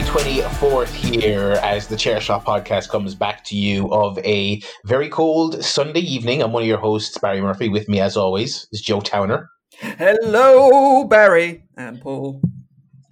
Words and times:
January 0.00 0.40
24th 0.42 0.94
here 0.94 1.58
as 1.62 1.86
the 1.86 1.96
Chair 1.96 2.20
Shot 2.20 2.44
podcast 2.44 2.88
comes 2.88 3.14
back 3.14 3.44
to 3.44 3.56
you 3.56 3.92
of 3.92 4.18
a 4.20 4.62
very 4.86 5.10
cold 5.10 5.62
Sunday 5.62 6.00
evening. 6.00 6.42
I'm 6.42 6.52
one 6.52 6.62
of 6.62 6.68
your 6.68 6.78
hosts, 6.78 7.18
Barry 7.18 7.42
Murphy. 7.42 7.68
With 7.68 7.86
me, 7.88 8.00
as 8.00 8.16
always, 8.16 8.66
is 8.72 8.80
Joe 8.80 9.00
Towner. 9.00 9.50
Hello, 9.78 11.04
Barry 11.04 11.64
and 11.76 12.00
Paul. 12.00 12.40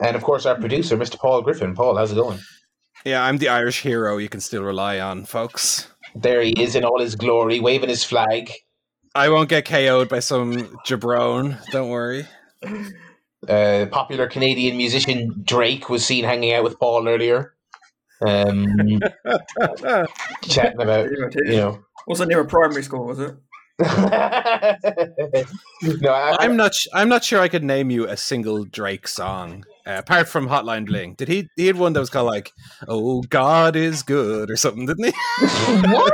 And 0.01 0.17
of 0.17 0.23
course, 0.23 0.47
our 0.47 0.55
producer, 0.55 0.97
Mr. 0.97 1.19
Paul 1.19 1.43
Griffin. 1.43 1.75
Paul, 1.75 1.97
how's 1.97 2.13
it 2.13 2.17
going? 2.17 2.39
Yeah, 3.05 3.23
I'm 3.23 3.37
the 3.37 3.49
Irish 3.49 3.83
hero 3.83 4.17
you 4.17 4.31
can 4.31 4.41
still 4.41 4.63
rely 4.63 4.99
on, 4.99 5.27
folks. 5.27 5.89
There 6.15 6.41
he 6.41 6.53
is 6.53 6.75
in 6.75 6.85
all 6.85 7.01
his 7.01 7.17
glory, 7.17 7.61
waving 7.61 7.91
his 7.91 8.05
flag. 8.05 8.51
I 9.15 9.29
won't 9.29 9.51
get 9.51 9.67
KO'd 9.67 10.09
by 10.09 10.21
some 10.21 10.55
jabron, 10.87 11.61
don't 11.71 11.91
worry. 11.91 12.27
Uh, 13.47 13.87
popular 13.91 14.27
Canadian 14.27 14.77
musician 14.77 15.43
Drake 15.45 15.89
was 15.89 16.05
seen 16.05 16.25
hanging 16.25 16.53
out 16.53 16.65
with 16.65 16.79
Paul 16.79 17.09
earlier. 17.09 17.55
Um, 18.21 19.01
chatting 20.43 20.81
about, 20.81 21.09
you 21.11 21.57
know. 21.57 21.85
Wasn't 22.07 22.29
near 22.31 22.41
a 22.41 22.47
primary 22.47 22.83
school, 22.83 23.07
was 23.07 23.19
it? 23.21 23.37
no, 23.81 23.87
I, 26.11 26.37
I'm 26.41 26.57
not. 26.57 26.75
sh- 26.75 26.89
I'm 26.93 27.09
not 27.09 27.23
sure 27.23 27.39
I 27.39 27.47
could 27.47 27.63
name 27.63 27.93
you 27.93 28.09
a 28.09 28.17
single 28.17 28.65
Drake 28.65 29.07
song 29.07 29.65
uh, 29.87 29.99
apart 29.99 30.27
from 30.27 30.49
Hotline 30.49 30.85
Bling. 30.85 31.15
Did 31.15 31.29
he? 31.29 31.49
He 31.55 31.69
had 31.69 31.77
one 31.77 31.93
that 31.93 32.01
was 32.01 32.11
called 32.11 32.27
like 32.27 32.53
"Oh 32.89 33.23
God 33.23 33.77
is 33.77 34.03
Good" 34.03 34.51
or 34.51 34.57
something, 34.57 34.85
didn't 34.85 35.05
he? 35.05 35.13
what? 35.93 36.13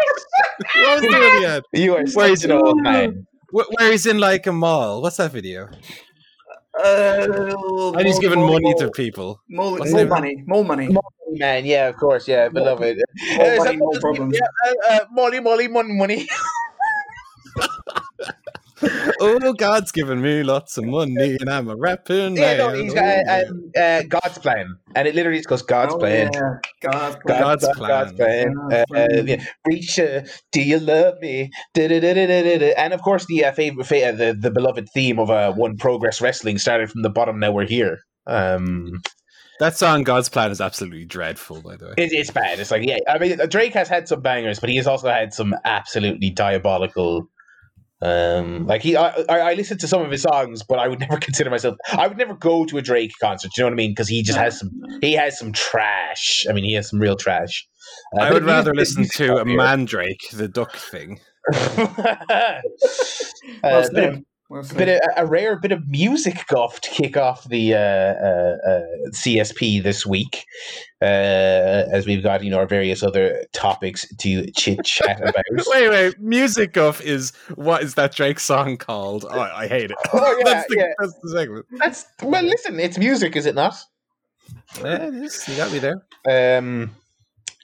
what 0.77 1.01
was 1.01 1.01
the 1.01 1.09
one 1.09 1.65
he? 1.73 1.83
You 1.85 1.97
are 1.97 2.05
Where 2.13 2.33
is 2.33 2.43
such 2.43 2.51
an 2.51 2.57
old 2.59 2.83
man. 2.83 3.27
Where 3.51 3.91
he's 3.91 4.05
in 4.05 4.19
like 4.19 4.47
a 4.47 4.53
mall. 4.53 5.01
What's 5.01 5.17
that 5.17 5.33
video? 5.33 5.71
Uh, 6.77 7.93
And 7.97 8.07
he's 8.07 8.17
more- 8.17 8.21
giving 8.23 8.39
more- 8.41 8.51
money 8.61 8.75
to 8.79 8.91
people. 8.91 9.41
More, 9.49 9.79
What's 9.79 9.93
more 9.93 10.01
the 10.01 10.05
name? 10.05 10.09
money. 10.09 10.43
More 10.47 10.65
money. 10.65 10.89
Man, 11.37 11.65
yeah, 11.65 11.89
of 11.89 11.97
course, 11.97 12.29
yeah, 12.29 12.49
beloved. 12.49 12.97
More 13.37 13.47
Uh, 13.47 13.57
money, 13.65 13.77
more 13.77 13.99
problems. 14.01 14.39
Yeah, 14.39 14.49
uh, 14.67 14.95
uh, 14.95 15.01
Molly, 15.11 15.41
Molly, 15.41 15.69
money, 15.69 15.93
money. 15.93 16.29
oh, 19.21 19.53
God's 19.55 19.93
giving 19.93 20.21
me 20.21 20.43
lots 20.43 20.77
of 20.79 20.85
money, 20.85 21.37
and 21.41 21.49
I'm 21.51 21.69
a 21.69 21.77
rapping 21.77 22.37
yeah, 22.37 22.57
man. 22.57 22.59
no, 22.59 22.73
he's 22.75 22.95
got 22.95 23.27
uh, 23.29 23.45
um, 23.49 23.71
uh, 23.77 24.03
God's 24.09 24.39
plan, 24.39 24.77
and 24.95 25.09
it 25.09 25.15
literally 25.15 25.39
just 25.39 25.49
goes 25.49 25.63
God's 25.63 25.95
Oh, 25.95 25.99
plan. 25.99 26.31
yeah. 26.33 26.41
God's 26.83 27.17
God- 27.17 27.23
plan. 27.27 27.41
God's 27.41 27.69
plan. 27.77 27.89
God's 27.89 28.13
plan. 28.13 28.55
God's 28.55 28.73
Uh, 28.75 28.77
uh, 28.77 28.85
plan. 28.87 29.27
yeah. 29.27 29.45
Reacher, 29.69 30.43
do 30.53 30.63
you 30.63 30.79
love 30.79 31.15
me? 31.21 31.51
Da-da-da-da-da-da. 31.75 32.75
And 32.77 32.93
of 32.93 33.03
course, 33.03 33.27
the 33.27 33.45
uh, 33.45 33.53
favorite, 33.53 33.87
fa- 33.87 34.09
uh, 34.09 34.13
the 34.13 34.35
the 34.39 34.51
beloved 34.51 34.89
theme 34.91 35.19
of 35.19 35.31
uh, 35.31 35.53
One 35.53 35.77
Progress 35.77 36.21
Wrestling 36.21 36.59
started 36.59 36.91
from 36.91 37.03
the 37.03 37.11
bottom. 37.11 37.39
Now 37.41 37.53
we're 37.53 37.67
here. 37.67 37.99
Um, 38.27 39.03
That 39.61 39.77
song, 39.77 40.03
God's 40.03 40.29
Plan, 40.29 40.51
is 40.51 40.61
absolutely 40.61 41.05
dreadful, 41.05 41.63
by 41.63 41.77
the 41.77 41.87
way. 41.87 41.95
it, 41.97 42.13
it's 42.13 42.31
bad. 42.31 42.59
It's 42.59 42.73
like 42.73 42.83
yeah. 42.85 42.99
I 43.09 43.19
mean, 43.19 43.39
Drake 43.49 43.73
has 43.75 43.89
had 43.89 44.09
some 44.09 44.21
bangers, 44.21 44.59
but 44.59 44.69
he 44.69 44.77
has 44.77 44.87
also 44.89 45.09
had 45.09 45.33
some 45.33 45.55
absolutely 45.65 46.31
diabolical. 46.31 47.29
Um, 48.03 48.67
like 48.67 48.83
he, 48.83 48.97
I, 48.97 49.11
I 49.29 49.39
I 49.39 49.55
listened 49.55 49.81
to 49.81 49.89
some 49.89 50.03
of 50.03 50.11
his 50.11 50.23
songs, 50.23 50.63
but 50.63 50.79
I 50.79 50.89
would 50.89 51.01
never 51.01 51.17
consider 51.21 51.51
myself. 51.51 51.77
I 51.93 52.07
would 52.07 52.19
never 52.19 52.35
go 52.35 52.65
to 52.67 52.79
a 52.79 52.83
Drake 52.83 53.13
concert. 53.21 53.53
You 53.57 53.63
know 53.63 53.69
what 53.69 53.75
I 53.75 53.77
mean? 53.77 53.93
Because 53.93 54.09
he 54.09 54.23
just 54.23 54.37
No, 54.37 54.45
has 54.45 54.59
some. 54.59 54.71
He 55.01 55.13
has 55.15 55.39
some 55.39 55.53
trash. 55.53 56.45
I 56.49 56.53
mean, 56.53 56.65
he 56.65 56.75
has 56.75 56.91
some 56.91 56.99
real 56.99 57.17
trash. 57.17 57.67
Uh, 58.17 58.23
I 58.23 58.33
would 58.33 58.45
rather 58.45 58.75
listen 58.75 59.07
to 59.09 59.37
a 59.37 59.41
out 59.41 59.47
here. 59.47 59.57
Mandrake, 59.57 60.23
the 60.33 60.49
duck 60.49 60.77
thing. 60.77 61.21
uh, 61.55 62.61
Well 63.63 63.89
bit 63.91 64.05
of, 64.05 64.15
said. 64.15 64.25
Well 64.55 64.63
said. 64.63 64.79
bit 64.79 64.89
of, 64.89 65.01
a 65.17 65.27
rare 65.27 65.57
bit 65.59 65.73
of 65.73 65.89
music 65.89 66.47
guff 66.47 66.81
to 66.83 66.89
kick 66.89 67.17
off 67.17 67.43
the 67.49 67.75
uh, 67.75 67.77
uh, 67.77 68.57
uh, 68.65 68.81
CSP 69.11 69.83
this 69.83 70.07
week, 70.07 70.47
uh, 71.03 71.07
as 71.91 72.07
we've 72.07 72.23
got 72.23 72.45
you 72.45 72.51
know 72.51 72.59
our 72.59 72.67
various 72.67 73.03
other 73.03 73.45
topics 73.53 74.07
to 74.19 74.49
chit 74.53 74.85
chat 74.85 75.21
about. 75.29 75.43
Wait, 75.51 75.89
wait. 75.89 76.21
Music 76.21 76.73
Guff 76.73 77.01
is 77.01 77.33
what 77.57 77.83
is 77.83 77.95
that 77.95 78.15
Drake 78.15 78.39
song 78.39 78.77
called? 78.77 79.25
Oh, 79.29 79.41
I 79.41 79.67
hate 79.67 79.91
it. 79.91 79.97
Oh, 80.13 80.37
yeah, 80.39 80.45
that's, 80.53 80.69
the, 80.69 80.77
yeah. 80.77 80.93
that's 81.01 81.15
the 81.21 81.31
segment. 81.31 81.67
That's 81.73 82.07
well, 82.23 82.45
listen, 82.45 82.79
it's 82.79 82.97
music, 82.97 83.35
is 83.35 83.47
it 83.47 83.57
not? 83.57 83.75
Yeah, 84.79 85.09
it 85.09 85.15
is. 85.15 85.49
You 85.49 85.57
got 85.57 85.73
me 85.73 85.81
there. 85.81 86.59
Um. 86.59 86.95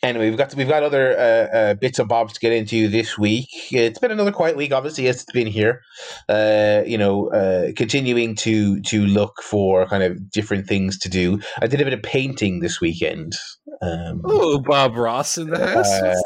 Anyway, 0.02 0.30
we've 0.30 0.38
got 0.38 0.54
we've 0.54 0.68
got 0.68 0.82
other 0.82 1.12
uh, 1.12 1.56
uh, 1.56 1.74
bits 1.74 1.98
and 1.98 2.08
bobs 2.08 2.32
to 2.32 2.40
get 2.40 2.52
into 2.52 2.88
this 2.88 3.18
week. 3.18 3.48
It's 3.70 3.98
been 3.98 4.10
another 4.10 4.32
quiet 4.32 4.56
week, 4.56 4.72
obviously, 4.72 5.08
as 5.08 5.16
it's 5.16 5.32
been 5.32 5.46
here. 5.46 5.82
Uh, 6.26 6.82
you 6.86 6.96
know, 6.96 7.28
uh, 7.28 7.72
continuing 7.76 8.34
to 8.36 8.80
to 8.80 9.04
look 9.04 9.42
for 9.42 9.86
kind 9.86 10.02
of 10.02 10.30
different 10.30 10.66
things 10.66 10.98
to 11.00 11.10
do. 11.10 11.38
I 11.60 11.66
did 11.66 11.82
a 11.82 11.84
bit 11.84 11.92
of 11.92 12.02
painting 12.02 12.60
this 12.60 12.80
weekend. 12.80 13.34
Um, 13.82 14.22
Oh, 14.24 14.58
Bob 14.58 14.96
Ross 14.96 15.36
in 15.36 15.50
the 15.50 15.66
house. 15.66 15.90
Uh, 15.92 16.16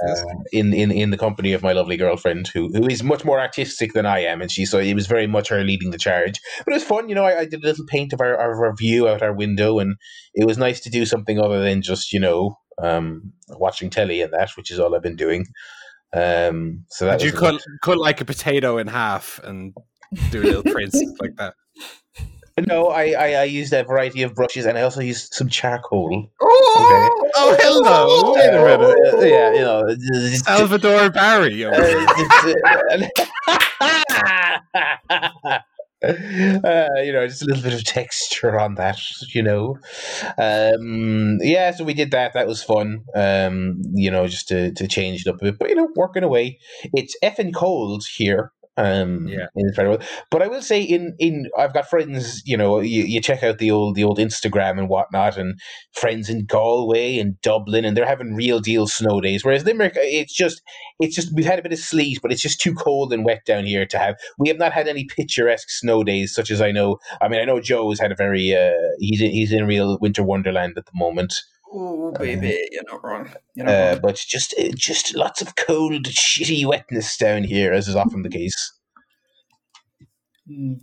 in, 0.53 0.73
in 0.73 0.93
in 0.93 1.11
the 1.11 1.19
company 1.19 1.53
of 1.53 1.63
my 1.63 1.73
lovely 1.73 1.97
girlfriend, 1.97 2.47
who 2.49 2.69
who 2.69 2.87
is 2.87 3.03
much 3.03 3.25
more 3.25 3.41
artistic 3.41 3.93
than 3.93 4.07
I 4.07 4.21
am, 4.21 4.41
and 4.41 4.53
she 4.53 4.67
so 4.67 4.79
it 4.79 4.95
was 4.95 5.09
very 5.09 5.27
much 5.27 5.49
her 5.49 5.65
leading 5.65 5.91
the 5.91 5.99
charge. 5.99 6.41
But 6.65 6.73
it 6.73 6.77
was 6.77 6.85
fun, 6.85 7.09
you 7.09 7.17
know. 7.17 7.25
I, 7.25 7.41
I 7.41 7.45
did 7.45 7.65
a 7.65 7.67
little 7.67 7.87
paint 7.89 8.13
of 8.13 8.21
our, 8.21 8.35
of 8.35 8.59
our 8.61 8.75
view 8.77 9.09
out 9.09 9.23
our 9.23 9.35
window, 9.35 9.81
and 9.81 9.97
it 10.35 10.47
was 10.47 10.59
nice 10.59 10.81
to 10.83 10.91
do 10.91 11.05
something 11.05 11.41
other 11.41 11.61
than 11.61 11.83
just 11.83 12.13
you 12.13 12.21
know 12.21 12.57
um, 12.79 13.33
watching 13.51 13.91
telly 13.91 14.23
and 14.23 14.33
that, 14.33 14.51
which 14.57 14.71
is 14.71 14.79
all 14.81 14.95
I've 14.95 15.03
been 15.03 15.17
doing. 15.17 15.47
Um, 16.13 16.85
so 16.89 17.07
that 17.07 17.23
you 17.25 17.33
cut 17.33 17.61
cut 17.83 17.99
like 17.99 18.21
a 18.21 18.25
potato 18.25 18.79
in 18.79 18.87
half 18.87 19.41
and 19.43 19.75
do 20.31 20.41
little 20.43 20.63
prints 20.73 21.03
like 21.21 21.35
that? 21.37 21.55
no, 22.69 22.87
I, 22.87 23.15
I 23.19 23.35
I 23.41 23.45
used 23.45 23.73
a 23.73 23.83
variety 23.83 24.23
of 24.23 24.33
brushes, 24.37 24.65
and 24.67 24.79
I 24.79 24.83
also 24.83 25.01
used 25.01 25.35
some 25.35 25.49
charcoal. 25.49 26.31
Oh, 26.41 27.31
Oh, 27.37 27.57
hello. 27.59 28.33
Wait 28.37 28.55
a 28.55 28.61
Uh, 28.61 28.65
minute. 28.79 28.97
uh, 29.15 29.25
yeah, 29.27 29.53
you 29.53 29.61
know. 29.61 29.83
Salvador 30.37 31.11
Barry. 31.11 31.65
uh, 36.65 37.01
you 37.03 37.13
know, 37.13 37.27
just 37.27 37.43
a 37.43 37.47
little 37.47 37.63
bit 37.63 37.75
of 37.75 37.85
texture 37.85 38.59
on 38.59 38.75
that, 38.77 38.99
you 39.35 39.43
know. 39.43 39.79
Um, 40.39 41.39
yeah, 41.41 41.71
so 41.71 41.85
we 41.85 41.95
did 41.95 42.11
that. 42.13 42.33
That 42.35 42.47
was 42.47 42.63
fun. 42.63 43.05
Um, 43.15 43.83
you 43.93 44.11
know, 44.11 44.27
just 44.27 44.49
to, 44.49 44.73
to 44.73 44.89
change 44.89 45.23
it 45.27 45.29
up 45.29 45.37
a 45.37 45.45
bit, 45.47 45.59
but 45.59 45.69
you 45.69 45.75
know, 45.75 45.89
working 45.97 46.23
away. 46.23 46.59
It's 46.93 47.17
effing 47.23 47.55
cold 47.55 48.05
here. 48.17 48.53
Um, 48.77 49.29
Yeah. 49.29 49.47
in 49.55 49.69
the 49.69 49.73
federal, 49.73 49.99
but 50.33 50.43
I 50.43 50.49
will 50.49 50.61
say, 50.63 50.83
in 50.83 51.15
in 51.21 51.49
I've 51.57 51.73
got 51.73 51.89
friends. 51.89 52.43
You 52.45 52.57
know, 52.57 52.81
you, 52.81 53.05
you 53.05 53.21
check 53.21 53.45
out 53.45 53.59
the 53.59 53.71
old 53.71 53.95
the 53.95 54.03
old 54.03 54.19
Instagram 54.19 54.79
and 54.81 54.89
whatnot, 54.89 55.37
and 55.37 55.61
friends 55.93 56.29
in 56.29 56.45
Galway 56.45 57.19
and 57.19 57.41
Dublin, 57.41 57.85
and 57.85 57.97
they're 57.97 58.05
having 58.05 58.35
real 58.35 58.59
deal 58.59 58.89
snow 58.89 59.21
days. 59.21 59.45
Whereas 59.45 59.65
Limerick, 59.65 59.93
it's 59.97 60.35
just 60.35 60.61
it's 60.99 61.15
just 61.15 61.33
we've 61.35 61.47
had 61.47 61.61
a 61.61 61.63
bit 61.63 61.73
of 61.73 61.79
sleet, 61.79 62.19
but 62.21 62.33
it's 62.33 62.43
just 62.43 62.61
too 62.61 62.75
cold 62.75 63.13
and 63.13 63.25
wet 63.25 63.45
down 63.47 63.65
here 63.65 63.87
to 63.87 63.99
have. 63.99 64.17
We 64.39 64.49
have 64.49 64.59
not 64.59 64.73
had 64.73 64.89
any 64.89 65.05
picturesque 65.05 65.71
snow 65.71 66.03
days, 66.03 66.35
such 66.35 66.51
as 66.51 66.61
I 66.61 66.73
know. 66.73 66.99
I 67.21 67.29
mean, 67.29 67.41
I 67.41 67.45
know 67.45 67.61
Joe 67.61 67.91
has 67.91 68.01
had 68.01 68.11
a 68.11 68.17
very 68.17 68.57
uh, 68.57 68.73
he's 68.99 69.21
in, 69.21 69.31
he's 69.31 69.53
in 69.53 69.69
real 69.69 69.99
winter 70.01 70.25
wonderland 70.25 70.75
at 70.77 70.87
the 70.87 70.93
moment, 70.95 71.33
oh, 71.75 72.13
baby, 72.13 72.69
you're 72.71 72.85
not 72.91 73.05
wrong. 73.05 73.31
You're 73.55 73.67
not 73.67 73.75
uh, 73.75 73.91
wrong. 73.93 74.01
but 74.03 74.17
just 74.17 74.55
uh, 74.59 74.69
just 74.75 75.15
lots 75.17 75.43
of 75.43 75.57
cold, 75.57 76.05
shitty 76.05 76.65
wetness 76.67 77.17
down 77.17 77.45
here, 77.45 77.73
as 77.73 77.89
is 77.89 77.97
often 77.97 78.23
the 78.23 78.31
case. 78.31 78.73
Mm. 80.49 80.81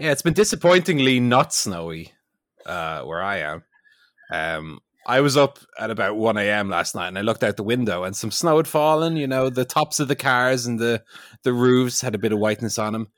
Yeah, 0.00 0.12
it's 0.12 0.22
been 0.22 0.34
disappointingly 0.34 1.20
not 1.20 1.52
snowy 1.52 2.12
uh, 2.66 3.02
where 3.02 3.22
I 3.22 3.38
am. 3.38 3.64
Um, 4.32 4.80
I 5.06 5.20
was 5.20 5.36
up 5.36 5.58
at 5.78 5.90
about 5.90 6.16
1 6.16 6.36
a.m. 6.36 6.68
last 6.68 6.94
night 6.94 7.08
and 7.08 7.18
I 7.18 7.22
looked 7.22 7.42
out 7.42 7.56
the 7.56 7.62
window 7.62 8.04
and 8.04 8.14
some 8.14 8.30
snow 8.30 8.58
had 8.58 8.68
fallen. 8.68 9.16
You 9.16 9.26
know, 9.26 9.48
the 9.48 9.64
tops 9.64 10.00
of 10.00 10.08
the 10.08 10.16
cars 10.16 10.66
and 10.66 10.78
the, 10.78 11.02
the 11.44 11.54
roofs 11.54 12.02
had 12.02 12.14
a 12.14 12.18
bit 12.18 12.32
of 12.32 12.38
whiteness 12.38 12.78
on 12.78 12.92
them. 12.92 13.08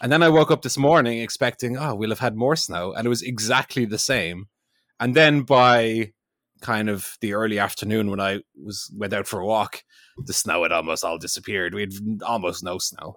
And 0.00 0.12
then 0.12 0.22
I 0.22 0.28
woke 0.28 0.50
up 0.50 0.62
this 0.62 0.76
morning 0.76 1.20
expecting, 1.20 1.76
oh, 1.76 1.94
we'll 1.94 2.10
have 2.10 2.18
had 2.18 2.36
more 2.36 2.54
snow. 2.54 2.92
And 2.92 3.06
it 3.06 3.08
was 3.08 3.22
exactly 3.22 3.84
the 3.84 3.98
same. 3.98 4.46
And 5.00 5.14
then 5.14 5.42
by 5.42 6.12
kind 6.60 6.88
of 6.88 7.16
the 7.20 7.34
early 7.34 7.58
afternoon 7.58 8.10
when 8.10 8.20
I 8.20 8.40
was 8.62 8.92
went 8.96 9.12
out 9.12 9.26
for 9.26 9.40
a 9.40 9.46
walk, 9.46 9.84
the 10.24 10.32
snow 10.32 10.62
had 10.62 10.72
almost 10.72 11.04
all 11.04 11.18
disappeared. 11.18 11.74
We 11.74 11.82
had 11.82 11.92
almost 12.22 12.62
no 12.62 12.78
snow. 12.78 13.16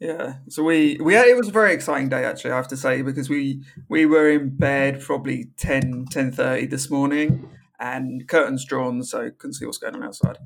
Yeah, 0.00 0.34
so 0.48 0.62
we 0.62 0.98
we 1.00 1.14
had, 1.14 1.26
it 1.26 1.36
was 1.36 1.48
a 1.48 1.52
very 1.52 1.72
exciting 1.72 2.08
day 2.08 2.24
actually. 2.24 2.50
I 2.50 2.56
have 2.56 2.68
to 2.68 2.76
say 2.76 3.02
because 3.02 3.30
we 3.30 3.62
we 3.88 4.06
were 4.06 4.30
in 4.30 4.56
bed 4.56 5.00
probably 5.00 5.50
10, 5.56 6.06
10.30 6.12 6.68
this 6.68 6.90
morning, 6.90 7.48
and 7.78 8.26
curtains 8.28 8.64
drawn, 8.64 9.02
so 9.02 9.30
couldn't 9.30 9.54
see 9.54 9.66
what's 9.66 9.78
going 9.78 9.94
on 9.94 10.04
outside. 10.04 10.38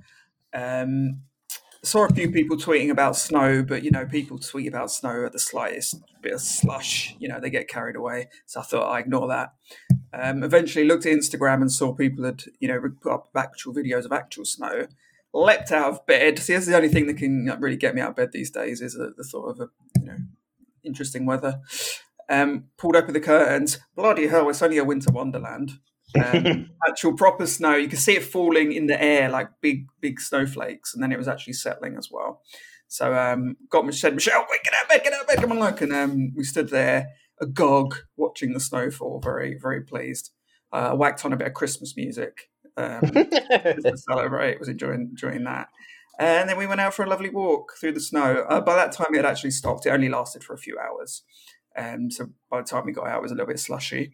Um, 0.53 1.23
saw 1.83 2.07
a 2.07 2.15
few 2.15 2.31
people 2.31 2.57
tweeting 2.57 2.91
about 2.91 3.17
snow, 3.17 3.63
but 3.63 3.83
you 3.83 3.91
know, 3.91 4.07
people 4.07 4.39
tweet 4.39 4.69
about 4.69 4.91
snow 4.91 5.25
at 5.25 5.33
the 5.33 5.39
slightest 5.39 5.97
bit 6.21 6.35
of 6.35 6.41
slush. 6.41 7.15
You 7.19 7.29
know, 7.29 7.41
they 7.41 7.51
get 7.51 7.69
carried 7.69 7.97
away. 7.97 8.29
So 8.47 8.61
I 8.61 8.63
thought 8.63 8.91
I 8.91 9.01
ignore 9.01 9.29
that. 9.29 9.55
Um, 10.13 10.43
eventually, 10.43 10.85
looked 10.85 11.07
at 11.07 11.17
Instagram 11.17 11.61
and 11.61 11.71
saw 11.71 11.95
people 11.95 12.25
had 12.25 12.45
you 12.61 12.69
know 12.69 12.81
put 13.01 13.13
up 13.13 13.29
actual 13.37 13.75
videos 13.75 14.05
of 14.05 14.13
actual 14.13 14.45
snow. 14.45 14.87
Leapt 15.35 15.71
out 15.73 15.91
of 15.91 16.07
bed. 16.07 16.39
See, 16.39 16.55
that's 16.55 16.67
the 16.67 16.77
only 16.77 16.89
thing 16.89 17.07
that 17.07 17.19
can 17.19 17.47
really 17.61 17.77
get 17.77 17.95
me 17.95 18.01
out 18.01 18.11
of 18.11 18.17
bed 18.17 18.33
these 18.33 18.51
days 18.51 18.81
is 18.81 18.95
the, 18.95 19.13
the 19.17 19.25
thought 19.25 19.51
of 19.51 19.61
a 19.61 19.69
you 20.01 20.07
know 20.07 20.17
interesting 20.83 21.27
weather. 21.27 21.61
Um, 22.31 22.65
pulled 22.77 22.97
open 22.97 23.15
the 23.15 23.21
curtains. 23.21 23.79
Bloody 23.95 24.29
hell! 24.29 24.49
It's 24.49 24.63
only 24.63 24.79
a 24.79 24.85
winter 24.85 25.13
wonderland. 25.13 25.73
um, 26.15 26.71
actual 26.89 27.15
proper 27.15 27.47
snow. 27.47 27.75
You 27.75 27.89
could 27.89 27.99
see 27.99 28.17
it 28.17 28.25
falling 28.25 28.73
in 28.73 28.87
the 28.87 29.01
air 29.01 29.29
like 29.29 29.51
big, 29.61 29.87
big 30.01 30.21
snowflakes, 30.21 30.95
and 30.95 31.03
then 31.03 31.13
it 31.13 31.19
was 31.19 31.29
actually 31.29 31.53
settling 31.53 31.97
as 31.97 32.11
well. 32.11 32.43
So 32.89 33.15
um, 33.15 33.57
got 33.69 33.93
said, 33.93 34.15
Michelle, 34.15 34.47
wake 34.51 34.63
it 34.65 34.73
up, 34.73 34.89
wake 34.89 35.07
it 35.07 35.13
up, 35.13 35.29
wake 35.29 35.39
come 35.39 35.53
on, 35.53 35.61
look, 35.61 35.83
and 35.83 35.93
um, 35.93 36.33
we 36.35 36.43
stood 36.43 36.71
there 36.71 37.09
agog 37.41 37.97
watching 38.17 38.53
the 38.53 38.61
snowfall, 38.61 39.21
very, 39.23 39.57
very 39.61 39.83
pleased. 39.83 40.31
Uh, 40.71 40.93
whacked 40.93 41.25
on 41.25 41.33
a 41.33 41.37
bit 41.37 41.47
of 41.47 41.55
Christmas 41.55 41.97
music 41.97 42.51
um, 42.77 43.01
to 43.11 43.93
celebrate. 43.97 44.59
Was 44.59 44.69
enjoying 44.69 45.09
enjoying 45.11 45.45
that. 45.45 45.69
And 46.19 46.49
then 46.49 46.59
we 46.59 46.67
went 46.67 46.81
out 46.81 46.95
for 46.95 47.05
a 47.05 47.09
lovely 47.09 47.31
walk 47.31 47.75
through 47.81 47.93
the 47.93 48.01
snow. 48.01 48.45
Uh, 48.49 48.61
by 48.61 48.75
that 48.75 48.93
time, 48.93 49.09
it 49.13 49.19
had 49.19 49.27
actually 49.27 49.53
stopped. 49.53 49.87
It 49.87 49.91
only 49.91 50.09
lasted 50.09 50.43
for 50.43 50.53
a 50.53 50.59
few 50.59 50.77
hours. 50.79 51.23
Um, 51.77 52.11
so 52.11 52.31
by 52.51 52.61
the 52.61 52.67
time 52.67 52.85
we 52.85 52.93
got 52.93 53.07
out, 53.07 53.19
it 53.19 53.23
was 53.23 53.31
a 53.31 53.35
little 53.35 53.47
bit 53.47 53.61
slushy. 53.61 54.13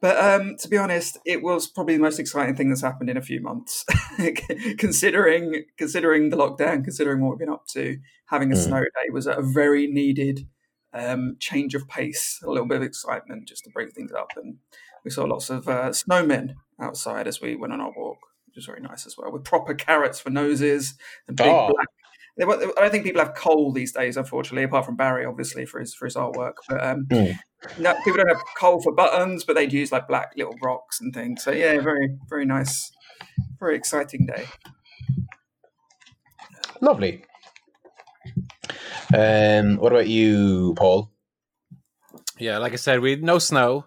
But 0.00 0.18
um, 0.18 0.56
to 0.58 0.68
be 0.68 0.76
honest, 0.76 1.18
it 1.24 1.42
was 1.42 1.68
probably 1.68 1.94
the 1.94 2.02
most 2.02 2.18
exciting 2.18 2.54
thing 2.54 2.68
that's 2.68 2.82
happened 2.82 3.08
in 3.08 3.16
a 3.16 3.22
few 3.22 3.40
months, 3.40 3.84
considering 4.78 5.64
considering 5.78 6.28
the 6.28 6.36
lockdown, 6.36 6.84
considering 6.84 7.22
what 7.22 7.30
we've 7.30 7.38
been 7.38 7.48
up 7.48 7.66
to. 7.68 7.98
Having 8.26 8.52
a 8.52 8.56
mm. 8.56 8.64
snow 8.64 8.80
day 8.80 9.10
was 9.10 9.26
a 9.26 9.40
very 9.40 9.86
needed 9.86 10.48
um, 10.96 11.36
change 11.38 11.74
of 11.74 11.88
pace, 11.88 12.40
a 12.42 12.50
little 12.50 12.66
bit 12.66 12.78
of 12.78 12.82
excitement 12.82 13.48
just 13.48 13.64
to 13.64 13.70
break 13.70 13.92
things 13.92 14.12
up. 14.12 14.30
And 14.36 14.58
we 15.04 15.10
saw 15.10 15.24
lots 15.24 15.50
of 15.50 15.68
uh, 15.68 15.90
snowmen 15.90 16.54
outside 16.80 17.26
as 17.26 17.40
we 17.40 17.56
went 17.56 17.72
on 17.72 17.80
our 17.80 17.92
walk, 17.96 18.18
which 18.46 18.56
was 18.56 18.66
very 18.66 18.80
nice 18.80 19.06
as 19.06 19.16
well, 19.16 19.32
with 19.32 19.44
proper 19.44 19.74
carrots 19.74 20.20
for 20.20 20.30
noses 20.30 20.94
and 21.28 21.36
big 21.36 21.46
oh. 21.46 21.72
black. 21.72 21.88
I 22.38 22.44
don't 22.44 22.90
think 22.90 23.04
people 23.04 23.22
have 23.22 23.34
coal 23.34 23.72
these 23.72 23.92
days, 23.92 24.18
unfortunately, 24.18 24.64
apart 24.64 24.84
from 24.84 24.96
Barry, 24.96 25.24
obviously, 25.24 25.64
for 25.64 25.80
his 25.80 25.94
for 25.94 26.04
his 26.04 26.16
artwork. 26.16 26.52
But 26.68 26.84
um, 26.84 27.06
mm. 27.06 27.34
no, 27.78 27.94
people 28.04 28.18
don't 28.18 28.28
have 28.28 28.42
coal 28.58 28.82
for 28.82 28.92
buttons, 28.92 29.42
but 29.42 29.56
they'd 29.56 29.72
use 29.72 29.90
like 29.90 30.06
black 30.06 30.32
little 30.36 30.54
rocks 30.62 31.00
and 31.00 31.14
things. 31.14 31.42
So 31.42 31.50
yeah, 31.50 31.80
very 31.80 32.14
very 32.28 32.44
nice, 32.44 32.92
very 33.58 33.74
exciting 33.74 34.26
day. 34.26 34.44
Lovely. 36.82 37.24
Um, 39.14 39.76
what 39.76 39.92
about 39.92 40.08
you, 40.08 40.74
Paul? 40.76 41.10
Yeah, 42.38 42.58
like 42.58 42.72
I 42.72 42.76
said, 42.76 43.00
we 43.00 43.10
had 43.10 43.22
no 43.22 43.38
snow, 43.38 43.86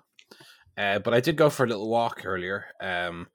uh, 0.77 0.99
but 0.99 1.13
I 1.13 1.19
did 1.19 1.35
go 1.35 1.49
for 1.49 1.65
a 1.65 1.67
little 1.67 1.89
walk 1.89 2.21
earlier 2.25 2.65
um, 2.81 3.27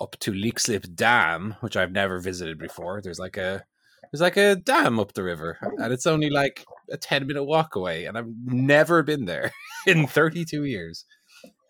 up 0.00 0.16
to 0.20 0.32
Leixlip 0.32 0.94
Dam, 0.94 1.56
which 1.60 1.76
I've 1.76 1.92
never 1.92 2.20
visited 2.20 2.58
before. 2.58 3.00
There's 3.02 3.18
like 3.18 3.36
a 3.36 3.64
there's 4.10 4.20
like 4.20 4.36
a 4.36 4.56
dam 4.56 5.00
up 5.00 5.14
the 5.14 5.22
river, 5.22 5.58
and 5.78 5.92
it's 5.92 6.06
only 6.06 6.30
like 6.30 6.64
a 6.90 6.96
ten 6.96 7.26
minute 7.26 7.44
walk 7.44 7.74
away, 7.76 8.04
and 8.04 8.16
I've 8.16 8.30
never 8.44 9.02
been 9.02 9.24
there 9.24 9.52
in 9.86 10.06
32 10.06 10.64
years. 10.64 11.04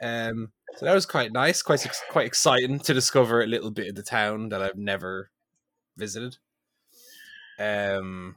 Um, 0.02 0.52
so 0.76 0.86
that 0.86 0.94
was 0.94 1.06
quite 1.06 1.32
nice, 1.32 1.62
quite 1.62 1.86
quite 2.10 2.26
exciting 2.26 2.78
to 2.80 2.94
discover 2.94 3.42
a 3.42 3.46
little 3.46 3.70
bit 3.70 3.88
of 3.88 3.94
the 3.94 4.02
town 4.02 4.48
that 4.50 4.62
I've 4.62 4.76
never 4.76 5.30
visited. 5.96 6.38
Um, 7.58 8.36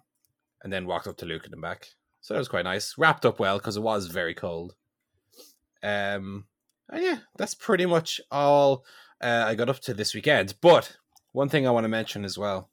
and 0.66 0.74
then 0.74 0.88
walked 0.88 1.06
up 1.06 1.16
to 1.18 1.26
Lucan 1.26 1.54
and 1.54 1.62
back. 1.62 1.90
So 2.22 2.34
that 2.34 2.40
was 2.40 2.48
quite 2.48 2.66
nice. 2.66 2.98
Wrapped 2.98 3.24
up 3.24 3.40
well 3.40 3.60
because 3.60 3.78
it 3.78 3.84
was 3.84 4.08
very 4.08 4.34
cold. 4.34 4.74
Um, 5.84 6.46
and 6.90 7.04
yeah, 7.04 7.18
that's 7.38 7.54
pretty 7.54 7.86
much 7.86 8.20
all 8.32 8.84
uh, 9.22 9.46
I 9.48 9.54
got 9.54 9.70
up 9.70 9.80
to 9.82 9.94
this 9.94 10.16
weekend. 10.16 10.56
But 10.60 10.98
one 11.34 11.50
thing 11.50 11.68
I 11.68 11.72
want 11.72 11.84
to 11.84 11.90
mention 11.90 12.26
as 12.26 12.36
well 12.36 12.72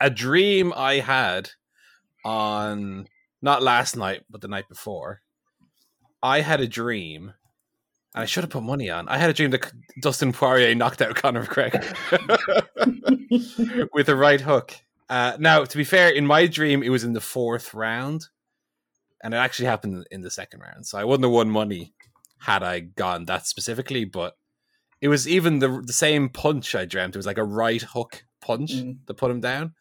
a 0.00 0.08
dream 0.08 0.72
I 0.74 1.00
had 1.00 1.50
on 2.24 3.08
not 3.42 3.64
last 3.64 3.96
night, 3.96 4.22
but 4.30 4.40
the 4.40 4.48
night 4.48 4.68
before. 4.68 5.22
I 6.22 6.40
had 6.40 6.60
a 6.60 6.68
dream, 6.68 7.34
and 8.14 8.22
I 8.22 8.26
should 8.26 8.44
have 8.44 8.50
put 8.50 8.62
money 8.62 8.90
on. 8.90 9.08
I 9.08 9.18
had 9.18 9.28
a 9.28 9.34
dream 9.34 9.50
that 9.50 9.72
Dustin 10.00 10.32
Poirier 10.32 10.74
knocked 10.74 11.02
out 11.02 11.16
Conor 11.16 11.44
McGregor 11.44 11.84
with 13.92 14.08
a 14.08 14.16
right 14.16 14.40
hook. 14.40 14.76
Uh, 15.08 15.36
now, 15.38 15.64
to 15.64 15.76
be 15.76 15.84
fair, 15.84 16.08
in 16.08 16.26
my 16.26 16.46
dream, 16.46 16.82
it 16.82 16.88
was 16.88 17.04
in 17.04 17.12
the 17.12 17.20
fourth 17.20 17.74
round, 17.74 18.26
and 19.22 19.34
it 19.34 19.36
actually 19.36 19.66
happened 19.66 20.06
in 20.10 20.22
the 20.22 20.30
second 20.30 20.60
round. 20.60 20.86
So 20.86 20.98
I 20.98 21.04
wouldn't 21.04 21.24
have 21.24 21.32
won 21.32 21.50
money 21.50 21.94
had 22.40 22.62
I 22.62 22.80
gone 22.80 23.24
that 23.26 23.46
specifically, 23.46 24.04
but 24.04 24.34
it 25.00 25.08
was 25.08 25.28
even 25.28 25.60
the 25.60 25.82
the 25.84 25.92
same 25.92 26.28
punch 26.28 26.74
I 26.74 26.84
dreamt. 26.84 27.14
It 27.14 27.18
was 27.18 27.26
like 27.26 27.38
a 27.38 27.44
right 27.44 27.82
hook 27.82 28.24
punch 28.40 28.72
mm. 28.72 28.98
to 29.06 29.14
put 29.14 29.30
him 29.30 29.40
down. 29.40 29.74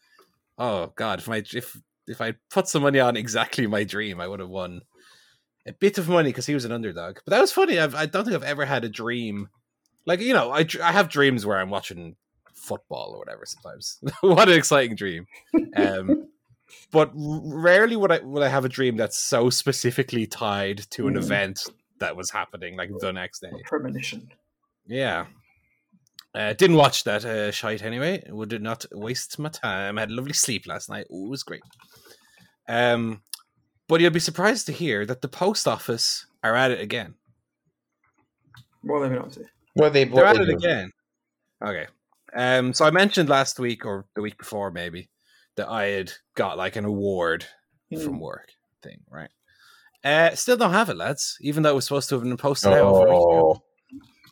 Oh 0.58 0.94
God! 0.96 1.20
If 1.20 1.28
my 1.28 1.44
if 1.54 1.78
if 2.08 2.22
I 2.22 2.36
put 2.52 2.68
some 2.68 2.84
money 2.84 3.00
on 3.00 3.18
exactly 3.18 3.66
my 3.68 3.84
dream, 3.84 4.22
I 4.22 4.28
would 4.28 4.40
have 4.40 4.50
won 4.50 4.82
a 5.68 5.74
bit 5.74 5.98
of 5.98 6.08
money 6.08 6.30
because 6.30 6.46
he 6.46 6.54
was 6.54 6.66
an 6.66 6.72
underdog. 6.72 7.18
But 7.26 7.32
that 7.32 7.42
was 7.42 7.52
funny. 7.52 7.80
I've, 7.80 7.96
I 7.96 8.06
do 8.06 8.20
not 8.20 8.26
think 8.26 8.36
I've 8.36 8.44
ever 8.44 8.66
had 8.66 8.84
a 8.84 8.90
dream 8.90 9.50
like 10.06 10.22
you 10.22 10.34
know 10.34 10.52
I 10.52 10.66
I 10.82 10.92
have 10.92 11.10
dreams 11.10 11.46
where 11.46 11.58
I'm 11.58 11.70
watching 11.70 12.16
football 12.66 13.12
or 13.14 13.20
whatever 13.20 13.46
sometimes. 13.46 14.00
what 14.22 14.50
an 14.50 14.58
exciting 14.58 14.96
dream. 14.96 15.26
Um, 15.76 16.28
but 16.92 17.12
rarely 17.16 17.96
would 17.96 18.12
I 18.12 18.20
would 18.20 18.44
I 18.44 18.50
have 18.50 18.66
a 18.66 18.70
dream 18.70 18.98
that's 18.98 19.18
so 19.18 19.50
specifically 19.50 20.26
tied 20.26 20.80
to 20.92 21.08
an 21.08 21.16
mm. 21.16 21.24
event 21.24 21.60
that 22.00 22.16
was 22.16 22.30
happening 22.32 22.76
like 22.76 22.90
the 23.00 23.14
next 23.14 23.40
day. 23.40 23.52
premonition. 23.66 24.30
Yeah. 24.86 25.26
Uh, 26.34 26.52
didn't 26.52 26.76
watch 26.76 27.06
that 27.06 27.24
uh, 27.24 27.50
shite 27.50 27.82
anyway. 27.82 28.22
Would 28.30 28.62
not 28.62 28.86
waste 28.92 29.40
my 29.40 29.48
time. 29.48 29.98
I 29.98 30.02
had 30.02 30.12
a 30.12 30.14
lovely 30.14 30.34
sleep 30.34 30.68
last 30.68 30.90
night. 30.90 31.08
Ooh, 31.10 31.28
it 31.28 31.30
was 31.30 31.44
great. 31.44 31.62
Um, 32.68 33.22
but 33.88 34.02
you'll 34.02 34.12
be 34.12 34.20
surprised 34.20 34.66
to 34.66 34.74
hear 34.74 35.06
that 35.06 35.22
the 35.22 35.30
post 35.30 35.66
office 35.66 36.26
are 36.44 36.56
at 36.56 36.72
it 36.72 36.82
again. 36.82 37.14
What 38.82 39.02
have 39.02 39.10
they 39.10 39.16
been 39.16 39.26
up 39.26 39.32
to? 39.32 39.46
What 39.76 39.94
they, 39.94 40.06
what 40.06 40.16
They're 40.16 40.26
at 40.26 40.38
it 40.38 40.50
again. 40.50 40.92
Okay. 41.64 41.88
Um, 42.36 42.74
so 42.74 42.86
I 42.86 42.92
mentioned 42.92 43.30
last 43.30 43.60
week 43.60 43.86
or 43.86 44.06
the 44.16 44.22
week 44.22 44.38
before, 44.38 44.72
maybe, 44.72 45.10
that 45.56 45.70
I 45.70 45.86
had 45.86 46.12
got 46.36 46.58
like 46.58 46.76
an 46.76 46.86
award 46.86 47.46
mm. 47.92 48.04
from 48.04 48.20
work 48.20 48.50
thing, 48.84 49.00
right? 49.10 49.30
Uh, 50.04 50.36
still 50.36 50.58
don't 50.58 50.74
have 50.74 50.90
it, 50.90 50.98
lads. 50.98 51.38
Even 51.42 51.64
though 51.64 51.72
it 51.72 51.76
was 51.76 51.86
supposed 51.86 52.10
to 52.10 52.16
have 52.16 52.24
been 52.24 52.38
posted 52.38 52.74
oh. 52.74 52.76
out 52.76 52.82
over 52.82 53.08
a 53.08 53.54
week 53.54 53.62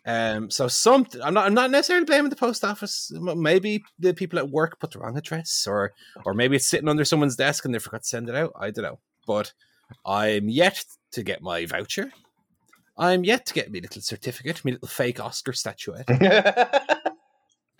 um, 0.06 0.50
so 0.50 0.68
something 0.68 1.22
I'm 1.22 1.32
not 1.32 1.46
I'm 1.46 1.54
not 1.54 1.70
necessarily 1.70 2.04
blaming 2.04 2.28
the 2.28 2.36
post 2.36 2.62
office. 2.62 3.10
Maybe 3.14 3.82
the 3.98 4.12
people 4.12 4.38
at 4.38 4.50
work 4.50 4.78
put 4.78 4.90
the 4.90 4.98
wrong 4.98 5.16
address, 5.16 5.66
or 5.66 5.92
or 6.26 6.34
maybe 6.34 6.56
it's 6.56 6.66
sitting 6.66 6.88
under 6.88 7.04
someone's 7.04 7.36
desk 7.36 7.64
and 7.64 7.74
they 7.74 7.78
forgot 7.78 8.02
to 8.02 8.08
send 8.08 8.28
it 8.28 8.34
out. 8.34 8.52
I 8.58 8.70
don't 8.70 8.84
know. 8.84 8.98
But 9.26 9.54
I'm 10.04 10.48
yet 10.48 10.84
to 11.12 11.22
get 11.22 11.40
my 11.40 11.64
voucher. 11.64 12.12
I'm 12.98 13.24
yet 13.24 13.46
to 13.46 13.54
get 13.54 13.72
my 13.72 13.78
little 13.78 14.02
certificate, 14.02 14.62
my 14.64 14.72
little 14.72 14.88
fake 14.88 15.20
Oscar 15.20 15.54
statuette. 15.54 16.06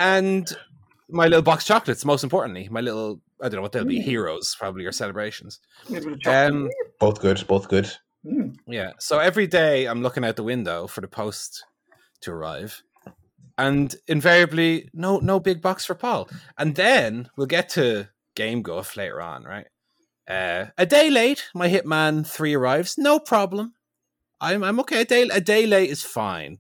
and 0.04 0.54
my 1.08 1.25
little 1.25 1.42
box 1.42 1.64
chocolates, 1.64 2.04
most 2.04 2.25
importantly. 2.25 2.68
My 2.70 2.80
little 2.80 3.20
I 3.40 3.49
don't 3.49 3.56
know 3.56 3.62
what 3.62 3.73
they'll 3.73 3.84
be, 3.84 3.99
mm. 3.99 4.04
heroes 4.04 4.54
probably 4.58 4.84
or 4.84 4.92
celebrations. 4.92 5.61
Um, 6.26 6.70
both 7.00 7.20
good, 7.20 7.44
both 7.46 7.68
good. 7.68 7.90
Mm. 8.25 8.56
Yeah. 8.66 8.92
So 8.99 9.18
every 9.18 9.46
day 9.46 9.87
I'm 9.87 10.02
looking 10.02 10.25
out 10.25 10.37
the 10.37 10.42
window 10.42 10.87
for 10.87 11.00
the 11.00 11.08
post 11.08 11.64
to 12.20 12.32
arrive. 12.32 12.82
And 13.56 13.94
invariably, 14.06 14.90
no 14.92 15.18
no 15.18 15.40
big 15.40 15.62
box 15.62 15.87
for 15.87 15.94
Paul. 15.94 16.28
And 16.58 16.75
then 16.75 17.30
we'll 17.37 17.46
get 17.46 17.68
to 17.70 18.08
Game 18.34 18.62
Guff 18.62 18.96
later 18.96 19.20
on, 19.23 19.44
right? 19.44 19.66
Uh, 20.28 20.66
a 20.76 20.87
day 20.87 21.11
late, 21.11 21.44
my 21.54 21.68
Hitman 21.68 22.26
3 22.26 22.54
arrives. 22.54 22.96
No 22.99 23.18
problem. 23.18 23.75
I'm 24.40 24.62
I'm 24.64 24.80
okay. 24.80 25.02
A 25.02 25.04
day 25.04 25.23
a 25.23 25.40
day 25.40 25.66
late 25.66 25.90
is 25.90 26.02
fine. 26.02 26.58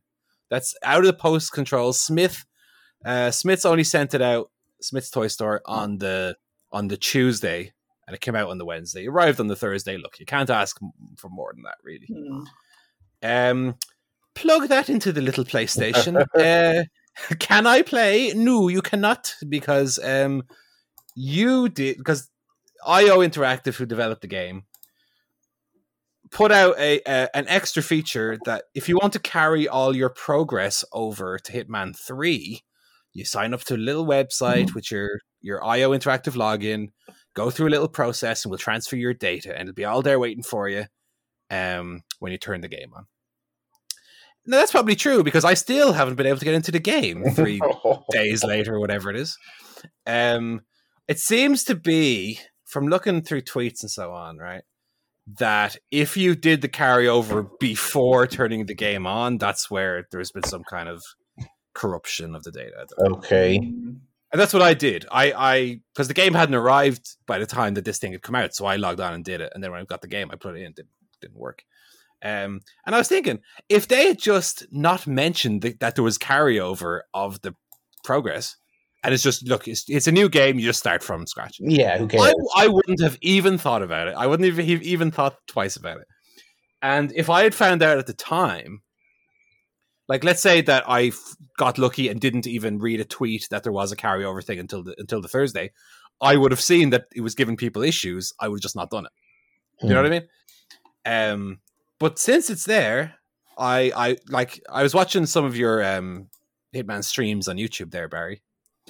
That's 0.50 0.74
out 0.82 1.00
of 1.00 1.06
the 1.06 1.12
post 1.12 1.52
control. 1.52 1.92
Smith 1.92 2.44
uh, 3.04 3.30
Smyths 3.30 3.64
only 3.64 3.84
sent 3.84 4.14
it 4.14 4.22
out, 4.22 4.50
Smyths 4.80 5.10
Toy 5.10 5.28
Store 5.28 5.60
on 5.66 5.98
the 5.98 6.36
on 6.72 6.88
the 6.88 6.96
Tuesday, 6.96 7.72
and 8.06 8.14
it 8.14 8.20
came 8.20 8.34
out 8.34 8.50
on 8.50 8.58
the 8.58 8.64
Wednesday. 8.64 9.04
It 9.04 9.08
arrived 9.08 9.40
on 9.40 9.46
the 9.46 9.56
Thursday. 9.56 9.96
Look, 9.96 10.18
you 10.18 10.26
can't 10.26 10.50
ask 10.50 10.78
for 11.16 11.28
more 11.28 11.52
than 11.54 11.62
that, 11.62 11.76
really. 11.82 12.08
Mm. 12.10 12.46
Um, 13.22 13.74
plug 14.34 14.68
that 14.68 14.90
into 14.90 15.12
the 15.12 15.22
little 15.22 15.44
PlayStation. 15.44 16.26
uh, 16.34 16.84
can 17.38 17.66
I 17.66 17.82
play? 17.82 18.32
No, 18.34 18.68
you 18.68 18.82
cannot 18.82 19.34
because 19.48 19.98
um, 20.02 20.42
you 21.14 21.68
did 21.68 21.98
because 21.98 22.28
IO 22.86 23.18
Interactive, 23.18 23.76
who 23.76 23.86
developed 23.86 24.22
the 24.22 24.28
game, 24.28 24.64
put 26.30 26.50
out 26.50 26.78
a, 26.78 27.00
a, 27.06 27.36
an 27.36 27.46
extra 27.48 27.82
feature 27.82 28.38
that 28.44 28.64
if 28.74 28.88
you 28.88 28.98
want 29.00 29.12
to 29.14 29.20
carry 29.20 29.68
all 29.68 29.94
your 29.94 30.10
progress 30.10 30.84
over 30.92 31.38
to 31.38 31.52
Hitman 31.52 31.96
Three, 31.96 32.62
you 33.14 33.24
sign 33.24 33.54
up 33.54 33.62
to 33.64 33.74
a 33.74 33.76
little 33.76 34.04
website 34.04 34.66
mm-hmm. 34.66 34.74
with 34.74 34.90
your 34.90 35.20
your 35.40 35.64
IO 35.64 35.90
Interactive 35.90 36.34
login, 36.34 36.88
go 37.34 37.50
through 37.50 37.68
a 37.68 37.70
little 37.70 37.88
process, 37.88 38.44
and 38.44 38.50
we'll 38.50 38.58
transfer 38.58 38.96
your 38.96 39.14
data, 39.14 39.50
and 39.50 39.68
it'll 39.68 39.74
be 39.74 39.84
all 39.84 40.02
there 40.02 40.18
waiting 40.18 40.42
for 40.42 40.68
you 40.68 40.84
um, 41.50 42.02
when 42.18 42.32
you 42.32 42.38
turn 42.38 42.60
the 42.60 42.68
game 42.68 42.90
on. 42.94 43.06
Now, 44.46 44.58
that's 44.58 44.72
probably 44.72 44.96
true 44.96 45.22
because 45.22 45.44
I 45.44 45.54
still 45.54 45.92
haven't 45.92 46.16
been 46.16 46.26
able 46.26 46.38
to 46.38 46.44
get 46.44 46.54
into 46.54 46.72
the 46.72 46.78
game 46.78 47.24
three 47.34 47.60
days 48.10 48.44
later, 48.44 48.74
or 48.74 48.80
whatever 48.80 49.10
it 49.10 49.16
is. 49.16 49.38
Um, 50.06 50.62
it 51.08 51.18
seems 51.18 51.64
to 51.64 51.74
be 51.74 52.40
from 52.64 52.88
looking 52.88 53.22
through 53.22 53.42
tweets 53.42 53.82
and 53.82 53.90
so 53.90 54.12
on, 54.12 54.38
right? 54.38 54.62
That 55.38 55.76
if 55.90 56.16
you 56.16 56.34
did 56.34 56.60
the 56.60 56.68
carryover 56.68 57.48
before 57.58 58.26
turning 58.26 58.66
the 58.66 58.74
game 58.74 59.06
on, 59.06 59.38
that's 59.38 59.70
where 59.70 60.06
there's 60.10 60.30
been 60.30 60.42
some 60.42 60.64
kind 60.64 60.88
of 60.88 61.02
corruption 61.74 62.34
of 62.34 62.42
the 62.44 62.52
data. 62.52 62.86
Okay. 62.98 63.56
And 63.56 64.40
that's 64.40 64.52
what 64.52 64.62
I 64.62 64.74
did. 64.74 65.06
I, 65.12 65.32
I, 65.32 65.80
because 65.92 66.08
the 66.08 66.14
game 66.14 66.34
hadn't 66.34 66.56
arrived 66.56 67.16
by 67.26 67.38
the 67.38 67.46
time 67.46 67.74
that 67.74 67.84
this 67.84 67.98
thing 67.98 68.12
had 68.12 68.22
come 68.22 68.34
out, 68.34 68.54
so 68.54 68.66
I 68.66 68.76
logged 68.76 69.00
on 69.00 69.14
and 69.14 69.24
did 69.24 69.40
it. 69.40 69.52
And 69.54 69.62
then 69.62 69.70
when 69.70 69.80
I 69.80 69.84
got 69.84 70.02
the 70.02 70.08
game, 70.08 70.30
I 70.32 70.36
put 70.36 70.56
it 70.56 70.60
in. 70.60 70.66
It 70.66 70.76
didn't, 70.76 70.90
didn't 71.20 71.38
work. 71.38 71.62
Um, 72.22 72.60
and 72.86 72.94
I 72.94 72.98
was 72.98 73.08
thinking, 73.08 73.40
if 73.68 73.86
they 73.86 74.08
had 74.08 74.18
just 74.18 74.66
not 74.72 75.06
mentioned 75.06 75.62
the, 75.62 75.76
that 75.80 75.94
there 75.94 76.02
was 76.02 76.18
carryover 76.18 77.02
of 77.12 77.42
the 77.42 77.54
progress, 78.02 78.56
and 79.04 79.12
it's 79.12 79.22
just 79.22 79.46
look, 79.46 79.68
it's, 79.68 79.84
it's 79.88 80.06
a 80.06 80.12
new 80.12 80.28
game, 80.28 80.58
you 80.58 80.64
just 80.64 80.80
start 80.80 81.02
from 81.02 81.26
scratch. 81.26 81.58
Yeah, 81.60 81.98
who 81.98 82.08
cares? 82.08 82.34
I, 82.56 82.64
I 82.64 82.68
wouldn't 82.68 83.02
have 83.02 83.18
even 83.20 83.58
thought 83.58 83.82
about 83.82 84.08
it. 84.08 84.14
I 84.16 84.26
wouldn't 84.26 84.56
have 84.56 84.68
even 84.68 85.10
thought 85.10 85.36
twice 85.46 85.76
about 85.76 85.98
it. 85.98 86.06
And 86.80 87.12
if 87.14 87.28
I 87.30 87.42
had 87.42 87.54
found 87.54 87.82
out 87.82 87.98
at 87.98 88.06
the 88.06 88.14
time, 88.14 88.80
like 90.08 90.24
let's 90.24 90.42
say 90.42 90.60
that 90.62 90.84
I 90.86 91.12
got 91.56 91.78
lucky 91.78 92.08
and 92.08 92.20
didn't 92.20 92.46
even 92.46 92.78
read 92.78 93.00
a 93.00 93.04
tweet 93.04 93.48
that 93.50 93.62
there 93.62 93.72
was 93.72 93.92
a 93.92 93.96
carryover 93.96 94.44
thing 94.44 94.58
until 94.58 94.82
the, 94.82 94.94
until 94.98 95.20
the 95.20 95.28
Thursday, 95.28 95.72
I 96.20 96.36
would 96.36 96.52
have 96.52 96.60
seen 96.60 96.90
that 96.90 97.06
it 97.14 97.22
was 97.22 97.34
giving 97.34 97.56
people 97.56 97.82
issues. 97.82 98.32
I 98.40 98.48
would 98.48 98.58
have 98.58 98.62
just 98.62 98.76
not 98.76 98.90
done 98.90 99.06
it. 99.06 99.12
You 99.82 99.90
know 99.90 99.96
what 100.02 100.06
I 100.06 100.10
mean? 100.10 100.28
Um, 101.06 101.58
but 101.98 102.18
since 102.18 102.48
it's 102.50 102.64
there, 102.64 103.14
I 103.58 103.92
I 103.96 104.16
like 104.28 104.60
I 104.70 104.82
was 104.82 104.94
watching 104.94 105.26
some 105.26 105.44
of 105.44 105.56
your 105.56 105.82
um 105.84 106.28
Hitman 106.74 107.04
streams 107.04 107.48
on 107.48 107.56
YouTube 107.56 107.90
there, 107.90 108.08
Barry. 108.08 108.42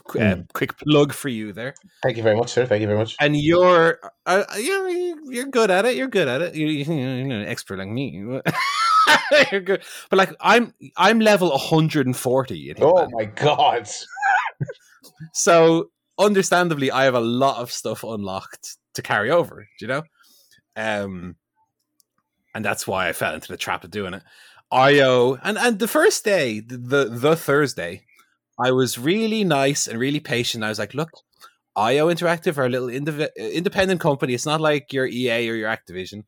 Qu- 0.09 0.18
uh, 0.21 0.35
Hmm. 0.35 0.40
quick 0.52 0.76
plug 0.78 1.12
for 1.12 1.28
you 1.28 1.52
there 1.52 1.73
Thank 2.02 2.16
you 2.16 2.25
very 2.25 2.35
much, 2.37 2.50
sir. 2.50 2.66
Thank 2.66 2.80
you 2.80 2.88
very 2.88 2.99
much. 2.99 3.14
and 3.21 3.37
you're 3.37 4.00
uh, 4.26 4.42
you're 4.59 4.88
you're 5.33 5.47
good 5.47 5.71
at 5.71 5.85
it. 5.87 5.97
You're 5.97 6.09
good 6.09 6.26
at 6.26 6.42
it. 6.42 6.54
You, 6.56 6.66
you, 6.66 6.85
you're 6.85 7.38
an 7.40 7.47
expert 7.47 7.78
like 7.78 7.88
me. 7.88 8.40
you're 9.52 9.61
good, 9.61 9.82
but 10.11 10.16
like 10.16 10.34
I'm 10.40 10.73
I'm 10.96 11.20
level 11.20 11.50
140. 11.50 12.70
in 12.70 12.76
Oh 12.82 12.92
Hitman. 12.92 13.08
my 13.12 13.25
god. 13.26 13.88
So 15.32 15.90
understandably, 16.18 16.90
I 16.90 17.04
have 17.04 17.14
a 17.14 17.20
lot 17.20 17.58
of 17.58 17.70
stuff 17.70 18.02
unlocked 18.04 18.76
to 18.94 19.02
carry 19.02 19.30
over. 19.30 19.66
Do 19.78 19.84
you 19.84 19.88
know? 19.88 20.02
Um, 20.76 21.37
and 22.54 22.64
that's 22.64 22.87
why 22.87 23.08
I 23.08 23.12
fell 23.12 23.34
into 23.34 23.49
the 23.49 23.56
trap 23.56 23.84
of 23.84 23.90
doing 23.90 24.14
it. 24.14 24.23
IO 24.73 25.34
and 25.42 25.56
and 25.56 25.78
the 25.78 25.88
first 25.88 26.25
day, 26.25 26.61
the 26.61 26.76
the, 26.76 27.04
the 27.11 27.37
Thursday, 27.37 28.02
I 28.58 28.73
was 28.73 28.99
really 28.99 29.44
nice 29.44 29.87
and 29.87 29.99
really 29.99 30.20
patient. 30.20 30.64
I 30.64 30.68
was 30.68 30.78
like, 30.78 30.94
look. 30.94 31.11
IO 31.76 32.06
Interactive 32.06 32.56
are 32.56 32.66
a 32.66 32.68
little 32.68 32.87
indiv- 32.87 33.34
independent 33.37 34.00
company. 34.00 34.32
It's 34.32 34.46
not 34.46 34.61
like 34.61 34.92
your 34.92 35.06
EA 35.08 35.50
or 35.50 35.54
your 35.56 35.68
Activision. 35.68 36.23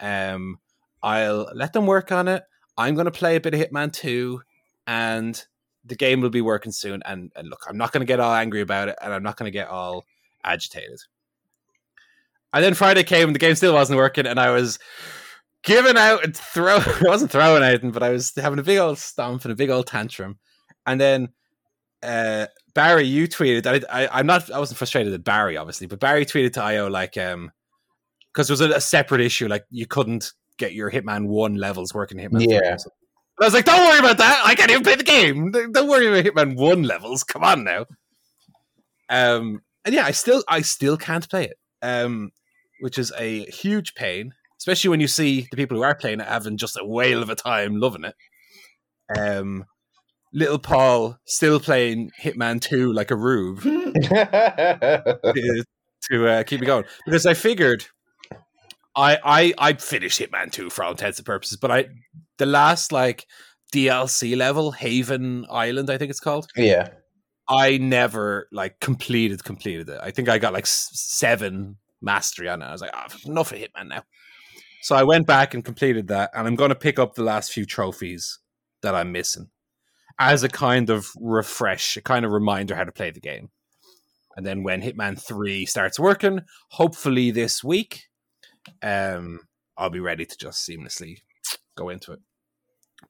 Um, 0.00 0.58
I'll 1.02 1.50
let 1.54 1.72
them 1.72 1.86
work 1.86 2.12
on 2.12 2.28
it. 2.28 2.42
I'm 2.76 2.94
going 2.94 3.06
to 3.06 3.10
play 3.10 3.36
a 3.36 3.40
bit 3.40 3.54
of 3.54 3.60
Hitman 3.60 3.92
2 3.92 4.40
and 4.86 5.42
the 5.84 5.96
game 5.96 6.20
will 6.20 6.30
be 6.30 6.40
working 6.40 6.72
soon. 6.72 7.02
And, 7.04 7.32
and 7.36 7.48
look, 7.48 7.64
I'm 7.68 7.76
not 7.76 7.92
going 7.92 8.00
to 8.00 8.06
get 8.06 8.20
all 8.20 8.34
angry 8.34 8.60
about 8.60 8.88
it 8.88 8.96
and 9.02 9.12
I'm 9.12 9.22
not 9.22 9.36
going 9.36 9.50
to 9.50 9.56
get 9.56 9.68
all 9.68 10.04
agitated. 10.44 11.00
And 12.52 12.64
then 12.64 12.74
Friday 12.74 13.04
came 13.04 13.28
and 13.28 13.34
the 13.34 13.40
game 13.40 13.54
still 13.54 13.74
wasn't 13.74 13.98
working 13.98 14.26
and 14.26 14.40
I 14.40 14.50
was 14.50 14.78
giving 15.62 15.96
out 15.96 16.24
and 16.24 16.36
throwing, 16.36 16.82
I 16.86 17.02
wasn't 17.02 17.30
throwing 17.30 17.62
anything, 17.62 17.92
but 17.92 18.02
I 18.02 18.10
was 18.10 18.32
having 18.36 18.58
a 18.58 18.64
big 18.64 18.78
old 18.78 18.98
stomp 18.98 19.44
and 19.44 19.52
a 19.52 19.56
big 19.56 19.70
old 19.70 19.86
tantrum. 19.86 20.38
And 20.86 21.00
then 21.00 21.28
uh, 22.02 22.46
Barry, 22.74 23.04
you 23.04 23.28
tweeted. 23.28 23.84
I, 23.90 24.08
I'm 24.12 24.26
not. 24.26 24.50
I 24.50 24.58
wasn't 24.58 24.78
frustrated 24.78 25.12
at 25.12 25.24
Barry, 25.24 25.56
obviously, 25.56 25.86
but 25.86 26.00
Barry 26.00 26.24
tweeted 26.24 26.54
to 26.54 26.62
IO 26.62 26.88
like, 26.88 27.16
um, 27.16 27.52
because 28.32 28.48
it 28.48 28.52
was 28.52 28.60
a 28.60 28.80
separate 28.80 29.20
issue, 29.20 29.48
like 29.48 29.64
you 29.70 29.86
couldn't 29.86 30.32
get 30.60 30.74
your 30.74 30.90
Hitman 30.90 31.26
One 31.26 31.54
levels 31.56 31.92
working 31.92 32.18
Hitman. 32.18 32.46
Yeah. 32.48 32.76
or 32.76 32.76
I 33.40 33.44
was 33.44 33.54
like, 33.54 33.64
don't 33.64 33.88
worry 33.88 33.98
about 33.98 34.18
that. 34.18 34.42
I 34.44 34.54
can't 34.54 34.70
even 34.70 34.84
play 34.84 34.96
the 34.96 35.02
game. 35.02 35.50
Don't 35.50 35.88
worry 35.88 36.06
about 36.06 36.24
Hitman 36.24 36.56
One 36.56 36.82
levels. 36.82 37.24
Come 37.24 37.42
on 37.42 37.64
now. 37.64 37.86
Um, 39.08 39.62
and 39.84 39.94
yeah, 39.94 40.04
I 40.04 40.12
still, 40.12 40.44
I 40.46 40.60
still 40.60 40.96
can't 40.96 41.28
play 41.28 41.44
it. 41.46 41.56
Um, 41.82 42.30
which 42.80 42.98
is 42.98 43.12
a 43.18 43.44
huge 43.46 43.94
pain, 43.94 44.34
especially 44.58 44.90
when 44.90 45.00
you 45.00 45.08
see 45.08 45.46
the 45.50 45.56
people 45.56 45.76
who 45.76 45.82
are 45.82 45.94
playing 45.94 46.20
it 46.20 46.26
having 46.26 46.56
just 46.56 46.78
a 46.78 46.84
whale 46.84 47.22
of 47.22 47.30
a 47.30 47.34
time 47.34 47.76
loving 47.76 48.04
it. 48.04 48.14
Um, 49.18 49.64
little 50.32 50.58
Paul 50.58 51.18
still 51.26 51.60
playing 51.60 52.10
Hitman 52.20 52.60
2 52.60 52.92
like 52.92 53.10
a 53.10 53.16
rube 53.16 53.62
to, 53.62 53.92
to 56.10 56.26
uh, 56.26 56.42
keep 56.44 56.60
me 56.60 56.66
going 56.66 56.84
because 57.04 57.26
I 57.26 57.34
figured 57.34 57.86
I 58.96 59.18
I 59.24 59.54
I'd 59.58 59.82
finish 59.82 60.18
Hitman 60.18 60.50
2 60.50 60.70
for 60.70 60.84
all 60.84 60.92
intents 60.92 61.18
and 61.18 61.26
purposes, 61.26 61.58
but 61.58 61.70
I 61.70 61.86
the 62.38 62.46
last 62.46 62.92
like 62.92 63.26
DLC 63.72 64.36
level, 64.36 64.72
Haven 64.72 65.46
Island, 65.50 65.90
I 65.90 65.98
think 65.98 66.10
it's 66.10 66.20
called. 66.20 66.48
yeah. 66.56 66.88
I 67.48 67.78
never 67.78 68.46
like 68.52 68.78
completed 68.78 69.42
completed 69.42 69.88
it. 69.88 69.98
I 70.00 70.12
think 70.12 70.28
I 70.28 70.38
got 70.38 70.52
like 70.52 70.66
seven 70.66 71.78
mastery 72.00 72.48
on 72.48 72.62
it. 72.62 72.66
I 72.66 72.72
was 72.72 72.80
like, 72.80 72.92
oh, 72.94 73.06
enough 73.26 73.52
of 73.52 73.58
Hitman 73.58 73.88
now. 73.88 74.04
So 74.82 74.94
I 74.94 75.02
went 75.02 75.26
back 75.26 75.52
and 75.52 75.64
completed 75.64 76.08
that, 76.08 76.30
and 76.32 76.46
I'm 76.46 76.54
going 76.54 76.70
to 76.70 76.76
pick 76.76 76.98
up 76.98 77.14
the 77.14 77.24
last 77.24 77.52
few 77.52 77.66
trophies 77.66 78.38
that 78.82 78.94
I'm 78.94 79.12
missing 79.12 79.50
as 80.18 80.42
a 80.42 80.48
kind 80.48 80.90
of 80.90 81.08
refresh, 81.20 81.96
a 81.96 82.02
kind 82.02 82.24
of 82.24 82.30
reminder 82.30 82.74
how 82.74 82.84
to 82.84 82.92
play 82.92 83.10
the 83.10 83.20
game. 83.20 83.50
And 84.36 84.46
then 84.46 84.62
when 84.62 84.80
Hitman 84.80 85.20
Three 85.20 85.66
starts 85.66 85.98
working, 85.98 86.42
hopefully 86.70 87.30
this 87.30 87.64
week, 87.64 88.04
um, 88.82 89.40
I'll 89.76 89.90
be 89.90 90.00
ready 90.00 90.26
to 90.26 90.36
just 90.36 90.68
seamlessly 90.68 91.18
go 91.76 91.88
into 91.88 92.12
it. 92.12 92.20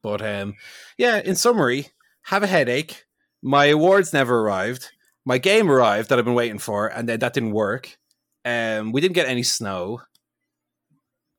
But 0.03 0.23
um, 0.23 0.55
yeah, 0.97 1.19
in 1.19 1.37
summary, 1.37 1.89
have 2.25 2.43
a 2.43 2.47
headache. 2.47 3.05
My 3.43 3.67
awards 3.67 4.13
never 4.13 4.41
arrived. 4.41 4.91
My 5.25 5.39
game 5.39 5.71
arrived 5.71 6.09
that 6.09 6.19
I've 6.19 6.25
been 6.25 6.35
waiting 6.35 6.59
for, 6.59 6.87
and 6.89 7.09
then 7.09 7.21
that 7.21 7.35
didn't 7.35 7.53
work. 7.53 7.97
Um, 8.45 8.93
we 8.93 9.01
didn't 9.01 9.15
get 9.15 9.29
any 9.29 9.43
snow. 9.43 10.03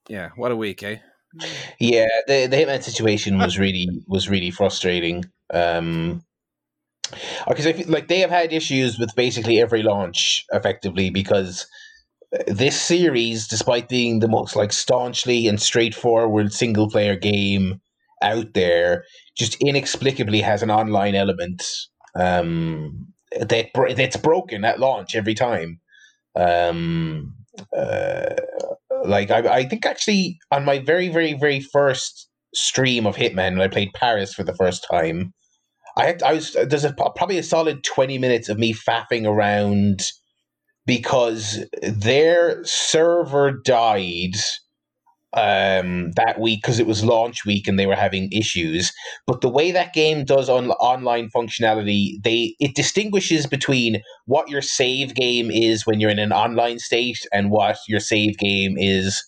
Yeah, 0.08 0.30
what 0.36 0.52
a 0.52 0.56
week, 0.56 0.84
eh? 0.84 0.98
Yeah, 1.80 2.08
the 2.28 2.48
the 2.48 2.58
Hitman 2.58 2.84
situation 2.84 3.38
was 3.38 3.58
really 3.58 3.88
was 4.08 4.30
really 4.30 4.52
frustrating. 4.52 5.26
Um, 5.54 6.24
because 7.48 7.68
I 7.68 7.74
feel 7.74 7.90
like 7.90 8.08
they 8.08 8.20
have 8.20 8.30
had 8.30 8.54
issues 8.54 8.98
with 8.98 9.16
basically 9.16 9.60
every 9.60 9.84
launch, 9.84 10.46
effectively, 10.52 11.10
because 11.10 11.68
this 12.48 12.80
series, 12.80 13.48
despite 13.48 13.90
being 13.90 14.20
the 14.20 14.28
most 14.28 14.56
like 14.56 14.72
staunchly 14.72 15.48
and 15.48 15.62
straightforward 15.62 16.54
single 16.54 16.90
player 16.90 17.16
game 17.16 17.82
out 18.22 18.54
there, 18.54 19.04
just 19.38 19.62
inexplicably 19.62 20.42
has 20.42 20.64
an 20.64 20.72
online 20.72 21.16
element 21.16 21.64
um, 22.16 23.08
that 23.40 23.70
that's 23.96 24.18
broken 24.18 24.64
at 24.64 24.80
launch 24.80 25.16
every 25.16 25.34
time. 25.34 25.80
Um, 26.36 27.36
uh, 27.76 28.36
like 29.04 29.30
I, 29.32 29.40
I 29.40 29.64
think 29.66 29.86
actually 29.86 30.40
on 30.52 30.64
my 30.64 30.80
very 30.80 31.10
very 31.10 31.34
very 31.34 31.60
first 31.60 32.30
stream 32.54 33.06
of 33.06 33.16
Hitman 33.16 33.54
when 33.54 33.62
I 33.62 33.68
played 33.68 33.94
Paris 33.94 34.34
for 34.34 34.44
the 34.44 34.56
first 34.56 34.86
time, 34.90 35.34
I 35.98 36.06
had 36.06 36.24
I 36.24 36.34
was 36.34 36.54
there's 36.54 36.86
a, 36.86 36.94
probably 36.94 37.38
a 37.38 37.44
solid 37.44 37.84
twenty 37.84 38.18
minutes 38.18 38.48
of 38.48 38.58
me 38.58 38.74
faffing 38.74 39.28
around 39.28 40.02
because 40.86 41.66
their 41.82 42.64
server 42.64 43.52
died 43.52 44.36
um 45.34 46.12
that 46.18 46.42
week 46.42 46.62
because 46.62 46.78
it 46.78 46.86
was 46.86 47.06
launch 47.06 47.46
week 47.46 47.66
and 47.66 47.80
they 47.80 47.88
were 47.88 47.96
having 47.96 48.30
issues. 48.34 48.92
But 49.26 49.40
the 49.40 49.48
way 49.48 49.72
that 49.72 49.94
game 49.94 50.26
does 50.26 50.50
on 50.50 50.72
online 50.72 51.30
functionality 51.30 52.22
they 52.22 52.56
it 52.60 52.76
distinguishes 52.76 53.48
between 53.48 54.02
what 54.26 54.50
your 54.50 54.62
save 54.62 55.16
game 55.16 55.50
is 55.50 55.88
when 55.88 56.02
you're 56.02 56.10
in 56.10 56.20
an 56.20 56.34
online 56.34 56.80
state 56.80 57.26
and 57.32 57.50
what 57.50 57.78
your 57.88 58.02
save 58.02 58.38
game 58.38 58.76
is 58.78 59.24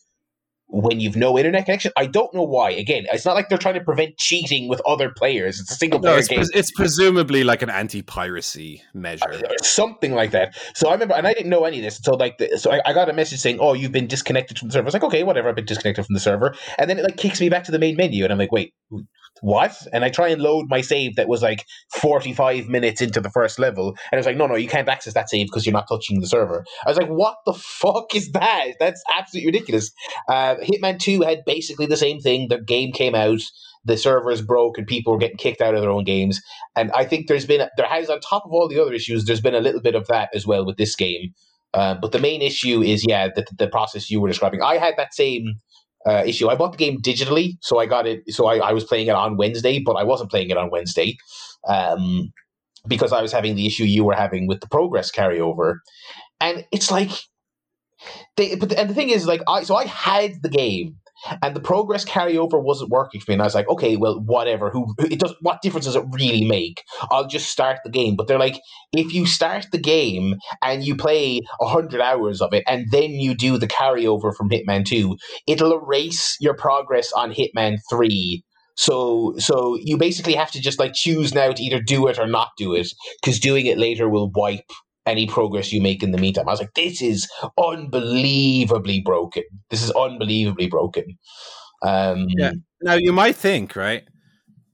when 0.67 0.99
you've 0.99 1.15
no 1.15 1.37
internet 1.37 1.65
connection. 1.65 1.91
I 1.95 2.07
don't 2.07 2.33
know 2.33 2.43
why. 2.43 2.71
Again, 2.71 3.05
it's 3.11 3.25
not 3.25 3.35
like 3.35 3.49
they're 3.49 3.57
trying 3.57 3.75
to 3.75 3.83
prevent 3.83 4.17
cheating 4.17 4.67
with 4.67 4.81
other 4.87 5.11
players. 5.15 5.59
It's 5.59 5.71
a 5.71 5.75
single 5.75 5.99
No, 5.99 6.09
player 6.09 6.19
it's, 6.19 6.27
game. 6.27 6.43
it's 6.53 6.71
presumably 6.71 7.43
like 7.43 7.61
an 7.61 7.69
anti-piracy 7.69 8.81
measure. 8.93 9.23
Uh, 9.31 9.53
something 9.61 10.13
like 10.13 10.31
that. 10.31 10.55
So 10.75 10.89
I 10.89 10.93
remember, 10.93 11.13
and 11.13 11.27
I 11.27 11.33
didn't 11.33 11.49
know 11.49 11.65
any 11.65 11.77
of 11.77 11.83
this 11.83 11.97
until 11.97 12.17
like, 12.17 12.37
the, 12.39 12.57
so 12.57 12.71
I, 12.71 12.81
I 12.85 12.93
got 12.93 13.09
a 13.09 13.13
message 13.13 13.39
saying, 13.39 13.59
"Oh, 13.61 13.73
you've 13.73 13.91
been 13.91 14.07
disconnected 14.07 14.57
from 14.57 14.69
the 14.69 14.73
server." 14.73 14.85
I 14.85 14.87
was 14.87 14.93
like, 14.93 15.03
"Okay, 15.03 15.23
whatever, 15.23 15.49
I've 15.49 15.55
been 15.55 15.65
disconnected 15.65 16.05
from 16.05 16.13
the 16.13 16.19
server," 16.19 16.55
and 16.79 16.89
then 16.89 16.97
it 16.97 17.03
like 17.03 17.17
kicks 17.17 17.39
me 17.39 17.49
back 17.49 17.63
to 17.65 17.71
the 17.71 17.79
main 17.79 17.95
menu, 17.95 18.23
and 18.23 18.33
I'm 18.33 18.39
like, 18.39 18.51
"Wait, 18.51 18.73
what?" 19.41 19.75
And 19.91 20.03
I 20.03 20.09
try 20.09 20.29
and 20.29 20.41
load 20.41 20.65
my 20.69 20.81
save 20.81 21.15
that 21.15 21.27
was 21.27 21.41
like 21.41 21.65
45 21.95 22.67
minutes 22.67 23.01
into 23.01 23.21
the 23.21 23.29
first 23.29 23.59
level, 23.59 23.95
and 24.11 24.19
it's 24.19 24.25
like, 24.25 24.37
"No, 24.37 24.47
no, 24.47 24.55
you 24.55 24.67
can't 24.67 24.87
access 24.89 25.13
that 25.13 25.29
save 25.29 25.47
because 25.47 25.65
you're 25.65 25.73
not 25.73 25.87
touching 25.87 26.19
the 26.19 26.27
server." 26.27 26.65
I 26.85 26.89
was 26.89 26.97
like, 26.97 27.09
"What 27.09 27.37
the 27.45 27.53
fuck 27.53 28.15
is 28.15 28.31
that? 28.31 28.73
That's 28.79 29.03
absolutely 29.17 29.51
ridiculous." 29.51 29.91
Uh, 30.27 30.55
Hitman 30.55 30.99
Two 30.99 31.21
had 31.21 31.43
basically 31.45 31.85
the 31.85 31.97
same 31.97 32.19
thing. 32.19 32.47
The 32.49 32.59
game 32.59 32.91
came 32.91 33.15
out. 33.15 33.41
The 33.85 33.97
servers 33.97 34.41
broke 34.41 34.77
and 34.77 34.87
people 34.87 35.11
were 35.11 35.19
getting 35.19 35.37
kicked 35.37 35.61
out 35.61 35.75
of 35.75 35.81
their 35.81 35.89
own 35.89 36.05
games. 36.05 36.41
And 36.75 36.89
I 36.91 37.03
think 37.03 37.27
there's 37.27 37.45
been 37.45 37.67
there 37.75 37.85
has 37.85 38.09
on 38.09 38.21
top 38.21 38.45
of 38.45 38.51
all 38.53 38.69
the 38.69 38.79
other 38.79 38.93
issues, 38.93 39.25
there's 39.25 39.41
been 39.41 39.55
a 39.55 39.59
little 39.59 39.81
bit 39.81 39.95
of 39.95 40.07
that 40.07 40.29
as 40.33 40.47
well 40.47 40.65
with 40.65 40.77
this 40.77 40.95
game. 40.95 41.33
Uh, 41.73 41.95
but 41.95 42.11
the 42.11 42.19
main 42.19 42.41
issue 42.41 42.81
is 42.81 43.05
yeah, 43.05 43.29
the, 43.35 43.45
the 43.57 43.67
process 43.67 44.09
you 44.09 44.21
were 44.21 44.27
describing. 44.27 44.61
I 44.61 44.77
had 44.77 44.95
that 44.97 45.13
same 45.13 45.55
uh, 46.05 46.23
issue. 46.25 46.49
I 46.49 46.55
bought 46.55 46.71
the 46.71 46.77
game 46.77 47.01
digitally, 47.01 47.57
so 47.61 47.79
I 47.79 47.85
got 47.85 48.07
it. 48.07 48.23
So 48.29 48.47
I, 48.47 48.57
I 48.57 48.73
was 48.73 48.83
playing 48.83 49.07
it 49.07 49.15
on 49.15 49.37
Wednesday, 49.37 49.79
but 49.79 49.93
I 49.93 50.03
wasn't 50.03 50.29
playing 50.29 50.49
it 50.49 50.57
on 50.57 50.69
Wednesday 50.69 51.17
um, 51.67 52.31
because 52.87 53.13
I 53.13 53.21
was 53.21 53.31
having 53.31 53.55
the 53.55 53.65
issue 53.65 53.83
you 53.83 54.03
were 54.03 54.15
having 54.15 54.47
with 54.47 54.61
the 54.61 54.67
progress 54.67 55.11
carryover, 55.11 55.77
and 56.39 56.65
it's 56.71 56.91
like 56.91 57.11
they. 58.37 58.55
But 58.55 58.73
and 58.73 58.89
the 58.89 58.93
thing 58.93 59.09
is, 59.09 59.25
like, 59.25 59.41
I 59.47 59.63
so 59.63 59.75
I 59.75 59.85
had 59.85 60.41
the 60.41 60.49
game 60.49 60.97
and 61.41 61.55
the 61.55 61.59
progress 61.59 62.05
carryover 62.05 62.61
wasn't 62.61 62.89
working 62.89 63.21
for 63.21 63.31
me. 63.31 63.33
And 63.33 63.41
I 63.41 63.45
was 63.45 63.55
like, 63.55 63.69
okay, 63.69 63.95
well, 63.95 64.19
whatever. 64.19 64.69
Who 64.69 64.93
it 64.99 65.19
does? 65.19 65.35
What 65.41 65.61
difference 65.61 65.85
does 65.85 65.95
it 65.95 66.05
really 66.11 66.45
make? 66.45 66.83
I'll 67.11 67.27
just 67.27 67.49
start 67.49 67.79
the 67.83 67.89
game. 67.89 68.15
But 68.15 68.27
they're 68.27 68.39
like, 68.39 68.59
if 68.91 69.13
you 69.13 69.25
start 69.25 69.67
the 69.71 69.77
game 69.77 70.35
and 70.61 70.83
you 70.83 70.95
play 70.95 71.41
hundred 71.61 72.01
hours 72.01 72.41
of 72.41 72.53
it, 72.53 72.63
and 72.67 72.85
then 72.91 73.11
you 73.11 73.33
do 73.33 73.57
the 73.57 73.67
carryover 73.67 74.35
from 74.35 74.49
Hitman 74.49 74.85
Two, 74.85 75.17
it'll 75.47 75.73
erase 75.73 76.37
your 76.39 76.55
progress 76.55 77.11
on 77.13 77.33
Hitman 77.33 77.77
Three. 77.89 78.43
So, 78.75 79.35
so 79.37 79.77
you 79.79 79.97
basically 79.97 80.33
have 80.33 80.49
to 80.51 80.59
just 80.59 80.79
like 80.79 80.93
choose 80.93 81.33
now 81.33 81.51
to 81.51 81.63
either 81.63 81.79
do 81.79 82.07
it 82.07 82.17
or 82.17 82.25
not 82.25 82.49
do 82.57 82.73
it, 82.73 82.87
because 83.21 83.39
doing 83.39 83.67
it 83.67 83.77
later 83.77 84.09
will 84.09 84.31
wipe 84.33 84.71
any 85.05 85.27
progress 85.27 85.73
you 85.73 85.81
make 85.81 86.01
in 86.03 86.11
the 86.11 86.17
meantime. 86.17 86.47
I 86.47 86.51
was 86.51 86.59
like, 86.61 86.73
this 86.75 87.01
is 87.01 87.29
unbelievably 87.57 89.01
broken. 89.01 89.43
This 89.69 89.83
is 89.83 89.91
unbelievably 89.91 90.67
broken. 90.67 91.17
Um, 91.81 92.27
yeah. 92.29 92.53
Now 92.81 92.93
you 92.93 93.11
might 93.11 93.35
think, 93.35 93.75
right? 93.75 94.03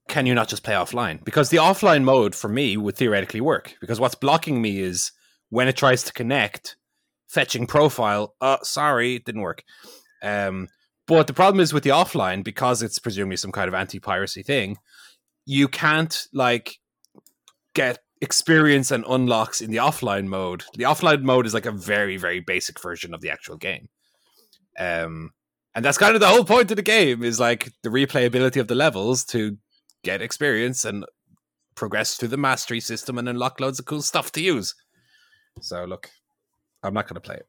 Can 0.08 0.26
you 0.26 0.34
not 0.34 0.48
just 0.48 0.64
play 0.64 0.74
offline? 0.74 1.24
Because 1.24 1.50
the 1.50 1.58
offline 1.58 2.04
mode 2.04 2.36
for 2.36 2.48
me 2.48 2.78
would 2.78 2.96
theoretically 2.96 3.42
work. 3.42 3.76
Because 3.80 4.00
what's 4.00 4.16
blocking 4.16 4.62
me 4.62 4.80
is 4.80 5.12
when 5.50 5.68
it 5.68 5.78
tries 5.78 6.04
to 6.04 6.14
connect, 6.14 6.76
fetching 7.28 7.68
profile. 7.68 8.36
Uh, 8.42 8.58
sorry, 8.64 9.16
it 9.16 9.26
didn't 9.26 9.42
work. 9.42 9.64
Um, 10.22 10.68
but 11.08 11.28
the 11.28 11.34
problem 11.34 11.60
is 11.60 11.74
with 11.74 11.84
the 11.84 11.90
offline 11.90 12.44
because 12.44 12.84
it's 12.84 13.00
presumably 13.00 13.38
some 13.38 13.52
kind 13.52 13.68
of 13.68 13.74
anti-piracy 13.74 14.44
thing. 14.44 14.78
You 15.46 15.68
can't 15.68 16.28
like 16.34 16.80
get 17.74 18.00
experience 18.22 18.92
and 18.92 19.06
unlocks 19.08 19.62
in 19.62 19.72
the 19.72 19.78
offline 19.78 20.28
mode. 20.28 20.64
The 20.76 20.84
offline 20.84 21.24
mode 21.24 21.46
is 21.46 21.54
like 21.54 21.66
a 21.66 21.72
very, 21.72 22.18
very 22.18 22.40
basic 22.40 22.82
version 22.82 23.14
of 23.14 23.22
the 23.22 23.30
actual 23.30 23.58
game. 23.58 23.90
Um, 24.78 25.32
and 25.76 25.86
that's 25.86 25.98
kind 25.98 26.16
of 26.16 26.22
the 26.22 26.28
whole 26.28 26.44
point 26.44 26.72
of 26.72 26.78
the 26.78 26.84
game 26.84 27.24
is 27.24 27.40
like 27.40 27.72
the 27.84 27.90
replayability 27.90 28.60
of 28.60 28.68
the 28.68 28.76
levels 28.76 29.24
to 29.26 29.58
get 30.04 30.22
experience 30.22 30.84
and 30.84 31.06
progress 31.76 32.16
through 32.16 32.30
the 32.30 32.38
mastery 32.38 32.80
system 32.80 33.18
and 33.18 33.30
unlock 33.30 33.60
loads 33.60 33.80
of 33.80 33.86
cool 33.86 34.02
stuff 34.02 34.32
to 34.34 34.42
use. 34.42 34.76
So 35.62 35.86
look, 35.86 36.10
I'm 36.84 36.94
not 36.94 37.08
going 37.08 37.16
to 37.16 37.22
play 37.22 37.36
it. 37.36 37.48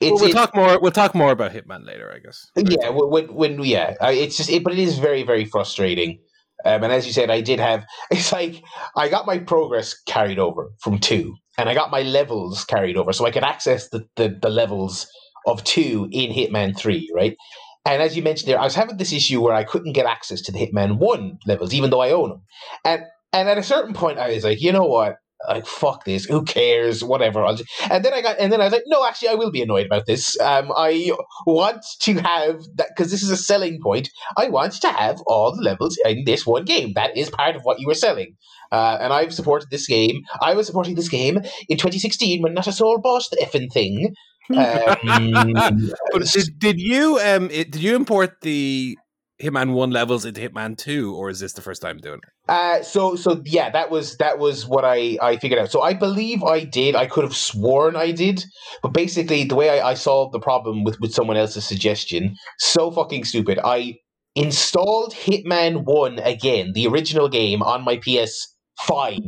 Well, 0.00 0.18
we'll 0.20 0.30
talk 0.30 0.54
more. 0.54 0.78
We'll 0.80 0.92
talk 0.92 1.14
more 1.14 1.32
about 1.32 1.52
Hitman 1.52 1.86
later, 1.86 2.12
I 2.14 2.18
guess. 2.18 2.50
Yeah, 2.54 2.90
when, 2.90 3.32
when 3.32 3.64
yeah, 3.64 3.94
it's 4.02 4.36
just, 4.36 4.50
it, 4.50 4.62
but 4.62 4.74
it 4.74 4.78
is 4.78 4.98
very, 4.98 5.22
very 5.22 5.46
frustrating 5.46 6.18
um, 6.66 6.84
and 6.84 6.92
as 6.92 7.06
you 7.06 7.12
said, 7.12 7.30
I 7.30 7.40
did 7.40 7.60
have. 7.60 7.84
It's 8.10 8.32
like 8.32 8.62
I 8.96 9.08
got 9.08 9.26
my 9.26 9.38
progress 9.38 9.94
carried 10.06 10.38
over 10.38 10.70
from 10.80 10.98
two, 10.98 11.34
and 11.58 11.68
I 11.68 11.74
got 11.74 11.90
my 11.90 12.02
levels 12.02 12.64
carried 12.64 12.96
over, 12.96 13.12
so 13.12 13.26
I 13.26 13.30
could 13.30 13.44
access 13.44 13.88
the, 13.88 14.06
the, 14.16 14.38
the 14.40 14.50
levels 14.50 15.06
of 15.46 15.62
two 15.64 16.08
in 16.10 16.32
Hitman 16.32 16.76
Three, 16.76 17.10
right? 17.14 17.36
And 17.84 18.02
as 18.02 18.16
you 18.16 18.22
mentioned 18.22 18.50
there, 18.50 18.60
I 18.60 18.64
was 18.64 18.74
having 18.74 18.96
this 18.96 19.12
issue 19.12 19.40
where 19.40 19.54
I 19.54 19.62
couldn't 19.62 19.92
get 19.92 20.06
access 20.06 20.40
to 20.42 20.52
the 20.52 20.58
Hitman 20.58 20.98
One 20.98 21.38
levels, 21.46 21.72
even 21.72 21.90
though 21.90 22.02
I 22.02 22.10
own 22.10 22.30
them. 22.30 22.42
And 22.84 23.02
and 23.32 23.48
at 23.48 23.58
a 23.58 23.62
certain 23.62 23.94
point, 23.94 24.18
I 24.18 24.30
was 24.34 24.44
like, 24.44 24.60
you 24.60 24.72
know 24.72 24.86
what? 24.86 25.16
Like 25.48 25.66
fuck 25.66 26.04
this 26.04 26.24
who 26.24 26.44
cares 26.44 27.02
whatever 27.02 27.44
I'll 27.44 27.56
just, 27.56 27.70
and 27.90 28.04
then 28.04 28.12
i 28.14 28.20
got 28.20 28.38
and 28.38 28.52
then 28.52 28.60
i 28.60 28.64
was 28.64 28.72
like 28.72 28.84
no 28.86 29.06
actually 29.06 29.28
i 29.28 29.34
will 29.34 29.50
be 29.50 29.62
annoyed 29.62 29.86
about 29.86 30.06
this 30.06 30.38
um 30.40 30.72
i 30.76 31.10
want 31.46 31.84
to 32.00 32.14
have 32.14 32.60
that 32.74 32.88
because 32.94 33.10
this 33.10 33.22
is 33.22 33.30
a 33.30 33.36
selling 33.36 33.80
point 33.82 34.08
i 34.36 34.48
want 34.48 34.72
to 34.74 34.88
have 34.88 35.20
all 35.26 35.54
the 35.54 35.62
levels 35.62 35.98
in 36.04 36.24
this 36.24 36.46
one 36.46 36.64
game 36.64 36.92
that 36.94 37.16
is 37.16 37.30
part 37.30 37.56
of 37.56 37.62
what 37.62 37.78
you 37.80 37.86
were 37.86 37.94
selling 37.94 38.36
uh, 38.72 38.98
and 39.00 39.12
I've 39.12 39.32
supported 39.32 39.70
this 39.70 39.86
game. 39.86 40.22
I 40.40 40.54
was 40.54 40.66
supporting 40.66 40.94
this 40.94 41.08
game 41.08 41.36
in 41.68 41.76
2016 41.76 42.42
when 42.42 42.54
not 42.54 42.66
a 42.66 42.72
soul 42.72 42.98
bought 42.98 43.24
the 43.30 43.44
effing 43.44 43.72
thing. 43.72 44.14
Um, 44.48 45.90
did, 46.32 46.58
did 46.60 46.80
you 46.80 47.18
um 47.18 47.50
it, 47.50 47.72
did 47.72 47.82
you 47.82 47.96
import 47.96 48.42
the 48.42 48.96
Hitman 49.42 49.72
One 49.72 49.90
levels 49.90 50.24
into 50.24 50.40
Hitman 50.40 50.78
Two, 50.78 51.16
or 51.16 51.30
is 51.30 51.40
this 51.40 51.52
the 51.54 51.62
first 51.62 51.82
time 51.82 51.98
doing 51.98 52.20
it? 52.22 52.35
Uh, 52.48 52.80
so 52.82 53.16
so 53.16 53.42
yeah, 53.44 53.70
that 53.70 53.90
was 53.90 54.16
that 54.18 54.38
was 54.38 54.66
what 54.66 54.84
I 54.84 55.18
I 55.20 55.36
figured 55.36 55.60
out. 55.60 55.70
So 55.70 55.82
I 55.82 55.94
believe 55.94 56.44
I 56.44 56.64
did. 56.64 56.94
I 56.94 57.06
could 57.06 57.24
have 57.24 57.34
sworn 57.34 57.96
I 57.96 58.12
did, 58.12 58.44
but 58.82 58.92
basically 58.92 59.44
the 59.44 59.56
way 59.56 59.80
I, 59.80 59.90
I 59.90 59.94
solved 59.94 60.32
the 60.32 60.40
problem 60.40 60.84
with 60.84 61.00
with 61.00 61.12
someone 61.12 61.36
else's 61.36 61.66
suggestion, 61.66 62.36
so 62.58 62.90
fucking 62.90 63.24
stupid. 63.24 63.58
I 63.64 63.96
installed 64.36 65.12
Hitman 65.14 65.84
One 65.84 66.20
again, 66.20 66.72
the 66.72 66.86
original 66.86 67.28
game, 67.28 67.62
on 67.62 67.84
my 67.84 67.96
PS 67.96 68.54
Five. 68.80 69.18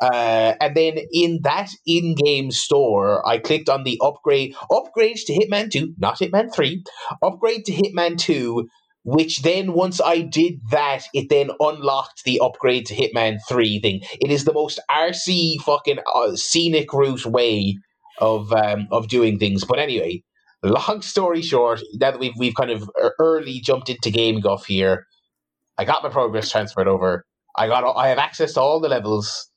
Uh, 0.00 0.54
and 0.60 0.76
then 0.76 0.96
in 1.12 1.40
that 1.42 1.70
in-game 1.84 2.52
store, 2.52 3.26
I 3.26 3.38
clicked 3.38 3.68
on 3.68 3.82
the 3.82 3.98
upgrade 4.00 4.54
upgrade 4.70 5.16
to 5.16 5.32
Hitman 5.32 5.72
2, 5.72 5.94
not 5.98 6.20
Hitman 6.20 6.54
3, 6.54 6.84
upgrade 7.20 7.64
to 7.64 7.72
Hitman 7.72 8.16
2 8.16 8.68
which 9.08 9.40
then 9.40 9.72
once 9.72 10.02
I 10.02 10.20
did 10.20 10.60
that, 10.70 11.04
it 11.14 11.30
then 11.30 11.50
unlocked 11.60 12.24
the 12.24 12.40
upgrade 12.40 12.84
to 12.86 12.94
Hitman 12.94 13.38
3 13.48 13.80
thing. 13.80 14.02
It 14.20 14.30
is 14.30 14.44
the 14.44 14.52
most 14.52 14.78
RC 14.90 15.62
fucking 15.62 16.00
uh, 16.14 16.36
scenic 16.36 16.92
route 16.92 17.24
way 17.24 17.78
of 18.18 18.52
um, 18.52 18.86
of 18.90 19.08
doing 19.08 19.38
things. 19.38 19.64
But 19.64 19.78
anyway, 19.78 20.22
long 20.62 21.00
story 21.00 21.40
short, 21.40 21.80
now 21.94 22.10
that 22.10 22.20
we've 22.20 22.34
we've 22.36 22.54
kind 22.54 22.70
of 22.70 22.90
early 23.18 23.60
jumped 23.60 23.88
into 23.88 24.10
game 24.10 24.40
guff 24.40 24.66
here, 24.66 25.06
I 25.78 25.86
got 25.86 26.02
my 26.02 26.10
progress 26.10 26.50
transferred 26.50 26.88
over. 26.88 27.24
I 27.56 27.66
got 27.66 27.84
I 27.96 28.08
have 28.08 28.18
access 28.18 28.52
to 28.54 28.60
all 28.60 28.78
the 28.78 28.90
levels, 28.90 29.48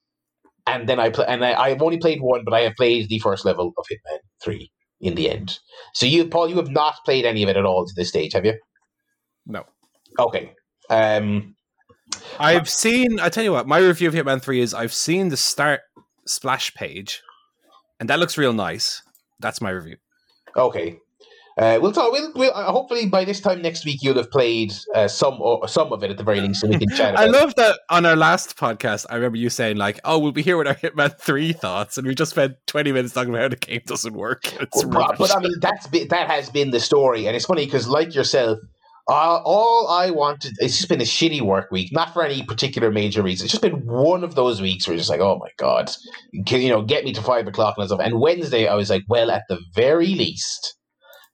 and 0.66 0.88
then 0.88 0.98
I 1.02 1.10
play 1.10 1.26
and 1.28 1.44
I, 1.44 1.56
I've 1.56 1.82
only 1.82 1.98
played 1.98 2.22
one, 2.22 2.44
but 2.46 2.54
I 2.54 2.62
have 2.62 2.76
played 2.78 3.10
the 3.10 3.20
first 3.20 3.44
level 3.44 3.74
of 3.78 3.86
Hitman 3.92 4.20
3 4.46 4.72
in 5.02 5.16
the 5.16 5.30
end. 5.30 5.60
So 5.94 6.06
you, 6.06 6.26
Paul, 6.28 6.50
you 6.50 6.56
have 6.56 6.70
not 6.72 6.96
played 7.04 7.26
any 7.26 7.44
of 7.44 7.50
it 7.50 7.58
at 7.58 7.66
all 7.66 7.86
to 7.86 7.94
this 7.98 8.08
stage, 8.10 8.32
have 8.34 8.46
you? 8.46 8.54
No. 9.46 9.66
Okay. 10.20 10.54
Um, 10.90 11.56
I've 12.40 12.70
seen. 12.70 13.20
I 13.20 13.30
tell 13.30 13.44
you 13.44 13.52
what, 13.52 13.68
my 13.68 13.78
review 13.80 14.08
of 14.08 14.14
Hitman 14.14 14.42
Three 14.42 14.62
is 14.62 14.74
I've 14.74 14.94
seen 14.94 15.30
the 15.30 15.38
start 15.38 15.82
splash 16.26 16.74
page, 16.74 17.22
and 18.00 18.10
that 18.10 18.20
looks 18.20 18.38
real 18.38 18.54
nice. 18.54 19.02
That's 19.40 19.62
my 19.62 19.70
review. 19.70 19.98
Okay. 20.56 20.98
Uh, 21.58 21.78
we'll 21.82 21.92
talk. 21.92 22.12
We'll, 22.12 22.32
we'll 22.34 22.52
uh, 22.54 22.72
hopefully 22.72 23.08
by 23.08 23.26
this 23.26 23.42
time 23.42 23.62
next 23.62 23.86
week 23.86 24.00
you'll 24.02 24.16
have 24.16 24.32
played 24.32 24.74
uh, 24.96 25.08
some 25.08 25.42
or 25.42 25.68
some 25.68 25.92
of 25.92 26.02
it 26.02 26.10
at 26.10 26.18
the 26.18 26.24
very 26.24 26.40
least, 26.40 26.62
so 26.62 26.68
we 26.68 26.78
can 26.78 26.90
chat. 26.96 27.20
I 27.20 27.26
love 27.26 27.56
that 27.56 27.80
on 27.90 28.06
our 28.06 28.16
last 28.16 28.58
podcast. 28.58 29.06
I 29.10 29.16
remember 29.16 29.38
you 29.38 29.50
saying 29.50 29.76
like, 29.76 30.00
"Oh, 30.06 30.18
we'll 30.18 30.32
be 30.32 30.42
here 30.42 30.58
with 30.58 30.68
our 30.68 30.76
Hitman 30.76 31.20
Three 31.20 31.52
thoughts," 31.52 31.98
and 31.98 32.08
we 32.08 32.16
just 32.16 32.32
spent 32.32 32.56
twenty 32.68 32.92
minutes 32.94 33.14
talking 33.14 33.32
about 33.32 33.42
how 33.42 33.48
the 33.50 33.58
game 33.58 33.82
doesn't 33.86 34.14
work. 34.14 34.52
It's 34.62 34.84
but, 34.84 35.18
but 35.18 35.36
I 35.36 35.40
mean, 35.40 35.54
that's 35.60 35.88
been, 35.88 36.08
that 36.08 36.30
has 36.30 36.50
been 36.50 36.72
the 36.72 36.80
story, 36.80 37.28
and 37.28 37.36
it's 37.36 37.46
funny 37.46 37.66
because, 37.66 37.88
like 37.88 38.16
yourself, 38.16 38.60
uh, 39.12 39.42
all 39.44 39.90
I 39.90 40.10
wanted, 40.12 40.54
it's 40.60 40.78
just 40.78 40.88
been 40.88 41.02
a 41.02 41.04
shitty 41.04 41.42
work 41.42 41.70
week, 41.70 41.92
not 41.92 42.14
for 42.14 42.24
any 42.24 42.44
particular 42.44 42.92
major 42.92 43.22
reason. 43.22 43.44
It's 43.46 43.52
just 43.52 43.62
been 43.62 43.86
one 43.86 44.24
of 44.24 44.36
those 44.36 44.62
weeks 44.62 44.88
where 44.88 44.96
it's 44.96 45.02
just 45.02 45.10
like, 45.10 45.20
oh 45.20 45.38
my 45.38 45.50
God, 45.58 45.92
can, 46.46 46.62
you 46.62 46.70
know, 46.70 46.82
get 46.82 47.04
me 47.04 47.12
to 47.12 47.22
five 47.22 47.46
o'clock 47.46 47.76
and 47.78 47.88
stuff. 47.88 48.00
And 48.02 48.22
Wednesday, 48.22 48.68
I 48.68 48.76
was 48.76 48.90
like, 48.90 49.04
well, 49.10 49.30
at 49.30 49.44
the 49.50 49.60
very 49.76 50.16
least, 50.16 50.78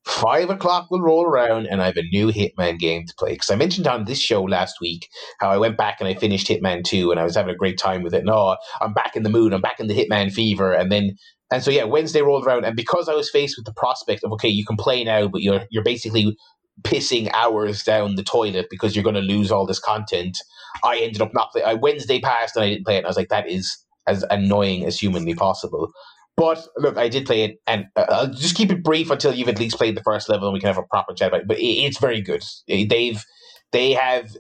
five 0.06 0.50
o'clock 0.50 0.90
will 0.90 1.02
roll 1.02 1.24
around 1.24 1.68
and 1.68 1.80
I 1.80 1.86
have 1.86 1.98
a 1.98 2.04
new 2.12 2.32
Hitman 2.32 2.80
game 2.80 3.06
to 3.06 3.14
play. 3.16 3.34
Because 3.34 3.52
I 3.52 3.56
mentioned 3.56 3.86
on 3.86 4.06
this 4.06 4.20
show 4.20 4.42
last 4.42 4.78
week 4.82 5.08
how 5.40 5.50
I 5.50 5.58
went 5.58 5.78
back 5.78 5.98
and 6.00 6.08
I 6.08 6.16
finished 6.16 6.48
Hitman 6.48 6.84
2 6.84 7.12
and 7.12 7.20
I 7.20 7.24
was 7.24 7.36
having 7.36 7.54
a 7.54 7.58
great 7.58 7.78
time 7.78 8.02
with 8.02 8.16
it. 8.16 8.26
No, 8.26 8.58
I'm 8.82 8.94
back 8.94 9.16
in 9.16 9.22
the 9.22 9.30
mood, 9.30 9.54
I'm 9.54 9.62
back 9.62 9.80
in 9.80 9.86
the 9.86 9.94
Hitman 9.94 10.34
fever. 10.34 10.74
And 10.74 10.92
then 10.92 11.12
and 11.52 11.64
so 11.64 11.72
yeah, 11.72 11.86
Wednesday 11.86 12.22
rolled 12.22 12.46
around, 12.46 12.66
and 12.66 12.76
because 12.76 13.08
I 13.08 13.14
was 13.14 13.30
faced 13.30 13.58
with 13.58 13.66
the 13.66 13.74
prospect 13.74 14.24
of 14.24 14.34
okay, 14.34 14.50
you 14.50 14.66
can 14.66 14.76
play 14.76 15.04
now, 15.04 15.30
but 15.30 15.42
you're 15.42 15.62
you're 15.70 15.84
basically 15.84 16.36
pissing 16.84 17.30
hours 17.34 17.84
down 17.84 18.16
the 18.16 18.24
toilet 18.24 18.68
because 18.70 18.96
you're 18.96 19.04
going 19.04 19.16
to 19.16 19.22
lose 19.22 19.52
all 19.52 19.66
this 19.66 19.80
content. 19.80 20.40
I 20.84 20.98
ended 21.00 21.22
up 21.22 21.34
not 21.34 21.52
playing. 21.52 21.80
Wednesday 21.82 22.20
passed 22.20 22.56
and 22.56 22.66
I 22.66 22.70
didn't 22.70 22.86
play 22.86 22.96
it. 22.96 23.00
And 23.00 23.08
I 23.08 23.10
was 23.10 23.18
like, 23.18 23.30
that 23.30 23.50
is 23.50 23.78
as 24.08 24.24
annoying 24.30 24.86
as 24.86 25.00
humanly 25.00 25.36
possible. 25.36 25.92
But 26.38 26.68
look, 26.78 26.98
I 26.98 27.10
did 27.10 27.26
play 27.26 27.44
it, 27.44 27.60
and 27.66 27.88
uh, 27.96 28.06
I'll 28.10 28.28
just 28.28 28.56
keep 28.56 28.72
it 28.72 28.84
brief 28.84 29.10
until 29.10 29.34
you've 29.34 29.50
at 29.50 29.60
least 29.60 29.76
played 29.76 29.98
the 29.98 30.04
first 30.04 30.30
level, 30.30 30.48
and 30.48 30.54
we 30.54 30.60
can 30.60 30.68
have 30.68 30.78
a 30.78 30.84
proper 30.84 31.14
chat 31.16 31.30
about 31.30 31.42
it. 31.42 31.48
But 31.48 31.58
it, 31.58 31.64
it's 31.64 31.98
very 31.98 32.22
good. 32.22 32.44
They've 32.68 33.26
they 33.72 33.92
have 33.92 34.38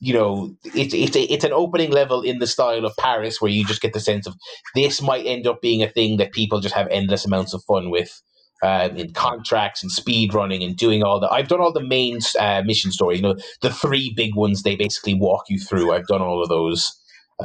you 0.00 0.14
know 0.14 0.56
it's 0.64 0.94
it's 0.94 1.16
it's 1.16 1.44
an 1.44 1.52
opening 1.52 1.90
level 1.90 2.22
in 2.22 2.38
the 2.38 2.46
style 2.46 2.86
of 2.86 2.96
Paris 2.96 3.40
where 3.40 3.50
you 3.50 3.66
just 3.66 3.82
get 3.82 3.92
the 3.92 4.00
sense 4.00 4.26
of 4.26 4.34
this 4.74 5.02
might 5.02 5.26
end 5.26 5.46
up 5.46 5.60
being 5.60 5.82
a 5.82 5.88
thing 5.88 6.16
that 6.16 6.32
people 6.32 6.60
just 6.60 6.74
have 6.74 6.88
endless 6.90 7.26
amounts 7.26 7.52
of 7.52 7.62
fun 7.64 7.90
with 7.90 8.22
uh, 8.62 8.88
in 8.94 9.12
contracts 9.12 9.82
and 9.82 9.90
speed 9.90 10.34
running 10.34 10.62
and 10.62 10.76
doing 10.76 11.02
all 11.02 11.20
the. 11.20 11.28
I've 11.28 11.48
done 11.48 11.60
all 11.60 11.72
the 11.72 11.82
main 11.82 12.20
uh, 12.38 12.62
mission 12.64 12.92
stories. 12.92 13.18
You 13.20 13.22
know, 13.22 13.36
the 13.60 13.70
three 13.70 14.12
big 14.16 14.34
ones 14.36 14.62
they 14.62 14.76
basically 14.76 15.14
walk 15.14 15.44
you 15.48 15.58
through. 15.58 15.92
I've 15.92 16.06
done 16.06 16.22
all 16.22 16.42
of 16.42 16.48
those, 16.48 16.92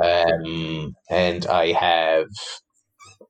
um, 0.01 0.95
and 1.10 1.45
I 1.47 1.73
have. 1.73 2.27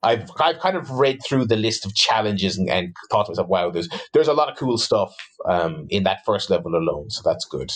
I've 0.04 0.30
I've 0.40 0.60
kind 0.60 0.78
of 0.78 0.92
read 0.92 1.20
through 1.28 1.46
the 1.46 1.56
list 1.56 1.86
of 1.86 1.96
challenges 1.96 2.58
and, 2.58 2.70
and 2.70 2.94
thought 3.10 3.26
to 3.26 3.32
myself, 3.32 3.48
wow, 3.48 3.72
there's 3.72 3.90
there's 4.14 4.28
a 4.28 4.34
lot 4.34 4.50
of 4.50 4.58
cool 4.58 4.78
stuff 4.78 5.16
um, 5.50 5.88
in 5.90 6.04
that 6.04 6.20
first 6.26 6.50
level 6.50 6.76
alone, 6.76 7.10
so 7.10 7.22
that's 7.26 7.46
good. 7.46 7.72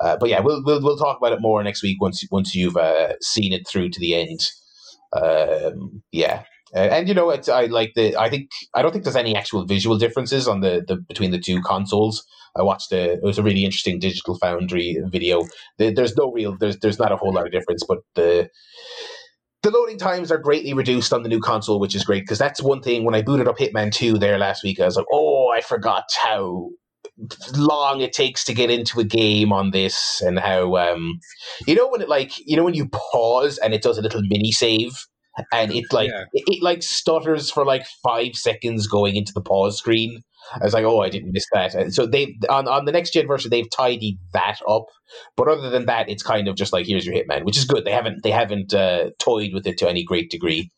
Uh, 0.00 0.16
but 0.18 0.28
yeah, 0.28 0.40
we'll, 0.40 0.62
we'll 0.64 0.82
we'll 0.82 0.98
talk 0.98 1.16
about 1.16 1.32
it 1.32 1.40
more 1.40 1.62
next 1.62 1.82
week 1.82 2.00
once 2.00 2.22
once 2.30 2.54
you've 2.54 2.76
uh, 2.76 3.14
seen 3.22 3.52
it 3.52 3.66
through 3.66 3.88
to 3.90 4.00
the 4.00 4.14
end. 4.14 4.40
Um, 5.12 6.02
yeah, 6.12 6.42
uh, 6.74 6.78
and 6.78 7.08
you 7.08 7.14
know, 7.14 7.30
it's 7.30 7.48
I 7.48 7.66
like 7.66 7.92
the. 7.94 8.16
I 8.16 8.28
think 8.28 8.50
I 8.74 8.82
don't 8.82 8.92
think 8.92 9.04
there's 9.04 9.16
any 9.16 9.34
actual 9.36 9.64
visual 9.64 9.96
differences 9.96 10.46
on 10.46 10.60
the, 10.60 10.84
the 10.86 10.96
between 10.96 11.30
the 11.30 11.38
two 11.38 11.62
consoles. 11.62 12.26
I 12.56 12.62
watched 12.62 12.92
a 12.92 13.12
it 13.12 13.22
was 13.22 13.38
a 13.38 13.42
really 13.42 13.64
interesting 13.64 13.98
Digital 13.98 14.38
Foundry 14.38 14.98
video. 15.06 15.46
The, 15.78 15.92
there's 15.92 16.16
no 16.16 16.30
real 16.30 16.56
there's 16.58 16.78
there's 16.78 16.98
not 16.98 17.12
a 17.12 17.16
whole 17.16 17.32
lot 17.32 17.46
of 17.46 17.52
difference, 17.52 17.84
but 17.88 17.98
the 18.14 18.50
the 19.62 19.70
loading 19.70 19.98
times 19.98 20.30
are 20.30 20.38
greatly 20.38 20.74
reduced 20.74 21.12
on 21.12 21.22
the 21.22 21.28
new 21.28 21.40
console, 21.40 21.80
which 21.80 21.94
is 21.94 22.04
great 22.04 22.22
because 22.22 22.38
that's 22.38 22.62
one 22.62 22.82
thing. 22.82 23.04
When 23.04 23.14
I 23.14 23.22
booted 23.22 23.48
up 23.48 23.58
Hitman 23.58 23.92
Two 23.92 24.18
there 24.18 24.38
last 24.38 24.62
week, 24.62 24.78
I 24.78 24.84
was 24.84 24.96
like, 24.96 25.06
oh, 25.10 25.48
I 25.48 25.62
forgot 25.62 26.04
how 26.22 26.70
long 27.56 28.00
it 28.00 28.12
takes 28.12 28.44
to 28.44 28.54
get 28.54 28.70
into 28.70 29.00
a 29.00 29.04
game 29.04 29.52
on 29.52 29.70
this 29.70 30.20
and 30.24 30.38
how 30.38 30.76
um 30.76 31.18
you 31.66 31.74
know 31.74 31.88
when 31.88 32.00
it 32.00 32.08
like 32.08 32.32
you 32.46 32.56
know 32.56 32.64
when 32.64 32.74
you 32.74 32.88
pause 32.88 33.58
and 33.58 33.74
it 33.74 33.82
does 33.82 33.98
a 33.98 34.02
little 34.02 34.22
mini 34.22 34.52
save 34.52 34.92
and 35.52 35.72
it 35.72 35.84
like 35.92 36.10
Yeah. 36.10 36.24
it, 36.32 36.44
it 36.46 36.62
like 36.62 36.82
stutters 36.82 37.50
for 37.50 37.64
like 37.64 37.86
five 38.02 38.34
seconds 38.34 38.86
going 38.86 39.16
into 39.16 39.32
the 39.32 39.40
pause 39.40 39.78
screen. 39.78 40.22
I 40.54 40.64
was 40.64 40.72
like, 40.72 40.84
oh, 40.84 41.00
I 41.00 41.10
didn't 41.10 41.32
miss 41.32 41.46
that. 41.52 41.74
And 41.74 41.92
so 41.92 42.06
they 42.06 42.36
on 42.48 42.68
on 42.68 42.84
the 42.86 42.92
next 42.92 43.12
gen 43.12 43.26
version 43.26 43.50
they've 43.50 43.70
tidied 43.70 44.18
that 44.32 44.60
up, 44.68 44.86
but 45.36 45.48
other 45.48 45.68
than 45.70 45.86
that, 45.86 46.08
it's 46.08 46.22
kind 46.22 46.48
of 46.48 46.56
just 46.56 46.72
like 46.72 46.86
here's 46.86 47.04
your 47.04 47.14
Hitman, 47.14 47.44
which 47.44 47.58
is 47.58 47.64
good. 47.64 47.84
They 47.84 47.92
haven't 47.92 48.22
they 48.22 48.30
haven't 48.30 48.72
uh, 48.72 49.10
toyed 49.18 49.52
with 49.52 49.66
it 49.66 49.78
to 49.78 49.88
any 49.88 50.04
great 50.04 50.30
degree. 50.30 50.70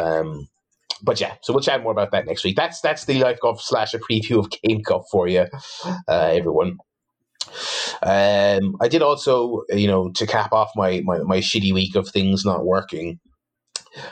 Um, 0.00 0.48
but 1.02 1.20
yeah, 1.20 1.34
so 1.42 1.52
we'll 1.52 1.62
chat 1.62 1.82
more 1.82 1.92
about 1.92 2.12
that 2.12 2.26
next 2.26 2.44
week. 2.44 2.56
That's 2.56 2.80
that's 2.80 3.04
the 3.04 3.22
Life 3.22 3.38
Guff 3.42 3.60
slash 3.60 3.92
a 3.92 3.98
preview 3.98 4.38
of 4.38 4.50
Game 4.62 4.80
Guff 4.82 5.04
for 5.10 5.26
you, 5.28 5.46
uh, 5.84 6.30
everyone. 6.32 6.78
Um, 8.02 8.76
I 8.80 8.88
did 8.88 9.02
also, 9.02 9.62
you 9.70 9.86
know, 9.86 10.10
to 10.12 10.26
cap 10.26 10.52
off 10.52 10.70
my, 10.76 11.02
my, 11.04 11.18
my 11.18 11.38
shitty 11.38 11.72
week 11.72 11.94
of 11.96 12.08
things 12.08 12.44
not 12.44 12.64
working. 12.64 13.20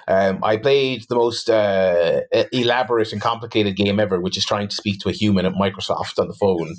Um, 0.09 0.41
I 0.43 0.57
played 0.57 1.05
the 1.09 1.15
most 1.15 1.49
uh, 1.51 2.21
elaborate 2.53 3.13
and 3.13 3.21
complicated 3.21 3.77
game 3.77 4.01
ever, 4.01 4.21
which 4.21 4.37
is 4.37 4.45
trying 4.45 4.69
to 4.69 4.77
speak 4.77 5.01
to 5.01 5.09
a 5.09 5.13
human 5.13 5.47
at 5.47 5.53
Microsoft 5.55 6.19
on 6.19 6.29
the 6.29 6.35
phone. 6.35 6.75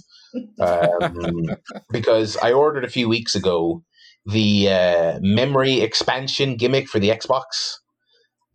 Um, 0.60 1.56
because 1.92 2.38
I 2.38 2.54
ordered 2.54 2.86
a 2.86 2.90
few 2.90 3.10
weeks 3.10 3.36
ago 3.36 3.84
the 4.26 4.70
uh, 4.70 5.20
memory 5.22 5.82
expansion 5.82 6.56
gimmick 6.56 6.88
for 6.88 7.00
the 7.00 7.10
Xbox. 7.10 7.78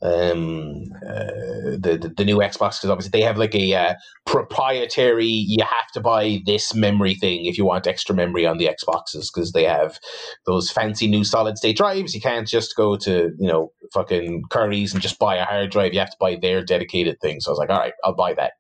Um, 0.03 0.85
uh, 1.07 1.73
the, 1.79 2.13
the 2.17 2.25
new 2.25 2.37
Xbox 2.37 2.79
because 2.79 2.91
obviously 2.91 3.19
they 3.19 3.25
have 3.25 3.39
like 3.39 3.55
a 3.55 3.75
uh, 3.75 3.95
proprietary. 4.27 5.27
You 5.27 5.65
have 5.65 5.91
to 5.95 6.01
buy 6.01 6.43
this 6.45 6.75
memory 6.75 7.15
thing 7.15 7.47
if 7.47 7.57
you 7.57 7.65
want 7.65 7.87
extra 7.87 8.15
memory 8.15 8.47
on 8.47 8.59
the 8.59 8.67
Xboxes 8.69 9.29
because 9.33 9.53
they 9.53 9.65
have 9.65 9.99
those 10.45 10.71
fancy 10.71 11.09
new 11.09 11.25
solid 11.25 11.57
state 11.57 11.79
drives. 11.79 12.15
You 12.15 12.21
can't 12.21 12.47
just 12.47 12.77
go 12.77 12.97
to 12.99 13.33
you 13.39 13.49
know 13.49 13.73
fucking 13.95 14.45
Currys 14.51 14.93
and 14.93 15.03
just 15.03 15.19
buy 15.19 15.37
a 15.37 15.45
hard 15.45 15.71
drive. 15.71 15.95
You 15.95 16.01
have 16.01 16.11
to 16.11 16.17
buy 16.21 16.37
their 16.37 16.63
dedicated 16.63 17.19
thing. 17.21 17.41
So 17.41 17.51
I 17.51 17.53
was 17.53 17.59
like, 17.59 17.71
all 17.71 17.79
right, 17.79 17.95
I'll 18.05 18.15
buy 18.15 18.35
that. 18.35 18.53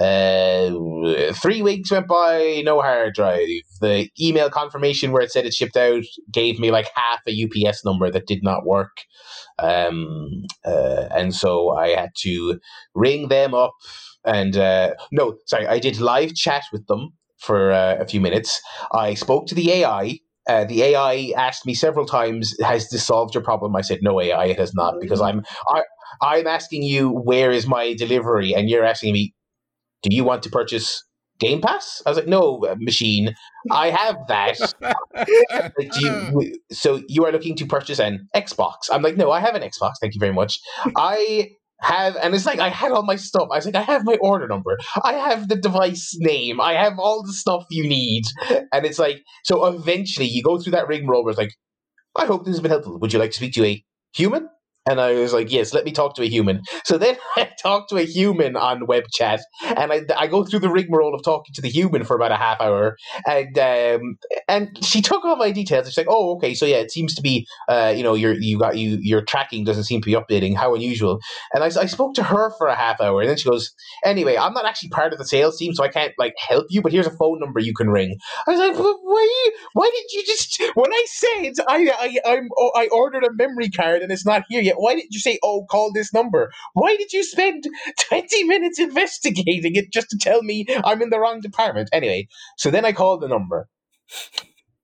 Uh, 0.00 1.32
three 1.34 1.62
weeks 1.62 1.90
went 1.90 2.08
by, 2.08 2.62
no 2.64 2.80
hard 2.80 3.14
drive. 3.14 3.48
The 3.80 4.08
email 4.20 4.50
confirmation 4.50 5.12
where 5.12 5.22
it 5.22 5.30
said 5.30 5.46
it 5.46 5.54
shipped 5.54 5.76
out 5.76 6.02
gave 6.32 6.58
me 6.58 6.70
like 6.70 6.88
half 6.94 7.20
a 7.28 7.44
UPS 7.44 7.84
number 7.84 8.10
that 8.10 8.26
did 8.26 8.42
not 8.42 8.66
work. 8.66 8.96
Um, 9.58 10.44
uh, 10.64 11.08
and 11.14 11.34
so 11.34 11.70
I 11.70 11.90
had 11.90 12.10
to 12.22 12.58
ring 12.94 13.28
them 13.28 13.54
up 13.54 13.72
and 14.24 14.56
uh, 14.56 14.94
no, 15.12 15.36
sorry, 15.46 15.66
I 15.66 15.78
did 15.78 16.00
live 16.00 16.34
chat 16.34 16.64
with 16.72 16.86
them 16.86 17.10
for 17.38 17.72
uh, 17.72 17.96
a 18.00 18.06
few 18.06 18.20
minutes. 18.20 18.60
I 18.92 19.14
spoke 19.14 19.46
to 19.48 19.54
the 19.54 19.70
AI. 19.70 20.18
Uh, 20.48 20.64
the 20.64 20.82
AI 20.82 21.32
asked 21.36 21.66
me 21.66 21.74
several 21.74 22.06
times, 22.06 22.54
"Has 22.62 22.88
this 22.90 23.04
solved 23.06 23.34
your 23.34 23.42
problem?" 23.42 23.76
I 23.76 23.80
said, 23.80 24.00
"No, 24.02 24.20
AI, 24.20 24.46
it 24.46 24.58
has 24.58 24.74
not," 24.74 24.94
because 25.00 25.20
I'm 25.20 25.42
I, 25.68 25.82
I'm 26.20 26.46
asking 26.46 26.82
you 26.82 27.10
where 27.10 27.50
is 27.50 27.66
my 27.66 27.94
delivery, 27.94 28.54
and 28.54 28.68
you're 28.68 28.84
asking 28.84 29.12
me, 29.14 29.34
"Do 30.04 30.14
you 30.14 30.24
want 30.24 30.42
to 30.44 30.50
purchase 30.50 31.04
Game 31.40 31.60
Pass?" 31.60 32.02
I 32.06 32.10
was 32.10 32.18
like, 32.18 32.28
"No, 32.28 32.64
uh, 32.64 32.76
machine, 32.78 33.34
I 33.70 33.90
have 33.90 34.16
that." 34.28 34.58
Do 35.78 36.00
you, 36.00 36.58
so 36.70 37.02
you 37.08 37.24
are 37.24 37.32
looking 37.32 37.56
to 37.56 37.66
purchase 37.66 37.98
an 37.98 38.28
Xbox? 38.34 38.90
I'm 38.92 39.02
like, 39.02 39.16
no, 39.16 39.30
I 39.30 39.40
have 39.40 39.54
an 39.54 39.62
Xbox. 39.62 39.94
Thank 40.00 40.14
you 40.14 40.20
very 40.20 40.32
much. 40.32 40.60
I 40.96 41.50
have, 41.80 42.16
and 42.16 42.34
it's 42.34 42.46
like 42.46 42.58
I 42.60 42.68
had 42.68 42.92
all 42.92 43.02
my 43.04 43.16
stuff. 43.16 43.48
I 43.52 43.56
was 43.56 43.66
like, 43.66 43.74
I 43.74 43.82
have 43.82 44.04
my 44.04 44.16
order 44.20 44.48
number. 44.48 44.78
I 45.02 45.14
have 45.14 45.48
the 45.48 45.56
device 45.56 46.16
name. 46.18 46.60
I 46.60 46.74
have 46.74 46.98
all 46.98 47.22
the 47.24 47.32
stuff 47.32 47.66
you 47.70 47.86
need. 47.86 48.24
And 48.72 48.86
it's 48.86 48.98
like, 48.98 49.22
so 49.44 49.66
eventually 49.66 50.26
you 50.26 50.42
go 50.42 50.58
through 50.58 50.72
that 50.72 50.88
rigmarole 50.88 51.24
where 51.24 51.30
it's 51.30 51.38
like, 51.38 51.54
I 52.16 52.26
hope 52.26 52.44
this 52.44 52.54
has 52.54 52.60
been 52.60 52.70
helpful. 52.70 52.98
Would 52.98 53.12
you 53.12 53.18
like 53.18 53.30
to 53.32 53.36
speak 53.36 53.54
to 53.54 53.64
a 53.64 53.84
human? 54.14 54.48
And 54.86 55.00
I 55.00 55.14
was 55.14 55.32
like, 55.32 55.50
yes, 55.50 55.72
let 55.72 55.84
me 55.86 55.92
talk 55.92 56.14
to 56.16 56.22
a 56.22 56.28
human. 56.28 56.62
So 56.84 56.98
then 56.98 57.16
I 57.36 57.48
talk 57.62 57.88
to 57.88 57.96
a 57.96 58.04
human 58.04 58.56
on 58.56 58.86
web 58.86 59.04
chat, 59.10 59.40
and 59.62 59.90
I, 59.90 60.02
I 60.18 60.26
go 60.26 60.44
through 60.44 60.60
the 60.60 60.68
rigmarole 60.68 61.14
of 61.14 61.22
talking 61.22 61.54
to 61.54 61.62
the 61.62 61.70
human 61.70 62.04
for 62.04 62.14
about 62.14 62.30
a 62.30 62.36
half 62.36 62.60
hour, 62.60 62.98
and 63.26 63.58
um, 63.58 64.18
and 64.48 64.84
she 64.84 65.00
took 65.00 65.24
all 65.24 65.36
my 65.36 65.50
details. 65.50 65.86
She's 65.86 65.96
like, 65.96 66.08
oh, 66.10 66.36
okay, 66.36 66.52
so 66.52 66.66
yeah, 66.66 66.76
it 66.76 66.90
seems 66.90 67.14
to 67.14 67.22
be, 67.22 67.46
uh, 67.68 67.94
you 67.96 68.02
know, 68.02 68.12
your 68.14 68.34
you 68.34 68.58
got 68.58 68.76
you 68.76 68.98
your 69.00 69.22
tracking 69.22 69.64
doesn't 69.64 69.84
seem 69.84 70.02
to 70.02 70.06
be 70.06 70.12
updating. 70.12 70.54
How 70.54 70.74
unusual. 70.74 71.20
And 71.54 71.64
I, 71.64 71.68
I 71.68 71.86
spoke 71.86 72.14
to 72.14 72.22
her 72.22 72.50
for 72.58 72.66
a 72.66 72.74
half 72.74 73.00
hour, 73.00 73.20
and 73.22 73.30
then 73.30 73.38
she 73.38 73.48
goes, 73.48 73.74
anyway, 74.04 74.36
I'm 74.36 74.52
not 74.52 74.66
actually 74.66 74.90
part 74.90 75.12
of 75.12 75.18
the 75.18 75.24
sales 75.26 75.56
team, 75.56 75.72
so 75.72 75.82
I 75.84 75.88
can't 75.88 76.12
like 76.18 76.34
help 76.36 76.66
you, 76.68 76.82
but 76.82 76.92
here's 76.92 77.06
a 77.06 77.10
phone 77.16 77.40
number 77.40 77.60
you 77.60 77.72
can 77.74 77.88
ring. 77.88 78.18
I 78.46 78.50
was 78.50 78.60
like, 78.60 78.76
"But 78.76 78.96
why? 79.02 79.50
Why 79.72 79.90
did 79.94 80.12
you 80.12 80.24
just? 80.26 80.62
When 80.74 80.92
I 80.92 81.04
said 81.08 81.52
I 81.68 81.90
I 82.26 82.32
I'm, 82.32 82.48
oh, 82.58 82.72
I 82.76 82.88
ordered 82.92 83.24
a 83.24 83.32
memory 83.32 83.70
card 83.70 84.02
and 84.02 84.12
it's 84.12 84.26
not 84.26 84.42
here 84.48 84.60
yet, 84.60 84.73
why 84.76 84.94
didn't 84.94 85.12
you 85.12 85.20
say, 85.20 85.38
oh, 85.42 85.66
call 85.70 85.92
this 85.92 86.12
number? 86.12 86.50
Why 86.74 86.96
did 86.96 87.12
you 87.12 87.22
spend 87.22 87.64
twenty 88.08 88.44
minutes 88.44 88.78
investigating 88.78 89.76
it 89.76 89.92
just 89.92 90.10
to 90.10 90.18
tell 90.18 90.42
me 90.42 90.66
I'm 90.84 91.02
in 91.02 91.10
the 91.10 91.20
wrong 91.20 91.40
department? 91.40 91.88
Anyway, 91.92 92.28
so 92.58 92.70
then 92.70 92.84
I 92.84 92.92
called 92.92 93.22
the 93.22 93.28
number. 93.28 93.68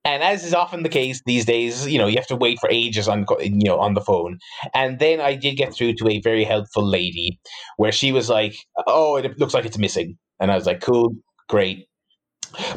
And 0.04 0.22
as 0.22 0.44
is 0.44 0.54
often 0.54 0.82
the 0.82 0.88
case 0.88 1.20
these 1.26 1.44
days, 1.44 1.86
you 1.86 1.98
know, 1.98 2.06
you 2.06 2.16
have 2.16 2.26
to 2.28 2.36
wait 2.36 2.58
for 2.58 2.70
ages 2.70 3.06
on, 3.06 3.26
you 3.40 3.68
know, 3.68 3.78
on 3.78 3.92
the 3.94 4.00
phone. 4.00 4.38
And 4.74 4.98
then 4.98 5.20
I 5.20 5.34
did 5.34 5.56
get 5.56 5.74
through 5.74 5.94
to 5.94 6.08
a 6.08 6.20
very 6.20 6.44
helpful 6.44 6.84
lady, 6.84 7.38
where 7.76 7.92
she 7.92 8.10
was 8.10 8.30
like, 8.30 8.54
"Oh, 8.86 9.16
it 9.16 9.38
looks 9.38 9.52
like 9.52 9.66
it's 9.66 9.78
missing," 9.78 10.16
and 10.40 10.50
I 10.50 10.56
was 10.56 10.66
like, 10.66 10.80
"Cool, 10.80 11.10
great." 11.48 11.86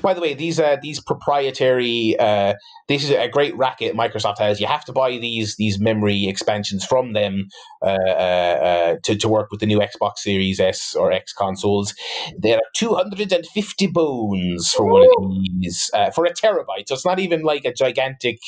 By 0.02 0.14
the 0.14 0.22
way, 0.22 0.34
these 0.34 0.60
uh, 0.60 0.78
these 0.82 1.02
proprietary 1.02 2.16
uh, 2.20 2.54
this 2.88 3.04
is 3.04 3.12
a 3.12 3.28
great 3.28 3.56
racket 3.58 3.96
Microsoft 3.96 4.40
has. 4.40 4.60
You 4.60 4.68
have 4.68 4.86
to 4.86 4.92
buy 4.92 5.18
these 5.18 5.56
these 5.56 5.80
memory 5.80 6.28
expansions 6.28 6.86
from 6.86 7.14
them 7.14 7.48
uh, 7.82 7.86
uh, 7.86 8.56
uh, 8.70 8.96
to 9.04 9.16
to 9.16 9.28
work 9.30 9.50
with 9.52 9.60
the 9.60 9.66
new 9.66 9.80
Xbox 9.80 10.18
Series 10.18 10.60
S 10.60 10.96
or 10.96 11.12
X 11.12 11.34
consoles. 11.34 11.94
There 12.38 12.58
are 12.58 12.70
two 12.76 12.94
hundred 12.94 13.32
and 13.32 13.46
fifty 13.48 13.88
bones 13.88 14.72
for 14.72 14.86
one 14.86 15.08
of 15.18 15.32
these 15.44 15.90
uh, 15.94 16.12
for 16.12 16.26
a 16.26 16.34
terabyte. 16.34 16.88
So 16.88 16.96
it's 16.96 17.06
not 17.06 17.20
even 17.20 17.44
like 17.44 17.66
a 17.66 17.74
gigantic. 17.74 18.40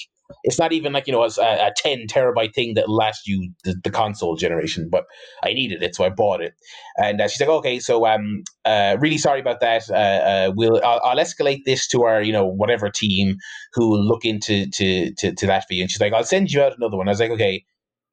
It's 0.43 0.59
not 0.59 0.73
even 0.73 0.93
like 0.93 1.07
you 1.07 1.13
know 1.13 1.23
a, 1.23 1.27
a 1.41 1.71
ten 1.75 2.07
terabyte 2.07 2.53
thing 2.53 2.75
that 2.75 2.89
lasts 2.89 3.27
you 3.27 3.51
the, 3.63 3.75
the 3.83 3.91
console 3.91 4.35
generation. 4.35 4.89
But 4.91 5.05
I 5.43 5.53
needed 5.53 5.83
it, 5.83 5.95
so 5.95 6.03
I 6.03 6.09
bought 6.09 6.41
it. 6.41 6.53
And 6.97 7.21
uh, 7.21 7.27
she's 7.27 7.41
like, 7.41 7.49
okay, 7.49 7.79
so 7.79 8.05
um, 8.07 8.43
uh, 8.65 8.97
really 8.99 9.17
sorry 9.17 9.39
about 9.39 9.59
that. 9.61 9.89
Uh, 9.89 9.93
uh, 9.95 10.51
we'll 10.55 10.81
I'll, 10.83 11.01
I'll 11.03 11.17
escalate 11.17 11.61
this 11.65 11.87
to 11.89 12.03
our 12.03 12.21
you 12.21 12.33
know 12.33 12.45
whatever 12.45 12.89
team 12.89 13.37
who 13.73 13.89
will 13.89 14.03
look 14.03 14.25
into 14.25 14.69
to, 14.71 15.13
to 15.15 15.33
to 15.33 15.47
that 15.47 15.67
for 15.67 15.73
you. 15.73 15.83
And 15.83 15.91
she's 15.91 16.01
like, 16.01 16.13
I'll 16.13 16.23
send 16.23 16.51
you 16.51 16.61
out 16.61 16.75
another 16.77 16.97
one. 16.97 17.07
I 17.07 17.11
was 17.11 17.19
like, 17.19 17.31
okay, 17.31 17.63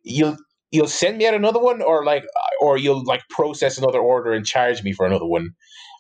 you'll 0.03 0.37
you'll 0.73 0.89
send 0.89 1.19
me 1.19 1.27
out 1.27 1.35
another 1.35 1.61
one, 1.61 1.83
or 1.83 2.05
like, 2.05 2.25
uh, 2.25 2.65
or 2.65 2.77
you'll 2.77 3.05
like 3.05 3.23
process 3.29 3.79
another 3.79 4.01
order 4.01 4.33
and 4.33 4.45
charge 4.45 4.83
me 4.83 4.93
for 4.93 5.07
another 5.07 5.27
one. 5.27 5.51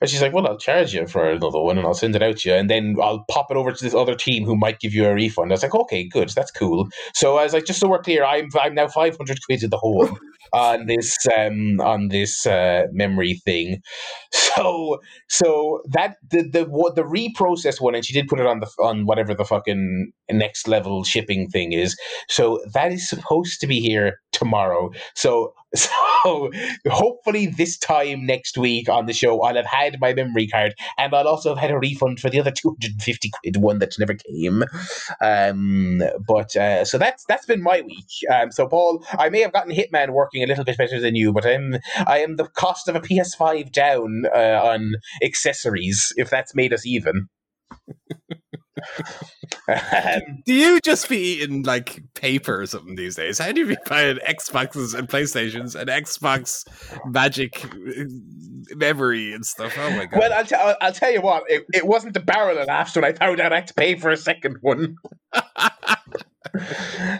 And 0.01 0.11
she's 0.11 0.21
like, 0.21 0.33
well, 0.33 0.49
I'll 0.49 0.59
charge 0.59 0.93
you 0.93 1.07
for 1.07 1.31
another 1.31 1.61
one, 1.61 1.79
and 1.79 1.87
I'll 1.87 1.95
send 1.95 2.17
it 2.17 2.23
out 2.23 2.39
to 2.39 2.49
you, 2.49 2.57
and 2.57 2.69
then 2.69 2.97
I'll 3.01 3.25
pop 3.31 3.53
it 3.53 3.57
over 3.57 3.71
to 3.71 3.85
this 3.85 3.95
other 3.95 4.17
team 4.17 4.45
who 4.45 4.57
might 4.57 4.81
give 4.81 4.93
you 4.93 5.07
a 5.07 5.15
refund. 5.15 5.53
I 5.53 5.55
was 5.55 5.63
like, 5.63 5.75
okay, 5.77 6.09
good, 6.09 6.31
that's 6.31 6.51
cool. 6.51 6.89
So 7.15 7.37
I 7.37 7.45
was 7.45 7.53
like, 7.53 7.67
just 7.67 7.79
so 7.79 7.89
we're 7.89 8.03
clear, 8.03 8.25
I'm 8.25 8.49
I'm 8.61 8.75
now 8.75 8.89
five 8.89 9.17
hundred 9.17 9.39
quid 9.45 9.63
in 9.63 9.71
the 9.71 9.77
hole 9.77 10.09
on 10.53 10.87
this 10.87 11.17
um 11.37 11.81
on 11.81 12.09
this 12.09 12.47
uh, 12.47 12.85
memory 12.93 13.35
thing. 13.45 13.83
So 14.55 14.99
so 15.29 15.81
that 15.91 16.17
the 16.31 16.43
the 16.43 16.65
what 16.65 16.95
the 16.95 17.03
reprocess 17.05 17.81
one, 17.81 17.95
and 17.95 18.05
she 18.05 18.13
did 18.13 18.29
put 18.29 18.39
it 18.41 18.47
on 18.47 18.61
the 18.61 18.71
on 18.81 19.07
whatever 19.07 19.35
the 19.35 19.47
fucking 19.47 20.13
next 20.31 20.69
level 20.69 21.05
shipping 21.05 21.49
thing 21.49 21.73
is. 21.73 21.97
So 22.29 22.61
that 22.75 22.93
is 22.93 23.09
supposed 23.09 23.61
to 23.61 23.67
be 23.67 23.81
here 23.81 24.21
tomorrow. 24.33 24.91
So 25.15 25.55
So 26.25 26.51
hopefully 26.89 27.47
this 27.47 27.77
time 27.77 28.27
next 28.27 28.57
week 28.57 28.89
on 28.89 29.07
the 29.07 29.13
show, 29.13 29.43
I'll 29.43 29.57
have 29.57 29.67
had 29.67 30.01
my 30.01 30.15
memory 30.15 30.47
card, 30.47 30.73
and 30.97 31.13
I'll 31.13 31.27
also 31.27 31.49
have 31.51 31.59
had 31.59 31.73
a 31.73 31.79
refund 31.79 32.21
for 32.21 32.31
the 32.31 32.39
other 32.39 32.53
two 32.53 32.69
hundred 32.69 32.93
and 32.93 33.03
fifty 33.03 33.29
quid 33.29 33.57
one 33.57 33.81
that 33.81 33.99
never 33.99 34.15
came. 34.15 34.63
Um, 35.21 36.01
but 36.27 36.55
uh, 36.55 36.85
so 36.85 36.99
that's 36.99 37.25
that's 37.25 37.47
been 37.47 37.61
my 37.63 37.81
week. 37.81 38.07
Um, 38.33 38.53
so 38.53 38.69
Paul, 38.69 39.05
I 39.19 39.31
may 39.31 39.41
have 39.41 39.53
gotten 39.53 39.75
Hitman 39.75 40.11
working 40.11 40.45
a 40.45 40.47
little 40.47 40.65
bit 40.65 40.79
better 40.79 41.01
than 41.01 41.17
you, 41.17 41.33
but 41.33 41.45
I'm 41.45 41.79
I 42.07 42.19
am 42.19 42.37
the 42.37 42.47
cost 42.47 42.87
of 42.87 42.95
a 42.95 43.01
PS5 43.01 43.73
down 43.73 44.25
uh, 44.33 44.61
on 44.63 44.95
accessories. 45.25 46.13
If 46.17 46.31
that's 46.31 46.55
made 46.55 46.73
us 46.73 46.87
even. 46.87 47.29
Do 50.47 50.55
you 50.55 50.81
just 50.81 51.09
be 51.09 51.17
eating 51.17 51.63
like 51.63 52.03
paper 52.15 52.61
or 52.61 52.67
something 52.67 52.97
these 52.97 53.17
days? 53.17 53.39
How 53.39 53.53
do 53.53 53.61
you 53.61 53.67
be 53.67 53.77
buying 53.89 54.19
Xboxes 54.19 54.95
and 54.97 55.09
PlayStations 55.09 55.79
and 55.79 55.89
Xbox 55.89 56.67
Magic 57.07 57.65
uh, 57.65 58.05
memory 58.75 59.33
and 59.33 59.45
stuff? 59.45 59.75
Oh 59.79 59.91
my 59.91 60.07
god! 60.07 60.19
Well, 60.19 60.33
I'll, 60.33 60.45
t- 60.45 60.55
I'll, 60.55 60.77
I'll 60.81 60.93
tell 60.93 61.13
you 61.13 61.21
what. 61.21 61.45
It, 61.49 61.65
it 61.73 61.87
wasn't 61.87 62.15
the 62.15 62.21
barrel 62.21 62.59
of 62.59 62.67
laughs 62.67 62.95
when 62.97 63.05
I 63.05 63.13
found 63.13 63.41
out 63.41 63.53
I 63.53 63.57
had 63.57 63.69
to 63.69 63.75
pay 63.75 63.97
for 63.97 64.11
a 64.11 64.17
second 64.17 64.59
one. 64.61 64.97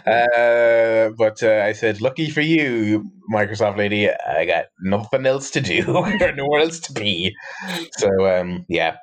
uh, 0.05 1.09
but 1.17 1.41
uh, 1.41 1.63
I 1.65 1.73
said, 1.73 2.01
"Lucky 2.01 2.29
for 2.29 2.41
you, 2.41 3.09
Microsoft 3.33 3.77
lady. 3.77 4.09
I 4.09 4.45
got 4.45 4.65
nothing 4.81 5.25
else 5.25 5.49
to 5.51 5.61
do 5.61 5.83
or 5.95 6.33
nowhere 6.33 6.61
else 6.61 6.79
to 6.81 6.93
be." 6.93 7.35
So, 7.97 8.09
um, 8.27 8.65
yeah. 8.67 8.97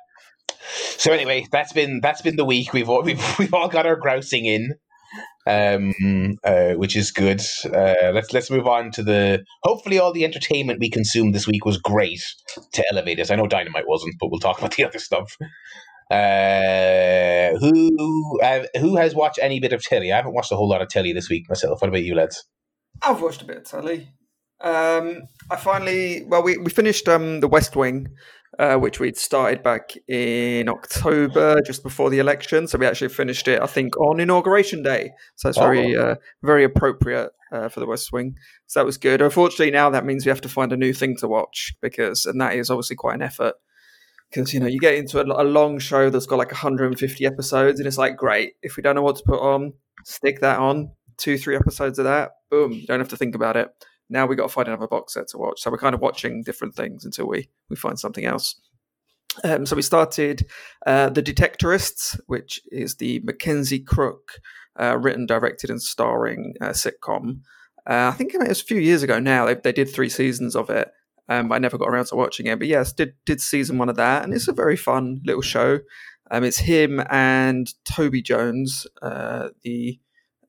So 0.97 1.11
anyway, 1.11 1.45
that's 1.51 1.73
been 1.73 1.99
that's 2.01 2.21
been 2.21 2.35
the 2.35 2.45
week. 2.45 2.73
We've 2.73 2.89
all 2.89 3.01
we've, 3.03 3.39
we've 3.39 3.53
all 3.53 3.67
got 3.67 3.85
our 3.85 3.95
grousing 3.95 4.45
in, 4.45 4.75
um, 5.47 6.37
uh, 6.43 6.73
which 6.73 6.95
is 6.95 7.11
good. 7.11 7.41
Uh, 7.65 8.11
let's 8.13 8.33
let's 8.33 8.51
move 8.51 8.67
on 8.67 8.91
to 8.91 9.03
the. 9.03 9.43
Hopefully, 9.63 9.99
all 9.99 10.13
the 10.13 10.25
entertainment 10.25 10.79
we 10.79 10.89
consumed 10.89 11.33
this 11.33 11.47
week 11.47 11.65
was 11.65 11.77
great 11.77 12.21
to 12.73 12.83
elevate 12.91 13.19
us. 13.19 13.31
I 13.31 13.35
know 13.35 13.47
Dynamite 13.47 13.87
wasn't, 13.87 14.15
but 14.19 14.29
we'll 14.31 14.39
talk 14.39 14.59
about 14.59 14.75
the 14.75 14.85
other 14.87 14.99
stuff. 14.99 15.37
Uh, 16.09 17.57
who 17.59 18.41
uh, 18.41 18.65
who 18.79 18.97
has 18.97 19.15
watched 19.15 19.39
any 19.41 19.59
bit 19.59 19.73
of 19.73 19.81
telly? 19.81 20.11
I 20.11 20.17
haven't 20.17 20.33
watched 20.33 20.51
a 20.51 20.55
whole 20.55 20.67
lot 20.67 20.81
of 20.81 20.89
telly 20.89 21.13
this 21.13 21.29
week 21.29 21.47
myself. 21.47 21.81
What 21.81 21.87
about 21.87 22.03
you, 22.03 22.15
lads? 22.15 22.43
I've 23.01 23.21
watched 23.21 23.41
a 23.41 23.45
bit 23.45 23.57
of 23.57 23.63
telly. 23.63 24.09
Um, 24.59 25.23
I 25.49 25.55
finally, 25.55 26.23
well, 26.27 26.43
we, 26.43 26.57
we 26.57 26.69
finished 26.69 27.07
um, 27.07 27.39
The 27.39 27.47
West 27.47 27.75
Wing, 27.75 28.09
uh, 28.59 28.75
which 28.75 28.99
we'd 28.99 29.17
started 29.17 29.63
back 29.63 29.93
in 30.07 30.67
October, 30.67 31.61
just 31.61 31.83
before 31.83 32.09
the 32.09 32.19
election. 32.19 32.67
So 32.67 32.77
we 32.77 32.85
actually 32.85 33.09
finished 33.09 33.47
it, 33.47 33.61
I 33.61 33.67
think, 33.67 33.97
on 33.99 34.19
inauguration 34.19 34.83
day. 34.83 35.11
So 35.35 35.49
it's 35.49 35.57
very, 35.57 35.95
oh. 35.95 36.11
uh, 36.11 36.15
very 36.43 36.63
appropriate 36.63 37.31
uh, 37.51 37.69
for 37.69 37.79
the 37.79 37.85
West 37.85 38.11
Wing. 38.11 38.35
So 38.67 38.79
that 38.79 38.85
was 38.85 38.97
good. 38.97 39.21
Unfortunately, 39.21 39.71
now 39.71 39.89
that 39.89 40.05
means 40.05 40.25
we 40.25 40.29
have 40.29 40.41
to 40.41 40.49
find 40.49 40.73
a 40.73 40.77
new 40.77 40.93
thing 40.93 41.15
to 41.17 41.27
watch 41.27 41.73
because, 41.81 42.25
and 42.25 42.39
that 42.41 42.55
is 42.55 42.69
obviously 42.69 42.95
quite 42.95 43.15
an 43.15 43.21
effort. 43.21 43.55
Because 44.29 44.53
you 44.53 44.61
know 44.61 44.67
you 44.67 44.79
get 44.79 44.95
into 44.95 45.19
a, 45.19 45.23
a 45.23 45.43
long 45.43 45.77
show 45.77 46.09
that's 46.09 46.25
got 46.25 46.37
like 46.37 46.51
150 46.51 47.25
episodes, 47.25 47.81
and 47.81 47.87
it's 47.87 47.97
like 47.97 48.15
great. 48.15 48.53
If 48.61 48.77
we 48.77 48.83
don't 48.83 48.95
know 48.95 49.01
what 49.01 49.17
to 49.17 49.23
put 49.25 49.41
on, 49.41 49.73
stick 50.05 50.39
that 50.39 50.57
on. 50.57 50.91
Two, 51.17 51.37
three 51.37 51.57
episodes 51.57 51.99
of 51.99 52.05
that, 52.05 52.31
boom. 52.49 52.71
You 52.71 52.87
don't 52.87 52.99
have 52.99 53.09
to 53.09 53.17
think 53.17 53.35
about 53.35 53.57
it 53.57 53.67
now 54.11 54.25
we've 54.25 54.37
got 54.37 54.47
to 54.47 54.53
find 54.53 54.67
another 54.67 54.87
box 54.87 55.13
set 55.13 55.29
to 55.29 55.37
watch. 55.37 55.61
So 55.61 55.71
we're 55.71 55.77
kind 55.77 55.95
of 55.95 56.01
watching 56.01 56.43
different 56.43 56.75
things 56.75 57.05
until 57.05 57.27
we 57.27 57.49
we 57.69 57.75
find 57.75 57.99
something 57.99 58.25
else. 58.25 58.55
Um, 59.43 59.65
so 59.65 59.75
we 59.75 59.81
started 59.81 60.45
uh, 60.85 61.09
the 61.09 61.23
Detectorists, 61.23 62.19
which 62.27 62.59
is 62.71 62.95
the 62.95 63.21
Mackenzie 63.23 63.79
Crook 63.79 64.33
uh, 64.79 64.97
written, 64.97 65.25
directed, 65.25 65.69
and 65.69 65.81
starring 65.81 66.55
uh, 66.59 66.69
sitcom. 66.69 67.39
Uh, 67.89 68.11
I 68.13 68.17
think 68.17 68.33
it 68.33 68.45
was 68.45 68.61
a 68.61 68.65
few 68.65 68.77
years 68.77 69.03
ago 69.03 69.19
now. 69.19 69.45
They, 69.45 69.55
they 69.55 69.71
did 69.71 69.89
three 69.89 70.09
seasons 70.09 70.55
of 70.55 70.69
it. 70.69 70.91
Um, 71.29 71.51
I 71.51 71.59
never 71.59 71.77
got 71.77 71.87
around 71.87 72.05
to 72.07 72.15
watching 72.15 72.47
it, 72.47 72.59
but 72.59 72.67
yes, 72.67 72.91
did 72.91 73.13
did 73.25 73.39
season 73.39 73.77
one 73.77 73.87
of 73.87 73.95
that, 73.95 74.23
and 74.23 74.33
it's 74.33 74.49
a 74.49 74.53
very 74.53 74.75
fun 74.75 75.21
little 75.23 75.41
show. 75.41 75.79
Um, 76.29 76.43
it's 76.43 76.59
him 76.59 77.01
and 77.09 77.73
Toby 77.85 78.21
Jones, 78.21 78.85
uh, 79.01 79.49
the 79.63 79.99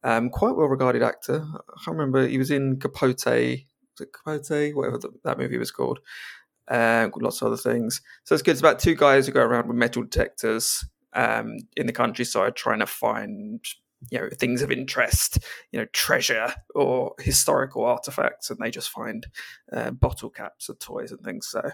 um, 0.05 0.31
quite 0.31 0.57
well 0.57 0.69
regarded 0.69 1.03
actor. 1.03 1.47
I 1.55 1.85
can't 1.85 1.97
remember. 1.97 2.27
He 2.27 2.38
was 2.38 2.51
in 2.51 2.79
Capote. 2.79 3.25
Was 3.27 4.07
Capote? 4.12 4.75
Whatever 4.75 4.99
the, 4.99 5.11
that 5.25 5.38
movie 5.38 5.59
was 5.59 5.71
called. 5.71 6.01
Uh, 6.69 7.09
lots 7.21 7.43
of 7.43 7.49
other 7.49 7.57
things. 7.57 8.01
So 8.25 8.35
it's 8.35 8.43
good. 8.43 8.53
It's 8.53 8.61
about 8.61 8.79
two 8.79 8.95
guys 8.95 9.27
who 9.27 9.33
go 9.33 9.43
around 9.43 9.69
with 9.69 9.77
metal 9.77 10.03
detectors 10.03 10.85
um, 11.12 11.57
in 11.77 11.87
the 11.87 11.93
countryside 11.93 12.57
trying 12.57 12.79
to 12.79 12.87
find 12.87 13.61
you 14.11 14.19
know 14.19 14.29
things 14.37 14.62
of 14.62 14.73
interest 14.73 15.38
you 15.71 15.79
know 15.79 15.87
treasure 15.93 16.53
or 16.75 17.15
historical 17.21 17.85
artifacts 17.85 18.51
and 18.51 18.59
they 18.59 18.71
just 18.71 18.88
find 18.88 19.27
uh, 19.73 19.91
bottle 19.93 20.31
caps 20.31 20.69
and 20.69 20.81
toys 20.81 21.12
and 21.12 21.21
things 21.21 21.47
so 21.47 21.71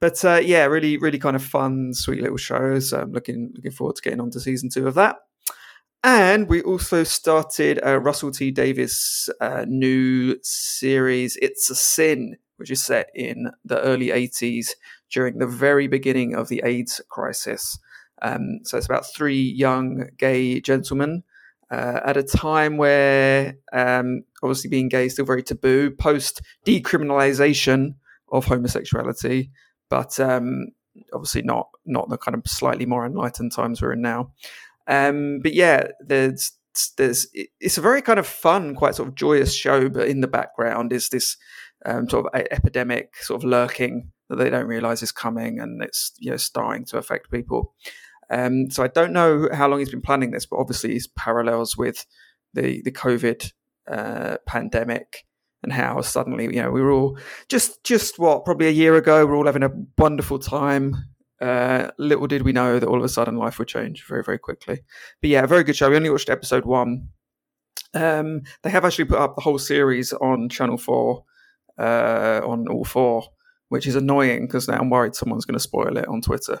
but 0.00 0.24
uh, 0.24 0.40
yeah 0.42 0.64
really 0.64 0.96
really 0.96 1.18
kind 1.18 1.36
of 1.36 1.44
fun 1.44 1.94
sweet 1.94 2.20
little 2.20 2.36
shows 2.36 2.92
i'm 2.92 3.12
looking 3.12 3.52
looking 3.54 3.70
forward 3.70 3.94
to 3.94 4.02
getting 4.02 4.20
on 4.20 4.30
to 4.30 4.40
season 4.40 4.68
two 4.68 4.88
of 4.88 4.94
that 4.94 5.18
and 6.02 6.48
we 6.48 6.62
also 6.62 7.04
started 7.04 7.80
uh, 7.84 7.98
Russell 8.00 8.30
T 8.30 8.50
Davies' 8.50 9.28
uh, 9.40 9.64
new 9.68 10.36
series, 10.42 11.36
It's 11.42 11.68
a 11.70 11.74
Sin, 11.74 12.36
which 12.56 12.70
is 12.70 12.82
set 12.82 13.08
in 13.14 13.50
the 13.64 13.80
early 13.80 14.08
80s 14.08 14.70
during 15.10 15.38
the 15.38 15.46
very 15.46 15.88
beginning 15.88 16.34
of 16.34 16.48
the 16.48 16.62
AIDS 16.64 17.00
crisis. 17.08 17.78
Um, 18.22 18.60
so 18.64 18.76
it's 18.76 18.86
about 18.86 19.06
three 19.06 19.40
young 19.40 20.08
gay 20.18 20.60
gentlemen 20.60 21.22
uh, 21.70 22.00
at 22.04 22.16
a 22.16 22.22
time 22.22 22.76
where 22.76 23.56
um, 23.72 24.22
obviously 24.42 24.68
being 24.70 24.88
gay 24.88 25.06
is 25.06 25.14
still 25.14 25.24
very 25.24 25.42
taboo, 25.42 25.90
post 25.90 26.42
decriminalization 26.66 27.94
of 28.32 28.46
homosexuality, 28.46 29.50
but 29.88 30.18
um, 30.20 30.68
obviously 31.12 31.42
not 31.42 31.68
not 31.86 32.08
the 32.08 32.18
kind 32.18 32.34
of 32.34 32.42
slightly 32.46 32.86
more 32.86 33.06
enlightened 33.06 33.52
times 33.52 33.80
we're 33.80 33.92
in 33.92 34.02
now. 34.02 34.32
Um, 34.90 35.38
but 35.40 35.54
yeah, 35.54 35.88
there's 36.04 36.52
there's 36.96 37.28
it's 37.32 37.78
a 37.78 37.80
very 37.80 38.02
kind 38.02 38.18
of 38.18 38.26
fun, 38.26 38.74
quite 38.74 38.96
sort 38.96 39.08
of 39.08 39.14
joyous 39.14 39.54
show, 39.54 39.88
but 39.88 40.08
in 40.08 40.20
the 40.20 40.28
background 40.28 40.92
is 40.92 41.08
this 41.08 41.36
um, 41.86 42.08
sort 42.08 42.26
of 42.26 42.40
epidemic 42.50 43.16
sort 43.22 43.42
of 43.42 43.48
lurking 43.48 44.10
that 44.28 44.36
they 44.36 44.50
don't 44.50 44.66
realize 44.66 45.02
is 45.02 45.12
coming, 45.12 45.60
and 45.60 45.82
it's 45.82 46.12
you 46.18 46.30
know 46.30 46.36
starting 46.36 46.84
to 46.86 46.98
affect 46.98 47.30
people. 47.30 47.74
Um, 48.30 48.70
so 48.70 48.82
I 48.82 48.88
don't 48.88 49.12
know 49.12 49.48
how 49.52 49.68
long 49.68 49.78
he's 49.78 49.90
been 49.90 50.02
planning 50.02 50.32
this, 50.32 50.46
but 50.46 50.58
obviously 50.58 50.92
he's 50.92 51.06
parallels 51.06 51.76
with 51.76 52.04
the 52.52 52.82
the 52.82 52.92
COVID 52.92 53.52
uh, 53.88 54.38
pandemic 54.44 55.24
and 55.62 55.72
how 55.72 56.00
suddenly 56.00 56.44
you 56.44 56.62
know 56.62 56.70
we 56.70 56.80
were 56.80 56.90
all 56.90 57.18
just 57.48 57.82
just 57.84 58.18
what 58.18 58.44
probably 58.44 58.66
a 58.66 58.72
year 58.72 58.96
ago 58.96 59.24
we 59.24 59.30
we're 59.30 59.36
all 59.36 59.46
having 59.46 59.62
a 59.62 59.70
wonderful 59.98 60.38
time 60.38 60.96
uh, 61.40 61.90
little 61.98 62.26
did 62.26 62.42
we 62.42 62.52
know 62.52 62.78
that 62.78 62.88
all 62.88 62.98
of 62.98 63.04
a 63.04 63.08
sudden 63.08 63.36
life 63.36 63.58
would 63.58 63.68
change 63.68 64.04
very, 64.06 64.22
very 64.22 64.38
quickly. 64.38 64.80
But 65.20 65.30
yeah, 65.30 65.46
very 65.46 65.64
good 65.64 65.76
show. 65.76 65.88
We 65.90 65.96
only 65.96 66.10
watched 66.10 66.28
episode 66.28 66.64
one. 66.64 67.08
Um, 67.94 68.42
they 68.62 68.70
have 68.70 68.84
actually 68.84 69.06
put 69.06 69.18
up 69.18 69.34
the 69.34 69.42
whole 69.42 69.58
series 69.58 70.12
on 70.12 70.48
Channel 70.48 70.76
4, 70.76 71.24
uh, 71.78 72.40
on 72.44 72.68
all 72.68 72.84
four, 72.84 73.24
which 73.68 73.86
is 73.86 73.96
annoying 73.96 74.46
because 74.46 74.68
now 74.68 74.78
I'm 74.78 74.90
worried 74.90 75.14
someone's 75.14 75.44
going 75.44 75.58
to 75.58 75.60
spoil 75.60 75.96
it 75.96 76.06
on 76.06 76.20
Twitter. 76.20 76.60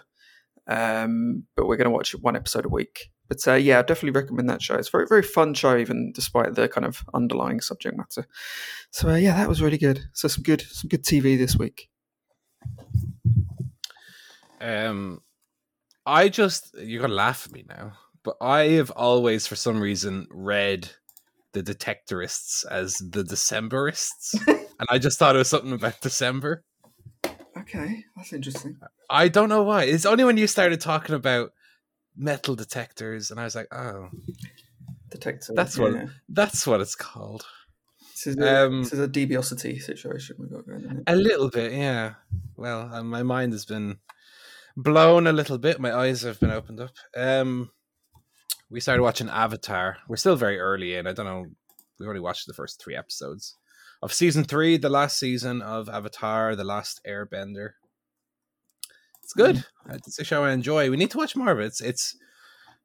Um, 0.66 1.44
but 1.56 1.66
we're 1.66 1.76
going 1.76 1.86
to 1.86 1.90
watch 1.90 2.12
one 2.12 2.36
episode 2.36 2.64
a 2.64 2.70
week. 2.70 3.10
But 3.28 3.46
uh, 3.46 3.54
yeah, 3.54 3.78
I 3.78 3.82
definitely 3.82 4.18
recommend 4.18 4.48
that 4.50 4.62
show. 4.62 4.74
It's 4.74 4.88
a 4.88 4.92
very, 4.92 5.06
very 5.06 5.22
fun 5.22 5.54
show, 5.54 5.76
even 5.76 6.12
despite 6.12 6.54
the 6.54 6.68
kind 6.68 6.84
of 6.84 7.04
underlying 7.14 7.60
subject 7.60 7.96
matter. 7.96 8.26
So 8.90 9.10
uh, 9.10 9.16
yeah, 9.16 9.36
that 9.36 9.48
was 9.48 9.62
really 9.62 9.78
good. 9.78 10.00
So 10.14 10.26
some 10.26 10.42
good, 10.42 10.62
some 10.62 10.88
good 10.88 11.04
TV 11.04 11.38
this 11.38 11.56
week. 11.56 11.88
Um, 14.60 15.22
I 16.06 16.28
just 16.28 16.74
you're 16.78 17.00
gonna 17.00 17.14
laugh 17.14 17.46
at 17.46 17.52
me 17.52 17.64
now, 17.68 17.92
but 18.22 18.36
I 18.40 18.62
have 18.70 18.90
always, 18.90 19.46
for 19.46 19.56
some 19.56 19.80
reason, 19.80 20.26
read 20.30 20.90
the 21.52 21.62
Detectorists 21.62 22.64
as 22.66 22.96
the 22.96 23.22
Decemberists, 23.22 24.34
and 24.46 24.88
I 24.88 24.98
just 24.98 25.18
thought 25.18 25.34
it 25.34 25.38
was 25.38 25.48
something 25.48 25.72
about 25.72 26.00
December. 26.00 26.64
Okay, 27.56 28.04
that's 28.16 28.32
interesting. 28.32 28.78
I 29.08 29.28
don't 29.28 29.48
know 29.48 29.62
why. 29.62 29.84
It's 29.84 30.06
only 30.06 30.24
when 30.24 30.36
you 30.36 30.46
started 30.46 30.80
talking 30.80 31.14
about 31.14 31.52
metal 32.16 32.54
detectors, 32.54 33.30
and 33.30 33.40
I 33.40 33.44
was 33.44 33.54
like, 33.54 33.68
oh, 33.74 34.08
detector. 35.10 35.52
That's 35.54 35.78
what. 35.78 35.94
Yeah. 35.94 36.06
That's 36.28 36.66
what 36.66 36.80
it's 36.80 36.94
called. 36.94 37.44
This 38.14 38.34
is, 38.34 38.36
a, 38.36 38.66
um, 38.66 38.82
this 38.82 38.92
is 38.92 38.98
a 38.98 39.08
deviosity 39.08 39.78
situation 39.78 40.36
we've 40.38 40.50
got 40.50 40.66
going 40.66 40.86
on. 40.86 41.04
A 41.06 41.16
little 41.16 41.48
bit, 41.48 41.72
yeah. 41.72 42.14
Well, 42.54 42.92
uh, 42.92 43.02
my 43.02 43.22
mind 43.22 43.52
has 43.52 43.64
been 43.64 43.96
blown 44.82 45.26
a 45.26 45.32
little 45.32 45.58
bit. 45.58 45.80
My 45.80 45.94
eyes 45.94 46.22
have 46.22 46.40
been 46.40 46.50
opened 46.50 46.80
up. 46.80 46.90
Um, 47.16 47.70
we 48.70 48.80
started 48.80 49.02
watching 49.02 49.28
Avatar. 49.28 49.98
We're 50.08 50.16
still 50.16 50.36
very 50.36 50.58
early 50.58 50.94
in. 50.94 51.06
I 51.06 51.12
don't 51.12 51.26
know. 51.26 51.46
We 51.98 52.06
only 52.06 52.20
watched 52.20 52.46
the 52.46 52.54
first 52.54 52.82
three 52.82 52.96
episodes 52.96 53.56
of 54.02 54.12
season 54.12 54.44
three, 54.44 54.76
the 54.76 54.88
last 54.88 55.18
season 55.18 55.60
of 55.60 55.88
Avatar, 55.88 56.56
the 56.56 56.64
last 56.64 57.00
Airbender. 57.06 57.70
It's 59.22 59.34
good. 59.34 59.56
Mm. 59.86 59.96
It's 59.96 60.18
a 60.18 60.24
show 60.24 60.44
I 60.44 60.52
enjoy. 60.52 60.90
We 60.90 60.96
need 60.96 61.10
to 61.10 61.18
watch 61.18 61.36
more 61.36 61.50
of 61.50 61.60
it. 61.60 61.66
It's, 61.66 61.80
it's 61.80 62.16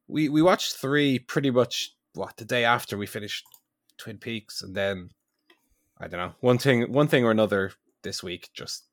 we 0.07 0.29
we 0.29 0.41
watched 0.41 0.75
three 0.75 1.19
pretty 1.19 1.49
much 1.49 1.91
what 2.13 2.37
the 2.37 2.45
day 2.45 2.63
after 2.63 2.97
we 2.97 3.07
finished 3.07 3.45
Twin 3.97 4.17
Peaks, 4.17 4.61
and 4.61 4.75
then 4.75 5.09
I 5.99 6.07
don't 6.07 6.19
know 6.19 6.33
one 6.41 6.57
thing, 6.57 6.91
one 6.91 7.07
thing 7.07 7.25
or 7.25 7.31
another 7.31 7.71
this 8.03 8.21
week 8.21 8.49
just 8.53 8.83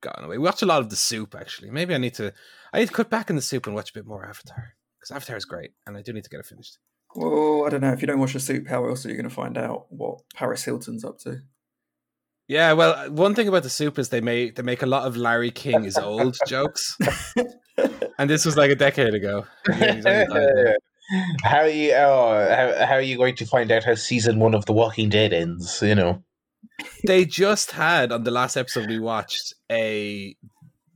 gotten 0.00 0.24
away. 0.24 0.38
We 0.38 0.44
watch 0.44 0.62
a 0.62 0.66
lot 0.66 0.80
of 0.80 0.90
the 0.90 0.96
soup 0.96 1.34
actually. 1.34 1.70
Maybe 1.70 1.94
I 1.94 1.98
need 1.98 2.14
to 2.14 2.32
I 2.72 2.80
need 2.80 2.88
to 2.88 2.94
cut 2.94 3.10
back 3.10 3.30
in 3.30 3.36
the 3.36 3.42
soup 3.42 3.66
and 3.66 3.74
watch 3.74 3.90
a 3.90 3.94
bit 3.94 4.06
more 4.06 4.24
Avatar 4.24 4.74
because 4.98 5.14
Avatar 5.14 5.36
is 5.36 5.44
great 5.44 5.72
and 5.86 5.96
I 5.96 6.02
do 6.02 6.12
need 6.12 6.24
to 6.24 6.30
get 6.30 6.40
it 6.40 6.46
finished. 6.46 6.78
Well, 7.14 7.64
I 7.66 7.70
don't 7.70 7.80
know. 7.80 7.92
If 7.92 8.02
you 8.02 8.06
don't 8.06 8.18
watch 8.20 8.34
the 8.34 8.40
soup, 8.40 8.68
how 8.68 8.86
else 8.86 9.06
are 9.06 9.08
you 9.08 9.14
going 9.14 9.28
to 9.28 9.34
find 9.34 9.56
out 9.56 9.86
what 9.88 10.20
Paris 10.34 10.64
Hilton's 10.64 11.04
up 11.04 11.18
to? 11.20 11.40
Yeah, 12.48 12.72
well, 12.72 13.10
one 13.10 13.34
thing 13.34 13.46
about 13.46 13.62
the 13.62 13.70
soup 13.70 13.98
is 13.98 14.08
they 14.08 14.22
make 14.22 14.56
they 14.56 14.62
make 14.62 14.82
a 14.82 14.86
lot 14.86 15.06
of 15.06 15.18
Larry 15.18 15.50
King 15.50 15.84
is 15.84 15.98
old 15.98 16.36
jokes, 16.46 16.96
and 18.18 18.30
this 18.30 18.46
was 18.46 18.56
like 18.56 18.70
a 18.70 18.74
decade 18.74 19.12
ago. 19.12 19.44
how 21.42 21.58
are 21.58 21.68
you? 21.68 21.92
Oh, 21.92 22.48
how, 22.48 22.86
how 22.86 22.94
are 22.94 23.02
you 23.02 23.18
going 23.18 23.36
to 23.36 23.46
find 23.46 23.70
out 23.70 23.84
how 23.84 23.94
season 23.94 24.38
one 24.38 24.54
of 24.54 24.64
The 24.64 24.72
Walking 24.72 25.10
Dead 25.10 25.34
ends? 25.34 25.82
You 25.82 25.94
know, 25.94 26.24
they 27.04 27.24
just 27.24 27.72
had 27.72 28.12
on 28.12 28.24
the 28.24 28.30
last 28.30 28.56
episode 28.56 28.88
we 28.88 28.98
watched 28.98 29.54
a 29.70 30.36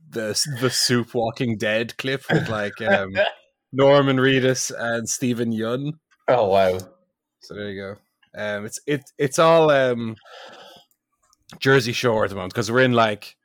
the 0.09 0.39
the 0.61 0.69
soup 0.69 1.13
Walking 1.13 1.57
Dead 1.57 1.97
clip 1.97 2.23
with 2.31 2.49
like 2.49 2.81
um, 2.81 3.13
Norman 3.71 4.17
Reedus 4.17 4.71
and 4.77 5.09
Steven 5.09 5.51
Yeun. 5.51 5.93
Oh 6.27 6.47
wow! 6.47 6.77
So 7.41 7.55
there 7.55 7.69
you 7.69 7.81
go. 7.81 7.95
Um, 8.35 8.65
it's 8.65 8.79
it 8.87 9.01
it's 9.17 9.39
all 9.39 9.69
um, 9.71 10.15
Jersey 11.59 11.93
Shore 11.93 12.23
at 12.23 12.29
the 12.29 12.35
moment 12.35 12.53
because 12.53 12.71
we're 12.71 12.81
in 12.81 12.93
like 12.93 13.35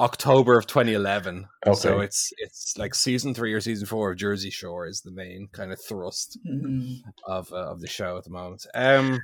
October 0.00 0.58
of 0.58 0.66
2011. 0.66 1.46
Okay. 1.66 1.74
So 1.74 2.00
it's 2.00 2.32
it's 2.38 2.76
like 2.76 2.94
season 2.94 3.34
three 3.34 3.52
or 3.52 3.60
season 3.60 3.86
four 3.86 4.10
of 4.10 4.18
Jersey 4.18 4.50
Shore 4.50 4.86
is 4.86 5.00
the 5.02 5.12
main 5.12 5.48
kind 5.52 5.72
of 5.72 5.80
thrust 5.80 6.38
mm-hmm. 6.48 7.08
of 7.26 7.52
uh, 7.52 7.70
of 7.70 7.80
the 7.80 7.88
show 7.88 8.16
at 8.16 8.24
the 8.24 8.30
moment. 8.30 8.66
Um, 8.74 9.20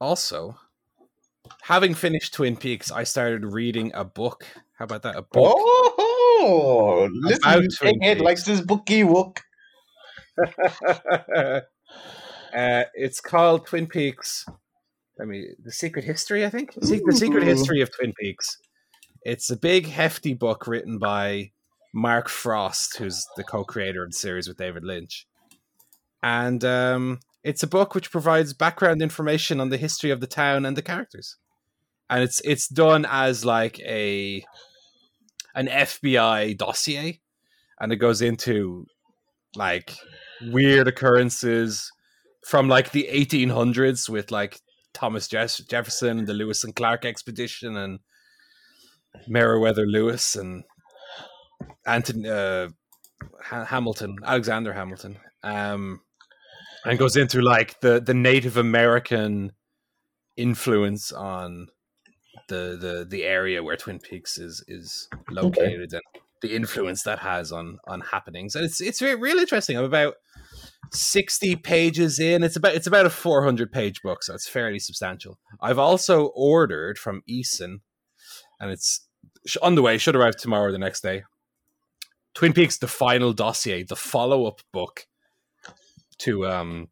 also, 0.00 0.56
having 1.62 1.94
finished 1.94 2.34
Twin 2.34 2.56
Peaks, 2.56 2.90
I 2.90 3.04
started 3.04 3.44
reading 3.44 3.92
a 3.94 4.04
book. 4.04 4.46
How 4.78 4.84
about 4.84 5.02
that? 5.02 5.16
A 5.16 5.22
book. 5.22 5.54
Oh, 5.56 7.08
listen, 7.12 7.68
Egghead 7.82 8.20
likes 8.20 8.44
this 8.44 8.60
bookie 8.60 9.02
book. 9.02 9.40
uh, 10.66 11.60
it's 12.52 13.20
called 13.20 13.66
Twin 13.66 13.86
Peaks. 13.86 14.44
I 15.20 15.24
mean, 15.24 15.54
the 15.62 15.72
Secret 15.72 16.04
History. 16.04 16.44
I 16.44 16.50
think 16.50 16.74
the 16.74 17.12
Secret 17.12 17.44
History 17.44 17.80
of 17.80 17.90
Twin 17.96 18.12
Peaks. 18.18 18.58
It's 19.22 19.48
a 19.50 19.56
big, 19.56 19.86
hefty 19.86 20.34
book 20.34 20.66
written 20.66 20.98
by 20.98 21.52
Mark 21.94 22.28
Frost, 22.28 22.98
who's 22.98 23.24
the 23.36 23.44
co-creator 23.44 24.02
of 24.02 24.10
the 24.10 24.16
series 24.16 24.48
with 24.48 24.58
David 24.58 24.84
Lynch, 24.84 25.26
and 26.22 26.62
um, 26.64 27.20
it's 27.44 27.62
a 27.62 27.68
book 27.68 27.94
which 27.94 28.10
provides 28.10 28.54
background 28.54 29.02
information 29.02 29.60
on 29.60 29.68
the 29.68 29.76
history 29.76 30.10
of 30.10 30.20
the 30.20 30.26
town 30.26 30.64
and 30.64 30.76
the 30.76 30.82
characters, 30.82 31.36
and 32.08 32.22
it's 32.22 32.40
it's 32.40 32.66
done 32.66 33.06
as 33.08 33.44
like 33.44 33.78
a 33.80 34.44
an 35.54 35.68
FBI 35.68 36.56
dossier, 36.56 37.20
and 37.78 37.92
it 37.92 37.96
goes 37.96 38.22
into 38.22 38.86
like 39.54 39.96
weird 40.42 40.88
occurrences 40.88 41.92
from 42.46 42.68
like 42.68 42.90
the 42.90 43.08
1800s 43.12 44.08
with 44.08 44.30
like 44.30 44.60
Thomas 44.92 45.28
Jefferson 45.28 46.18
and 46.18 46.26
the 46.26 46.34
Lewis 46.34 46.64
and 46.64 46.74
Clark 46.74 47.04
expedition 47.04 47.76
and 47.76 48.00
Meriwether 49.28 49.86
Lewis 49.86 50.34
and 50.34 50.64
Anton 51.86 52.26
uh, 52.26 52.68
ha- 53.42 53.64
Hamilton, 53.64 54.16
Alexander 54.24 54.72
Hamilton, 54.72 55.18
um, 55.42 56.00
and 56.84 56.98
goes 56.98 57.16
into 57.16 57.40
like 57.40 57.80
the 57.80 58.00
the 58.00 58.14
Native 58.14 58.56
American 58.56 59.52
influence 60.36 61.12
on 61.12 61.68
the 62.48 62.76
the 62.80 63.06
the 63.08 63.24
area 63.24 63.62
where 63.62 63.76
Twin 63.76 63.98
Peaks 63.98 64.38
is 64.38 64.64
is 64.68 65.08
located 65.30 65.94
okay. 65.94 66.00
and 66.14 66.22
the 66.42 66.54
influence 66.54 67.02
that 67.04 67.20
has 67.20 67.52
on 67.52 67.78
on 67.86 68.02
happenings. 68.02 68.54
And 68.54 68.64
it's 68.64 68.80
it's 68.80 69.00
really 69.00 69.40
interesting. 69.40 69.78
I'm 69.78 69.84
about 69.84 70.14
sixty 70.92 71.56
pages 71.56 72.18
in. 72.18 72.42
It's 72.42 72.56
about 72.56 72.74
it's 72.74 72.86
about 72.86 73.06
a 73.06 73.10
four 73.10 73.42
hundred 73.44 73.72
page 73.72 74.02
book, 74.02 74.22
so 74.22 74.34
it's 74.34 74.48
fairly 74.48 74.78
substantial. 74.78 75.38
I've 75.60 75.78
also 75.78 76.26
ordered 76.34 76.98
from 76.98 77.22
Eason, 77.28 77.80
and 78.60 78.70
it's 78.70 79.06
on 79.62 79.74
the 79.74 79.82
way. 79.82 79.96
Should 79.96 80.16
arrive 80.16 80.36
tomorrow 80.36 80.66
or 80.66 80.72
the 80.72 80.78
next 80.78 81.00
day. 81.00 81.22
Twin 82.34 82.52
Peaks: 82.52 82.76
The 82.76 82.88
Final 82.88 83.32
Dossier, 83.32 83.82
the 83.82 83.96
follow 83.96 84.46
up 84.46 84.60
book 84.70 85.06
to 86.18 86.46
um 86.46 86.88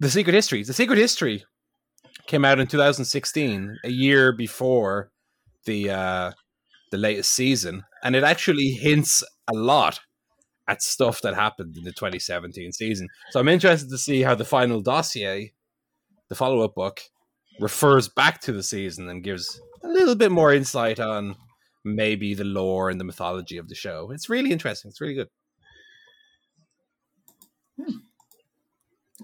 the 0.00 0.10
Secret 0.10 0.34
History. 0.34 0.62
The 0.62 0.72
Secret 0.72 0.98
History 0.98 1.44
came 2.26 2.44
out 2.44 2.58
in 2.58 2.66
2016, 2.66 3.78
a 3.84 3.90
year 3.90 4.32
before 4.32 5.10
the 5.64 5.90
uh, 5.90 6.32
the 6.90 6.98
latest 6.98 7.32
season, 7.32 7.84
and 8.02 8.14
it 8.14 8.24
actually 8.24 8.70
hints 8.70 9.22
a 9.52 9.54
lot 9.54 10.00
at 10.68 10.82
stuff 10.82 11.20
that 11.22 11.34
happened 11.34 11.76
in 11.76 11.84
the 11.84 11.92
2017 11.92 12.72
season. 12.72 13.08
So 13.30 13.40
I'm 13.40 13.48
interested 13.48 13.90
to 13.90 13.98
see 13.98 14.22
how 14.22 14.34
the 14.34 14.44
final 14.44 14.80
dossier, 14.80 15.52
the 16.28 16.34
follow 16.34 16.62
up 16.62 16.74
book, 16.74 17.02
refers 17.60 18.08
back 18.08 18.40
to 18.42 18.52
the 18.52 18.62
season 18.62 19.08
and 19.08 19.22
gives 19.22 19.60
a 19.82 19.88
little 19.88 20.14
bit 20.14 20.32
more 20.32 20.54
insight 20.54 20.98
on 21.00 21.36
maybe 21.84 22.32
the 22.34 22.44
lore 22.44 22.88
and 22.88 22.98
the 22.98 23.04
mythology 23.04 23.58
of 23.58 23.68
the 23.68 23.74
show. 23.74 24.10
It's 24.10 24.30
really 24.30 24.52
interesting. 24.52 24.88
It's 24.88 25.00
really 25.00 25.14
good. 25.14 25.28
Hmm. 27.78 27.96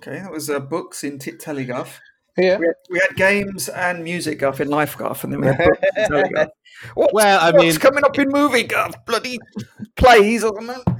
Okay, 0.00 0.18
that 0.20 0.32
was 0.32 0.48
uh, 0.48 0.58
books 0.58 1.04
in 1.04 1.18
Tit 1.18 1.38
Telegraph. 1.38 2.00
Yeah. 2.38 2.56
We 2.56 2.66
had, 2.66 2.74
we 2.88 3.00
had, 3.06 3.16
games 3.16 3.68
and 3.68 4.02
music 4.02 4.38
guff 4.38 4.58
in 4.58 4.68
life 4.68 4.96
guff, 4.96 5.24
and 5.24 5.32
then 5.34 5.42
we 5.42 5.48
had 5.48 5.58
books 5.58 5.78
and 5.94 6.50
What's, 6.94 7.12
well, 7.12 7.38
I 7.42 7.52
mean, 7.52 7.76
coming 7.76 8.02
up 8.02 8.18
in 8.18 8.30
movie 8.30 8.62
guff? 8.62 8.94
Bloody 9.04 9.38
plays 9.96 10.42
or 10.42 10.54
something. 10.56 10.82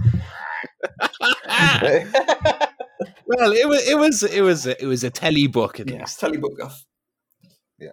well, 3.27 3.53
it 3.53 3.67
was 3.67 3.89
it 3.89 3.99
was 3.99 4.23
it 4.23 4.43
was 4.43 4.67
it 4.67 4.85
was 4.85 5.03
a 5.03 5.09
telly 5.09 5.47
book 5.47 5.79
Yes, 5.79 5.89
yeah. 5.89 6.05
Telly 6.05 6.37
book 6.37 6.59
guff. 6.59 6.85
Yeah. 7.79 7.93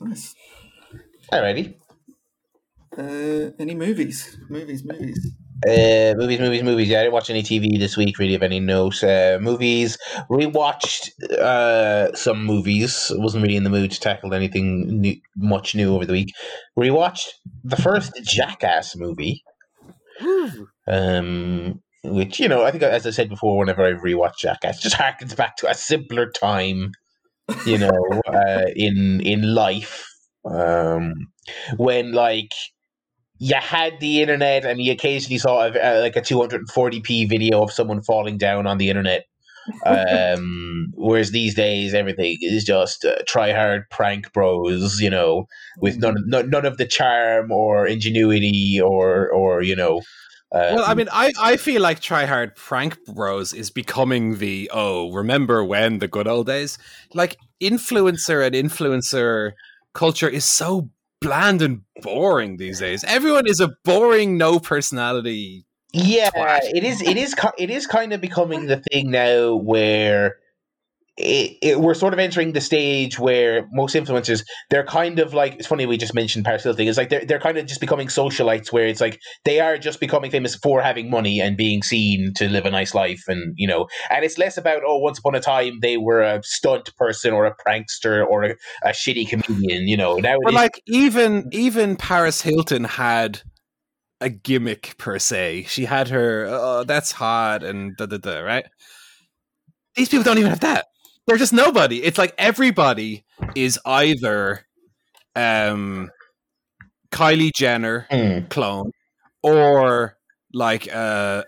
Nice. 0.00 0.34
Alrighty. 1.30 1.74
Uh, 2.96 3.50
any 3.58 3.74
movies? 3.74 4.38
Movies, 4.48 4.82
movies. 4.84 5.34
Uh, 5.66 6.14
movies, 6.16 6.38
movies, 6.38 6.62
movies. 6.62 6.88
Yeah, 6.88 7.00
I 7.00 7.02
didn't 7.02 7.14
watch 7.14 7.30
any 7.30 7.42
TV 7.42 7.78
this 7.78 7.96
week. 7.96 8.18
Really, 8.18 8.34
of 8.34 8.44
any 8.44 8.60
note. 8.60 9.02
Uh, 9.02 9.38
movies. 9.40 9.98
Rewatched 10.30 11.10
uh, 11.32 12.14
some 12.14 12.44
movies. 12.44 13.10
wasn't 13.16 13.42
really 13.42 13.56
in 13.56 13.64
the 13.64 13.70
mood 13.70 13.90
to 13.90 14.00
tackle 14.00 14.34
anything 14.34 15.00
new, 15.00 15.16
much 15.36 15.74
new 15.74 15.94
over 15.94 16.06
the 16.06 16.12
week. 16.12 16.32
Rewatched 16.78 17.30
the 17.64 17.76
first 17.76 18.12
Jackass 18.22 18.94
movie. 18.96 19.42
um, 20.86 21.82
which 22.04 22.38
you 22.38 22.48
know, 22.48 22.64
I 22.64 22.70
think 22.70 22.84
as 22.84 23.06
I 23.06 23.10
said 23.10 23.28
before, 23.28 23.58
whenever 23.58 23.84
I 23.84 23.92
rewatch 23.92 24.38
Jackass, 24.38 24.78
it 24.78 24.82
just 24.88 24.96
harkens 24.96 25.36
back 25.36 25.56
to 25.56 25.68
a 25.68 25.74
simpler 25.74 26.30
time. 26.30 26.92
You 27.66 27.78
know, 27.78 28.20
uh, 28.28 28.66
in 28.76 29.20
in 29.24 29.54
life, 29.54 30.06
um, 30.44 31.14
when 31.76 32.12
like 32.12 32.52
you 33.38 33.54
had 33.54 33.98
the 34.00 34.20
internet 34.20 34.64
and 34.64 34.80
you 34.80 34.92
occasionally 34.92 35.38
saw 35.38 35.66
a, 35.66 35.70
a, 35.70 36.00
like 36.00 36.16
a 36.16 36.20
240p 36.20 37.28
video 37.28 37.62
of 37.62 37.72
someone 37.72 38.02
falling 38.02 38.36
down 38.36 38.66
on 38.66 38.78
the 38.78 38.90
internet 38.90 39.24
um, 39.86 40.88
whereas 40.94 41.30
these 41.30 41.54
days 41.54 41.94
everything 41.94 42.36
is 42.40 42.64
just 42.64 43.04
uh, 43.04 43.16
try 43.26 43.52
hard 43.52 43.88
prank 43.90 44.32
bros 44.32 45.00
you 45.00 45.10
know 45.10 45.46
with 45.80 45.98
none, 45.98 46.16
none 46.26 46.50
none 46.50 46.66
of 46.66 46.76
the 46.76 46.86
charm 46.86 47.50
or 47.52 47.86
ingenuity 47.86 48.80
or 48.82 49.28
or 49.30 49.62
you 49.62 49.76
know 49.76 50.00
um, 50.50 50.76
well, 50.76 50.84
I 50.86 50.94
mean, 50.94 51.08
I, 51.12 51.30
I 51.38 51.56
feel 51.58 51.82
like 51.82 52.00
Try 52.00 52.24
Hard 52.24 52.56
Prank 52.56 52.96
Bros 53.04 53.52
is 53.52 53.68
becoming 53.68 54.38
the 54.38 54.70
oh, 54.72 55.12
remember 55.12 55.62
when 55.62 55.98
the 55.98 56.08
good 56.08 56.26
old 56.26 56.46
days? 56.46 56.78
Like 57.12 57.36
influencer 57.60 58.46
and 58.46 58.54
influencer 58.54 59.52
culture 59.92 60.28
is 60.28 60.46
so 60.46 60.88
bland 61.20 61.62
and 61.62 61.82
boring 62.02 62.56
these 62.56 62.80
days. 62.80 63.04
Everyone 63.04 63.46
is 63.46 63.60
a 63.60 63.74
boring, 63.84 64.38
no 64.38 64.58
personality. 64.58 65.66
Yeah, 65.92 66.30
twat. 66.30 66.60
it 66.74 66.84
is. 66.84 67.00
It 67.00 67.16
is. 67.16 67.34
It 67.56 67.70
is 67.70 67.86
kind 67.86 68.12
of 68.12 68.20
becoming 68.20 68.66
the 68.66 68.82
thing 68.90 69.10
now 69.10 69.54
where 69.54 70.36
it, 71.18 71.58
it, 71.62 71.80
we're 71.80 71.94
sort 71.94 72.12
of 72.12 72.20
entering 72.20 72.52
the 72.52 72.60
stage 72.60 73.18
where 73.18 73.68
most 73.72 73.96
influencers 73.96 74.44
they're 74.70 74.84
kind 74.84 75.18
of 75.18 75.34
like 75.34 75.54
it's 75.54 75.66
funny 75.66 75.84
we 75.84 75.96
just 75.96 76.14
mentioned 76.14 76.44
Paris 76.44 76.62
Hilton 76.62 76.86
it's 76.86 76.96
like 76.96 77.08
they're 77.08 77.24
they're 77.24 77.40
kind 77.40 77.58
of 77.58 77.66
just 77.66 77.80
becoming 77.80 78.06
socialites 78.06 78.72
where 78.72 78.86
it's 78.86 79.00
like 79.00 79.20
they 79.44 79.58
are 79.58 79.76
just 79.78 79.98
becoming 79.98 80.30
famous 80.30 80.54
for 80.54 80.80
having 80.80 81.10
money 81.10 81.40
and 81.40 81.56
being 81.56 81.82
seen 81.82 82.32
to 82.34 82.48
live 82.48 82.66
a 82.66 82.70
nice 82.70 82.94
life 82.94 83.24
and 83.26 83.52
you 83.56 83.66
know 83.66 83.88
and 84.10 84.24
it's 84.24 84.38
less 84.38 84.56
about 84.56 84.82
oh 84.86 84.98
once 84.98 85.18
upon 85.18 85.34
a 85.34 85.40
time 85.40 85.80
they 85.82 85.96
were 85.96 86.22
a 86.22 86.40
stunt 86.44 86.94
person 86.96 87.32
or 87.32 87.46
a 87.46 87.56
prankster 87.66 88.24
or 88.24 88.44
a, 88.44 88.54
a 88.84 88.90
shitty 88.90 89.28
comedian 89.28 89.88
you 89.88 89.96
know 89.96 90.16
now 90.16 90.36
but 90.44 90.54
like 90.54 90.80
even 90.86 91.48
even 91.52 91.96
Paris 91.96 92.42
Hilton 92.42 92.84
had 92.84 93.42
a 94.20 94.28
gimmick 94.28 94.96
per 94.98 95.18
se. 95.18 95.64
She 95.68 95.84
had 95.84 96.08
her 96.08 96.46
oh 96.48 96.84
that's 96.84 97.12
hot 97.12 97.64
and 97.64 97.96
da 97.96 98.06
da 98.06 98.18
da 98.18 98.40
right? 98.40 98.66
These 99.96 100.10
people 100.10 100.22
don't 100.22 100.38
even 100.38 100.50
have 100.50 100.60
that 100.60 100.86
they're 101.28 101.36
just 101.36 101.52
nobody. 101.52 102.02
It's 102.02 102.18
like 102.18 102.34
everybody 102.38 103.24
is 103.54 103.78
either 103.84 104.64
um 105.36 106.10
Kylie 107.12 107.52
Jenner 107.54 108.06
Mm. 108.10 108.48
clone 108.50 108.90
or 109.42 110.16
like 110.52 110.92
uh 110.92 111.44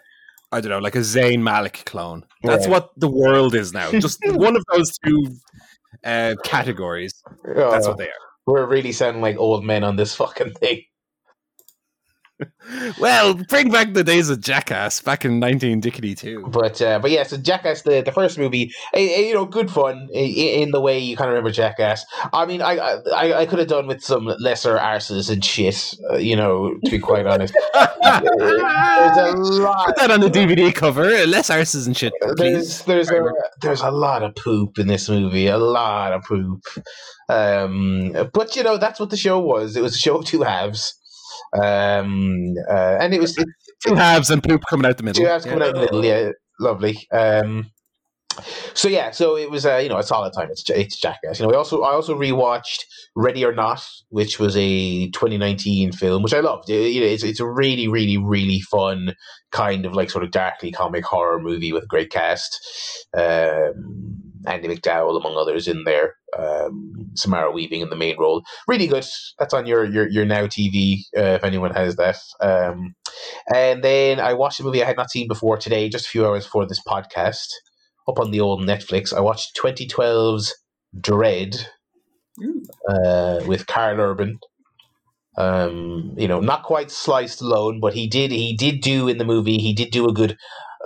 I 0.53 0.61
don't 0.61 0.71
know, 0.71 0.79
like 0.79 0.97
a 0.97 1.01
Zayn 1.01 1.43
Malik 1.43 1.83
clone. 1.87 2.25
That's 2.43 2.67
Right. 2.67 2.71
what 2.73 2.91
the 2.97 3.09
world 3.11 3.55
is 3.55 3.73
now. 3.73 3.91
Just 3.93 4.19
one 4.25 4.57
of 4.57 4.65
those 4.73 4.97
two 5.05 5.27
uh 6.05 6.35
categories. 6.45 7.13
That's 7.45 7.87
Oh, 7.87 7.91
what 7.91 7.99
they 7.99 8.07
are. 8.09 8.27
we're 8.47 8.67
really 8.67 8.93
sounding 8.93 9.23
like 9.23 9.37
old 9.39 9.65
men 9.65 9.83
on 9.85 9.97
this 9.97 10.15
fucking 10.15 10.53
thing. 10.55 10.83
Well, 12.99 13.35
bring 13.35 13.71
back 13.71 13.93
the 13.95 14.05
days 14.05 14.31
of 14.31 14.41
Jackass 14.41 15.01
back 15.01 15.25
in 15.25 15.41
1992. 15.41 16.47
But 16.49 16.81
uh, 16.81 16.99
but 17.01 17.11
yeah, 17.11 17.23
so 17.25 17.37
Jackass, 17.37 17.83
the, 17.83 18.01
the 18.03 18.13
first 18.13 18.39
movie, 18.39 18.73
eh, 18.95 19.09
eh, 19.17 19.21
you 19.29 19.35
know, 19.35 19.45
good 19.45 19.71
fun 19.71 20.09
i- 20.15 20.19
i- 20.19 20.55
in 20.63 20.71
the 20.71 20.81
way 20.81 20.99
you 20.99 21.17
kind 21.17 21.29
of 21.29 21.33
remember 21.33 21.51
Jackass. 21.51 22.05
I 22.33 22.47
mean, 22.47 22.63
I 22.63 22.77
I, 23.15 23.41
I 23.41 23.47
could 23.47 23.59
have 23.59 23.69
done 23.69 23.87
with 23.87 24.03
some 24.03 24.27
lesser 24.39 24.77
arses 24.77 25.31
and 25.31 25.45
shit, 25.45 25.95
uh, 26.11 26.17
you 26.17 26.37
know, 26.37 26.75
to 26.85 26.91
be 26.91 26.99
quite 26.99 27.27
honest. 27.27 27.55
There's 28.03 29.17
a 29.17 29.33
lot. 29.37 29.87
Put 29.87 29.97
that 29.97 30.11
on 30.11 30.21
the 30.21 30.29
DVD 30.31 30.75
cover. 30.75 31.05
Less 31.27 31.51
arses 31.51 31.87
and 31.87 31.97
shit, 31.97 32.13
please. 32.37 32.83
There's 32.85 33.09
there's 33.09 33.11
a 33.11 33.33
there's 33.61 33.81
a 33.83 33.91
lot 33.91 34.23
of 34.23 34.35
poop 34.35 34.79
in 34.79 34.87
this 34.87 35.09
movie, 35.09 35.47
a 35.47 35.59
lot 35.59 36.13
of 36.13 36.23
poop. 36.25 36.63
Um, 37.29 38.13
but 38.33 38.57
you 38.57 38.63
know 38.63 38.77
that's 38.77 38.99
what 39.01 39.11
the 39.11 39.17
show 39.17 39.39
was. 39.39 39.77
It 39.77 39.83
was 39.83 39.95
a 39.95 39.99
show 39.99 40.17
of 40.19 40.25
two 40.25 40.43
halves, 40.43 40.95
um, 41.55 42.55
uh, 42.69 42.99
and 43.01 43.15
it 43.15 43.21
was 43.21 43.37
it, 43.39 43.49
Two 43.87 43.95
halves 43.95 44.31
and 44.31 44.43
poop 44.43 44.63
coming 44.69 44.87
out 44.87 44.97
the 44.97 45.03
middle. 45.03 45.23
two 45.23 45.29
halves 45.29 45.45
coming 45.45 45.63
out 45.63 45.75
the 45.75 45.81
middle. 45.81 46.05
Yeah, 46.05 46.31
lovely. 46.59 46.99
Um, 47.13 47.71
so 48.75 48.89
yeah, 48.89 49.11
so 49.11 49.37
it 49.37 49.51
was 49.51 49.67
uh, 49.67 49.77
you 49.79 49.89
know 49.89 49.99
a 49.99 50.03
solid 50.03 50.33
time. 50.33 50.49
It's 50.51 50.69
it's 50.71 50.97
Jackass. 51.01 51.41
You 51.41 51.47
know, 51.47 51.53
I 51.53 51.57
also 51.57 51.83
I 51.83 51.93
also 51.93 52.17
rewatched 52.19 52.85
Ready 53.17 53.45
or 53.45 53.53
Not, 53.53 53.85
which 54.09 54.39
was 54.39 54.57
a 54.57 55.11
2019 55.11 55.93
film, 55.93 56.23
which 56.23 56.33
I 56.35 56.41
loved. 56.41 56.71
It- 56.71 56.93
you 56.93 57.01
know, 57.01 57.07
it's 57.07 57.25
it's 57.25 57.41
a 57.41 57.47
really 57.47 57.89
really 57.89 58.17
really 58.17 58.61
fun 58.61 59.15
kind 59.51 59.85
of 59.85 59.95
like 59.95 60.11
sort 60.11 60.25
of 60.25 60.31
darkly 60.31 60.71
comic 60.71 61.05
horror 61.05 61.41
movie 61.41 61.73
with 61.73 61.83
a 61.85 61.89
great 61.89 62.11
cast. 62.11 62.59
Um, 63.17 64.30
Andie 64.47 64.69
MacDowell, 64.69 65.19
among 65.19 65.37
others, 65.37 65.69
in 65.69 65.85
there. 65.85 66.15
Um, 66.39 67.11
Samara 67.15 67.51
Weaving 67.51 67.81
in 67.81 67.91
the 67.91 67.97
main 67.97 68.17
role. 68.19 68.43
Really 68.69 68.87
good. 68.87 69.05
That's 69.39 69.55
on 69.55 69.67
your 69.67 69.85
your, 69.85 70.09
your 70.09 70.25
Now 70.25 70.47
TV 70.47 71.01
uh, 71.17 71.37
if 71.39 71.45
anyone 71.45 71.75
has 71.75 71.97
that. 71.97 72.19
Um, 72.41 72.95
and 73.55 73.83
then 73.83 74.21
I 74.21 74.35
watched 74.35 74.61
a 74.61 74.63
movie 74.63 74.83
I 74.83 74.87
had 74.87 74.97
not 74.97 75.11
seen 75.11 75.29
before 75.29 75.57
today, 75.57 75.89
just 75.89 76.07
a 76.07 76.11
few 76.11 76.27
hours 76.27 76.45
before 76.45 76.67
this 76.67 76.83
podcast, 76.83 77.49
up 78.09 78.19
on 78.19 78.31
the 78.31 78.41
old 78.41 78.61
Netflix. 78.63 79.13
I 79.13 79.21
watched 79.21 79.59
2012's 79.61 80.55
Dredd 80.99 81.57
uh, 82.89 83.41
with 83.47 83.67
Karl 83.67 84.01
Urban. 84.01 84.39
Um, 85.37 86.15
you 86.17 86.29
know, 86.29 86.41
not 86.41 86.65
quite 86.65 86.91
Sly 86.91 87.25
Stallone, 87.25 87.81
but 87.81 87.95
he 87.95 88.07
did 88.09 88.31
he 88.31 88.57
did 88.57 88.81
do 88.81 89.09
in 89.09 89.19
the 89.19 89.25
movie. 89.25 89.59
He 89.59 89.73
did 89.73 89.91
do 89.91 90.09
a 90.09 90.13
good, 90.13 90.37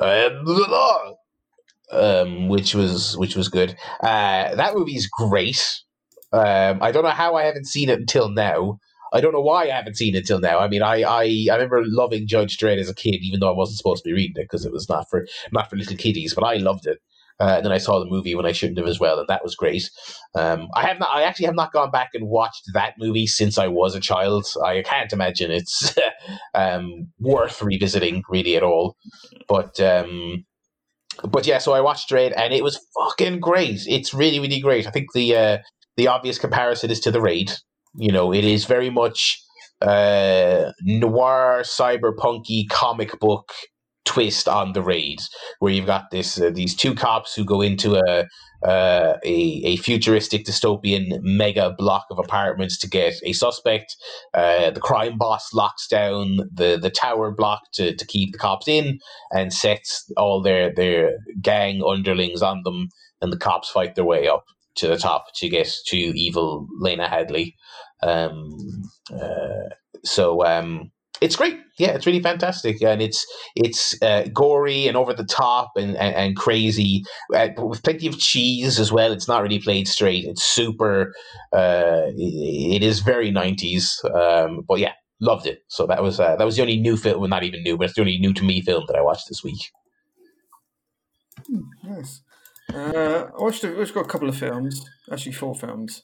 uh, 0.00 0.30
um, 1.94 2.48
which 2.48 2.74
was 2.74 3.16
which 3.16 3.36
was 3.36 3.48
good. 3.48 3.76
Uh, 4.02 4.54
that 4.54 4.74
movie 4.74 4.96
is 4.96 5.06
great. 5.06 5.82
Um, 6.32 6.78
I 6.82 6.90
don't 6.90 7.04
know 7.04 7.10
how 7.10 7.36
I 7.36 7.44
haven't 7.44 7.66
seen 7.66 7.88
it 7.88 8.00
until 8.00 8.28
now. 8.28 8.78
I 9.12 9.20
don't 9.20 9.32
know 9.32 9.40
why 9.40 9.64
I 9.64 9.76
haven't 9.76 9.96
seen 9.96 10.16
it 10.16 10.26
till 10.26 10.40
now. 10.40 10.58
I 10.58 10.66
mean, 10.66 10.82
I, 10.82 11.02
I, 11.02 11.46
I 11.48 11.54
remember 11.54 11.82
loving 11.84 12.26
Judge 12.26 12.58
Dredd 12.58 12.78
as 12.78 12.90
a 12.90 12.94
kid, 12.94 13.20
even 13.22 13.38
though 13.38 13.48
I 13.48 13.56
wasn't 13.56 13.78
supposed 13.78 14.02
to 14.02 14.08
be 14.08 14.12
reading 14.12 14.34
it 14.36 14.44
because 14.44 14.64
it 14.64 14.72
was 14.72 14.88
not 14.88 15.08
for 15.08 15.26
not 15.52 15.70
for 15.70 15.76
little 15.76 15.96
kiddies. 15.96 16.34
But 16.34 16.44
I 16.44 16.56
loved 16.56 16.86
it. 16.86 16.98
Uh, 17.40 17.54
and 17.56 17.64
then 17.64 17.72
I 17.72 17.78
saw 17.78 17.98
the 17.98 18.10
movie 18.10 18.34
when 18.34 18.46
I 18.46 18.52
shouldn't 18.52 18.78
have 18.78 18.86
as 18.86 19.00
well, 19.00 19.18
and 19.18 19.28
that 19.28 19.42
was 19.42 19.56
great. 19.56 19.90
Um, 20.36 20.68
I 20.74 20.82
have 20.86 20.98
not. 20.98 21.10
I 21.12 21.22
actually 21.22 21.46
have 21.46 21.54
not 21.54 21.72
gone 21.72 21.90
back 21.90 22.10
and 22.14 22.28
watched 22.28 22.62
that 22.74 22.94
movie 22.98 23.26
since 23.26 23.58
I 23.58 23.68
was 23.68 23.94
a 23.94 24.00
child. 24.00 24.46
I 24.64 24.82
can't 24.82 25.12
imagine 25.12 25.50
it's 25.50 25.94
um, 26.54 27.08
worth 27.20 27.62
revisiting 27.62 28.22
really 28.28 28.56
at 28.56 28.62
all. 28.62 28.96
But 29.48 29.78
um, 29.80 30.44
but 31.22 31.46
yeah, 31.46 31.58
so 31.58 31.72
I 31.72 31.80
watched 31.80 32.10
Raid 32.10 32.32
and 32.32 32.52
it 32.52 32.62
was 32.62 32.80
fucking 32.98 33.40
great. 33.40 33.82
It's 33.86 34.14
really 34.14 34.40
really 34.40 34.60
great. 34.60 34.86
I 34.86 34.90
think 34.90 35.12
the 35.12 35.36
uh, 35.36 35.58
the 35.96 36.08
obvious 36.08 36.38
comparison 36.38 36.90
is 36.90 37.00
to 37.00 37.10
the 37.10 37.20
Raid. 37.20 37.52
You 37.96 38.12
know, 38.12 38.32
it 38.32 38.44
is 38.44 38.64
very 38.64 38.90
much 38.90 39.40
uh, 39.80 40.72
noir, 40.82 41.62
cyberpunky 41.64 42.68
comic 42.68 43.18
book 43.20 43.52
twist 44.04 44.48
on 44.48 44.72
the 44.72 44.82
raid, 44.82 45.20
where 45.58 45.72
you've 45.72 45.86
got 45.86 46.10
this 46.10 46.40
uh, 46.40 46.50
these 46.50 46.74
two 46.74 46.94
cops 46.94 47.34
who 47.34 47.44
go 47.44 47.60
into 47.60 47.96
a, 47.96 48.26
uh, 48.66 49.16
a 49.24 49.62
a 49.64 49.76
futuristic 49.76 50.44
dystopian 50.44 51.18
mega 51.22 51.74
block 51.78 52.06
of 52.10 52.18
apartments 52.18 52.78
to 52.78 52.88
get 52.88 53.14
a 53.24 53.32
suspect. 53.32 53.96
Uh, 54.34 54.70
the 54.70 54.80
crime 54.80 55.16
boss 55.18 55.52
locks 55.54 55.86
down 55.88 56.36
the, 56.52 56.78
the 56.80 56.90
tower 56.90 57.30
block 57.30 57.60
to, 57.72 57.94
to 57.96 58.06
keep 58.06 58.32
the 58.32 58.38
cops 58.38 58.68
in 58.68 58.98
and 59.32 59.52
sets 59.52 60.10
all 60.16 60.42
their 60.42 60.72
their 60.74 61.16
gang 61.40 61.82
underlings 61.82 62.42
on 62.42 62.62
them, 62.64 62.88
and 63.20 63.32
the 63.32 63.38
cops 63.38 63.70
fight 63.70 63.94
their 63.94 64.04
way 64.04 64.28
up 64.28 64.44
to 64.76 64.88
the 64.88 64.98
top 64.98 65.26
to 65.36 65.48
get 65.48 65.72
to 65.86 65.96
evil 65.96 66.66
Lena 66.80 67.08
Hadley. 67.08 67.54
Um, 68.02 68.50
uh, 69.12 69.70
so 70.04 70.44
um, 70.44 70.90
it's 71.20 71.36
great. 71.36 71.58
Yeah, 71.78 71.90
it's 71.90 72.06
really 72.06 72.22
fantastic, 72.22 72.82
and 72.82 73.00
it's 73.00 73.24
it's 73.56 74.00
uh, 74.02 74.26
gory 74.32 74.88
and 74.88 74.96
over 74.96 75.12
the 75.14 75.24
top 75.24 75.72
and 75.76 75.96
and, 75.96 76.14
and 76.14 76.36
crazy, 76.36 77.04
uh, 77.34 77.48
with 77.58 77.82
plenty 77.82 78.06
of 78.06 78.18
cheese 78.18 78.78
as 78.78 78.92
well. 78.92 79.12
It's 79.12 79.28
not 79.28 79.42
really 79.42 79.60
played 79.60 79.88
straight. 79.88 80.24
It's 80.24 80.44
super. 80.44 81.12
Uh, 81.52 82.10
it, 82.16 82.82
is 82.82 83.00
very 83.00 83.30
nineties, 83.30 84.00
um, 84.14 84.64
but 84.68 84.78
yeah, 84.78 84.92
loved 85.20 85.46
it. 85.46 85.60
So 85.68 85.86
that 85.86 86.02
was 86.02 86.18
uh, 86.18 86.36
that 86.36 86.44
was 86.44 86.56
the 86.56 86.62
only 86.62 86.78
new 86.78 86.96
film. 86.96 87.20
Well, 87.20 87.28
not 87.28 87.44
even 87.44 87.62
new, 87.62 87.76
but 87.76 87.84
it's 87.84 87.94
the 87.94 88.02
only 88.02 88.18
new 88.18 88.34
to 88.34 88.44
me 88.44 88.60
film 88.60 88.84
that 88.88 88.96
I 88.96 89.02
watched 89.02 89.28
this 89.28 89.42
week. 89.44 89.70
Nice. 91.82 92.22
Uh, 92.72 93.26
I 93.38 93.42
watched. 93.42 93.64
A, 93.64 93.72
we've 93.72 93.94
got 93.94 94.06
a 94.06 94.08
couple 94.08 94.28
of 94.28 94.36
films, 94.36 94.84
actually 95.10 95.32
four 95.32 95.54
films. 95.54 96.02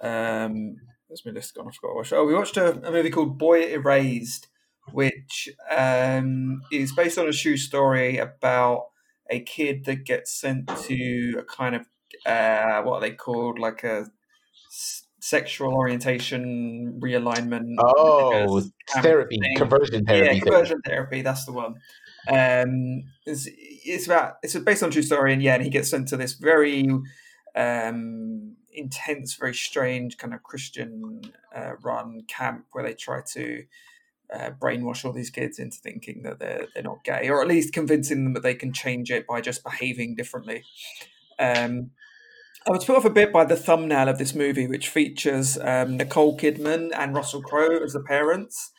Um, 0.00 0.76
where's 1.08 1.24
my 1.24 1.32
list 1.32 1.54
gone? 1.54 1.68
I 1.68 1.70
forgot. 1.70 1.92
to 1.92 1.94
watch. 1.96 2.12
Oh, 2.12 2.24
we 2.24 2.34
watched 2.34 2.56
a, 2.56 2.72
a 2.86 2.90
movie 2.90 3.10
called 3.10 3.38
Boy 3.38 3.72
Erased, 3.72 4.48
which 4.92 5.48
um, 5.74 6.62
is 6.72 6.92
based 6.92 7.18
on 7.18 7.28
a 7.28 7.32
true 7.32 7.56
story 7.56 8.18
about 8.18 8.86
a 9.30 9.40
kid 9.40 9.84
that 9.86 10.04
gets 10.04 10.38
sent 10.38 10.68
to 10.68 11.36
a 11.38 11.44
kind 11.44 11.74
of 11.74 11.82
uh, 12.26 12.82
what 12.82 12.96
are 12.96 13.00
they 13.00 13.12
called, 13.12 13.58
like 13.58 13.84
a 13.84 14.06
s- 14.68 15.06
sexual 15.20 15.72
orientation 15.74 17.00
realignment. 17.02 17.74
Oh, 17.78 18.62
therapy, 19.00 19.38
thing. 19.40 19.56
conversion 19.56 20.04
therapy. 20.04 20.26
Yeah, 20.26 20.32
thing. 20.32 20.42
conversion 20.42 20.80
therapy. 20.84 21.22
That's 21.22 21.44
the 21.44 21.52
one. 21.52 21.74
Um, 22.28 23.04
it's, 23.26 23.48
it's 23.56 24.06
about 24.06 24.34
it's 24.42 24.56
based 24.58 24.82
on 24.82 24.88
a 24.90 24.92
true 24.92 25.02
story, 25.02 25.32
and 25.32 25.42
yeah, 25.42 25.54
and 25.54 25.62
he 25.64 25.70
gets 25.70 25.90
sent 25.90 26.08
to 26.08 26.16
this 26.16 26.34
very 26.34 26.88
um, 27.54 28.56
intense, 28.74 29.34
very 29.34 29.54
strange 29.54 30.18
kind 30.18 30.34
of 30.34 30.42
Christian 30.42 31.22
uh, 31.54 31.72
run 31.82 32.22
camp 32.28 32.66
where 32.72 32.84
they 32.84 32.94
try 32.94 33.20
to 33.32 33.64
uh, 34.32 34.50
brainwash 34.50 35.04
all 35.04 35.12
these 35.12 35.30
kids 35.30 35.58
into 35.58 35.76
thinking 35.78 36.22
that 36.22 36.38
they're 36.38 36.66
they're 36.74 36.82
not 36.82 37.04
gay, 37.04 37.28
or 37.28 37.40
at 37.40 37.48
least 37.48 37.72
convincing 37.72 38.24
them 38.24 38.34
that 38.34 38.42
they 38.42 38.54
can 38.54 38.72
change 38.72 39.10
it 39.10 39.26
by 39.26 39.40
just 39.40 39.64
behaving 39.64 40.14
differently. 40.14 40.62
Um, 41.38 41.90
I 42.66 42.70
was 42.70 42.84
put 42.84 42.96
off 42.96 43.04
a 43.04 43.10
bit 43.10 43.32
by 43.32 43.44
the 43.44 43.56
thumbnail 43.56 44.08
of 44.08 44.18
this 44.18 44.34
movie, 44.34 44.66
which 44.66 44.88
features 44.88 45.58
um, 45.58 45.98
Nicole 45.98 46.38
Kidman 46.38 46.92
and 46.96 47.14
Russell 47.14 47.42
Crowe 47.42 47.82
as 47.84 47.92
the 47.92 48.00
parents. 48.00 48.72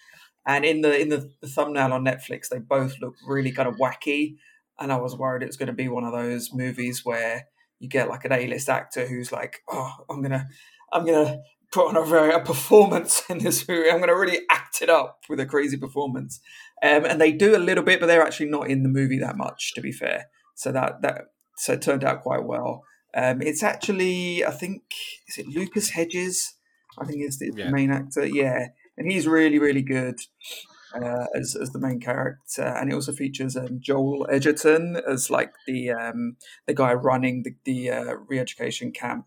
And 0.48 0.66
in 0.66 0.82
the 0.82 1.00
in 1.00 1.10
the, 1.10 1.32
the 1.42 1.48
thumbnail 1.48 1.94
on 1.94 2.04
Netflix, 2.04 2.50
they 2.50 2.60
both 2.60 2.96
look 3.00 3.16
really 3.28 3.52
kind 3.52 3.68
of 3.68 3.76
wacky. 3.76 4.38
And 4.80 4.92
I 4.92 4.98
was 4.98 5.16
worried 5.16 5.44
it 5.44 5.48
was 5.48 5.58
going 5.58 5.68
to 5.68 5.74
be 5.74 5.88
one 5.88 6.04
of 6.04 6.12
those 6.12 6.52
movies 6.54 7.06
where 7.06 7.48
you 7.86 7.90
get 7.90 8.10
like 8.10 8.26
an 8.26 8.32
A 8.34 8.48
list 8.48 8.68
actor 8.70 9.06
who's 9.08 9.32
like, 9.32 9.62
"Oh, 9.70 9.92
I'm 10.10 10.22
gonna, 10.22 10.48
I'm 10.92 11.06
gonna 11.06 11.40
put 11.72 11.88
on 11.88 11.96
a 11.98 12.04
very 12.04 12.34
a 12.34 12.40
performance 12.40 13.24
in 13.30 13.38
this 13.40 13.68
movie. 13.68 13.90
I'm 13.90 14.00
gonna 14.00 14.18
really 14.18 14.40
act 14.50 14.82
it 14.82 14.90
up 14.90 15.22
with 15.30 15.40
a 15.40 15.46
crazy 15.46 15.78
performance." 15.78 16.40
Um, 16.84 17.06
and 17.06 17.22
they 17.22 17.32
do 17.32 17.56
a 17.56 17.58
little 17.58 17.84
bit, 17.84 18.00
but 18.00 18.08
they're 18.08 18.26
actually 18.26 18.50
not 18.50 18.70
in 18.70 18.84
the 18.84 18.90
movie 18.90 19.20
that 19.20 19.38
much, 19.38 19.74
to 19.76 19.82
be 19.82 19.92
fair. 19.92 20.26
So 20.56 20.72
that 20.72 21.02
that 21.02 21.22
so 21.58 21.74
it 21.74 21.82
turned 21.82 22.04
out 22.04 22.22
quite 22.22 22.44
well. 22.44 22.84
Um, 23.14 23.42
it's 23.42 23.64
actually, 23.64 24.44
I 24.46 24.52
think, 24.52 24.82
is 25.30 25.38
it 25.38 25.48
Lucas 25.48 25.92
Hedges? 25.92 26.56
I 27.00 27.06
think 27.06 27.24
is 27.24 27.40
the 27.40 27.52
Yeah. 27.56 27.70
main 27.70 27.92
actor. 27.92 28.26
Yeah, 28.26 28.68
and 28.98 29.10
he's 29.10 29.26
really, 29.28 29.58
really 29.60 29.82
good 29.82 30.18
uh, 31.04 31.26
as 31.36 31.56
as 31.56 31.72
the 31.72 31.80
main 31.80 32.00
character. 32.00 32.64
And 32.64 32.92
it 32.92 32.96
also 32.96 33.12
features 33.12 33.56
um, 33.56 33.80
Joel 33.80 34.28
Edgerton 34.30 34.98
as 35.08 35.30
like 35.30 35.54
the 35.68 35.92
um, 35.92 36.38
the 36.68 36.74
guy 36.74 36.94
running 36.94 37.44
the 37.44 37.56
the 37.66 37.90
uh, 37.92 38.14
re-education 38.28 38.92
camp, 38.92 39.26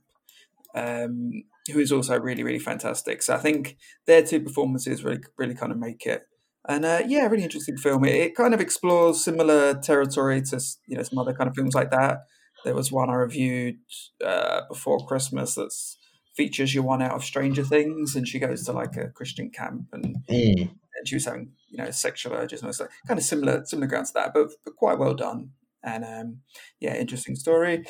um, 0.74 1.44
who 1.72 1.78
is 1.80 1.92
also 1.92 2.18
really, 2.18 2.42
really 2.42 2.58
fantastic. 2.58 3.22
So 3.22 3.34
I 3.34 3.38
think 3.38 3.76
their 4.06 4.22
two 4.22 4.40
performances 4.40 5.04
really, 5.04 5.20
really 5.36 5.54
kind 5.54 5.72
of 5.72 5.78
make 5.78 6.06
it. 6.06 6.22
And 6.68 6.84
uh, 6.84 7.02
yeah, 7.06 7.26
really 7.26 7.44
interesting 7.44 7.78
film. 7.78 8.04
It, 8.04 8.14
it 8.14 8.36
kind 8.36 8.54
of 8.54 8.60
explores 8.60 9.24
similar 9.24 9.74
territory 9.74 10.42
to 10.42 10.60
you 10.86 10.96
know 10.96 11.02
some 11.02 11.18
other 11.18 11.32
kind 11.32 11.48
of 11.48 11.54
films 11.54 11.74
like 11.74 11.90
that 11.90 12.18
There 12.64 12.74
was 12.74 12.92
one 12.92 13.10
I 13.10 13.14
reviewed 13.14 13.76
uh, 14.24 14.62
before 14.68 14.98
Christmas 15.06 15.54
that's 15.54 15.96
features 16.36 16.74
your 16.74 16.84
one 16.84 17.02
out 17.02 17.12
of 17.12 17.24
Stranger 17.24 17.64
Things, 17.64 18.14
and 18.14 18.26
she 18.26 18.38
goes 18.38 18.64
to 18.64 18.72
like 18.72 18.96
a 18.96 19.08
Christian 19.08 19.50
camp, 19.50 19.86
and, 19.92 20.16
Mm. 20.30 20.70
And 20.98 21.08
she 21.08 21.16
was 21.16 21.24
having 21.24 21.52
you 21.68 21.78
know 21.78 21.90
sexual 21.90 22.34
urges, 22.34 22.60
and 22.60 22.68
it's 22.68 22.80
like 22.80 22.90
kind 23.06 23.18
of 23.18 23.24
similar 23.24 23.64
similar 23.64 23.86
grounds 23.86 24.10
to 24.10 24.14
that, 24.14 24.34
but, 24.34 24.48
but 24.64 24.76
quite 24.76 24.98
well 24.98 25.14
done. 25.14 25.50
And 25.82 26.04
um, 26.04 26.38
yeah, 26.80 26.96
interesting 26.96 27.36
story. 27.36 27.84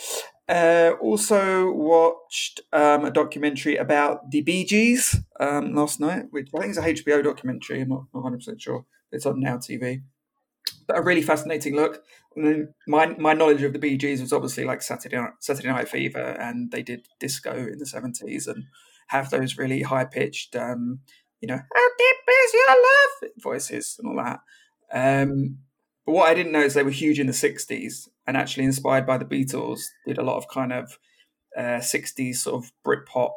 Uh, 0.48 0.92
also 1.00 1.70
watched 1.72 2.61
um, 2.72 3.04
a 3.04 3.11
documentary 3.11 3.76
about 3.76 4.30
the 4.30 4.40
Bee 4.40 4.64
Gees 4.64 5.20
um, 5.40 5.74
last 5.74 6.00
night, 6.00 6.26
which 6.30 6.48
I 6.54 6.61
think 6.61 6.70
is 6.70 6.78
a 6.78 6.82
HBO 6.82 7.22
documentary. 7.22 7.80
I'm 7.80 7.88
not 7.88 8.04
100 8.12 8.36
percent 8.38 8.62
sure. 8.62 8.84
It's 9.11 9.26
on 9.26 9.40
Now 9.40 9.56
TV. 9.56 10.02
But 10.86 10.98
a 10.98 11.02
really 11.02 11.22
fascinating 11.22 11.76
look. 11.76 12.02
My 12.86 13.06
my 13.18 13.34
knowledge 13.34 13.62
of 13.62 13.72
the 13.72 13.78
Bee 13.78 13.96
Gees 13.96 14.20
was 14.20 14.32
obviously 14.32 14.64
like 14.64 14.82
Saturday 14.82 15.16
Night, 15.16 15.32
Saturday 15.40 15.68
Night 15.68 15.88
Fever, 15.88 16.36
and 16.40 16.70
they 16.70 16.82
did 16.82 17.09
disco 17.20 17.52
in 17.54 17.78
the 17.78 17.86
seventies 17.86 18.46
and 18.46 18.64
have 19.09 19.30
those 19.30 19.59
really 19.59 19.82
high 19.82 20.04
pitched, 20.04 20.54
um, 20.54 21.00
you 21.41 21.49
know, 21.49 21.57
how 21.57 21.89
deep 21.99 22.16
is 22.45 22.55
your 22.55 22.68
love 22.68 23.30
voices 23.39 23.97
and 23.99 24.09
all 24.09 24.24
that. 24.24 24.41
Um, 24.93 25.59
but 26.07 26.12
what 26.12 26.30
I 26.30 26.34
didn't 26.34 26.53
know 26.53 26.62
is 26.62 26.74
they 26.74 26.82
were 26.82 26.91
huge 26.91 27.20
in 27.20 27.26
the 27.26 27.32
'60s 27.32 28.09
and 28.26 28.36
actually 28.36 28.64
inspired 28.64 29.07
by 29.07 29.18
the 29.18 29.24
Beatles. 29.24 29.80
Did 30.07 30.18
a 30.18 30.22
lot 30.22 30.36
of 30.36 30.49
kind 30.49 30.72
of 30.72 30.99
uh, 31.57 31.80
'60s 31.80 32.36
sort 32.36 32.64
of 32.64 32.72
Britpop 32.86 33.32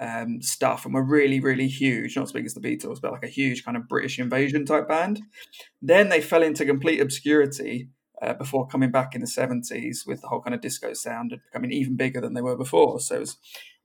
um, 0.00 0.40
stuff, 0.42 0.84
and 0.84 0.94
were 0.94 1.02
really, 1.02 1.40
really 1.40 1.68
huge. 1.68 2.16
Not 2.16 2.24
as 2.24 2.32
big 2.32 2.46
as 2.46 2.54
the 2.54 2.60
Beatles, 2.60 3.00
but 3.00 3.12
like 3.12 3.24
a 3.24 3.28
huge 3.28 3.64
kind 3.64 3.76
of 3.76 3.88
British 3.88 4.18
invasion 4.18 4.64
type 4.64 4.88
band. 4.88 5.20
Then 5.82 6.08
they 6.08 6.20
fell 6.20 6.42
into 6.42 6.64
complete 6.64 7.00
obscurity 7.00 7.88
uh, 8.22 8.34
before 8.34 8.66
coming 8.66 8.90
back 8.90 9.14
in 9.14 9.20
the 9.20 9.26
70s 9.26 10.06
with 10.06 10.20
the 10.22 10.28
whole 10.28 10.40
kind 10.40 10.54
of 10.54 10.60
disco 10.60 10.92
sound 10.92 11.32
and 11.32 11.42
becoming 11.44 11.72
even 11.72 11.96
bigger 11.96 12.20
than 12.20 12.34
they 12.34 12.42
were 12.42 12.56
before. 12.56 13.00
So 13.00 13.16
it 13.16 13.20
was 13.20 13.36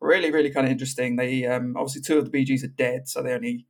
really, 0.01 0.31
really 0.31 0.49
kind 0.49 0.65
of 0.65 0.71
interesting. 0.71 1.15
They 1.15 1.45
um, 1.45 1.75
obviously 1.77 2.01
two 2.01 2.17
of 2.17 2.25
the 2.25 2.31
Bee 2.31 2.45
Gees 2.45 2.63
are 2.63 2.67
dead, 2.67 3.07
so 3.07 3.21
they 3.21 3.34
only 3.34 3.65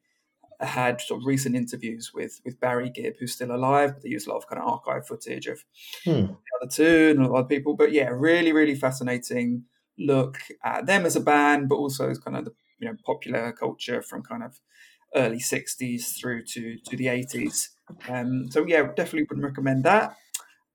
had 0.59 1.01
sort 1.01 1.21
of 1.21 1.25
recent 1.27 1.55
interviews 1.55 2.11
with 2.13 2.39
with 2.45 2.59
Barry 2.59 2.89
Gibb, 2.89 3.15
who's 3.19 3.33
still 3.33 3.53
alive. 3.53 3.93
But 3.93 4.03
they 4.03 4.09
used 4.09 4.27
a 4.27 4.31
lot 4.31 4.37
of 4.37 4.47
kind 4.47 4.61
of 4.61 4.67
archive 4.67 5.07
footage 5.07 5.47
of 5.47 5.63
Hmm. 6.03 6.35
the 6.45 6.59
other 6.61 6.71
two 6.71 7.09
and 7.11 7.19
a 7.19 7.23
lot 7.23 7.29
of 7.29 7.35
other 7.45 7.47
people. 7.47 7.75
But 7.75 7.91
yeah, 7.91 8.09
really, 8.09 8.51
really 8.51 8.75
fascinating 8.75 9.65
look 9.99 10.39
at 10.63 10.87
them 10.87 11.05
as 11.05 11.15
a 11.15 11.21
band, 11.21 11.69
but 11.69 11.75
also 11.75 12.09
as 12.09 12.19
kind 12.19 12.37
of 12.37 12.45
the 12.45 12.53
you 12.79 12.87
know 12.87 12.95
popular 13.05 13.51
culture 13.51 14.01
from 14.01 14.23
kind 14.23 14.43
of 14.43 14.59
early 15.15 15.39
60s 15.39 16.17
through 16.19 16.43
to 16.45 16.77
to 16.85 16.97
the 16.97 17.09
80s. 17.09 17.69
Um, 18.07 18.49
so 18.51 18.65
yeah, 18.65 18.83
definitely 18.95 19.27
would 19.29 19.43
recommend 19.43 19.83
that. 19.83 20.15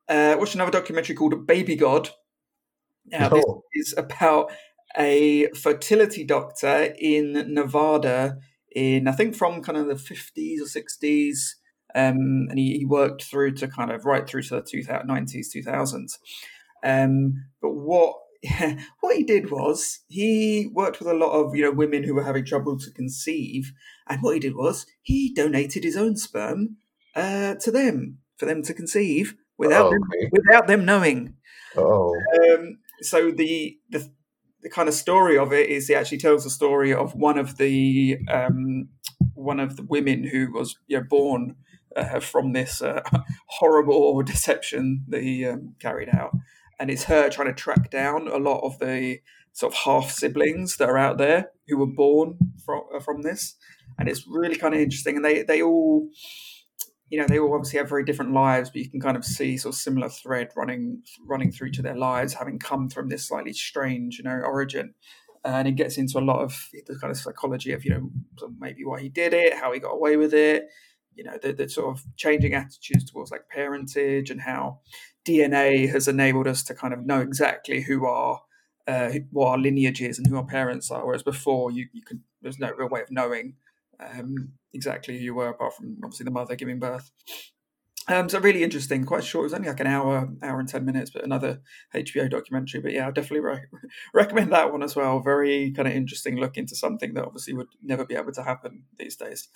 Uh, 0.08 0.36
watched 0.38 0.54
another 0.54 0.70
documentary 0.70 1.14
called 1.14 1.46
Baby 1.46 1.76
God. 1.76 2.10
Now, 3.06 3.28
this 3.28 3.44
Oh. 3.46 3.62
is 3.74 3.94
about 3.96 4.50
a 4.96 5.48
fertility 5.52 6.24
doctor 6.24 6.94
in 6.98 7.32
Nevada 7.54 8.38
in 8.74 9.08
I 9.08 9.12
think 9.12 9.34
from 9.34 9.62
kind 9.62 9.78
of 9.78 9.86
the 9.86 9.96
50s 9.96 10.60
or 10.60 10.66
60s. 10.66 11.56
Um, 11.94 12.48
and 12.50 12.58
he, 12.58 12.78
he 12.78 12.84
worked 12.84 13.24
through 13.24 13.52
to 13.56 13.68
kind 13.68 13.90
of 13.90 14.04
right 14.04 14.28
through 14.28 14.42
to 14.42 14.56
the 14.56 14.62
2000, 14.62 15.08
90s, 15.08 15.46
2000s. 15.54 16.18
Um, 16.84 17.44
but 17.60 17.70
what 17.72 18.14
what 19.00 19.16
he 19.16 19.24
did 19.24 19.50
was 19.50 20.00
he 20.06 20.70
worked 20.72 21.00
with 21.00 21.08
a 21.08 21.14
lot 21.14 21.32
of 21.32 21.56
you 21.56 21.62
know 21.62 21.72
women 21.72 22.04
who 22.04 22.14
were 22.14 22.22
having 22.22 22.44
trouble 22.44 22.78
to 22.78 22.90
conceive, 22.92 23.72
and 24.08 24.22
what 24.22 24.34
he 24.34 24.40
did 24.40 24.54
was 24.54 24.86
he 25.02 25.32
donated 25.34 25.82
his 25.82 25.96
own 25.96 26.16
sperm 26.16 26.76
uh, 27.16 27.54
to 27.56 27.70
them 27.72 28.18
for 28.36 28.46
them 28.46 28.62
to 28.62 28.72
conceive 28.74 29.34
without 29.58 29.86
Oh, 29.86 29.90
them, 29.90 30.02
okay. 30.04 30.30
without 30.32 30.66
them 30.66 30.84
knowing. 30.84 31.34
Oh. 31.76 32.14
Um, 32.42 32.78
so 33.02 33.30
the, 33.30 33.78
the 33.90 34.10
the 34.60 34.70
kind 34.70 34.88
of 34.88 34.94
story 34.94 35.38
of 35.38 35.52
it 35.52 35.68
is 35.68 35.86
he 35.86 35.94
actually 35.94 36.18
tells 36.18 36.44
the 36.44 36.50
story 36.50 36.92
of 36.92 37.14
one 37.14 37.38
of 37.38 37.58
the 37.58 38.18
um, 38.28 38.88
one 39.34 39.60
of 39.60 39.76
the 39.76 39.84
women 39.84 40.24
who 40.24 40.52
was 40.52 40.76
you 40.88 40.98
know, 40.98 41.04
born 41.08 41.54
uh, 41.96 42.20
from 42.20 42.52
this 42.52 42.82
uh, 42.82 43.02
horrible 43.46 44.22
deception 44.22 45.04
that 45.08 45.22
he 45.22 45.44
um, 45.46 45.74
carried 45.78 46.08
out, 46.08 46.32
and 46.78 46.90
it's 46.90 47.04
her 47.04 47.28
trying 47.28 47.48
to 47.48 47.54
track 47.54 47.90
down 47.90 48.26
a 48.28 48.36
lot 48.36 48.60
of 48.64 48.78
the 48.78 49.18
sort 49.52 49.72
of 49.72 49.78
half 49.80 50.10
siblings 50.10 50.76
that 50.76 50.88
are 50.88 50.98
out 50.98 51.18
there 51.18 51.50
who 51.68 51.78
were 51.78 51.86
born 51.86 52.38
from 52.64 52.82
uh, 52.94 53.00
from 53.00 53.22
this, 53.22 53.54
and 53.98 54.08
it's 54.08 54.26
really 54.26 54.56
kind 54.56 54.74
of 54.74 54.80
interesting, 54.80 55.16
and 55.16 55.24
they 55.24 55.42
they 55.42 55.62
all 55.62 56.08
you 57.10 57.18
know 57.18 57.26
they 57.26 57.38
all 57.38 57.54
obviously 57.54 57.78
have 57.78 57.88
very 57.88 58.04
different 58.04 58.32
lives 58.32 58.70
but 58.70 58.82
you 58.82 58.90
can 58.90 59.00
kind 59.00 59.16
of 59.16 59.24
see 59.24 59.56
sort 59.56 59.74
of 59.74 59.80
similar 59.80 60.08
thread 60.08 60.50
running 60.56 61.02
running 61.26 61.50
through 61.50 61.70
to 61.70 61.82
their 61.82 61.96
lives 61.96 62.34
having 62.34 62.58
come 62.58 62.88
from 62.88 63.08
this 63.08 63.26
slightly 63.26 63.52
strange 63.52 64.18
you 64.18 64.24
know 64.24 64.40
origin. 64.44 64.94
And 65.44 65.68
it 65.68 65.76
gets 65.76 65.96
into 65.96 66.18
a 66.18 66.20
lot 66.20 66.40
of 66.40 66.68
the 66.86 66.98
kind 66.98 67.10
of 67.10 67.16
psychology 67.16 67.72
of 67.72 67.84
you 67.84 67.92
know 67.92 68.10
maybe 68.58 68.84
why 68.84 69.00
he 69.00 69.08
did 69.08 69.32
it 69.32 69.54
how 69.54 69.72
he 69.72 69.80
got 69.80 69.92
away 69.92 70.16
with 70.16 70.34
it 70.34 70.68
you 71.18 71.24
know 71.24 71.38
the, 71.42 71.52
the 71.52 71.68
sort 71.68 71.96
of 71.96 72.04
changing 72.16 72.54
attitudes 72.54 73.10
towards 73.10 73.30
like 73.30 73.48
parentage 73.48 74.30
and 74.30 74.40
how 74.40 74.80
dna 75.26 75.90
has 75.90 76.08
enabled 76.08 76.46
us 76.46 76.62
to 76.62 76.74
kind 76.74 76.94
of 76.94 77.06
know 77.06 77.20
exactly 77.20 77.82
who 77.82 78.06
our 78.06 78.42
uh, 78.86 79.12
what 79.30 79.48
our 79.48 79.58
lineage 79.58 80.00
is 80.00 80.18
and 80.18 80.26
who 80.26 80.36
our 80.36 80.46
parents 80.46 80.90
are 80.90 81.04
whereas 81.04 81.22
before 81.22 81.70
you, 81.70 81.86
you 81.92 82.02
could 82.02 82.20
there's 82.40 82.58
no 82.58 82.70
real 82.72 82.88
way 82.88 83.02
of 83.02 83.10
knowing 83.10 83.54
um, 84.00 84.52
exactly 84.72 85.18
who 85.18 85.24
you 85.24 85.34
were, 85.34 85.48
apart 85.48 85.74
from 85.74 85.96
obviously 86.02 86.24
the 86.24 86.30
mother 86.30 86.56
giving 86.56 86.78
birth. 86.78 87.10
Um, 88.08 88.28
so 88.28 88.40
really 88.40 88.62
interesting, 88.62 89.04
quite 89.04 89.22
short. 89.22 89.42
It 89.42 89.46
was 89.46 89.54
only 89.54 89.68
like 89.68 89.80
an 89.80 89.86
hour, 89.86 90.30
hour 90.42 90.58
and 90.58 90.68
ten 90.68 90.86
minutes, 90.86 91.10
but 91.10 91.24
another 91.24 91.60
HBO 91.94 92.30
documentary. 92.30 92.80
But 92.80 92.92
yeah, 92.92 93.06
I 93.06 93.10
definitely 93.10 93.40
re- 93.40 93.66
recommend 94.14 94.50
that 94.52 94.72
one 94.72 94.82
as 94.82 94.96
well. 94.96 95.20
Very 95.20 95.72
kind 95.72 95.86
of 95.86 95.94
interesting 95.94 96.36
look 96.36 96.56
into 96.56 96.74
something 96.74 97.12
that 97.14 97.24
obviously 97.24 97.52
would 97.52 97.68
never 97.82 98.06
be 98.06 98.14
able 98.14 98.32
to 98.32 98.42
happen 98.42 98.84
these 98.98 99.16
days. 99.16 99.48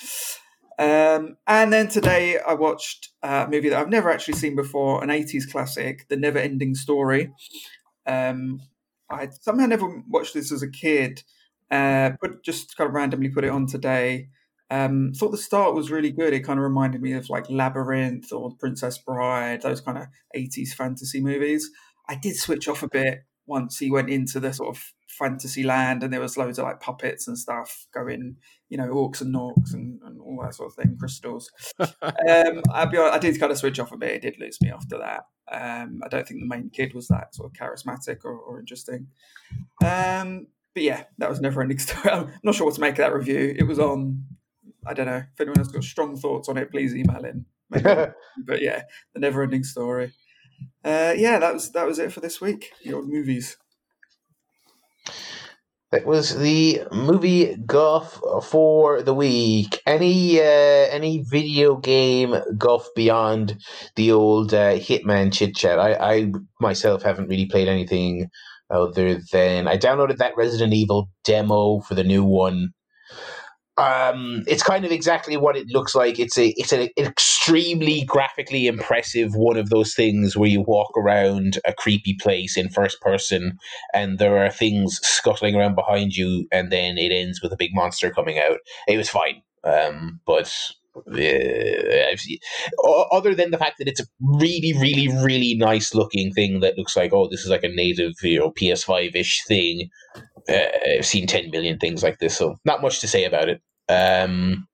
Um, 0.79 1.37
and 1.47 1.73
then 1.73 1.89
today 1.89 2.39
I 2.39 2.55
watched 2.55 3.11
a 3.23 3.47
movie 3.51 3.71
that 3.71 3.79
I've 3.79 3.89
never 3.89 4.11
actually 4.11 4.35
seen 4.35 4.55
before, 4.55 5.03
an 5.03 5.09
'80s 5.09 5.51
classic, 5.51 6.09
The 6.09 6.17
Never 6.17 6.39
Ending 6.39 6.75
Story. 6.75 7.33
Um, 8.07 8.61
I 9.09 9.29
somehow 9.41 9.67
never 9.67 10.03
watched 10.09 10.35
this 10.35 10.53
as 10.53 10.63
a 10.63 10.71
kid, 10.71 11.23
uh, 11.71 12.13
but 12.21 12.43
just 12.43 12.77
kind 12.77 12.89
of 12.89 12.95
randomly 12.95 13.31
put 13.31 13.45
it 13.45 13.51
on 13.51 13.67
today. 13.67 14.29
Um, 14.73 15.13
thought 15.15 15.33
the 15.33 15.37
start 15.37 15.75
was 15.75 15.91
really 15.91 16.11
good. 16.11 16.33
It 16.33 16.41
kind 16.41 16.59
of 16.59 16.63
reminded 16.63 17.03
me 17.03 17.13
of 17.13 17.29
like 17.29 17.51
Labyrinth 17.51 18.33
or 18.33 18.57
Princess 18.57 18.97
Bride, 18.97 19.61
those 19.61 19.83
kind 19.83 19.99
of 19.99 20.07
80s 20.35 20.71
fantasy 20.71 21.21
movies. 21.21 21.69
I 22.09 22.15
did 22.15 22.37
switch 22.37 22.69
off 22.69 22.83
a 22.83 22.89
bit 22.89 23.25
once 23.47 23.79
he 23.79 23.91
went 23.91 24.09
into 24.09 24.41
the 24.41 24.51
sort 24.51 24.75
of 24.75 24.83
fantasy 25.09 25.63
land 25.63 26.03
and 26.03 26.11
there 26.11 26.23
was 26.23 26.39
loads 26.39 26.59
of 26.59 26.65
like 26.65 26.81
puppets 26.81 27.29
and 27.29 27.39
stuff 27.39 27.87
going, 27.93 28.37
you 28.71 28.79
know, 28.79 28.89
orcs 28.89 29.21
and 29.21 29.35
norks 29.35 29.75
and, 29.75 30.01
and 30.07 30.19
all 30.19 30.41
that 30.43 30.55
sort 30.55 30.71
of 30.71 30.75
thing, 30.75 30.97
crystals. 30.99 31.51
um, 31.79 32.63
I'll 32.73 32.87
be 32.87 32.97
honest, 32.97 33.15
I 33.15 33.19
did 33.19 33.39
kind 33.39 33.53
of 33.53 33.59
switch 33.59 33.79
off 33.79 33.93
a 33.93 33.99
bit. 33.99 34.13
It 34.13 34.23
did 34.23 34.41
lose 34.41 34.59
me 34.63 34.71
after 34.71 34.97
that. 34.97 35.25
Um, 35.53 36.01
I 36.03 36.09
don't 36.09 36.27
think 36.27 36.41
the 36.41 36.47
main 36.47 36.71
kid 36.71 36.95
was 36.95 37.09
that 37.09 37.35
sort 37.35 37.51
of 37.51 37.53
charismatic 37.53 38.25
or, 38.25 38.39
or 38.39 38.59
interesting. 38.59 39.09
Um, 39.85 40.47
but 40.73 40.83
yeah, 40.83 41.05
that 41.19 41.29
was 41.29 41.41
never 41.41 41.61
ending 41.61 41.79
story. 41.79 42.11
I'm 42.11 42.33
not 42.43 42.55
sure 42.55 42.67
what 42.67 42.75
to 42.77 42.81
make 42.81 42.93
of 42.93 42.99
that 42.99 43.15
review. 43.15 43.55
It 43.57 43.65
was 43.65 43.79
on. 43.79 44.25
I 44.87 44.95
don't 44.95 45.07
know 45.07 45.23
if 45.33 45.41
anyone 45.41 45.59
has 45.59 45.69
got 45.69 45.85
strong 45.85 46.17
thoughts 46.17 46.49
on 46.49 46.57
it. 46.57 46.71
Please 46.71 46.95
email 46.95 47.25
in. 47.25 47.45
But 48.45 48.61
yeah, 48.61 48.83
the 49.15 49.21
never 49.21 49.43
ending 49.43 49.65
story. 49.65 50.13
Uh, 50.85 51.15
yeah, 51.17 51.39
that 51.39 51.55
was 51.55 51.73
that 51.73 51.87
was 51.87 51.99
it 51.99 52.13
for 52.13 52.21
this 52.21 52.41
week. 52.41 52.73
The 52.85 52.95
old 52.95 53.09
movies. 53.09 53.57
That 55.93 56.07
was 56.07 56.39
the 56.39 56.85
movie 56.91 57.55
guff 57.67 58.19
for 58.45 59.03
the 59.03 59.13
week. 59.13 59.81
Any 59.87 60.41
uh, 60.41 60.89
any 60.91 61.23
video 61.23 61.77
game 61.77 62.35
guff 62.57 62.89
beyond 62.97 63.59
the 63.97 64.13
old 64.13 64.55
uh, 64.55 64.73
Hitman 64.77 65.33
chit 65.33 65.55
chat? 65.55 65.79
I, 65.79 65.95
I 65.95 66.33
myself 66.61 67.03
haven't 67.03 67.29
really 67.29 67.45
played 67.45 67.69
anything 67.69 68.31
other 68.71 69.21
than 69.33 69.69
I 69.69 69.77
downloaded 69.77 70.17
that 70.17 70.37
Resident 70.37 70.73
Evil 70.73 71.11
demo 71.25 71.81
for 71.81 71.95
the 71.95 72.05
new 72.05 72.25
one. 72.25 72.73
Um, 73.83 74.45
it's 74.47 74.63
kind 74.63 74.85
of 74.85 74.93
exactly 74.93 75.37
what 75.37 75.57
it 75.57 75.67
looks 75.69 75.97
like. 75.97 76.21
It's 76.21 76.39
a 76.39 76.55
it's 76.57 76.73
an 76.73 76.89
extremely 76.97 78.05
graphically 78.05 78.69
impressive 78.69 79.35
one 79.35 79.57
of 79.57 79.71
those 79.71 79.93
things 79.93 80.37
where 80.37 80.49
you 80.49 80.61
walk 80.61 80.97
around 80.97 81.59
a 81.67 81.73
creepy 81.73 82.15
place 82.15 82.57
in 82.57 82.69
first 82.69 83.01
person 83.01 83.59
and 83.93 84.21
there 84.21 84.45
are 84.45 84.51
things 84.51 85.01
scuttling 85.03 85.57
around 85.57 85.75
behind 85.75 86.15
you, 86.17 86.47
and 86.53 86.71
then 86.71 86.97
it 86.97 87.11
ends 87.11 87.43
with 87.43 87.53
a 87.53 87.57
big 87.57 87.75
monster 87.75 88.11
coming 88.11 88.39
out. 88.39 88.59
It 88.87 88.97
was 88.97 89.09
fine, 89.09 89.43
um, 89.65 90.21
but 90.27 90.55
uh, 90.97 92.13
other 93.11 93.35
than 93.35 93.51
the 93.51 93.59
fact 93.59 93.79
that 93.79 93.89
it's 93.89 94.01
a 94.01 94.07
really, 94.21 94.75
really, 94.75 95.09
really 95.25 95.55
nice 95.57 95.93
looking 95.93 96.33
thing 96.33 96.61
that 96.61 96.79
looks 96.79 96.97
like 96.97 97.13
oh, 97.13 97.29
this 97.29 97.41
is 97.41 97.51
like 97.51 97.65
a 97.65 97.69
native, 97.69 98.13
you 98.23 98.39
know, 98.39 98.53
PS5 98.53 99.17
ish 99.17 99.43
thing. 99.49 99.89
Uh, 100.49 100.99
I've 100.99 101.07
seen 101.07 101.27
ten 101.27 101.51
million 101.51 101.79
things 101.79 102.05
like 102.05 102.19
this, 102.21 102.37
so 102.37 102.61
not 102.65 102.81
much 102.81 103.01
to 103.01 103.09
say 103.09 103.25
about 103.25 103.49
it. 103.49 103.61
Um, 103.93 104.67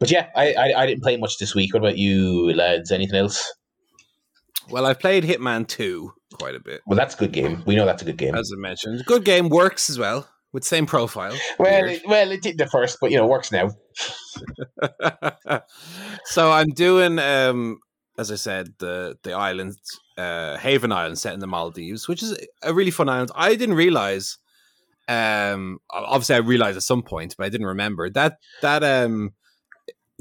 but 0.00 0.10
yeah, 0.10 0.28
I, 0.36 0.52
I 0.54 0.82
I 0.82 0.86
didn't 0.86 1.02
play 1.02 1.16
much 1.16 1.38
this 1.38 1.54
week. 1.54 1.72
What 1.74 1.82
about 1.82 1.98
you, 1.98 2.52
lads? 2.54 2.90
Anything 2.92 3.16
else? 3.16 3.52
Well, 4.70 4.84
I've 4.86 5.00
played 5.00 5.24
Hitman 5.24 5.66
2 5.66 6.12
quite 6.34 6.54
a 6.54 6.60
bit, 6.60 6.82
Well, 6.86 6.96
that's 6.96 7.14
a 7.14 7.18
good 7.18 7.32
game. 7.32 7.62
We 7.66 7.74
know 7.74 7.86
that's 7.86 8.02
a 8.02 8.04
good 8.04 8.18
game. 8.18 8.34
as 8.34 8.52
I 8.54 8.60
mentioned. 8.60 9.02
Good 9.06 9.24
game, 9.24 9.48
works 9.48 9.88
as 9.88 9.98
well, 9.98 10.28
with 10.52 10.62
same 10.62 10.84
profile. 10.84 11.34
well, 11.58 11.82
Weird. 11.84 11.90
it, 11.96 12.02
well, 12.06 12.30
it 12.30 12.42
did 12.42 12.58
the 12.58 12.66
first, 12.66 12.98
but 13.00 13.10
you 13.10 13.16
know, 13.16 13.26
works 13.26 13.50
now. 13.50 13.70
so 16.24 16.50
I'm 16.52 16.68
doing, 16.70 17.18
um, 17.18 17.78
as 18.18 18.30
I 18.30 18.34
said, 18.36 18.74
the 18.78 19.16
the 19.22 19.32
island, 19.32 19.76
uh, 20.16 20.58
Haven 20.58 20.92
Island, 20.92 21.18
set 21.18 21.34
in 21.34 21.40
the 21.40 21.46
Maldives, 21.46 22.06
which 22.08 22.22
is 22.22 22.36
a 22.62 22.74
really 22.74 22.90
fun 22.90 23.08
island. 23.08 23.30
I 23.34 23.54
didn't 23.54 23.76
realize. 23.76 24.38
Um, 25.08 25.78
obviously, 25.90 26.36
I 26.36 26.38
realized 26.38 26.76
at 26.76 26.82
some 26.82 27.02
point, 27.02 27.34
but 27.36 27.46
I 27.46 27.48
didn't 27.48 27.66
remember 27.66 28.10
that 28.10 28.38
that 28.62 28.84
um 28.84 29.32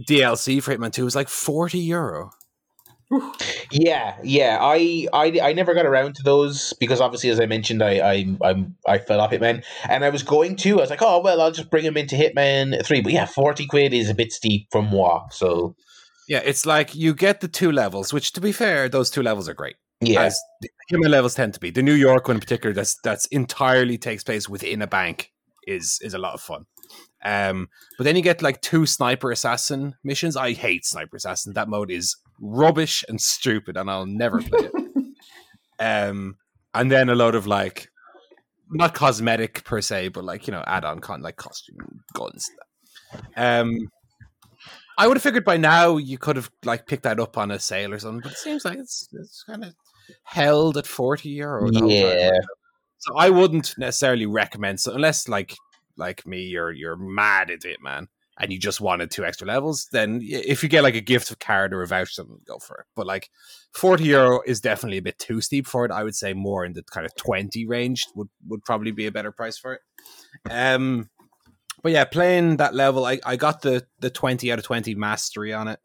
DLC 0.02 0.64
for 0.64 0.76
Hitman 0.76 0.92
Two 0.94 1.06
was 1.06 1.16
like 1.16 1.30
forty 1.30 1.80
euro. 1.80 2.32
Yeah, 3.72 4.18
yeah. 4.22 4.58
I, 4.62 5.08
I, 5.14 5.40
I 5.42 5.54
never 5.54 5.74
got 5.74 5.86
around 5.86 6.16
to 6.16 6.24
those 6.24 6.74
because 6.74 7.00
obviously, 7.00 7.30
as 7.30 7.40
I 7.40 7.46
mentioned, 7.46 7.82
I, 7.82 8.00
I, 8.00 8.36
I'm, 8.44 8.76
I 8.86 8.98
fell 8.98 9.22
off 9.22 9.32
Hitman, 9.32 9.64
and 9.88 10.04
I 10.04 10.10
was 10.10 10.24
going 10.24 10.58
to. 10.58 10.78
I 10.78 10.82
was 10.82 10.90
like, 10.90 11.02
oh 11.02 11.22
well, 11.22 11.40
I'll 11.42 11.52
just 11.52 11.70
bring 11.70 11.86
him 11.86 11.96
into 11.96 12.16
Hitman 12.16 12.86
Three. 12.86 13.02
But 13.02 13.14
yeah, 13.14 13.26
forty 13.26 13.66
quid 13.66 13.94
is 13.94 14.10
a 14.10 14.16
bit 14.16 14.32
steep 14.34 14.68
for 14.72 14.82
moi. 14.82 15.28
So 15.32 15.76
Yeah, 16.28 16.42
it's 16.44 16.66
like 16.66 16.96
you 16.96 17.14
get 17.14 17.40
the 17.40 17.48
two 17.48 17.72
levels, 17.72 18.12
which 18.14 18.34
to 18.34 18.42
be 18.42 18.52
fair, 18.52 18.90
those 18.90 19.10
two 19.10 19.24
levels 19.24 19.48
are 19.48 19.54
great. 19.54 19.78
Yeah, 20.02 20.30
the 20.62 20.70
human 20.90 21.12
levels 21.12 21.36
tend 21.36 21.54
to 21.56 21.60
be. 21.60 21.72
The 21.72 21.82
New 21.82 21.94
York 21.94 22.28
one 22.28 22.38
in 22.38 22.42
particular, 22.42 22.74
that's 22.74 22.98
that's 23.04 23.26
entirely 23.28 23.98
takes 23.98 24.24
place 24.24 24.48
within 24.48 24.82
a 24.82 24.88
bank 24.88 25.32
is 25.68 26.00
is 26.02 26.14
a 26.14 26.18
lot 26.18 26.34
of 26.34 26.42
fun. 26.42 26.66
Um, 27.24 27.70
but 27.98 28.04
then 28.04 28.16
you 28.16 28.22
get 28.22 28.42
like 28.42 28.62
two 28.62 28.86
sniper 28.86 29.32
assassin 29.32 29.96
missions. 30.04 30.38
I 30.38 30.54
hate 30.54 30.86
sniper 30.86 31.18
assassin. 31.18 31.54
That 31.54 31.68
mode 31.68 31.92
is 31.92 32.16
rubbish 32.40 33.04
and 33.10 33.20
stupid, 33.20 33.76
and 33.76 33.90
I'll 33.90 34.06
never 34.06 34.42
play 34.42 34.70
it. 34.72 34.72
um, 35.80 36.38
and 36.74 36.92
then 36.92 37.10
a 37.10 37.16
load 37.16 37.36
of 37.36 37.48
like 37.48 37.90
not 38.70 38.94
cosmetic 38.94 39.64
per 39.64 39.82
se, 39.82 40.10
but 40.10 40.24
like 40.24 40.48
you 40.48 40.52
know 40.52 40.64
add-on 40.68 41.00
con 41.00 41.22
like 41.22 41.38
costume 41.38 42.04
guns. 42.14 42.50
Um, 43.36 43.90
I 44.98 45.08
would 45.08 45.18
have 45.18 45.24
figured 45.24 45.46
by 45.46 45.58
now 45.58 45.98
you 45.98 46.18
could 46.18 46.36
have 46.36 46.50
like 46.64 46.88
picked 46.88 47.04
that 47.04 47.20
up 47.20 47.38
on 47.38 47.52
a 47.52 47.60
sale 47.60 47.94
or 47.94 48.00
something, 48.00 48.22
but 48.22 48.32
it 48.32 48.38
seems 48.38 48.66
like 48.66 48.80
it's 48.80 49.08
it's 49.14 49.44
kind 49.44 49.64
of 49.64 49.74
held 50.24 50.78
at 50.78 50.88
forty 50.88 51.30
euro. 51.30 51.70
the 51.70 51.80
time. 51.80 51.90
yeah. 51.90 52.40
So 53.00 53.16
I 53.16 53.30
wouldn't 53.30 53.76
necessarily 53.78 54.26
recommend 54.26 54.80
so 54.80 54.94
unless 54.94 55.28
like 55.28 55.56
like 55.98 56.26
me 56.26 56.42
you're 56.44 56.72
you're 56.72 56.98
mad 56.98 57.52
at 57.52 57.66
it, 57.66 57.82
man, 57.82 58.08
and 58.40 58.52
you 58.52 58.60
just 58.60 58.82
wanted 58.82 59.12
two 59.12 59.26
extra 59.26 59.48
levels, 59.48 59.88
then 59.92 60.20
if 60.24 60.64
you 60.64 60.70
get 60.70 60.84
like 60.84 60.96
a 60.96 61.02
gift 61.02 61.32
of 61.32 61.40
card 61.40 61.74
or 61.74 61.82
a 61.82 61.88
voucher, 61.88 62.12
something, 62.12 62.40
go 62.46 62.60
for 62.60 62.78
it. 62.80 62.86
But 62.96 63.08
like 63.08 63.30
forty 63.74 64.06
euro 64.06 64.42
is 64.46 64.62
definitely 64.62 64.98
a 64.98 65.04
bit 65.04 65.20
too 65.20 65.42
steep 65.42 65.68
for 65.68 65.86
it. 65.86 65.92
I 65.92 66.04
would 66.04 66.16
say 66.16 66.34
more 66.34 66.66
in 66.66 66.74
the 66.74 66.84
kind 66.84 67.06
of 67.06 67.16
twenty 67.16 67.66
range 67.66 68.06
would 68.16 68.30
would 68.48 68.64
probably 68.64 68.92
be 68.92 69.08
a 69.08 69.12
better 69.12 69.32
price 69.32 69.58
for 69.58 69.74
it. 69.74 69.82
Um 70.52 71.10
but 71.84 71.92
yeah, 71.92 72.06
playing 72.06 72.58
that 72.58 72.74
level, 72.74 73.06
I, 73.06 73.20
I 73.26 73.36
got 73.36 73.62
the 73.62 73.86
the 74.00 74.10
twenty 74.10 74.52
out 74.52 74.60
of 74.60 74.66
twenty 74.66 74.96
mastery 74.96 75.54
on 75.54 75.68
it. 75.68 75.80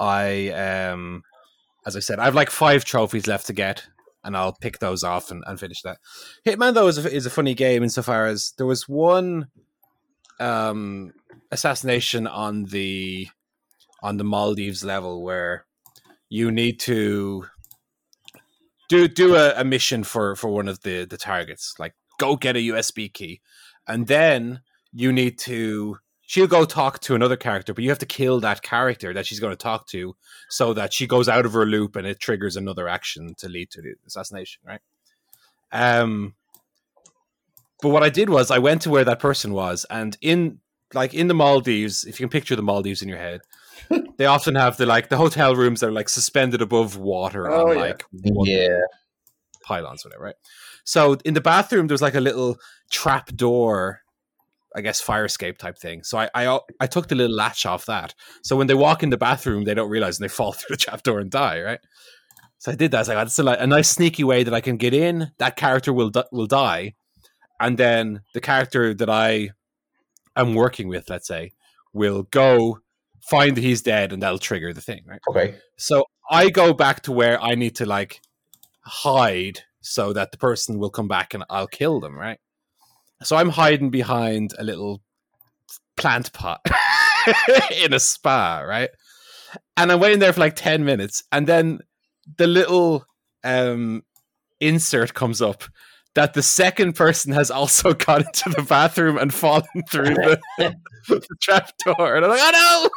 I 0.00 0.48
um 0.50 1.22
as 1.86 1.96
I 1.96 2.00
said, 2.00 2.18
I 2.18 2.24
have 2.24 2.34
like 2.34 2.50
five 2.50 2.84
trophies 2.84 3.26
left 3.26 3.46
to 3.46 3.52
get, 3.52 3.86
and 4.22 4.36
I'll 4.36 4.56
pick 4.60 4.78
those 4.78 5.02
off 5.02 5.30
and, 5.30 5.42
and 5.46 5.58
finish 5.58 5.82
that. 5.82 5.98
Hitman 6.46 6.74
though 6.74 6.88
is 6.88 7.04
a, 7.04 7.12
is 7.12 7.26
a 7.26 7.30
funny 7.30 7.54
game 7.54 7.82
insofar 7.82 8.26
as 8.26 8.52
there 8.56 8.66
was 8.66 8.88
one 8.88 9.48
um 10.38 11.12
assassination 11.50 12.26
on 12.26 12.64
the 12.64 13.28
on 14.02 14.16
the 14.16 14.24
Maldives 14.24 14.84
level 14.84 15.22
where 15.22 15.66
you 16.28 16.50
need 16.50 16.80
to 16.80 17.46
do 18.88 19.08
do 19.08 19.34
a, 19.36 19.52
a 19.60 19.64
mission 19.64 20.04
for 20.04 20.34
for 20.36 20.48
one 20.48 20.68
of 20.68 20.80
the 20.82 21.04
the 21.04 21.18
targets 21.18 21.74
like 21.78 21.94
go 22.18 22.36
get 22.36 22.56
a 22.56 22.60
USB 22.60 23.12
key 23.12 23.40
and 23.86 24.06
then 24.06 24.60
you 24.92 25.12
need 25.12 25.38
to 25.38 25.98
she'll 26.30 26.46
go 26.46 26.64
talk 26.64 27.00
to 27.00 27.16
another 27.16 27.36
character 27.36 27.74
but 27.74 27.82
you 27.82 27.90
have 27.90 27.98
to 27.98 28.06
kill 28.06 28.38
that 28.38 28.62
character 28.62 29.12
that 29.12 29.26
she's 29.26 29.40
going 29.40 29.52
to 29.52 29.56
talk 29.56 29.86
to 29.88 30.14
so 30.48 30.72
that 30.72 30.92
she 30.92 31.04
goes 31.06 31.28
out 31.28 31.44
of 31.44 31.52
her 31.52 31.66
loop 31.66 31.96
and 31.96 32.06
it 32.06 32.20
triggers 32.20 32.56
another 32.56 32.86
action 32.88 33.34
to 33.36 33.48
lead 33.48 33.68
to 33.70 33.82
the 33.82 33.94
assassination 34.06 34.62
right 34.64 34.80
um 35.72 36.34
but 37.82 37.88
what 37.88 38.04
i 38.04 38.08
did 38.08 38.30
was 38.30 38.50
i 38.50 38.58
went 38.58 38.80
to 38.82 38.90
where 38.90 39.04
that 39.04 39.18
person 39.18 39.52
was 39.52 39.84
and 39.90 40.16
in 40.20 40.60
like 40.94 41.14
in 41.14 41.26
the 41.26 41.34
maldives 41.34 42.04
if 42.04 42.20
you 42.20 42.26
can 42.26 42.30
picture 42.30 42.54
the 42.54 42.62
maldives 42.62 43.02
in 43.02 43.08
your 43.08 43.18
head 43.18 43.40
they 44.18 44.26
often 44.26 44.54
have 44.54 44.76
the 44.76 44.86
like 44.86 45.08
the 45.08 45.16
hotel 45.16 45.56
rooms 45.56 45.80
that 45.80 45.88
are 45.88 45.92
like 46.00 46.08
suspended 46.08 46.62
above 46.62 46.96
water 46.96 47.50
Oh, 47.50 47.70
on 47.70 47.74
yeah. 47.74 47.80
like 47.80 48.04
one 48.12 48.46
Yeah. 48.46 48.80
pylons, 49.64 50.04
whatever, 50.04 50.24
right? 50.24 50.34
So 50.84 51.16
in 51.24 51.34
the 51.34 51.40
bathroom, 51.40 51.86
there's 51.86 52.02
like 52.02 52.14
a 52.14 52.20
little 52.20 52.56
trap 52.90 53.34
door, 53.36 54.00
I 54.74 54.80
guess 54.80 55.00
fire 55.00 55.24
escape 55.24 55.58
type 55.58 55.78
thing. 55.78 56.02
So 56.02 56.18
I, 56.18 56.30
I 56.34 56.46
uh, 56.46 56.60
I 56.80 56.86
took 56.86 57.08
the 57.08 57.14
little 57.14 57.34
latch 57.34 57.66
off 57.66 57.86
that. 57.86 58.14
So 58.42 58.56
when 58.56 58.66
they 58.66 58.74
walk 58.74 59.02
in 59.02 59.10
the 59.10 59.16
bathroom, 59.16 59.64
they 59.64 59.74
don't 59.74 59.90
realize 59.90 60.18
and 60.18 60.24
they 60.24 60.32
fall 60.32 60.52
through 60.52 60.76
the 60.76 60.82
trap 60.82 61.02
door 61.02 61.20
and 61.20 61.30
die, 61.30 61.60
right? 61.60 61.80
So 62.58 62.72
I 62.72 62.74
did 62.74 62.90
that. 62.90 62.98
I 62.98 63.00
was 63.00 63.08
like, 63.08 63.18
"Oh, 63.18 63.22
it's 63.22 63.38
a, 63.38 63.64
a 63.64 63.66
nice 63.66 63.88
sneaky 63.88 64.24
way 64.24 64.42
that 64.44 64.54
I 64.54 64.60
can 64.60 64.76
get 64.76 64.94
in. 64.94 65.32
That 65.38 65.56
character 65.56 65.92
will 65.92 66.12
will 66.30 66.46
die, 66.46 66.94
and 67.58 67.78
then 67.78 68.20
the 68.34 68.40
character 68.40 68.94
that 68.94 69.10
I 69.10 69.50
am 70.36 70.54
working 70.54 70.88
with, 70.88 71.08
let's 71.08 71.26
say, 71.26 71.52
will 71.92 72.24
go 72.24 72.80
find 73.28 73.56
that 73.56 73.64
he's 73.64 73.82
dead, 73.82 74.12
and 74.12 74.22
that'll 74.22 74.38
trigger 74.38 74.72
the 74.72 74.80
thing, 74.80 75.02
right? 75.06 75.20
Okay. 75.28 75.54
So 75.78 76.04
I 76.30 76.50
go 76.50 76.72
back 76.74 77.02
to 77.02 77.12
where 77.12 77.42
I 77.42 77.54
need 77.54 77.76
to 77.76 77.86
like 77.86 78.20
hide 78.82 79.60
so 79.80 80.12
that 80.12 80.30
the 80.30 80.38
person 80.38 80.78
will 80.78 80.90
come 80.90 81.08
back 81.08 81.34
and 81.34 81.44
I'll 81.48 81.66
kill 81.66 82.00
them, 82.00 82.18
right? 82.18 82.38
So 83.22 83.36
I'm 83.36 83.50
hiding 83.50 83.90
behind 83.90 84.54
a 84.58 84.64
little 84.64 85.02
plant 85.96 86.32
pot 86.32 86.60
in 87.84 87.92
a 87.92 88.00
spa, 88.00 88.60
right? 88.60 88.90
And 89.76 89.92
I'm 89.92 90.00
waiting 90.00 90.18
there 90.20 90.32
for 90.32 90.40
like 90.40 90.56
10 90.56 90.84
minutes 90.84 91.22
and 91.32 91.46
then 91.46 91.80
the 92.36 92.46
little 92.46 93.04
um 93.42 94.02
insert 94.60 95.14
comes 95.14 95.40
up 95.40 95.64
that 96.14 96.34
the 96.34 96.42
second 96.42 96.94
person 96.94 97.32
has 97.32 97.50
also 97.50 97.94
gone 98.06 98.22
into 98.22 98.50
the 98.50 98.62
bathroom 98.62 99.16
and 99.16 99.32
fallen 99.32 99.64
through 99.88 100.14
the, 100.14 100.40
the 101.08 101.36
trap 101.40 101.70
door. 101.84 102.16
And 102.16 102.24
I'm 102.24 102.30
like, 102.30 102.40
oh 102.42 102.50
no! 102.52 102.90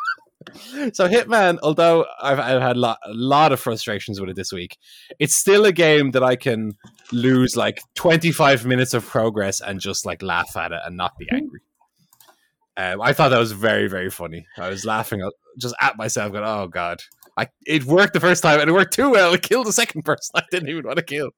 So 0.94 1.08
Hitman, 1.08 1.60
although 1.64 2.06
I've, 2.22 2.39
I've 2.39 2.62
had 2.62 2.78
lot, 2.78 3.00
a 3.06 3.14
lot 3.14 3.52
of 3.52 3.60
frustrations 3.60 4.20
with 4.20 4.30
it 4.30 4.36
this 4.36 4.52
week, 4.52 4.78
it's 5.20 5.36
still 5.36 5.66
a 5.66 5.72
game 5.72 6.12
that 6.12 6.24
I 6.24 6.36
can 6.36 6.74
lose 7.12 7.56
like 7.56 7.82
25 7.96 8.66
minutes 8.66 8.94
of 8.94 9.06
progress 9.06 9.62
and 9.62 9.80
just 9.80 10.06
like 10.06 10.22
laugh 10.22 10.58
at 10.58 10.72
it 10.72 10.80
and 10.86 10.98
not 10.98 11.18
be 11.18 11.28
angry. 11.32 11.62
Um, 12.76 13.02
I 13.02 13.14
thought 13.14 13.30
that 13.30 13.39
was 13.39 13.52
very, 13.52 13.88
very 13.88 14.10
funny. 14.10 14.48
I 14.58 14.70
was 14.70 14.86
laughing 14.86 15.22
just 15.60 15.76
at 15.80 15.98
myself, 15.98 16.32
going, 16.32 16.44
"Oh 16.44 16.68
God!" 16.68 17.02
I 17.38 17.48
it 17.66 17.86
worked 17.86 18.14
the 18.14 18.20
first 18.20 18.41
time 18.41 18.60
and 18.60 18.70
it 18.70 18.74
worked 18.74 18.94
too 18.94 19.12
well. 19.12 19.34
It 19.34 19.44
killed 19.44 19.68
the 19.68 19.74
second 19.74 20.02
person 20.06 20.32
I 20.36 20.44
didn't 20.52 20.70
even 20.70 20.86
want 20.86 20.98
to 20.98 21.04
kill. 21.04 21.32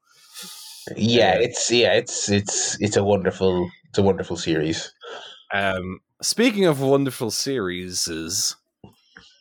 Yeah, 0.95 1.33
it's 1.35 1.69
yeah, 1.71 1.93
it's 1.93 2.29
it's 2.29 2.79
it's 2.81 2.95
a 2.95 3.03
wonderful 3.03 3.69
it's 3.89 3.97
a 3.97 4.03
wonderful 4.03 4.37
series. 4.37 4.93
Um, 5.53 5.99
speaking 6.21 6.65
of 6.65 6.79
wonderful 6.79 7.31
series, 7.31 8.07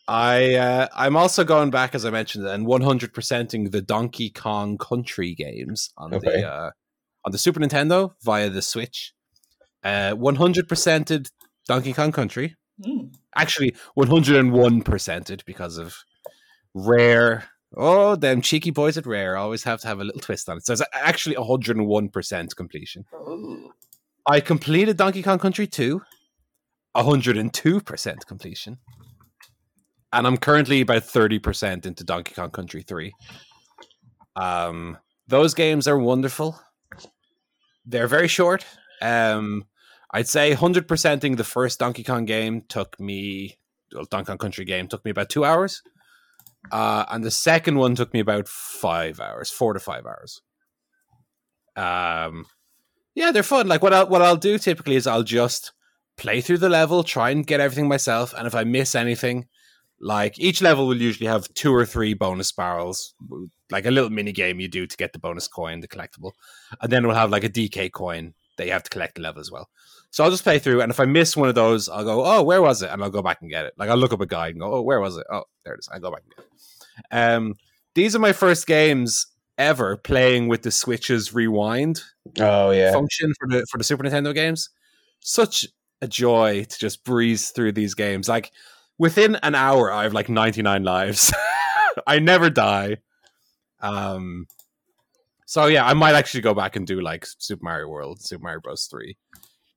I 0.07 0.55
uh, 0.55 0.88
I'm 0.94 1.16
also 1.16 1.44
going 1.44 1.70
back 1.70 1.94
as 1.94 2.05
I 2.05 2.11
mentioned 2.11 2.46
and 2.46 2.66
100 2.66 3.14
percenting 3.14 3.70
the 3.70 3.80
Donkey 3.80 4.30
Kong 4.30 4.76
Country 4.76 5.34
games 5.34 5.90
on 5.96 6.12
Okay. 6.14 6.42
the 6.42 6.48
uh, 6.48 6.70
on 7.24 7.32
the 7.32 7.38
Super 7.38 7.61
Nintendo 7.61 8.12
via 8.22 8.50
the 8.50 8.62
Switch. 8.62 9.14
Uh, 9.82 10.12
100 10.12 10.68
percented 10.68 11.30
Donkey 11.66 11.92
Kong 11.92 12.12
Country. 12.12 12.57
Mm. 12.84 13.14
Actually, 13.34 13.74
101 13.94 14.82
percented 14.82 15.44
because 15.44 15.78
of 15.78 15.96
Rare. 16.74 17.44
Oh, 17.76 18.14
them 18.14 18.40
cheeky 18.40 18.70
boys 18.70 18.96
at 18.98 19.07
Rare 19.07 19.36
always 19.36 19.64
have 19.64 19.80
to 19.80 19.88
have 19.88 20.00
a 20.00 20.05
little 20.05 20.20
twist 20.20 20.48
on 20.48 20.59
it. 20.59 20.66
So 20.66 20.74
it's 20.74 20.82
actually 20.92 21.36
101 21.36 22.09
percent 22.11 22.55
completion. 22.57 23.05
Oh. 23.12 23.72
I 24.26 24.40
completed 24.40 24.96
Donkey 24.96 25.22
Kong 25.22 25.38
Country 25.38 25.66
2, 25.66 26.00
102% 26.96 28.26
completion. 28.26 28.78
And 30.15 30.29
I'm 30.29 30.37
currently 30.37 30.81
about 30.81 31.03
30% 31.03 31.87
into 31.87 32.05
Donkey 32.05 32.35
Kong 32.35 32.51
Country 32.51 32.83
3. 32.83 33.12
Um, 34.37 34.97
those 35.27 35.55
games 35.55 35.89
are 35.89 35.99
wonderful. 35.99 36.61
They're 37.85 38.07
very 38.07 38.29
short. 38.29 38.65
Um, 39.03 39.65
I'd 40.12 40.29
say 40.29 40.55
100%ing 40.55 41.35
the 41.35 41.43
first 41.43 41.81
Donkey 41.81 42.05
Kong 42.05 42.27
game 42.27 42.62
took 42.69 42.99
me, 43.01 43.59
well, 43.93 44.05
Donkey 44.09 44.29
Kong 44.29 44.39
Country 44.39 44.65
game 44.65 44.87
took 44.87 45.05
me 45.05 45.11
about 45.11 45.31
two 45.31 45.45
hours. 45.45 45.83
Uh, 46.71 47.05
and 47.11 47.25
the 47.25 47.33
second 47.33 47.77
one 47.77 47.97
took 47.97 48.15
me 48.15 48.21
about 48.21 48.47
five 48.47 49.19
hours, 49.19 49.51
four 49.51 49.73
to 49.73 49.81
five 49.81 50.07
hours. 50.07 50.43
Um, 51.75 52.47
yeah, 53.17 53.33
they're 53.33 53.43
fun. 53.43 53.67
Like 53.67 53.83
what 53.83 53.93
I'll 53.93 54.09
what 54.09 54.23
I'll 54.23 54.37
do 54.37 54.59
typically 54.59 54.95
is 54.97 55.07
I'll 55.07 55.25
just 55.25 55.73
play 56.17 56.41
through 56.41 56.59
the 56.59 56.69
level, 56.69 57.03
try 57.03 57.31
and 57.31 57.47
get 57.47 57.61
everything 57.61 57.89
myself, 57.89 58.33
and 58.33 58.47
if 58.47 58.55
I 58.55 58.65
miss 58.65 58.95
anything, 58.95 59.47
Like 60.01 60.38
each 60.38 60.61
level 60.61 60.86
will 60.86 61.01
usually 61.01 61.28
have 61.28 61.53
two 61.55 61.74
or 61.74 61.86
three 61.86 62.14
bonus 62.14 62.53
barrels, 62.53 63.14
like 63.70 63.86
a 63.86 63.90
little 63.90 64.11
mini 64.11 64.32
game 64.32 64.61
you 64.61 64.68
do 64.68 64.86
to 64.86 64.97
get 64.97 65.12
the 65.12 65.18
bonus 65.18 65.49
coin, 65.49 65.80
the 65.80 65.88
collectible, 65.88 66.32
and 66.80 66.92
then 66.92 67.07
we'll 67.07 67.16
have 67.16 67.30
like 67.30 67.45
a 67.45 67.49
DK 67.49 67.90
coin 67.92 68.34
that 68.59 68.66
you 68.66 68.72
have 68.72 68.82
to 68.82 68.90
collect 68.90 69.14
the 69.16 69.20
level 69.22 69.40
as 69.40 69.51
well. 69.51 69.68
So 70.11 70.22
I'll 70.22 70.30
just 70.30 70.45
play 70.45 70.59
through, 70.59 70.80
and 70.80 70.90
if 70.90 71.01
I 71.01 71.07
miss 71.07 71.36
one 71.36 71.49
of 71.49 71.55
those, 71.55 71.88
I'll 71.88 72.05
go, 72.05 72.24
"Oh, 72.24 72.42
where 72.42 72.61
was 72.62 72.82
it?" 72.82 72.90
and 72.90 73.03
I'll 73.03 73.11
go 73.11 73.22
back 73.22 73.38
and 73.40 73.51
get 73.51 73.66
it. 73.66 73.74
Like 73.76 73.88
I'll 73.88 73.97
look 73.97 74.12
up 74.12 74.20
a 74.20 74.26
guide 74.26 74.51
and 74.55 74.61
go, 74.61 74.74
"Oh, 74.74 74.82
where 74.82 75.01
was 75.01 75.16
it? 75.16 75.26
Oh, 75.30 75.45
there 75.64 75.74
it 75.74 75.80
is." 75.80 75.88
I 75.92 75.99
go 75.99 76.11
back 76.11 76.22
and 76.24 76.34
get 76.36 76.45
it. 76.45 77.34
Um, 77.34 77.55
these 77.95 78.14
are 78.14 78.20
my 78.20 78.32
first 78.32 78.66
games 78.66 79.26
ever 79.59 79.97
playing 79.97 80.49
with 80.49 80.62
the 80.62 80.70
Switch's 80.70 81.32
rewind 81.32 82.03
Oh 82.40 82.70
yeah. 82.72 82.92
function 82.92 83.32
for 83.38 83.49
the 83.49 83.64
for 83.70 83.78
the 83.78 83.84
Super 83.84 84.03
Nintendo 84.05 84.34
games. 84.34 84.70
Such 85.20 85.66
a 86.03 86.07
joy 86.09 86.64
to 86.64 86.78
just 86.78 87.05
breeze 87.05 87.51
through 87.51 87.72
these 87.72 87.95
games. 87.95 88.28
Like 88.28 88.51
within 88.99 89.36
an 89.36 89.55
hour, 89.55 89.92
I 89.92 90.05
have 90.05 90.12
like 90.12 90.28
ninety 90.28 90.62
nine 90.62 90.84
lives. 90.84 91.32
I 92.07 92.18
never 92.18 92.51
die. 92.51 92.99
Um. 93.80 94.47
So 95.47 95.66
yeah, 95.66 95.86
I 95.86 95.95
might 95.95 96.14
actually 96.14 96.40
go 96.40 96.55
back 96.55 96.76
and 96.76 96.86
do 96.86 97.01
like 97.01 97.26
Super 97.38 97.64
Mario 97.64 97.88
World, 97.88 98.20
Super 98.20 98.42
Mario 98.42 98.61
Bros. 98.61 98.86
Three, 98.90 99.16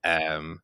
um, 0.03 0.61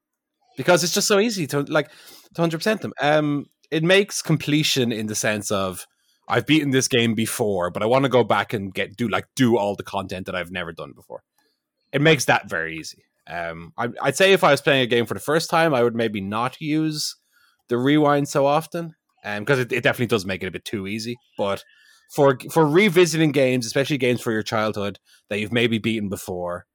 because 0.57 0.83
it's 0.83 0.93
just 0.93 1.07
so 1.07 1.19
easy 1.19 1.45
to 1.47 1.61
like 1.61 1.89
to 1.89 2.41
hundred 2.41 2.57
percent 2.57 2.81
them. 2.81 2.93
Um, 3.01 3.45
it 3.69 3.83
makes 3.83 4.21
completion 4.21 4.91
in 4.91 5.07
the 5.07 5.15
sense 5.15 5.51
of 5.51 5.85
I've 6.27 6.45
beaten 6.45 6.71
this 6.71 6.87
game 6.87 7.15
before, 7.15 7.69
but 7.69 7.83
I 7.83 7.85
want 7.85 8.03
to 8.03 8.09
go 8.09 8.23
back 8.23 8.53
and 8.53 8.73
get 8.73 8.95
do 8.95 9.07
like 9.07 9.25
do 9.35 9.57
all 9.57 9.75
the 9.75 9.83
content 9.83 10.25
that 10.27 10.35
I've 10.35 10.51
never 10.51 10.71
done 10.71 10.93
before. 10.95 11.23
It 11.91 12.01
makes 12.01 12.25
that 12.25 12.49
very 12.49 12.77
easy. 12.77 13.03
Um, 13.27 13.73
I, 13.77 13.89
I'd 14.01 14.17
say 14.17 14.33
if 14.33 14.43
I 14.43 14.51
was 14.51 14.61
playing 14.61 14.81
a 14.83 14.87
game 14.87 15.05
for 15.05 15.13
the 15.13 15.19
first 15.19 15.49
time, 15.49 15.73
I 15.73 15.83
would 15.83 15.95
maybe 15.95 16.21
not 16.21 16.59
use 16.59 17.15
the 17.73 17.79
rewind 17.79 18.29
so 18.29 18.45
often, 18.45 18.93
and 19.23 19.43
because 19.43 19.57
it, 19.57 19.71
it 19.71 19.81
definitely 19.81 20.05
does 20.05 20.27
make 20.27 20.43
it 20.43 20.47
a 20.47 20.51
bit 20.51 20.63
too 20.63 20.85
easy. 20.85 21.15
But 21.39 21.63
for 22.13 22.37
for 22.51 22.67
revisiting 22.67 23.31
games, 23.31 23.65
especially 23.65 23.97
games 23.97 24.21
for 24.21 24.31
your 24.31 24.43
childhood 24.43 24.99
that 25.29 25.39
you've 25.39 25.51
maybe 25.51 25.79
beaten 25.79 26.07
before, 26.07 26.65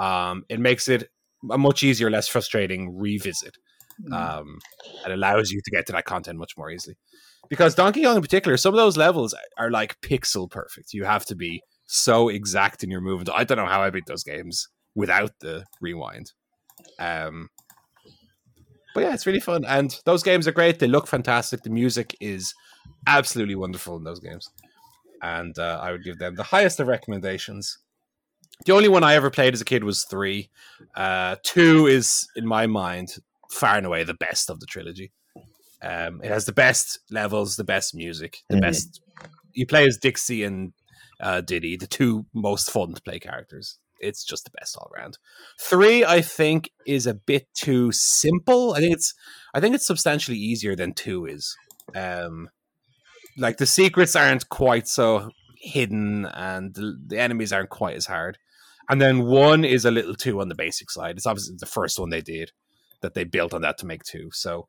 um, 0.00 0.42
it 0.48 0.58
makes 0.58 0.88
it 0.88 1.10
a 1.48 1.56
much 1.56 1.84
easier, 1.84 2.10
less 2.10 2.26
frustrating 2.26 2.98
revisit. 2.98 3.56
Mm. 4.04 4.12
Um, 4.12 4.58
it 5.06 5.12
allows 5.12 5.52
you 5.52 5.60
to 5.64 5.70
get 5.70 5.86
to 5.86 5.92
that 5.92 6.06
content 6.06 6.40
much 6.40 6.54
more 6.58 6.72
easily. 6.72 6.96
Because 7.48 7.76
Donkey 7.76 8.02
Kong 8.02 8.16
in 8.16 8.22
particular, 8.22 8.56
some 8.56 8.74
of 8.74 8.78
those 8.78 8.96
levels 8.96 9.32
are 9.58 9.70
like 9.70 10.00
pixel 10.00 10.50
perfect. 10.50 10.92
You 10.92 11.04
have 11.04 11.24
to 11.26 11.36
be 11.36 11.62
so 11.86 12.28
exact 12.28 12.82
in 12.82 12.90
your 12.90 13.00
movement. 13.00 13.30
I 13.32 13.44
don't 13.44 13.58
know 13.58 13.66
how 13.66 13.82
I 13.82 13.90
beat 13.90 14.06
those 14.06 14.24
games 14.24 14.66
without 14.96 15.30
the 15.40 15.64
rewind. 15.80 16.32
Um, 16.98 17.48
but 18.98 19.06
yeah, 19.08 19.14
it's 19.14 19.26
really 19.26 19.40
fun, 19.40 19.64
and 19.64 20.00
those 20.04 20.22
games 20.22 20.48
are 20.48 20.52
great. 20.52 20.78
They 20.78 20.86
look 20.88 21.06
fantastic. 21.06 21.62
The 21.62 21.70
music 21.70 22.16
is 22.20 22.54
absolutely 23.06 23.54
wonderful 23.54 23.96
in 23.96 24.04
those 24.04 24.20
games, 24.20 24.48
and 25.22 25.58
uh, 25.58 25.78
I 25.82 25.92
would 25.92 26.04
give 26.04 26.18
them 26.18 26.34
the 26.34 26.42
highest 26.42 26.80
of 26.80 26.88
recommendations. 26.88 27.78
The 28.66 28.72
only 28.72 28.88
one 28.88 29.04
I 29.04 29.14
ever 29.14 29.30
played 29.30 29.54
as 29.54 29.60
a 29.60 29.64
kid 29.64 29.84
was 29.84 30.04
three. 30.04 30.50
Uh, 30.96 31.36
two 31.44 31.86
is, 31.86 32.26
in 32.34 32.46
my 32.46 32.66
mind, 32.66 33.14
far 33.50 33.76
and 33.76 33.86
away 33.86 34.02
the 34.04 34.14
best 34.14 34.50
of 34.50 34.58
the 34.60 34.66
trilogy. 34.66 35.12
Um, 35.80 36.20
it 36.24 36.28
has 36.28 36.44
the 36.44 36.52
best 36.52 36.98
levels, 37.10 37.54
the 37.54 37.62
best 37.64 37.94
music, 37.94 38.38
the 38.48 38.56
Mhm. 38.56 38.60
best. 38.62 39.00
You 39.52 39.64
play 39.64 39.86
as 39.86 39.96
Dixie 39.96 40.42
and 40.42 40.72
uh, 41.20 41.40
Diddy, 41.40 41.76
the 41.76 41.86
two 41.86 42.26
most 42.34 42.70
fun 42.70 42.94
to 42.94 43.02
play 43.02 43.18
characters. 43.20 43.78
It's 43.98 44.24
just 44.24 44.44
the 44.44 44.50
best 44.58 44.76
all 44.76 44.90
around. 44.96 45.18
Three, 45.60 46.04
I 46.04 46.20
think, 46.20 46.70
is 46.86 47.06
a 47.06 47.14
bit 47.14 47.46
too 47.54 47.90
simple. 47.92 48.74
I 48.74 48.80
think 48.80 48.94
it's, 48.94 49.14
I 49.54 49.60
think 49.60 49.74
it's 49.74 49.86
substantially 49.86 50.36
easier 50.36 50.76
than 50.76 50.92
two 50.92 51.26
is. 51.26 51.56
Um, 51.94 52.48
like 53.36 53.56
the 53.56 53.66
secrets 53.66 54.16
aren't 54.16 54.48
quite 54.48 54.88
so 54.88 55.30
hidden, 55.60 56.26
and 56.26 56.74
the, 56.74 57.18
enemies 57.18 57.52
aren't 57.52 57.70
quite 57.70 57.96
as 57.96 58.06
hard. 58.06 58.38
And 58.88 59.00
then 59.00 59.24
one 59.24 59.64
is 59.64 59.84
a 59.84 59.90
little 59.90 60.14
too 60.14 60.40
on 60.40 60.48
the 60.48 60.54
basic 60.54 60.90
side. 60.90 61.16
It's 61.16 61.26
obviously 61.26 61.56
the 61.58 61.66
first 61.66 61.98
one 61.98 62.10
they 62.10 62.22
did 62.22 62.52
that 63.02 63.14
they 63.14 63.24
built 63.24 63.54
on 63.54 63.62
that 63.62 63.78
to 63.78 63.86
make 63.86 64.02
two. 64.02 64.30
So 64.32 64.66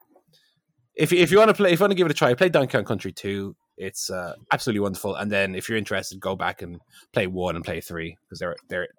if 0.95 1.13
if 1.13 1.32
you 1.32 1.38
want 1.38 1.49
to 1.49 1.53
play, 1.53 1.71
if 1.71 1.80
you 1.80 1.84
want 1.84 1.91
to 1.91 1.95
give 1.95 2.05
it 2.05 2.11
a 2.11 2.15
try, 2.15 2.34
play 2.34 2.49
Donkey 2.49 2.73
Kong 2.73 2.86
Country 2.86 3.11
two. 3.11 3.55
It's 3.77 4.09
uh, 4.09 4.34
absolutely 4.51 4.82
wonderful. 4.82 5.15
And 5.15 5.32
then 5.32 5.55
if 5.55 5.69
you're 5.69 5.77
interested, 5.77 6.19
go 6.19 6.36
back 6.36 6.61
and 6.61 6.82
play 7.13 7.27
one 7.27 7.55
and 7.55 7.63
play 7.63 7.80
three 7.80 8.17
because 8.25 8.39
they're 8.39 8.55
they're 8.67 8.89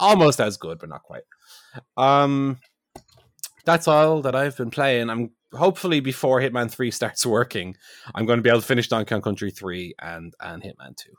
almost 0.00 0.40
as 0.40 0.56
good, 0.56 0.78
but 0.78 0.88
not 0.88 1.02
quite. 1.02 1.22
Um, 1.96 2.58
that's 3.64 3.86
all 3.86 4.22
that 4.22 4.34
I've 4.34 4.56
been 4.56 4.70
playing. 4.70 5.10
I'm 5.10 5.30
hopefully 5.52 6.00
before 6.00 6.40
Hitman 6.40 6.70
three 6.70 6.90
starts 7.00 7.24
working, 7.24 7.76
I'm 8.14 8.26
going 8.26 8.38
to 8.38 8.42
be 8.42 8.50
able 8.50 8.60
to 8.60 8.66
finish 8.66 8.88
Donkey 8.88 9.10
Kong 9.10 9.22
Country 9.22 9.50
three 9.50 9.94
and 10.00 10.34
and 10.40 10.62
Hitman 10.62 10.96
two. 10.96 11.14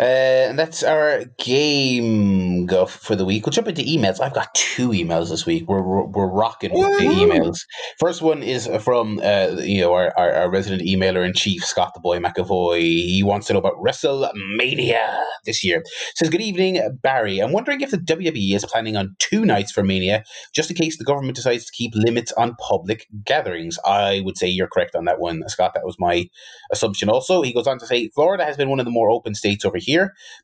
Uh, 0.00 0.48
and 0.48 0.58
that's 0.58 0.82
our 0.82 1.24
game 1.38 2.64
guff 2.64 2.90
for 2.90 3.14
the 3.14 3.24
week. 3.26 3.44
We'll 3.44 3.52
jump 3.52 3.68
into 3.68 3.82
emails. 3.82 4.18
I've 4.18 4.32
got 4.32 4.54
two 4.54 4.88
emails 4.88 5.28
this 5.28 5.44
week. 5.44 5.68
We're 5.68 5.82
we're, 5.82 6.06
we're 6.06 6.26
rocking 6.26 6.72
with 6.72 6.98
the 6.98 7.04
emails. 7.04 7.58
First 7.98 8.22
one 8.22 8.42
is 8.42 8.66
from 8.82 9.20
uh, 9.22 9.56
you 9.58 9.82
know 9.82 9.92
our, 9.92 10.10
our, 10.16 10.32
our 10.32 10.50
resident 10.50 10.88
emailer 10.88 11.26
in 11.26 11.34
chief, 11.34 11.62
Scott 11.66 11.92
the 11.92 12.00
Boy 12.00 12.18
McAvoy. 12.18 12.80
He 12.80 13.22
wants 13.22 13.48
to 13.48 13.52
know 13.52 13.58
about 13.58 13.74
WrestleMania 13.74 15.22
this 15.44 15.62
year. 15.62 15.84
Says 16.14 16.30
good 16.30 16.40
evening, 16.40 16.80
Barry. 17.02 17.38
I'm 17.38 17.52
wondering 17.52 17.82
if 17.82 17.90
the 17.90 17.98
WWE 17.98 18.54
is 18.54 18.64
planning 18.64 18.96
on 18.96 19.14
two 19.18 19.44
nights 19.44 19.70
for 19.70 19.82
Mania, 19.82 20.24
just 20.54 20.70
in 20.70 20.76
case 20.76 20.96
the 20.96 21.04
government 21.04 21.36
decides 21.36 21.66
to 21.66 21.72
keep 21.72 21.94
limits 21.94 22.32
on 22.32 22.56
public 22.56 23.06
gatherings. 23.22 23.78
I 23.84 24.22
would 24.24 24.38
say 24.38 24.48
you're 24.48 24.66
correct 24.66 24.96
on 24.96 25.04
that 25.04 25.20
one, 25.20 25.42
Scott. 25.48 25.72
That 25.74 25.84
was 25.84 25.96
my 25.98 26.26
assumption. 26.72 27.10
Also, 27.10 27.42
he 27.42 27.52
goes 27.52 27.66
on 27.66 27.78
to 27.80 27.86
say 27.86 28.08
Florida 28.14 28.46
has 28.46 28.56
been 28.56 28.70
one 28.70 28.80
of 28.80 28.86
the 28.86 28.90
more 28.90 29.10
open 29.10 29.34
states 29.34 29.66
over 29.66 29.76
here. 29.76 29.89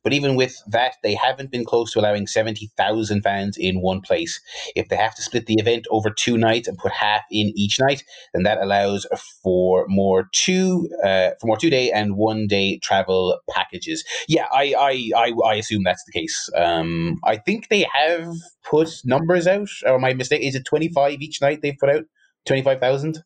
But 0.03 0.13
even 0.13 0.35
with 0.35 0.61
that, 0.67 0.95
they 1.03 1.15
haven't 1.15 1.51
been 1.51 1.65
close 1.65 1.91
to 1.93 1.99
allowing 1.99 2.27
70,000 2.27 3.21
fans 3.21 3.57
in 3.57 3.81
one 3.81 4.01
place. 4.01 4.39
If 4.75 4.89
they 4.89 4.95
have 4.95 5.15
to 5.15 5.21
split 5.21 5.45
the 5.45 5.55
event 5.59 5.87
over 5.89 6.09
two 6.09 6.37
nights 6.37 6.67
and 6.67 6.77
put 6.77 6.91
half 6.91 7.23
in 7.31 7.51
each 7.55 7.79
night, 7.79 8.03
then 8.33 8.43
that 8.43 8.59
allows 8.61 9.05
for 9.43 9.85
more 9.87 10.29
two 10.33 10.89
uh, 11.03 11.31
for 11.39 11.47
more 11.47 11.57
two 11.57 11.69
day 11.69 11.91
and 11.91 12.15
one 12.15 12.47
day 12.47 12.79
travel 12.79 13.39
packages. 13.49 14.03
Yeah, 14.27 14.47
I 14.51 14.73
I, 14.77 15.11
I, 15.15 15.33
I 15.45 15.55
assume 15.55 15.83
that's 15.83 16.03
the 16.05 16.11
case. 16.11 16.49
Um, 16.55 17.19
I 17.23 17.37
think 17.37 17.69
they 17.69 17.87
have 17.93 18.27
put 18.63 18.89
numbers 19.05 19.47
out. 19.47 19.69
Or 19.85 19.99
my 19.99 20.13
mistake 20.13 20.41
is 20.43 20.55
it 20.55 20.65
25 20.65 21.21
each 21.21 21.41
night 21.41 21.61
they've 21.61 21.77
put 21.79 21.89
out? 21.89 22.03
25,000? 22.45 23.23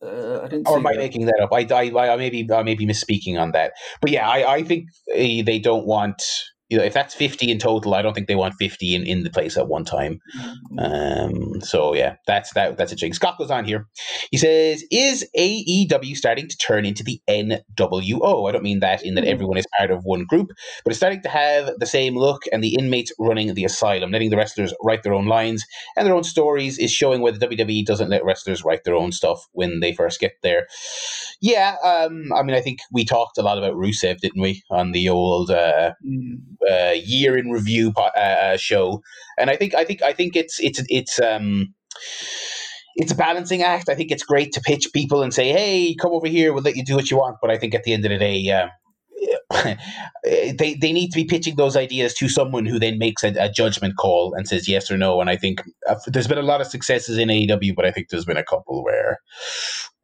Uh, 0.00 0.40
I 0.42 0.48
didn't. 0.48 0.68
Or 0.68 0.78
am 0.78 0.86
I 0.86 0.92
making 0.92 1.26
that 1.26 1.40
up? 1.40 1.52
I, 1.52 1.66
I, 1.74 2.12
I 2.12 2.16
may 2.16 2.30
be 2.30 2.48
I 2.52 2.62
may 2.62 2.74
be 2.74 2.86
misspeaking 2.86 3.38
on 3.38 3.52
that. 3.52 3.72
But 4.00 4.10
yeah, 4.10 4.28
I, 4.28 4.54
I 4.54 4.62
think 4.62 4.88
eh, 5.12 5.42
they 5.44 5.58
don't 5.58 5.86
want 5.86 6.22
you 6.68 6.78
know 6.78 6.84
if 6.84 6.94
that's 6.94 7.14
fifty 7.14 7.50
in 7.50 7.58
total, 7.58 7.94
I 7.94 8.02
don't 8.02 8.14
think 8.14 8.28
they 8.28 8.34
want 8.34 8.54
fifty 8.58 8.94
in, 8.94 9.04
in 9.06 9.22
the 9.24 9.30
place 9.30 9.56
at 9.56 9.68
one 9.68 9.84
time. 9.84 10.20
Um, 10.78 11.60
so 11.60 11.94
yeah, 11.94 12.16
that's 12.26 12.52
that 12.54 12.76
that's 12.76 12.92
a 12.92 12.96
jig. 12.96 13.14
Scott 13.14 13.38
goes 13.38 13.50
on 13.50 13.64
here. 13.64 13.86
He 14.30 14.36
says, 14.36 14.84
"Is 14.90 15.26
AEW 15.36 16.16
starting 16.16 16.48
to 16.48 16.56
turn 16.56 16.84
into 16.84 17.02
the 17.02 17.20
NWO? 17.28 18.48
I 18.48 18.52
don't 18.52 18.62
mean 18.62 18.80
that 18.80 19.02
in 19.04 19.14
that 19.14 19.24
Hmm. 19.24 19.30
everyone 19.30 19.58
is 19.58 19.66
part 19.76 19.90
of 19.90 20.04
one 20.04 20.24
group, 20.24 20.48
but 20.84 20.90
it's 20.90 20.98
starting 20.98 21.22
to 21.22 21.28
have 21.28 21.70
the 21.78 21.86
same 21.86 22.16
look, 22.16 22.42
and 22.52 22.62
the 22.62 22.74
inmates 22.78 23.12
running 23.18 23.54
the 23.54 23.64
asylum, 23.64 24.10
letting 24.10 24.30
the 24.30 24.36
wrestlers 24.36 24.74
write 24.82 25.02
their 25.02 25.14
own 25.14 25.26
lines 25.26 25.64
and 25.96 26.06
their 26.06 26.14
own 26.14 26.24
stories, 26.24 26.78
is 26.78 26.92
showing 26.92 27.20
where 27.20 27.32
the 27.32 27.38
WWE 27.38 27.84
doesn't 27.84 28.10
let 28.10 28.24
wrestlers 28.24 28.64
write 28.64 28.84
their 28.84 28.94
own 28.94 29.12
stuff 29.12 29.46
when 29.52 29.80
they 29.80 29.92
first 29.92 30.20
get 30.20 30.32
there." 30.42 30.66
Yeah, 31.40 31.76
um, 31.84 32.32
I 32.34 32.42
mean, 32.42 32.56
I 32.56 32.60
think 32.60 32.80
we 32.92 33.04
talked 33.04 33.38
a 33.38 33.42
lot 33.42 33.58
about 33.58 33.74
Rusev, 33.74 34.18
didn't 34.18 34.42
we, 34.42 34.62
on 34.70 34.92
the 34.92 35.08
old 35.08 35.50
uh, 35.50 35.92
Mm. 36.06 36.38
Uh, 36.68 36.92
year 36.94 37.36
in 37.36 37.50
review 37.50 37.92
uh, 37.96 38.18
uh, 38.18 38.56
show, 38.56 39.02
and 39.38 39.50
I 39.50 39.56
think 39.56 39.74
I 39.74 39.84
think 39.84 40.02
I 40.02 40.12
think 40.12 40.36
it's 40.36 40.58
it's 40.60 40.82
it's 40.88 41.20
um 41.20 41.74
it's 42.96 43.12
a 43.12 43.16
balancing 43.16 43.62
act. 43.62 43.88
I 43.88 43.94
think 43.94 44.10
it's 44.10 44.24
great 44.24 44.52
to 44.52 44.60
pitch 44.60 44.88
people 44.92 45.22
and 45.22 45.32
say, 45.32 45.52
"Hey, 45.52 45.94
come 45.94 46.12
over 46.12 46.26
here. 46.26 46.52
We'll 46.52 46.62
let 46.62 46.76
you 46.76 46.84
do 46.84 46.96
what 46.96 47.10
you 47.10 47.16
want." 47.16 47.36
But 47.40 47.50
I 47.50 47.58
think 47.58 47.74
at 47.74 47.84
the 47.84 47.92
end 47.92 48.04
of 48.04 48.10
the 48.10 48.18
day, 48.18 48.48
uh, 48.50 48.68
they 50.24 50.76
they 50.80 50.92
need 50.92 51.10
to 51.10 51.16
be 51.16 51.24
pitching 51.24 51.56
those 51.56 51.76
ideas 51.76 52.14
to 52.14 52.28
someone 52.28 52.66
who 52.66 52.78
then 52.78 52.98
makes 52.98 53.24
a, 53.24 53.34
a 53.38 53.50
judgment 53.50 53.96
call 53.96 54.34
and 54.34 54.46
says 54.46 54.68
yes 54.68 54.90
or 54.90 54.96
no. 54.96 55.20
And 55.20 55.30
I 55.30 55.36
think 55.36 55.62
uh, 55.88 55.96
there's 56.06 56.28
been 56.28 56.38
a 56.38 56.42
lot 56.42 56.60
of 56.60 56.66
successes 56.66 57.18
in 57.18 57.28
AEW, 57.28 57.74
but 57.74 57.84
I 57.84 57.90
think 57.90 58.08
there's 58.08 58.24
been 58.24 58.36
a 58.36 58.44
couple 58.44 58.84
where, 58.84 59.18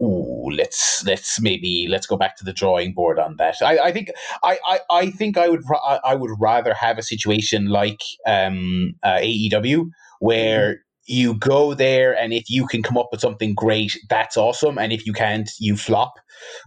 ooh, 0.02 0.50
let's 0.50 1.04
let's 1.04 1.40
maybe 1.40 1.86
let's 1.88 2.06
go 2.06 2.16
back 2.16 2.36
to 2.38 2.44
the 2.44 2.52
drawing 2.52 2.94
board 2.94 3.18
on 3.18 3.36
that. 3.36 3.56
I, 3.62 3.78
I 3.78 3.92
think 3.92 4.10
I, 4.42 4.58
I, 4.66 4.80
I 4.90 5.10
think 5.10 5.36
I 5.36 5.48
would 5.48 5.62
I 5.84 6.00
I 6.04 6.14
would 6.14 6.32
rather 6.40 6.74
have 6.74 6.98
a 6.98 7.02
situation 7.02 7.66
like 7.66 8.00
um, 8.26 8.94
uh, 9.02 9.18
AEW 9.18 9.90
where 10.20 10.80
you 11.06 11.34
go 11.34 11.74
there 11.74 12.18
and 12.18 12.32
if 12.32 12.48
you 12.48 12.66
can 12.66 12.82
come 12.82 12.96
up 12.96 13.08
with 13.12 13.20
something 13.20 13.54
great, 13.54 13.98
that's 14.08 14.36
awesome, 14.36 14.78
and 14.78 14.92
if 14.92 15.06
you 15.06 15.12
can't, 15.12 15.50
you 15.58 15.76
flop. 15.76 16.14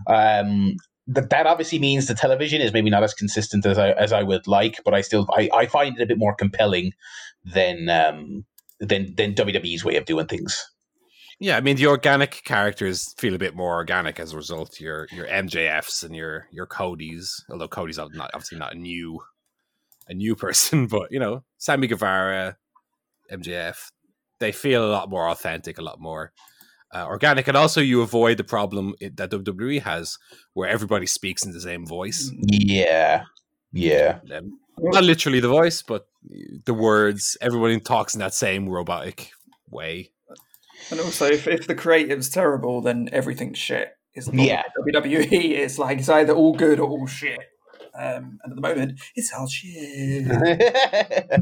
Um, 0.07 0.75
that 1.07 1.29
that 1.29 1.47
obviously 1.47 1.79
means 1.79 2.07
the 2.07 2.13
television 2.13 2.61
is 2.61 2.73
maybe 2.73 2.89
not 2.89 3.03
as 3.03 3.13
consistent 3.13 3.65
as 3.65 3.77
I 3.77 3.91
as 3.91 4.11
I 4.11 4.23
would 4.23 4.47
like, 4.47 4.83
but 4.83 4.93
I 4.93 5.01
still 5.01 5.27
I, 5.31 5.49
I 5.53 5.65
find 5.65 5.97
it 5.97 6.03
a 6.03 6.05
bit 6.05 6.17
more 6.17 6.35
compelling 6.35 6.93
than 7.45 7.89
um, 7.89 8.45
than 8.79 9.15
than 9.15 9.33
WWE's 9.33 9.85
way 9.85 9.95
of 9.95 10.05
doing 10.05 10.27
things. 10.27 10.69
Yeah, 11.39 11.57
I 11.57 11.61
mean 11.61 11.77
the 11.77 11.87
organic 11.87 12.43
characters 12.43 13.13
feel 13.17 13.35
a 13.35 13.39
bit 13.39 13.55
more 13.55 13.75
organic 13.75 14.19
as 14.19 14.33
a 14.33 14.37
result. 14.37 14.81
Your 14.81 15.07
your 15.11 15.27
MJFs 15.27 16.03
and 16.03 16.15
your 16.15 16.47
your 16.51 16.65
Cody's, 16.65 17.43
although 17.49 17.67
Cody's 17.67 17.97
not 17.97 18.31
obviously 18.33 18.57
not 18.57 18.73
a 18.73 18.77
new 18.77 19.21
a 20.07 20.13
new 20.13 20.35
person, 20.45 20.87
but 20.87 21.11
you 21.11 21.19
know 21.19 21.43
Sammy 21.57 21.87
Guevara, 21.87 22.57
MJF, 23.31 23.91
they 24.39 24.51
feel 24.51 24.85
a 24.85 24.91
lot 24.91 25.09
more 25.09 25.29
authentic, 25.29 25.77
a 25.77 25.83
lot 25.83 26.01
more 26.01 26.33
uh, 26.97 27.05
organic, 27.05 27.47
and 27.47 27.57
also 27.57 27.81
you 27.81 28.01
avoid 28.01 28.37
the 28.37 28.43
problem 28.43 28.95
that 28.99 29.31
WWE 29.31 29.81
has, 29.81 30.17
where 30.53 30.69
everybody 30.69 31.05
speaks 31.05 31.45
in 31.45 31.51
the 31.51 31.61
same 31.61 31.85
voice. 31.85 32.31
Yeah, 32.41 33.23
yeah. 33.71 34.19
Um, 34.33 34.59
not 34.79 35.03
literally 35.03 35.39
the 35.39 35.49
voice, 35.49 35.81
but 35.81 36.07
the 36.65 36.73
words. 36.73 37.37
Everybody 37.41 37.79
talks 37.79 38.13
in 38.13 38.19
that 38.19 38.33
same 38.33 38.69
robotic 38.69 39.31
way. 39.69 40.11
And 40.91 40.99
also, 40.99 41.25
if, 41.25 41.47
if 41.47 41.67
the 41.67 41.75
creative's 41.75 42.29
terrible, 42.29 42.81
then 42.81 43.09
everything's 43.11 43.57
shit. 43.57 43.89
It's 44.13 44.31
not 44.31 44.45
Yeah. 44.45 44.63
WWE. 44.79 45.31
It's 45.31 45.77
like 45.79 45.99
it's 45.99 46.09
either 46.09 46.33
all 46.33 46.53
good 46.53 46.79
or 46.79 46.89
all 46.89 47.07
shit. 47.07 47.39
Um, 47.97 48.39
and 48.43 48.51
at 48.51 48.55
the 48.55 48.61
moment, 48.61 48.99
it's 49.15 49.33
all 49.33 49.47
shit. 49.47 50.27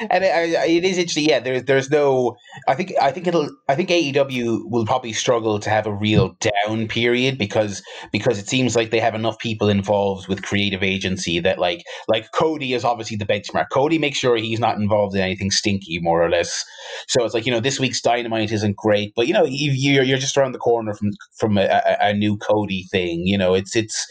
and 0.00 0.24
it, 0.24 0.70
it 0.70 0.84
is 0.84 0.98
interesting. 0.98 1.28
Yeah, 1.28 1.40
there's 1.40 1.64
there's 1.64 1.90
no. 1.90 2.36
I 2.68 2.74
think 2.74 2.92
I 3.00 3.10
think 3.10 3.26
it'll. 3.26 3.50
I 3.68 3.74
think 3.74 3.88
AEW 3.88 4.70
will 4.70 4.86
probably 4.86 5.12
struggle 5.12 5.58
to 5.58 5.70
have 5.70 5.86
a 5.86 5.92
real 5.92 6.36
down 6.40 6.88
period 6.88 7.38
because 7.38 7.82
because 8.12 8.38
it 8.38 8.48
seems 8.48 8.76
like 8.76 8.90
they 8.90 9.00
have 9.00 9.14
enough 9.14 9.38
people 9.38 9.68
involved 9.68 10.28
with 10.28 10.42
creative 10.42 10.82
agency 10.82 11.40
that 11.40 11.58
like 11.58 11.84
like 12.08 12.30
Cody 12.32 12.74
is 12.74 12.84
obviously 12.84 13.16
the 13.16 13.26
benchmark. 13.26 13.66
Cody 13.72 13.98
makes 13.98 14.18
sure 14.18 14.36
he's 14.36 14.60
not 14.60 14.76
involved 14.76 15.14
in 15.14 15.20
anything 15.20 15.50
stinky, 15.50 15.98
more 16.00 16.22
or 16.22 16.30
less. 16.30 16.64
So 17.08 17.24
it's 17.24 17.34
like 17.34 17.46
you 17.46 17.52
know 17.52 17.60
this 17.60 17.80
week's 17.80 18.00
Dynamite 18.00 18.52
isn't 18.52 18.76
great, 18.76 19.12
but 19.16 19.26
you 19.26 19.34
know 19.34 19.44
you, 19.44 19.72
you're 19.72 20.04
you're 20.04 20.18
just 20.18 20.36
around 20.36 20.52
the 20.52 20.58
corner 20.58 20.94
from 20.94 21.10
from 21.36 21.58
a, 21.58 21.64
a, 21.64 21.96
a 22.08 22.14
new 22.14 22.36
Cody 22.36 22.84
thing. 22.90 23.26
You 23.26 23.38
know 23.38 23.54
it's 23.54 23.74
it's 23.74 24.06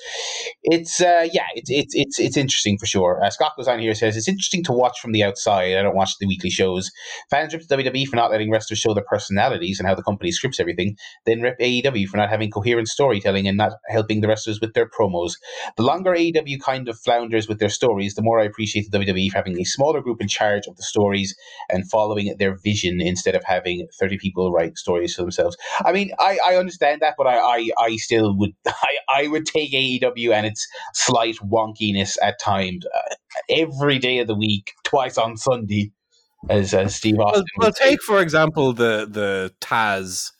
it's 0.63 1.01
uh, 1.01 1.27
yeah 1.31 1.45
it's 1.55 1.69
it's 1.69 1.95
it's 1.95 2.19
it's 2.19 2.37
interesting 2.37 2.77
for 2.77 2.85
sure. 2.85 3.23
Uh, 3.23 3.29
Scott 3.29 3.53
goes 3.57 3.67
on 3.67 3.79
here 3.79 3.95
says 3.95 4.17
it's 4.17 4.27
interesting 4.27 4.63
to 4.63 4.71
watch 4.71 4.99
from 4.99 5.11
the 5.11 5.23
outside. 5.23 5.70
I 5.77 5.83
don't 5.83 5.95
watch 5.95 6.17
the 6.19 6.27
weekly 6.27 6.49
shows. 6.49 6.91
Fans 7.29 7.53
rip 7.53 7.63
WWE 7.63 8.07
for 8.07 8.15
not 8.15 8.31
letting 8.31 8.51
wrestlers 8.51 8.79
show 8.79 8.93
their 8.93 9.03
personalities 9.03 9.79
and 9.79 9.87
how 9.87 9.95
the 9.95 10.03
company 10.03 10.31
scripts 10.31 10.59
everything. 10.59 10.97
Then 11.25 11.41
rip 11.41 11.59
AEW 11.59 12.07
for 12.07 12.17
not 12.17 12.29
having 12.29 12.51
coherent 12.51 12.87
storytelling 12.87 13.47
and 13.47 13.57
not 13.57 13.73
helping 13.87 14.21
the 14.21 14.27
wrestlers 14.27 14.61
with 14.61 14.73
their 14.73 14.87
promos. 14.87 15.33
The 15.77 15.83
longer 15.83 16.11
AEW 16.11 16.59
kind 16.61 16.87
of 16.89 16.99
flounders 16.99 17.47
with 17.47 17.59
their 17.59 17.69
stories, 17.69 18.15
the 18.15 18.21
more 18.21 18.39
I 18.39 18.45
appreciate 18.45 18.89
the 18.89 18.97
WWE 18.97 19.29
for 19.31 19.37
having 19.37 19.59
a 19.59 19.65
smaller 19.65 20.01
group 20.01 20.21
in 20.21 20.27
charge 20.27 20.67
of 20.67 20.75
the 20.75 20.83
stories 20.83 21.35
and 21.69 21.89
following 21.89 22.35
their 22.37 22.57
vision 22.63 23.01
instead 23.01 23.35
of 23.35 23.43
having 23.43 23.87
30 23.99 24.17
people 24.17 24.51
write 24.51 24.77
stories 24.77 25.15
for 25.15 25.21
themselves. 25.21 25.57
I 25.83 25.91
mean, 25.91 26.11
I, 26.19 26.37
I 26.45 26.55
understand 26.55 27.01
that, 27.01 27.15
but 27.17 27.27
I, 27.27 27.37
I, 27.37 27.69
I 27.77 27.95
still 27.97 28.37
would 28.37 28.51
I, 28.67 28.97
I 29.09 29.27
would 29.27 29.45
take 29.45 29.71
AEW 29.71 30.33
and 30.33 30.45
its 30.45 30.67
slight 30.93 31.37
wonkiness 31.37 32.17
at 32.21 32.39
times 32.39 32.85
uh, 32.85 33.15
every 33.49 33.99
day 33.99 34.19
of 34.19 34.27
the 34.27 34.35
week, 34.35 34.73
twice 34.83 35.17
on 35.17 35.37
Sunday, 35.37 35.91
as, 36.49 36.73
as 36.73 36.95
Steve 36.95 37.17
Well, 37.17 37.27
Austin 37.27 37.45
well 37.57 37.73
say. 37.73 37.89
take 37.91 38.01
for 38.03 38.21
example 38.21 38.73
the 38.73 39.07
the 39.09 39.53
Taz 39.61 40.31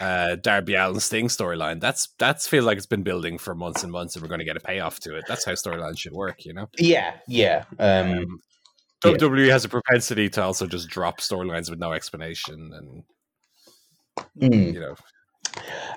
uh, 0.00 0.36
Darby 0.36 0.74
Allin 0.74 0.98
Sting 1.00 1.28
storyline. 1.28 1.80
That's 1.80 2.08
that's 2.18 2.48
feels 2.48 2.64
like 2.64 2.78
it's 2.78 2.86
been 2.86 3.02
building 3.02 3.38
for 3.38 3.54
months 3.54 3.82
and 3.82 3.92
months, 3.92 4.16
and 4.16 4.22
we're 4.22 4.28
going 4.28 4.40
to 4.40 4.46
get 4.46 4.56
a 4.56 4.60
payoff 4.60 4.98
to 5.00 5.16
it. 5.16 5.24
That's 5.28 5.44
how 5.44 5.52
storylines 5.52 5.98
should 5.98 6.12
work, 6.12 6.44
you 6.44 6.54
know. 6.54 6.68
Yeah, 6.78 7.16
yeah. 7.28 7.64
Um, 7.78 8.10
Um, 8.12 8.40
Yeah. 9.04 9.12
WWE 9.12 9.50
has 9.50 9.64
a 9.64 9.68
propensity 9.68 10.28
to 10.30 10.42
also 10.42 10.66
just 10.66 10.88
drop 10.88 11.20
storylines 11.20 11.70
with 11.70 11.78
no 11.78 11.92
explanation, 11.92 12.70
and 12.74 13.04
mm. 14.38 14.74
you 14.74 14.80
know, 14.80 14.94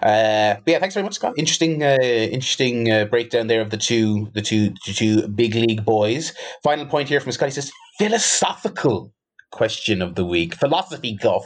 Uh, 0.02 0.56
but 0.56 0.68
yeah, 0.68 0.80
thanks 0.80 0.96
very 0.96 1.04
much, 1.04 1.16
Scott. 1.16 1.34
Interesting, 1.38 1.84
uh, 1.84 1.98
interesting 2.00 2.92
uh, 2.92 3.06
breakdown 3.06 3.48
there 3.48 3.62
of 3.62 3.70
the 3.70 3.78
two, 3.78 4.30
the 4.34 4.42
two, 4.42 4.70
the 4.86 4.94
two 4.94 5.28
big 5.30 5.56
league 5.56 5.86
boys. 5.86 6.34
Final 6.64 6.86
point 6.86 7.08
here 7.08 7.20
from 7.20 7.32
Scott. 7.32 7.50
He 7.50 7.54
says 7.54 7.72
philosophical 7.98 9.14
question 9.52 10.02
of 10.02 10.16
the 10.16 10.26
week, 10.26 10.56
philosophy 10.56 11.16
guff, 11.16 11.46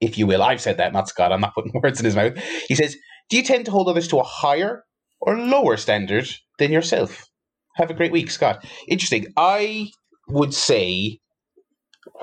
if 0.00 0.16
you 0.16 0.26
will. 0.26 0.42
I've 0.42 0.60
said 0.60 0.78
that, 0.78 0.92
not 0.92 1.08
Scott. 1.08 1.32
I'm 1.32 1.40
not 1.40 1.54
putting 1.54 1.72
words 1.82 1.98
in 1.98 2.04
his 2.04 2.16
mouth. 2.16 2.36
He 2.68 2.74
says, 2.74 2.96
"Do 3.28 3.36
you 3.36 3.42
tend 3.42 3.66
to 3.66 3.70
hold 3.70 3.88
others 3.88 4.08
to 4.08 4.18
a 4.18 4.24
higher 4.24 4.84
or 5.20 5.38
lower 5.38 5.76
standard 5.76 6.28
than 6.58 6.72
yourself?" 6.72 7.28
Have 7.76 7.90
a 7.90 7.94
great 7.94 8.12
week, 8.12 8.30
Scott. 8.30 8.64
Interesting. 8.88 9.26
I 9.36 9.90
would 10.28 10.54
say, 10.54 11.18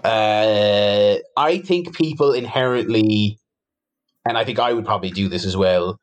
uh, 0.04 1.16
I 1.38 1.58
think 1.60 1.96
people 1.96 2.34
inherently 2.34 3.40
and 4.26 4.38
I 4.38 4.44
think 4.44 4.60
I 4.60 4.74
would 4.74 4.86
probably 4.86 5.12
do 5.12 5.28
this 5.28 5.46
as 5.46 5.56
well, 5.58 6.00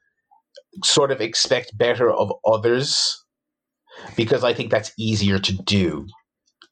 sort 0.85 1.11
of 1.11 1.21
expect 1.21 1.77
better 1.77 2.11
of 2.11 2.33
others 2.47 3.25
because 4.17 4.45
I 4.45 4.53
think 4.53 4.71
that's 4.71 4.93
easier 4.99 5.39
to 5.39 5.53
do, 5.53 6.07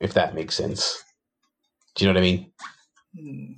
if 0.01 0.15
that 0.15 0.35
makes 0.35 0.55
sense. 0.55 1.03
Do 1.95 2.05
you 2.05 2.13
know 2.13 2.19
what 2.19 2.25
I 2.25 2.31
mean? 2.31 2.53
Hmm. 3.19 3.53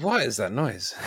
what 0.00 0.22
is 0.22 0.36
that 0.38 0.52
noise? 0.52 0.94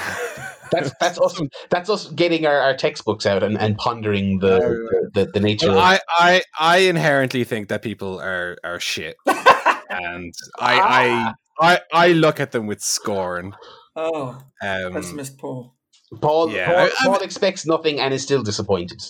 That's 0.69 0.91
that's 0.99 1.17
us 1.21 1.39
that's 1.69 1.89
us 1.89 2.09
getting 2.09 2.45
our, 2.45 2.57
our 2.57 2.75
textbooks 2.75 3.25
out 3.25 3.41
and, 3.41 3.57
and 3.57 3.77
pondering 3.77 4.39
the, 4.39 4.59
the, 4.59 5.09
the, 5.13 5.31
the 5.31 5.39
nature 5.39 5.69
Well, 5.69 5.77
of 5.77 5.81
I, 5.81 5.99
I 6.09 6.41
I 6.59 6.77
inherently 6.79 7.45
think 7.45 7.69
that 7.69 7.81
people 7.81 8.19
are 8.19 8.57
are 8.65 8.77
shit, 8.77 9.15
and 9.27 10.33
I 10.59 10.79
I 10.81 11.33
I 11.59 11.81
I 11.91 12.11
look 12.11 12.39
at 12.39 12.51
them 12.51 12.67
with 12.67 12.81
scorn. 12.81 13.55
Oh, 13.95 14.39
Um, 14.61 14.93
pessimist 14.93 15.37
Paul. 15.37 15.73
Paul, 16.21 16.51
Yeah, 16.51 16.67
Paul, 16.67 16.75
I- 16.77 16.85
I 16.99 17.05
Paul 17.05 17.21
expects 17.21 17.65
nothing 17.65 17.99
and 17.99 18.13
is 18.13 18.23
still 18.23 18.43
disappointed. 18.43 19.03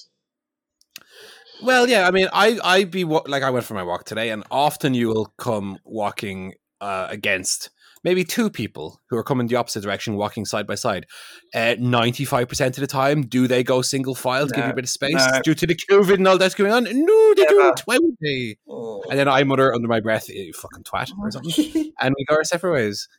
Well, 1.61 1.89
yeah, 1.89 2.07
I 2.07 2.11
mean, 2.11 2.27
I 2.33 2.59
I 2.63 2.83
be 2.83 3.03
like 3.03 3.43
I 3.43 3.49
went 3.49 3.65
for 3.65 3.73
my 3.73 3.83
walk 3.83 4.05
today, 4.05 4.29
and 4.29 4.43
often 4.51 4.93
you 4.93 5.07
will 5.07 5.33
come 5.37 5.79
walking 5.83 6.53
uh, 6.79 7.07
against 7.09 7.69
maybe 8.07 8.23
two 8.23 8.49
people 8.49 9.01
who 9.09 9.17
are 9.17 9.23
coming 9.23 9.47
the 9.47 9.57
opposite 9.57 9.81
direction, 9.81 10.15
walking 10.15 10.45
side 10.45 10.65
by 10.65 10.75
side. 10.75 11.05
Ninety 11.53 12.23
five 12.23 12.47
percent 12.47 12.77
of 12.77 12.81
the 12.81 12.87
time, 12.87 13.23
do 13.23 13.47
they 13.47 13.63
go 13.63 13.81
single 13.81 14.15
file 14.15 14.47
to 14.47 14.53
give 14.53 14.63
you 14.63 14.71
a 14.71 14.75
bit 14.75 14.85
of 14.85 14.89
space 14.89 15.13
no. 15.15 15.41
due 15.43 15.53
to 15.55 15.67
the 15.67 15.75
COVID 15.75 16.13
and 16.13 16.27
all 16.27 16.37
that's 16.37 16.55
going 16.55 16.71
on? 16.71 16.83
No, 16.85 17.33
they 17.33 17.43
Never. 17.43 17.55
don't. 17.55 17.79
Why 17.81 17.97
would 17.97 18.15
they? 18.21 18.57
Oh. 18.69 19.03
And 19.09 19.19
then 19.19 19.27
I 19.27 19.43
mutter 19.43 19.73
under 19.73 19.89
my 19.89 19.99
breath, 19.99 20.29
"You 20.29 20.53
fucking 20.53 20.83
twat" 20.83 21.11
or 21.19 21.31
something, 21.31 21.91
and 21.99 22.15
we 22.17 22.25
go 22.25 22.35
our 22.35 22.45
separate 22.45 22.71
ways. 22.71 23.09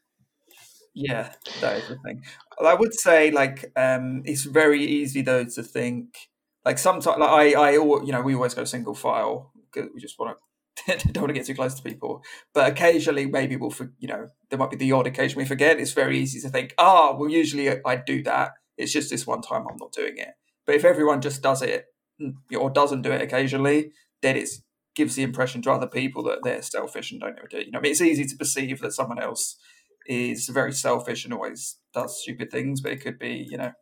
yeah, 0.94 1.34
that 1.60 1.76
is 1.76 1.88
the 1.88 1.98
thing. 2.04 2.22
I 2.64 2.74
would 2.74 2.94
say, 2.94 3.30
like, 3.30 3.70
um, 3.76 4.22
it's 4.24 4.44
very 4.44 4.82
easy 4.82 5.20
though 5.20 5.44
to 5.44 5.62
think, 5.62 6.16
like, 6.64 6.78
sometimes, 6.78 7.18
like, 7.20 7.30
I, 7.30 7.52
I, 7.52 7.70
you 7.72 8.10
know, 8.10 8.22
we 8.22 8.34
always 8.34 8.54
go 8.54 8.64
single 8.64 8.94
file 8.94 9.52
because 9.70 9.90
we 9.94 10.00
just 10.00 10.18
want 10.18 10.36
to. 10.36 10.47
don't 10.86 11.22
want 11.22 11.28
to 11.28 11.34
get 11.34 11.46
too 11.46 11.54
close 11.54 11.74
to 11.74 11.82
people, 11.82 12.22
but 12.54 12.70
occasionally 12.70 13.26
maybe 13.26 13.56
we'll, 13.56 13.70
for, 13.70 13.92
you 13.98 14.08
know, 14.08 14.28
there 14.50 14.58
might 14.58 14.70
be 14.70 14.76
the 14.76 14.92
odd 14.92 15.06
occasion 15.06 15.38
we 15.38 15.44
forget. 15.44 15.78
It's 15.78 15.92
very 15.92 16.18
easy 16.18 16.40
to 16.40 16.48
think, 16.48 16.74
ah, 16.78 17.14
well, 17.16 17.30
usually 17.30 17.68
I 17.84 17.96
do 17.96 18.22
that. 18.24 18.52
It's 18.76 18.92
just 18.92 19.10
this 19.10 19.26
one 19.26 19.42
time 19.42 19.66
I'm 19.68 19.76
not 19.78 19.92
doing 19.92 20.16
it. 20.18 20.34
But 20.66 20.74
if 20.74 20.84
everyone 20.84 21.20
just 21.20 21.42
does 21.42 21.62
it 21.62 21.86
mm, 22.20 22.34
or 22.56 22.70
doesn't 22.70 23.02
do 23.02 23.12
it 23.12 23.22
occasionally, 23.22 23.92
then 24.22 24.36
it 24.36 24.48
gives 24.94 25.14
the 25.14 25.22
impression 25.22 25.62
to 25.62 25.72
other 25.72 25.86
people 25.86 26.22
that 26.24 26.40
they're 26.42 26.62
selfish 26.62 27.10
and 27.10 27.20
don't 27.20 27.38
ever 27.38 27.48
do 27.48 27.58
it. 27.58 27.66
You 27.66 27.72
know, 27.72 27.78
I 27.78 27.82
mean, 27.82 27.92
it's 27.92 28.00
easy 28.00 28.24
to 28.24 28.36
perceive 28.36 28.80
that 28.80 28.92
someone 28.92 29.20
else 29.20 29.58
is 30.06 30.48
very 30.48 30.72
selfish 30.72 31.24
and 31.24 31.34
always 31.34 31.78
does 31.94 32.20
stupid 32.20 32.50
things, 32.50 32.80
but 32.80 32.92
it 32.92 33.02
could 33.02 33.18
be, 33.18 33.46
you 33.48 33.56
know, 33.56 33.72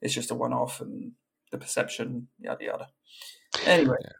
it's 0.00 0.14
just 0.14 0.30
a 0.30 0.34
one-off 0.34 0.80
and 0.80 1.12
the 1.52 1.58
perception, 1.58 2.28
yada 2.38 2.64
yada. 2.64 2.88
Anyway, 3.64 3.96
Yeah, 4.02 4.10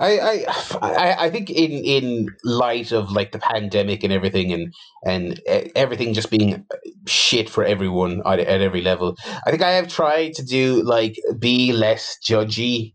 I, 0.00 0.18
I, 0.18 0.44
I, 0.82 1.16
I 1.26 1.30
think 1.30 1.50
in 1.50 1.72
in 1.72 2.28
light 2.44 2.92
of 2.92 3.12
like 3.12 3.32
the 3.32 3.38
pandemic 3.38 4.02
and 4.02 4.12
everything, 4.12 4.52
and 4.52 4.74
and 5.04 5.40
everything 5.76 6.14
just 6.14 6.30
being 6.30 6.64
shit 7.06 7.48
for 7.48 7.64
everyone 7.64 8.22
at, 8.26 8.40
at 8.40 8.60
every 8.60 8.82
level, 8.82 9.16
I 9.46 9.50
think 9.50 9.62
I 9.62 9.72
have 9.72 9.88
tried 9.88 10.34
to 10.34 10.44
do 10.44 10.82
like 10.82 11.16
be 11.38 11.72
less 11.72 12.16
judgy, 12.24 12.94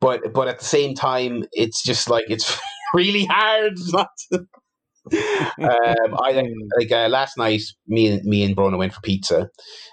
but 0.00 0.32
but 0.32 0.48
at 0.48 0.60
the 0.60 0.64
same 0.64 0.94
time, 0.94 1.44
it's 1.52 1.82
just 1.82 2.08
like 2.08 2.26
it's 2.28 2.58
really 2.94 3.24
hard 3.26 3.74
not. 3.92 4.08
To, 4.32 4.46
um, 5.06 6.14
I 6.22 6.32
like, 6.32 6.46
like 6.78 6.92
uh, 6.92 7.08
last 7.08 7.36
night, 7.36 7.62
me 7.86 8.08
and 8.08 8.24
me 8.24 8.44
and 8.44 8.56
Brona 8.56 8.78
went 8.78 8.94
for 8.94 9.00
pizza, 9.00 9.48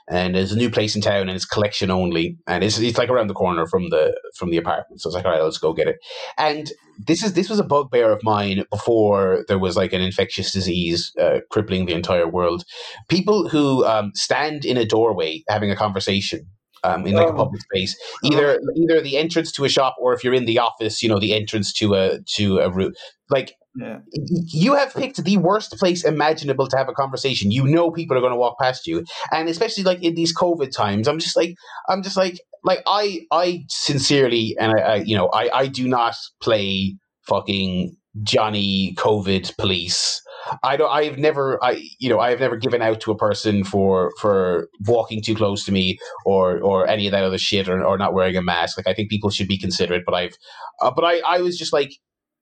and 0.09 0.35
there's 0.35 0.51
a 0.51 0.57
new 0.57 0.69
place 0.69 0.95
in 0.95 1.01
town, 1.01 1.21
and 1.23 1.31
it's 1.31 1.45
collection 1.45 1.91
only, 1.91 2.37
and 2.47 2.63
it's 2.63 2.79
it's 2.79 2.97
like 2.97 3.09
around 3.09 3.27
the 3.27 3.33
corner 3.33 3.65
from 3.67 3.89
the 3.89 4.19
from 4.35 4.51
the 4.51 4.57
apartment. 4.57 5.01
So 5.01 5.09
it's 5.09 5.15
like, 5.15 5.25
all 5.25 5.31
right, 5.31 5.41
let's 5.41 5.57
go 5.57 5.73
get 5.73 5.87
it. 5.87 5.97
And 6.37 6.71
this 7.07 7.23
is 7.23 7.33
this 7.33 7.49
was 7.49 7.59
a 7.59 7.63
bugbear 7.63 8.11
of 8.11 8.23
mine 8.23 8.65
before 8.71 9.45
there 9.47 9.59
was 9.59 9.75
like 9.77 9.93
an 9.93 10.01
infectious 10.01 10.51
disease 10.51 11.11
uh, 11.19 11.39
crippling 11.51 11.85
the 11.85 11.93
entire 11.93 12.27
world. 12.27 12.63
People 13.09 13.49
who 13.49 13.85
um, 13.85 14.11
stand 14.15 14.65
in 14.65 14.77
a 14.77 14.85
doorway 14.85 15.43
having 15.49 15.71
a 15.71 15.75
conversation. 15.75 16.47
Um, 16.83 17.05
in 17.05 17.15
like 17.15 17.29
a 17.29 17.33
Oh. 17.33 17.35
public 17.35 17.61
space, 17.61 17.97
either 18.23 18.59
either 18.77 19.01
the 19.01 19.17
entrance 19.17 19.51
to 19.51 19.65
a 19.65 19.69
shop, 19.69 19.95
or 19.99 20.13
if 20.13 20.23
you're 20.23 20.33
in 20.33 20.45
the 20.45 20.59
office, 20.59 21.03
you 21.03 21.09
know 21.09 21.19
the 21.19 21.33
entrance 21.33 21.73
to 21.73 21.93
a 21.95 22.19
to 22.35 22.59
a 22.59 22.71
room. 22.71 22.93
Like 23.29 23.53
Yeah. 23.79 23.99
You 24.11 24.73
have 24.75 24.93
picked 24.93 25.23
the 25.23 25.37
worst 25.37 25.71
place 25.79 26.03
imaginable 26.03 26.67
to 26.67 26.77
have 26.77 26.89
a 26.89 26.93
conversation. 26.93 27.51
You 27.51 27.65
know 27.65 27.91
people 27.91 28.17
are 28.17 28.21
going 28.21 28.33
to 28.33 28.37
walk 28.37 28.59
past 28.59 28.85
you, 28.87 29.05
and 29.31 29.47
especially 29.47 29.83
like 29.83 30.03
in 30.03 30.15
these 30.15 30.35
COVID 30.35 30.71
times, 30.71 31.07
I'm 31.07 31.19
just 31.19 31.37
like, 31.37 31.55
I'm 31.87 32.03
just 32.03 32.17
like, 32.17 32.39
like 32.63 32.81
I, 32.85 33.21
I 33.31 33.63
sincerely, 33.69 34.55
and 34.59 34.73
I, 34.73 34.81
I 34.81 34.95
you 34.97 35.15
know, 35.15 35.27
I, 35.27 35.59
I 35.59 35.67
do 35.67 35.87
not 35.87 36.15
play 36.41 36.97
fucking 37.21 37.95
Johnny 38.23 38.95
COVID 38.97 39.55
police. 39.57 40.21
I 40.63 40.77
don't. 40.77 40.89
I've 40.89 41.17
never. 41.17 41.63
I 41.63 41.83
you 41.99 42.09
know. 42.09 42.19
I've 42.19 42.39
never 42.39 42.57
given 42.57 42.81
out 42.81 43.01
to 43.01 43.11
a 43.11 43.17
person 43.17 43.63
for 43.63 44.11
for 44.19 44.67
walking 44.87 45.21
too 45.21 45.35
close 45.35 45.63
to 45.65 45.71
me 45.71 45.97
or 46.25 46.59
or 46.59 46.87
any 46.87 47.07
of 47.07 47.11
that 47.11 47.23
other 47.23 47.37
shit 47.37 47.69
or, 47.69 47.83
or 47.85 47.97
not 47.97 48.13
wearing 48.13 48.35
a 48.35 48.41
mask. 48.41 48.77
Like 48.77 48.87
I 48.87 48.93
think 48.93 49.09
people 49.09 49.29
should 49.29 49.47
be 49.47 49.57
considerate. 49.57 50.03
But 50.05 50.15
I've. 50.15 50.33
Uh, 50.81 50.91
but 50.91 51.03
I 51.03 51.19
I 51.19 51.41
was 51.41 51.57
just 51.57 51.71
like. 51.73 51.91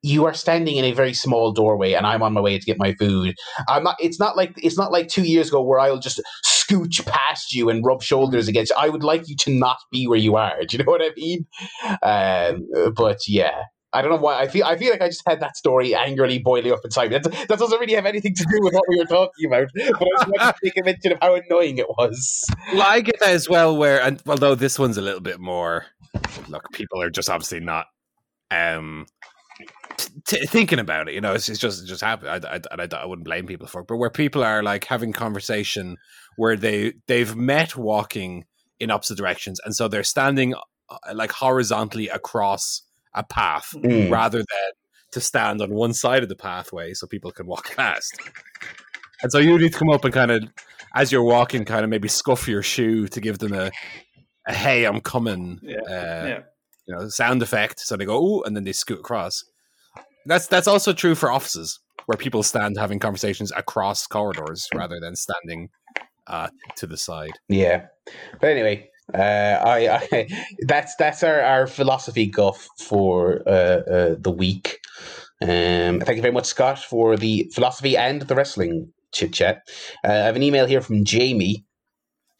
You 0.04 0.26
are 0.26 0.34
standing 0.34 0.78
in 0.78 0.86
a 0.86 0.92
very 0.92 1.14
small 1.14 1.52
doorway, 1.52 1.94
and 1.94 2.06
I'm 2.06 2.22
on 2.22 2.34
my 2.34 2.42
way 2.42 2.58
to 2.58 2.66
get 2.66 2.78
my 2.78 2.94
food. 2.94 3.36
I'm 3.68 3.84
not. 3.84 3.96
It's 4.00 4.20
not 4.20 4.38
like 4.38 4.54
it's 4.58 4.78
not 4.78 4.92
like 4.92 5.08
two 5.08 5.24
years 5.24 5.50
ago 5.50 5.62
where 5.62 5.80
I'll 5.80 6.00
just 6.00 6.22
scooch 6.46 7.06
past 7.06 7.54
you 7.54 7.70
and 7.70 7.86
rub 7.86 8.04
shoulders 8.04 8.48
against 8.48 8.72
you. 8.72 8.76
I 8.78 8.90
would 8.90 9.04
like 9.04 9.28
you 9.28 9.36
to 9.38 9.52
not 9.52 9.78
be 9.92 10.08
where 10.08 10.20
you 10.20 10.36
are. 10.36 10.56
Do 10.68 10.78
you 10.78 10.84
know 10.84 10.92
what 10.92 11.02
I 11.02 11.12
mean? 11.16 11.46
Um, 12.04 12.94
but 12.96 13.28
yeah, 13.28 13.64
I 13.94 14.02
don't 14.02 14.12
know 14.12 14.18
why. 14.18 14.40
I 14.40 14.48
feel 14.48 14.66
I 14.66 14.78
feel 14.78 14.92
like 14.92 15.02
I 15.02 15.08
just 15.08 15.24
had 15.26 15.40
that 15.40 15.56
story 15.56 15.96
angrily 15.96 16.40
boiling 16.40 16.72
up 16.72 16.82
inside 16.84 17.12
me. 17.12 17.20
That, 17.20 17.48
that 17.48 17.60
doesn't 17.60 17.80
really 17.80 17.94
have 17.94 18.06
anything 18.06 18.36
to 18.36 18.44
do 18.44 18.62
with 18.62 18.74
what 18.74 18.84
we 18.90 18.98
were 18.98 19.06
talking 19.06 19.46
about. 19.48 19.70
But 19.74 19.84
I 19.84 19.88
just 19.88 20.28
wanted 20.28 20.40
to 20.40 20.56
make 20.64 20.74
a 20.78 20.84
mention 20.84 21.12
of 21.14 21.18
how 21.22 21.36
annoying 21.36 21.78
it 21.78 21.88
was. 21.90 22.46
Well, 22.74 22.84
I 22.84 23.02
get 23.02 23.20
that 23.20 23.30
as 23.30 23.50
well. 23.50 23.76
Where 23.78 24.02
and 24.02 24.22
although 24.28 24.56
this 24.56 24.78
one's 24.78 24.98
a 24.98 25.02
little 25.02 25.22
bit 25.22 25.40
more, 25.40 25.86
look, 26.50 26.72
people 26.74 27.02
are 27.02 27.10
just 27.10 27.30
obviously 27.30 27.60
not 27.60 27.88
um 28.52 29.06
t- 30.28 30.46
thinking 30.46 30.80
about 30.80 31.08
it. 31.08 31.14
You 31.16 31.22
know, 31.22 31.34
it's, 31.34 31.50
it's 31.50 31.60
just 31.60 31.84
it 31.84 31.88
just 31.88 32.02
happened. 32.04 32.46
I, 32.46 32.56
I, 32.56 32.60
I, 32.84 32.88
I 33.02 33.06
wouldn't 33.06 33.26
blame 33.26 33.46
people 33.48 33.68
for 33.68 33.82
it. 33.82 33.88
But 33.88 33.98
where 33.98 34.10
people 34.10 34.44
are 34.44 34.64
like 34.64 34.86
having 34.86 35.14
conversation 35.14 35.98
where 36.36 36.56
they 36.56 36.94
they've 37.08 37.36
met 37.36 37.76
walking 37.76 38.46
in 38.80 38.92
opposite 38.92 39.18
directions, 39.18 39.60
and 39.66 39.76
so 39.76 39.88
they're 39.88 40.04
standing 40.04 40.54
uh, 40.90 40.98
like 41.14 41.32
horizontally 41.32 42.10
across 42.10 42.84
a 43.14 43.24
path 43.24 43.74
Mm. 43.76 44.12
rather 44.12 44.38
than 44.40 44.72
to 45.12 45.22
stand 45.22 45.62
on 45.62 45.74
one 45.74 45.94
side 45.94 46.22
of 46.22 46.30
the 46.30 46.36
pathway 46.36 46.94
so 46.94 47.08
people 47.08 47.32
can 47.32 47.48
walk 47.48 47.76
past. 47.76 48.14
And 49.24 49.32
so 49.32 49.40
you 49.40 49.58
need 49.58 49.72
to 49.74 49.80
come 49.80 49.90
up 49.90 50.06
and 50.06 50.14
kind 50.14 50.30
of, 50.30 50.44
as 50.94 51.12
you're 51.12 51.24
walking, 51.24 51.66
kind 51.66 51.84
of 51.84 51.90
maybe 51.90 52.08
scuff 52.08 52.48
your 52.48 52.62
shoe 52.62 53.08
to 53.08 53.20
give 53.20 53.40
them 53.40 53.54
a, 53.54 53.72
a 54.48 54.54
"Hey, 54.54 54.86
I'm 54.86 55.02
coming," 55.02 55.60
Yeah. 55.64 55.78
uh, 55.88 56.28
yeah. 56.28 56.40
you 56.88 56.96
know, 56.96 57.10
sound 57.10 57.42
effect. 57.42 57.80
So 57.80 57.98
they 57.98 58.06
go, 58.06 58.22
"Ooh," 58.24 58.44
and 58.44 58.56
then 58.56 58.64
they 58.64 58.74
scoot 58.74 59.00
across. 59.00 59.44
That's 60.28 60.48
that's 60.48 60.68
also 60.68 60.94
true 60.94 61.16
for 61.16 61.32
offices 61.32 61.80
where 62.06 62.18
people 62.18 62.44
stand 62.44 62.78
having 62.78 63.00
conversations 63.00 63.52
across 63.56 64.08
corridors 64.08 64.68
rather 64.74 65.00
than 65.00 65.16
standing 65.16 65.70
uh, 66.28 66.50
to 66.78 66.88
the 66.88 66.98
side. 66.98 67.34
Yeah, 67.50 67.88
but 68.40 68.50
anyway, 68.50 68.90
uh, 69.14 69.18
I, 69.18 70.00
I 70.12 70.28
that's 70.68 70.96
that's 70.96 71.24
our, 71.24 71.42
our 71.42 71.68
philosophy 71.68 72.26
guff 72.26 72.68
for 72.80 73.42
uh, 73.48 73.82
uh, 73.90 74.16
the 74.20 74.32
week. 74.32 74.80
Um, 75.42 76.00
thank 76.00 76.16
you 76.16 76.22
very 76.22 76.34
much, 76.34 76.46
Scott, 76.46 76.80
for 76.80 77.16
the 77.16 77.50
philosophy 77.54 77.96
and 77.96 78.24
the 78.24 78.36
wrestling 78.36 78.92
chit 79.14 79.34
chat. 79.34 79.62
Uh, 80.04 80.12
I 80.12 80.16
have 80.16 80.36
an 80.36 80.44
email 80.44 80.66
here 80.66 80.82
from 80.82 81.06
Jamie. 81.06 81.66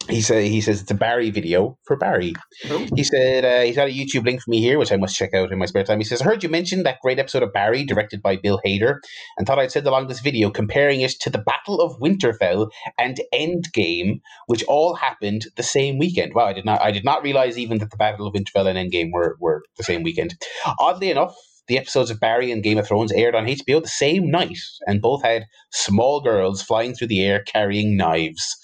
He 0.08 0.22
said 0.22 0.44
he 0.44 0.60
says 0.62 0.80
it's 0.80 0.90
a 0.90 0.94
Barry 0.94 1.30
video 1.30 1.76
for 1.84 1.96
Barry. 1.96 2.34
Oh. 2.70 2.86
He 2.96 3.04
said 3.04 3.44
uh, 3.44 3.62
he's 3.62 3.76
got 3.76 3.88
a 3.88 3.92
YouTube 3.92 4.24
link 4.24 4.40
for 4.40 4.50
me 4.50 4.60
here, 4.60 4.78
which 4.78 4.90
I 4.90 4.96
must 4.96 5.16
check 5.16 5.34
out 5.34 5.52
in 5.52 5.58
my 5.58 5.66
spare 5.66 5.84
time. 5.84 5.98
He 5.98 6.04
says, 6.04 6.22
I 6.22 6.24
heard 6.24 6.42
you 6.42 6.48
mention 6.48 6.82
that 6.82 7.00
great 7.02 7.18
episode 7.18 7.42
of 7.42 7.52
Barry, 7.52 7.84
directed 7.84 8.22
by 8.22 8.36
Bill 8.36 8.60
Hader, 8.64 9.00
and 9.36 9.46
thought 9.46 9.58
I'd 9.58 9.70
send 9.70 9.86
along 9.86 10.06
this 10.06 10.20
video 10.20 10.50
comparing 10.50 11.02
it 11.02 11.12
to 11.20 11.30
the 11.30 11.38
Battle 11.38 11.80
of 11.80 12.00
Winterfell 12.00 12.70
and 12.98 13.20
Endgame, 13.34 14.20
which 14.46 14.64
all 14.64 14.94
happened 14.94 15.46
the 15.56 15.62
same 15.62 15.98
weekend. 15.98 16.32
Wow, 16.34 16.46
I 16.46 16.52
did 16.54 16.64
not 16.64 16.80
I 16.80 16.90
did 16.90 17.04
not 17.04 17.22
realize 17.22 17.58
even 17.58 17.78
that 17.78 17.90
the 17.90 17.96
Battle 17.98 18.26
of 18.26 18.34
Winterfell 18.34 18.66
and 18.66 18.78
Endgame 18.78 19.12
were, 19.12 19.36
were 19.40 19.62
the 19.76 19.84
same 19.84 20.02
weekend. 20.02 20.36
Oddly 20.78 21.10
enough, 21.10 21.36
the 21.66 21.76
episodes 21.76 22.10
of 22.10 22.18
Barry 22.18 22.50
and 22.50 22.62
Game 22.62 22.78
of 22.78 22.88
Thrones 22.88 23.12
aired 23.12 23.34
on 23.34 23.44
HBO 23.44 23.82
the 23.82 23.88
same 23.88 24.30
night, 24.30 24.58
and 24.86 25.02
both 25.02 25.22
had 25.22 25.44
small 25.70 26.22
girls 26.22 26.62
flying 26.62 26.94
through 26.94 27.08
the 27.08 27.22
air 27.22 27.42
carrying 27.42 27.96
knives. 27.96 28.56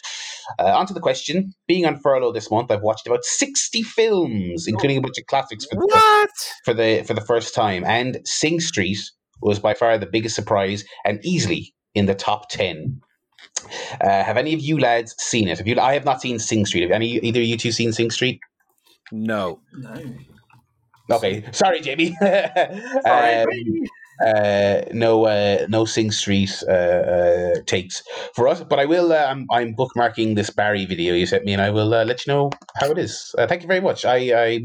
Uh, 0.58 0.76
on 0.76 0.86
to 0.86 0.94
the 0.94 1.00
question. 1.00 1.52
Being 1.66 1.86
on 1.86 1.98
furlough 2.00 2.32
this 2.32 2.50
month, 2.50 2.70
I've 2.70 2.82
watched 2.82 3.06
about 3.06 3.24
60 3.24 3.82
films, 3.82 4.66
including 4.66 4.98
a 4.98 5.00
bunch 5.00 5.18
of 5.18 5.26
classics 5.26 5.64
for 5.66 5.76
the, 5.76 5.86
What? 5.86 6.30
for 6.64 6.74
the 6.74 7.02
for 7.06 7.14
the 7.14 7.20
first 7.20 7.54
time. 7.54 7.84
And 7.84 8.20
Sing 8.24 8.60
Street 8.60 8.98
was 9.42 9.58
by 9.58 9.74
far 9.74 9.98
the 9.98 10.06
biggest 10.06 10.34
surprise 10.34 10.84
and 11.04 11.20
easily 11.24 11.74
in 11.94 12.06
the 12.06 12.14
top 12.14 12.48
10. 12.50 13.00
Uh, 14.00 14.22
have 14.24 14.36
any 14.36 14.54
of 14.54 14.60
you 14.60 14.78
lads 14.78 15.14
seen 15.18 15.48
it? 15.48 15.58
Have 15.58 15.66
you? 15.66 15.78
I 15.80 15.94
have 15.94 16.04
not 16.04 16.20
seen 16.20 16.38
Sing 16.38 16.66
Street. 16.66 16.82
Have 16.82 16.90
any 16.90 17.18
either 17.18 17.40
of 17.40 17.46
you 17.46 17.56
two 17.56 17.72
seen 17.72 17.92
Sing 17.92 18.10
Street? 18.10 18.40
No. 19.12 19.60
No. 19.72 20.02
Okay, 21.10 21.44
sorry, 21.52 21.80
Jamie. 21.80 22.16
Sorry. 22.20 23.44
Uh, 24.24 24.82
no, 24.92 25.24
uh, 25.26 25.66
no 25.68 25.84
Sing 25.84 26.10
Street 26.10 26.62
uh, 26.68 26.72
uh, 26.72 27.54
takes 27.66 28.02
for 28.34 28.46
us. 28.48 28.62
But 28.62 28.78
I 28.78 28.84
will. 28.84 29.12
Uh, 29.12 29.26
I'm, 29.26 29.46
I'm 29.50 29.74
bookmarking 29.74 30.36
this 30.36 30.50
Barry 30.50 30.84
video 30.84 31.14
you 31.14 31.26
sent 31.26 31.44
me, 31.44 31.52
and 31.52 31.62
I 31.62 31.70
will 31.70 31.94
uh, 31.94 32.04
let 32.04 32.26
you 32.26 32.32
know 32.32 32.50
how 32.76 32.90
it 32.90 32.98
is. 32.98 33.34
Thank 33.36 33.62
you 33.62 33.68
very 33.68 33.80
much. 33.80 34.04
I, 34.04 34.44
I 34.44 34.60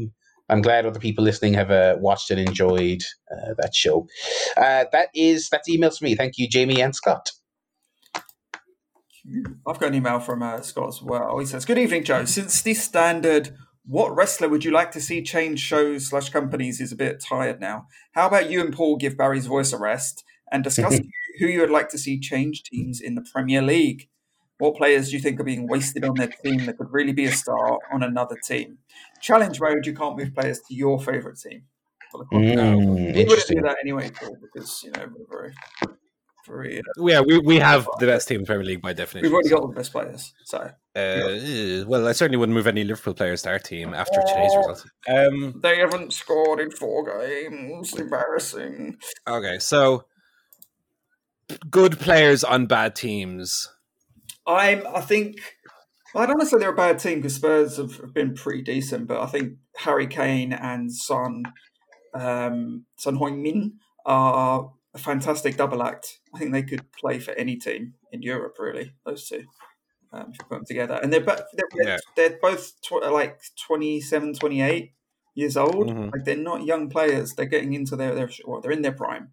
I'm 0.50 0.62
glad 0.62 0.84
other 0.84 0.98
people 0.98 1.24
listening 1.24 1.54
have 1.54 1.70
uh, 1.70 1.96
watched 1.98 2.30
and 2.30 2.40
enjoyed 2.40 3.02
uh, 3.30 3.54
that 3.58 3.74
show. 3.74 4.06
Uh, 4.56 4.84
that 4.92 5.08
is 5.14 5.48
that's 5.48 5.68
emails 5.68 5.98
for 5.98 6.04
me. 6.04 6.14
Thank 6.16 6.38
you, 6.38 6.48
Jamie 6.48 6.82
and 6.82 6.94
Scott. 6.94 7.30
I've 9.66 9.78
got 9.78 9.90
an 9.90 9.94
email 9.94 10.18
from 10.18 10.42
uh, 10.42 10.60
Scott 10.60 10.88
as 10.88 11.02
well. 11.02 11.38
He 11.38 11.46
says, 11.46 11.64
"Good 11.64 11.78
evening, 11.78 12.04
Joe. 12.04 12.24
Since 12.24 12.62
the 12.62 12.74
standard, 12.74 13.54
what 13.86 14.14
wrestler 14.14 14.48
would 14.48 14.64
you 14.64 14.70
like 14.70 14.90
to 14.92 15.00
see 15.00 15.22
change 15.22 15.60
shows 15.60 16.08
slash 16.08 16.30
companies 16.30 16.80
is 16.80 16.92
a 16.92 16.96
bit 16.96 17.22
tired 17.26 17.60
now? 17.60 17.86
How 18.12 18.26
about 18.26 18.50
you 18.50 18.60
and 18.60 18.72
Paul 18.72 18.96
give 18.96 19.16
Barry's 19.16 19.46
voice 19.46 19.72
a 19.72 19.78
rest 19.78 20.24
and 20.52 20.62
discuss 20.62 21.00
who 21.38 21.46
you 21.46 21.60
would 21.60 21.70
like 21.70 21.88
to 21.90 21.98
see 21.98 22.20
change 22.20 22.62
teams 22.62 23.00
in 23.00 23.14
the 23.14 23.24
Premier 23.32 23.62
League? 23.62 24.08
What 24.58 24.76
players 24.76 25.08
do 25.08 25.16
you 25.16 25.22
think 25.22 25.40
are 25.40 25.44
being 25.44 25.66
wasted 25.66 26.04
on 26.04 26.16
their 26.16 26.28
team 26.44 26.66
that 26.66 26.76
could 26.76 26.92
really 26.92 27.14
be 27.14 27.24
a 27.24 27.32
star 27.32 27.78
on 27.92 28.02
another 28.02 28.36
team? 28.44 28.76
Challenge 29.22 29.58
mode, 29.58 29.86
you 29.86 29.94
can't 29.94 30.18
move 30.18 30.34
players 30.34 30.60
to 30.68 30.74
your 30.74 31.00
favourite 31.00 31.38
team. 31.38 31.62
Mm, 32.32 33.14
we 33.14 33.24
wouldn't 33.24 33.46
do 33.48 33.62
that 33.62 33.76
anyway, 33.82 34.10
Paul, 34.10 34.36
because 34.42 34.82
you 34.84 34.90
know 34.90 35.06
we're 35.16 35.26
very, 35.30 35.54
Yeah, 36.98 37.20
we, 37.20 37.38
we 37.38 37.56
have 37.58 37.88
the 37.98 38.06
best 38.06 38.28
team 38.28 38.40
in 38.40 38.46
Premier 38.46 38.64
League 38.64 38.82
by 38.82 38.92
definition. 38.92 39.24
we've 39.26 39.32
already 39.34 39.48
got 39.50 39.60
all 39.60 39.68
the 39.68 39.74
best 39.74 39.92
players, 39.92 40.32
so 40.44 40.58
Uh, 40.58 41.84
well, 41.86 42.06
I 42.08 42.12
certainly 42.12 42.36
wouldn't 42.36 42.54
move 42.54 42.66
any 42.66 42.84
Liverpool 42.84 43.14
players 43.14 43.42
to 43.42 43.50
our 43.50 43.58
team 43.58 43.94
after 43.94 44.20
today's 44.26 44.54
result. 44.56 44.84
Um, 45.08 45.60
They 45.62 45.78
haven't 45.78 46.12
scored 46.12 46.60
in 46.60 46.70
four 46.70 47.04
games. 47.04 47.94
Embarrassing. 47.98 48.96
okay, 49.28 49.58
so 49.58 50.04
good 51.70 51.98
players 51.98 52.44
on 52.44 52.66
bad 52.66 52.94
teams. 52.94 53.68
I'm. 54.46 54.86
I 54.86 55.00
think. 55.00 55.36
I 56.14 56.26
don't 56.26 56.38
want 56.38 56.40
to 56.40 56.46
say 56.46 56.58
they're 56.58 56.70
a 56.72 56.74
bad 56.74 56.98
team 56.98 57.18
because 57.18 57.36
Spurs 57.36 57.76
have, 57.76 57.96
have 57.98 58.12
been 58.12 58.34
pretty 58.34 58.62
decent, 58.62 59.06
but 59.06 59.20
I 59.20 59.26
think 59.26 59.58
Harry 59.76 60.08
Kane 60.08 60.52
and 60.52 60.92
Son, 60.92 61.44
um, 62.14 62.84
Son 62.96 63.16
Heung-min 63.16 63.74
are 64.04 64.72
a 64.94 64.98
fantastic 64.98 65.56
double 65.56 65.82
act. 65.82 66.18
I 66.34 66.38
think 66.38 66.52
they 66.52 66.62
could 66.62 66.90
play 66.92 67.18
for 67.18 67.32
any 67.32 67.56
team 67.56 67.94
in 68.12 68.22
Europe. 68.22 68.56
Really, 68.58 68.92
those 69.04 69.28
two. 69.28 69.44
Um, 70.12 70.30
if 70.32 70.38
you 70.40 70.44
put 70.48 70.56
them 70.56 70.64
together, 70.66 70.98
and 71.00 71.12
they're 71.12 71.20
both 71.20 71.42
they're, 71.52 71.86
Yeah. 71.86 71.98
they're 72.16 72.38
both 72.42 72.80
tw- 72.82 73.10
like 73.12 73.40
27, 73.66 74.34
28 74.34 74.92
years 75.34 75.56
old. 75.56 75.88
Mhm. 75.88 76.12
Like 76.12 76.24
they're 76.24 76.36
not 76.36 76.64
young 76.64 76.90
players. 76.90 77.34
They're 77.34 77.46
getting 77.46 77.74
into 77.74 77.94
their 77.96 78.14
their 78.14 78.28
well, 78.44 78.60
they're 78.60 78.72
in 78.72 78.82
their 78.82 78.92
prime. 78.92 79.32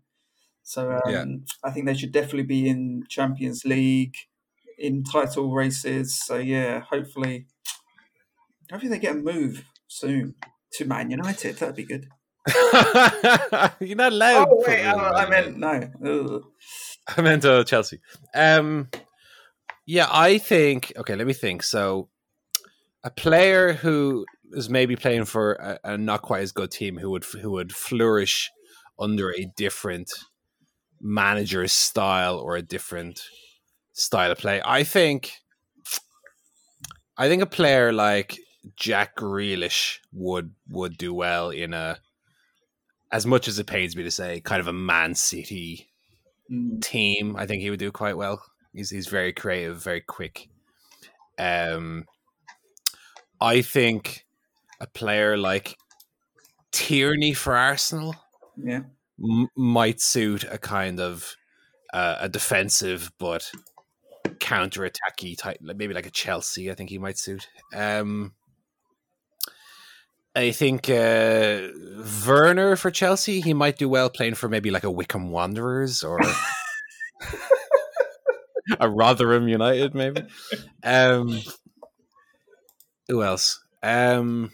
So 0.62 0.92
um, 0.92 1.02
Yeah. 1.12 1.26
I 1.64 1.72
think 1.72 1.86
they 1.88 1.96
should 1.96 2.12
definitely 2.12 2.44
be 2.44 2.68
in 2.70 3.06
Champions 3.10 3.66
League, 3.66 4.16
in 4.78 5.04
title 5.04 5.52
races. 5.52 6.22
So 6.24 6.38
yeah, 6.38 6.82
hopefully, 6.82 7.48
hopefully 8.70 8.90
they 8.92 9.00
get 9.00 9.16
a 9.16 9.20
move 9.20 9.66
soon 9.88 10.36
to 10.74 10.86
Man 10.86 11.10
United. 11.10 11.56
That'd 11.58 11.76
be 11.76 11.86
good. 11.86 12.10
You're 13.80 13.96
not 13.96 14.14
allowed. 14.14 14.48
Oh 14.50 14.64
wait, 14.66 14.84
put 14.84 14.96
I, 14.96 15.26
I 15.26 15.30
meant 15.30 15.58
no. 15.58 16.44
I 17.08 17.22
meant 17.22 17.46
uh, 17.46 17.64
Chelsea. 17.64 18.00
Um, 18.34 18.90
yeah, 19.86 20.08
I 20.12 20.38
think. 20.38 20.94
Okay, 20.98 21.16
let 21.16 21.28
me 21.28 21.34
think. 21.34 21.64
So, 21.64 22.10
a 23.04 23.10
player 23.10 23.74
who 23.74 24.26
is 24.52 24.70
maybe 24.70 24.96
playing 24.96 25.26
for 25.26 25.54
a, 25.54 25.80
a 25.84 25.98
not 25.98 26.22
quite 26.22 26.42
as 26.42 26.52
good 26.52 26.72
team 26.72 26.98
who 26.98 27.10
would 27.12 27.26
who 27.26 27.52
would 27.52 27.74
flourish 27.74 28.50
under 29.00 29.32
a 29.32 29.46
different 29.58 30.12
manager's 31.02 31.74
style 31.74 32.38
or 32.38 32.56
a 32.56 32.62
different 32.62 33.22
style 33.94 34.32
of 34.32 34.38
play. 34.38 34.62
I 34.64 34.84
think. 34.84 35.34
I 37.20 37.28
think 37.28 37.42
a 37.42 37.48
player 37.48 37.92
like 37.92 38.38
Jack 38.76 39.16
Grealish 39.16 40.00
would 40.14 40.52
would 40.70 40.98
do 40.98 41.14
well 41.14 41.50
in 41.50 41.74
a, 41.74 41.98
as 43.12 43.26
much 43.26 43.48
as 43.48 43.58
it 43.60 43.68
pains 43.68 43.96
me 43.96 44.04
to 44.04 44.12
say, 44.12 44.42
kind 44.42 44.60
of 44.60 44.68
a 44.68 44.74
Man 44.74 45.16
City 45.16 45.88
Mm. 46.52 46.82
team, 46.82 47.36
I 47.36 47.46
think 47.46 47.62
he 47.62 47.70
would 47.70 47.80
do 47.80 47.92
quite 47.92 48.16
well. 48.16 48.42
He's 48.74 48.90
he's 48.90 49.08
very 49.08 49.34
creative, 49.34 49.84
very 49.84 50.00
quick. 50.00 50.48
Um, 51.38 52.06
I 53.42 53.62
think 53.62 54.26
a 54.80 54.88
player 54.88 55.36
like 55.38 55.76
Tierney 56.72 57.34
for 57.34 57.56
Arsenal 57.56 58.16
Yeah. 58.56 58.84
m- 59.22 59.50
might 59.58 60.00
suit 60.00 60.46
a 60.46 60.58
kind 60.58 61.00
of 61.02 61.36
uh, 61.94 62.18
a 62.22 62.30
defensive 62.30 63.12
but 63.18 63.52
counter 64.40 64.90
attacky 64.90 65.38
type, 65.38 65.58
maybe 65.62 65.94
like 65.94 66.06
a 66.06 66.12
Chelsea. 66.12 66.70
I 66.72 66.76
think 66.76 66.90
he 66.90 66.98
might 66.98 67.18
suit. 67.18 67.48
Um, 67.74 68.34
I 70.38 70.52
think 70.52 70.88
uh, 70.88 71.70
Werner 72.28 72.76
for 72.76 72.92
Chelsea, 72.92 73.42
he 73.42 73.56
might 73.56 73.80
do 73.80 73.90
well 73.90 74.08
playing 74.08 74.36
for 74.36 74.48
maybe 74.48 74.70
like 74.70 74.84
a 74.84 74.92
Wycombe 74.92 75.32
Wanderers 75.32 76.04
or 76.04 76.20
a 78.80 78.88
Rotherham 78.88 79.48
United, 79.48 79.96
maybe. 79.96 80.22
Um, 80.84 81.40
who 83.08 83.24
else? 83.24 83.64
Um, 83.82 84.52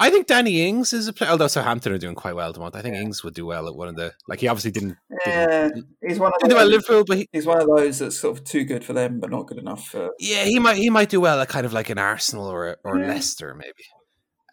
I 0.00 0.10
think 0.10 0.26
Danny 0.26 0.66
Ings 0.66 0.92
is 0.92 1.06
a 1.06 1.12
player. 1.12 1.30
Although 1.30 1.46
Southampton 1.46 1.92
are 1.92 1.98
doing 1.98 2.16
quite 2.16 2.34
well 2.34 2.48
at 2.48 2.54
the 2.54 2.58
moment, 2.60 2.74
I 2.74 2.82
think 2.82 2.96
Ings 2.96 3.22
would 3.22 3.34
do 3.34 3.46
well 3.46 3.68
at 3.68 3.76
one 3.76 3.86
of 3.86 3.94
the. 3.94 4.12
Like 4.26 4.40
he 4.40 4.48
obviously 4.48 4.72
didn't, 4.72 4.96
Yeah, 5.24 5.68
he's 6.04 6.18
one 6.18 6.32
of 6.34 6.40
didn't 6.40 6.50
do 6.50 6.56
well 6.56 6.66
at 6.66 6.70
those, 6.72 6.88
Liverpool, 6.88 7.04
but 7.06 7.18
he, 7.18 7.28
he's 7.32 7.46
one 7.46 7.60
of 7.62 7.68
those 7.68 8.00
that's 8.00 8.18
sort 8.18 8.36
of 8.36 8.42
too 8.44 8.64
good 8.64 8.84
for 8.84 8.94
them, 8.94 9.20
but 9.20 9.30
not 9.30 9.46
good 9.46 9.58
enough 9.58 9.86
for. 9.86 10.10
yeah, 10.18 10.42
he 10.42 10.58
might 10.58 10.78
he 10.78 10.90
might 10.90 11.08
do 11.08 11.20
well 11.20 11.40
at 11.40 11.48
kind 11.48 11.66
of 11.66 11.72
like 11.72 11.88
an 11.88 11.98
Arsenal 11.98 12.48
or 12.48 12.78
or 12.82 12.98
Yeah. 12.98 13.06
Leicester 13.06 13.54
maybe. 13.54 13.84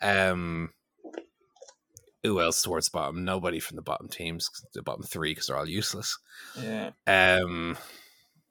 Um, 0.02 0.72
who 2.24 2.42
else 2.42 2.62
towards 2.62 2.88
the 2.90 2.98
bottom? 2.98 3.24
Nobody 3.24 3.60
from 3.60 3.76
the 3.76 3.82
bottom 3.82 4.08
teams, 4.10 4.50
the 4.74 4.82
bottom 4.84 5.04
three, 5.04 5.32
because 5.32 5.48
they're 5.48 5.58
all 5.58 5.68
useless. 5.70 6.18
Yeah, 6.62 6.92
Um, 7.08 7.78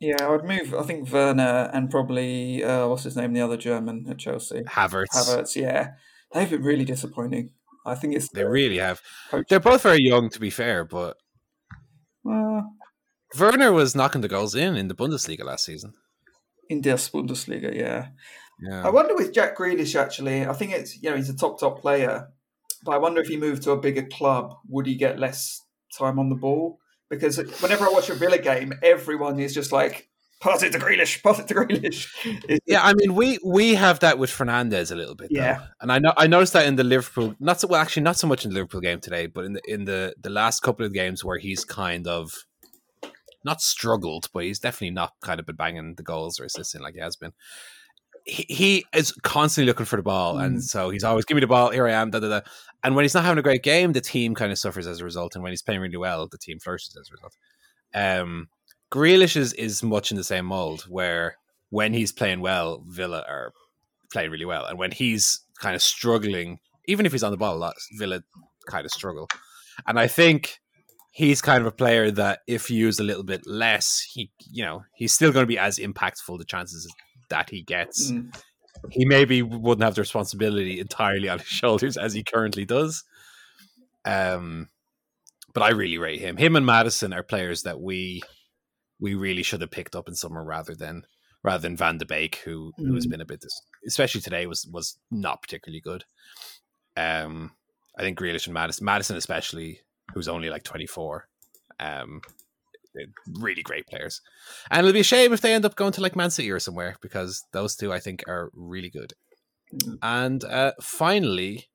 yeah. 0.00 0.16
I 0.24 0.30
would 0.30 0.44
move. 0.44 0.74
I 0.74 0.82
think 0.84 1.10
Werner 1.12 1.70
and 1.72 1.90
probably 1.90 2.64
uh, 2.64 2.86
what's 2.88 3.02
his 3.04 3.16
name, 3.16 3.32
the 3.34 3.40
other 3.42 3.56
German 3.58 4.06
at 4.08 4.18
Chelsea, 4.18 4.62
Havertz, 4.62 5.06
Havertz. 5.14 5.54
Yeah, 5.56 5.92
they've 6.32 6.48
been 6.50 6.62
really 6.62 6.84
disappointing. 6.86 7.50
I 7.86 7.94
think 7.94 8.14
it's 8.14 8.28
they 8.30 8.44
really 8.44 8.78
have. 8.78 9.00
coach. 9.30 9.46
They're 9.48 9.60
both 9.60 9.82
very 9.82 10.02
young, 10.02 10.30
to 10.30 10.40
be 10.40 10.50
fair, 10.50 10.84
but 10.84 11.16
Well, 12.24 12.72
Werner 13.38 13.72
was 13.72 13.94
knocking 13.94 14.20
the 14.22 14.28
goals 14.28 14.54
in 14.54 14.76
in 14.76 14.88
the 14.88 14.94
Bundesliga 14.94 15.44
last 15.44 15.64
season. 15.64 15.92
in 16.70 16.80
the 16.82 16.90
Bundesliga, 16.90 17.74
yeah. 17.74 18.08
Yeah. 18.60 18.86
I 18.86 18.90
wonder 18.90 19.14
with 19.14 19.32
Jack 19.32 19.56
Grealish 19.56 19.98
actually. 19.98 20.44
I 20.46 20.52
think 20.52 20.72
it's 20.72 21.00
you 21.02 21.10
know 21.10 21.16
he's 21.16 21.28
a 21.30 21.36
top 21.36 21.60
top 21.60 21.80
player, 21.80 22.28
but 22.84 22.92
I 22.92 22.98
wonder 22.98 23.20
if 23.20 23.28
he 23.28 23.36
moved 23.36 23.62
to 23.64 23.72
a 23.72 23.76
bigger 23.80 24.02
club, 24.06 24.54
would 24.68 24.86
he 24.86 24.94
get 24.96 25.18
less 25.18 25.62
time 25.96 26.18
on 26.18 26.28
the 26.28 26.34
ball? 26.34 26.78
Because 27.10 27.38
whenever 27.62 27.86
I 27.86 27.90
watch 27.90 28.10
a 28.10 28.14
Villa 28.14 28.38
game, 28.38 28.72
everyone 28.82 29.38
is 29.38 29.54
just 29.54 29.72
like 29.72 30.08
pass 30.40 30.62
it 30.62 30.72
to 30.72 30.78
Grealish, 30.78 31.22
pass 31.22 31.38
it 31.38 31.48
to 31.48 31.54
Grealish. 31.54 32.08
Yeah, 32.66 32.82
I 32.82 32.92
mean, 32.94 33.14
we 33.14 33.38
we 33.44 33.74
have 33.74 34.00
that 34.00 34.18
with 34.18 34.30
Fernandes 34.30 34.92
a 34.92 34.94
little 34.94 35.14
bit. 35.14 35.30
though. 35.32 35.40
Yeah. 35.40 35.66
and 35.80 35.90
I 35.90 35.98
know 35.98 36.12
I 36.16 36.26
noticed 36.26 36.52
that 36.52 36.66
in 36.66 36.76
the 36.76 36.84
Liverpool, 36.84 37.34
not 37.40 37.60
so 37.60 37.68
well, 37.68 37.80
actually, 37.80 38.02
not 38.02 38.16
so 38.16 38.26
much 38.26 38.44
in 38.44 38.50
the 38.50 38.54
Liverpool 38.54 38.80
game 38.80 39.00
today, 39.00 39.26
but 39.26 39.44
in 39.44 39.52
the 39.54 39.62
in 39.66 39.84
the 39.84 40.14
the 40.20 40.30
last 40.30 40.60
couple 40.60 40.84
of 40.84 40.92
games 40.92 41.24
where 41.24 41.38
he's 41.38 41.64
kind 41.64 42.06
of 42.06 42.32
not 43.44 43.60
struggled, 43.62 44.28
but 44.34 44.44
he's 44.44 44.58
definitely 44.58 44.90
not 44.94 45.14
kind 45.22 45.40
of 45.40 45.46
been 45.46 45.56
banging 45.56 45.94
the 45.94 46.02
goals 46.02 46.38
or 46.38 46.44
assisting 46.44 46.82
like 46.82 46.94
he 46.94 47.00
has 47.00 47.16
been. 47.16 47.32
He, 48.28 48.84
is 48.94 49.12
constantly 49.22 49.66
looking 49.66 49.86
for 49.86 49.96
the 49.96 50.02
ball, 50.02 50.36
Mm. 50.36 50.44
and 50.44 50.64
so 50.64 50.90
he's 50.90 51.04
always 51.04 51.24
give 51.24 51.34
me 51.34 51.40
the 51.40 51.46
ball. 51.46 51.70
Here 51.70 51.86
I 51.88 51.92
am. 51.92 52.10
Da, 52.10 52.20
da, 52.20 52.28
da. 52.28 52.40
And 52.84 52.94
when 52.94 53.04
he's 53.04 53.14
not 53.14 53.24
having 53.24 53.38
a 53.38 53.42
great 53.42 53.62
game, 53.62 53.92
the 53.92 54.00
team 54.00 54.34
kind 54.34 54.52
of 54.52 54.58
suffers 54.58 54.86
as 54.86 55.00
a 55.00 55.04
result. 55.04 55.34
And 55.34 55.42
when 55.42 55.50
he's 55.52 55.62
playing 55.62 55.80
really 55.80 55.96
well, 55.96 56.28
the 56.28 56.38
team 56.38 56.58
flourishes 56.60 56.96
as 56.96 57.08
a 57.08 57.12
result. 57.14 57.34
Um, 57.94 58.48
Grealish 58.92 59.36
is, 59.36 59.52
is 59.54 59.82
much 59.82 60.10
in 60.10 60.16
the 60.16 60.24
same 60.24 60.44
mold, 60.46 60.82
where 60.88 61.36
when 61.70 61.92
he's 61.94 62.12
playing 62.12 62.40
well, 62.40 62.84
Villa 62.86 63.24
are 63.28 63.52
playing 64.12 64.30
really 64.30 64.44
well, 64.44 64.64
and 64.66 64.78
when 64.78 64.92
he's 64.92 65.40
kind 65.60 65.74
of 65.74 65.82
struggling, 65.82 66.58
even 66.86 67.04
if 67.06 67.12
he's 67.12 67.24
on 67.24 67.30
the 67.30 67.36
ball 67.36 67.56
a 67.56 67.58
lot, 67.58 67.74
Villa 67.98 68.22
kind 68.66 68.84
of 68.84 68.92
struggle. 68.92 69.26
And 69.86 69.98
I 69.98 70.06
think 70.06 70.58
he's 71.12 71.40
kind 71.42 71.60
of 71.60 71.66
a 71.66 71.72
player 71.72 72.10
that 72.12 72.40
if 72.46 72.70
used 72.70 73.00
a 73.00 73.04
little 73.04 73.24
bit 73.24 73.46
less, 73.46 74.00
he 74.12 74.30
you 74.50 74.64
know 74.64 74.84
he's 74.94 75.12
still 75.12 75.32
going 75.32 75.42
to 75.42 75.46
be 75.46 75.58
as 75.58 75.78
impactful. 75.78 76.38
The 76.38 76.44
chances 76.44 76.86
that 77.30 77.50
he 77.50 77.62
gets, 77.62 78.10
Mm. 78.12 78.34
he 78.90 79.04
maybe 79.04 79.42
wouldn't 79.42 79.82
have 79.84 79.94
the 79.94 80.00
responsibility 80.02 80.78
entirely 80.80 81.28
on 81.28 81.38
his 81.38 81.48
shoulders 81.60 81.96
as 81.96 82.12
he 82.14 82.22
currently 82.22 82.64
does. 82.64 83.04
Um, 84.04 84.68
but 85.54 85.62
I 85.62 85.70
really 85.70 85.98
rate 85.98 86.20
him. 86.20 86.36
Him 86.36 86.56
and 86.56 86.64
Maddison 86.66 87.12
are 87.12 87.22
players 87.22 87.62
that 87.62 87.80
we 87.80 88.22
we 89.00 89.14
really 89.14 89.42
should 89.44 89.60
have 89.60 89.70
picked 89.70 89.94
up 89.94 90.08
in 90.08 90.14
summer 90.14 90.42
rather 90.44 90.74
than 90.74 91.04
rather 91.44 91.62
than 91.62 91.76
Van 91.76 91.98
de 91.98 92.04
Beek, 92.04 92.36
who 92.44 92.72
who 92.76 92.94
has 92.94 93.06
Mm. 93.06 93.10
been 93.10 93.20
a 93.20 93.24
bit, 93.26 93.40
dis- 93.40 93.60
especially 93.86 94.20
today, 94.20 94.46
was 94.46 94.66
was 94.72 94.98
not 95.10 95.42
particularly 95.42 95.80
good. 95.80 96.04
Um, 96.96 97.52
I 97.98 98.02
think 98.02 98.18
Grealish 98.18 98.46
and 98.46 98.54
Maddison, 98.54 98.84
Maddison 98.84 99.16
especially, 99.16 99.80
who's 100.14 100.28
only 100.28 100.50
like 100.50 100.62
twenty 100.64 100.86
four, 100.86 101.28
um, 101.80 102.20
really 103.40 103.62
great 103.62 103.86
players, 103.86 104.20
and 104.70 104.80
it'll 104.86 104.92
be 104.94 105.00
a 105.00 105.04
shame 105.04 105.32
if 105.32 105.40
they 105.40 105.54
end 105.54 105.64
up 105.64 105.76
going 105.76 105.92
to 105.92 106.00
like 106.00 106.16
Man 106.16 106.30
City 106.30 106.50
or 106.50 106.58
somewhere 106.60 106.96
because 107.02 107.44
those 107.52 107.76
two 107.76 107.92
I 107.92 108.00
think 108.00 108.24
are 108.28 108.50
really 108.54 108.90
good. 108.90 109.12
Mm. 109.74 109.98
And 110.02 110.44
uh, 110.44 110.72
finally, 110.80 111.68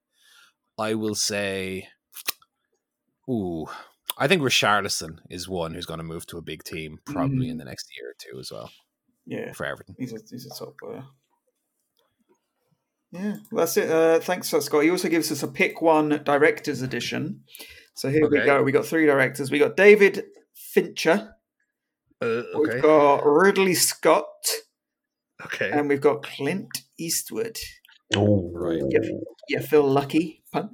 I 0.80 0.93
will 0.95 1.15
say, 1.15 1.88
ooh, 3.30 3.67
I 4.17 4.28
think 4.28 4.41
Richarlison 4.41 5.19
is 5.30 5.47
one 5.49 5.74
who's 5.74 5.86
going 5.86 5.99
to 5.99 6.03
move 6.03 6.26
to 6.28 6.38
a 6.38 6.41
big 6.41 6.63
team 6.63 6.99
probably 7.05 7.47
Mm. 7.47 7.51
in 7.51 7.57
the 7.57 7.65
next 7.65 7.88
year 7.97 8.09
or 8.09 8.15
two 8.19 8.39
as 8.39 8.51
well 8.51 8.71
Yeah, 9.26 9.51
for 9.53 9.65
everything. 9.65 9.95
he's 9.99 10.13
a 10.13 10.17
he's 10.30 10.45
a 10.45 10.49
top 10.57 10.76
player. 10.80 11.03
Yeah, 13.11 13.36
well, 13.51 13.65
that's 13.65 13.78
it. 13.78 13.91
Uh, 13.91 14.19
thanks, 14.19 14.49
for 14.49 14.57
that, 14.57 14.63
Scott. 14.63 14.84
He 14.84 14.89
also 14.89 15.07
gives 15.07 15.32
us 15.32 15.43
a 15.43 15.47
pick 15.47 15.82
one 15.84 16.21
directors 16.24 16.82
edition. 16.82 17.43
So 17.95 18.09
here 18.09 18.28
we 18.28 18.39
go. 18.43 18.63
We 18.63 18.71
got 18.71 18.88
three 18.88 19.05
directors. 19.05 19.51
We 19.51 19.59
got 19.59 19.78
David 19.78 20.24
Fincher. 20.74 21.36
Uh, 22.21 22.43
We've 22.57 22.82
got 22.82 23.26
Ridley 23.26 23.74
Scott, 23.76 24.26
okay. 25.45 25.69
and 25.71 25.89
we've 25.89 26.01
got 26.01 26.24
Clint 26.24 26.69
Eastwood. 26.97 27.57
Oh, 28.15 28.49
Right. 28.53 28.82
You 29.49 29.59
feel 29.59 29.84
lucky, 29.84 30.43
punk. 30.53 30.71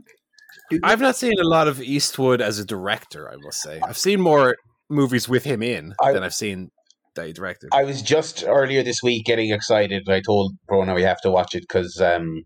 Do- 0.69 0.79
I've 0.83 1.01
not 1.01 1.15
seen 1.15 1.39
a 1.39 1.43
lot 1.47 1.67
of 1.67 1.81
Eastwood 1.81 2.39
as 2.41 2.59
a 2.59 2.65
director. 2.65 3.31
I 3.31 3.35
must 3.37 3.61
say, 3.61 3.79
I've 3.83 3.97
seen 3.97 4.21
more 4.21 4.55
movies 4.89 5.27
with 5.27 5.43
him 5.43 5.63
in 5.63 5.93
I- 6.01 6.11
than 6.13 6.23
I've 6.23 6.35
seen 6.35 6.69
that 7.15 7.25
he 7.25 7.33
directed. 7.33 7.69
I 7.73 7.83
was 7.83 8.03
just 8.03 8.43
earlier 8.47 8.83
this 8.83 9.01
week 9.01 9.25
getting 9.25 9.49
excited. 9.51 10.07
I 10.07 10.21
told 10.21 10.53
Brona 10.69 10.93
we 10.93 11.01
have 11.03 11.19
to 11.21 11.31
watch 11.31 11.55
it 11.55 11.61
because 11.67 11.99
um, 11.99 12.43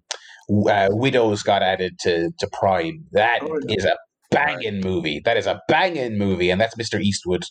uh, 0.69 0.87
Widows 0.91 1.43
got 1.43 1.61
added 1.61 1.97
to, 2.01 2.29
to 2.39 2.47
Prime. 2.53 3.03
That 3.11 3.39
Oh, 3.41 3.59
yeah. 3.67 3.75
is 3.77 3.85
a 3.85 3.97
banging 4.33 4.81
movie. 4.81 5.21
That 5.23 5.37
is 5.37 5.47
a 5.47 5.61
banging 5.67 6.17
movie, 6.17 6.49
and 6.49 6.59
that's 6.59 6.75
Mr. 6.75 6.99
Eastwood. 7.01 7.43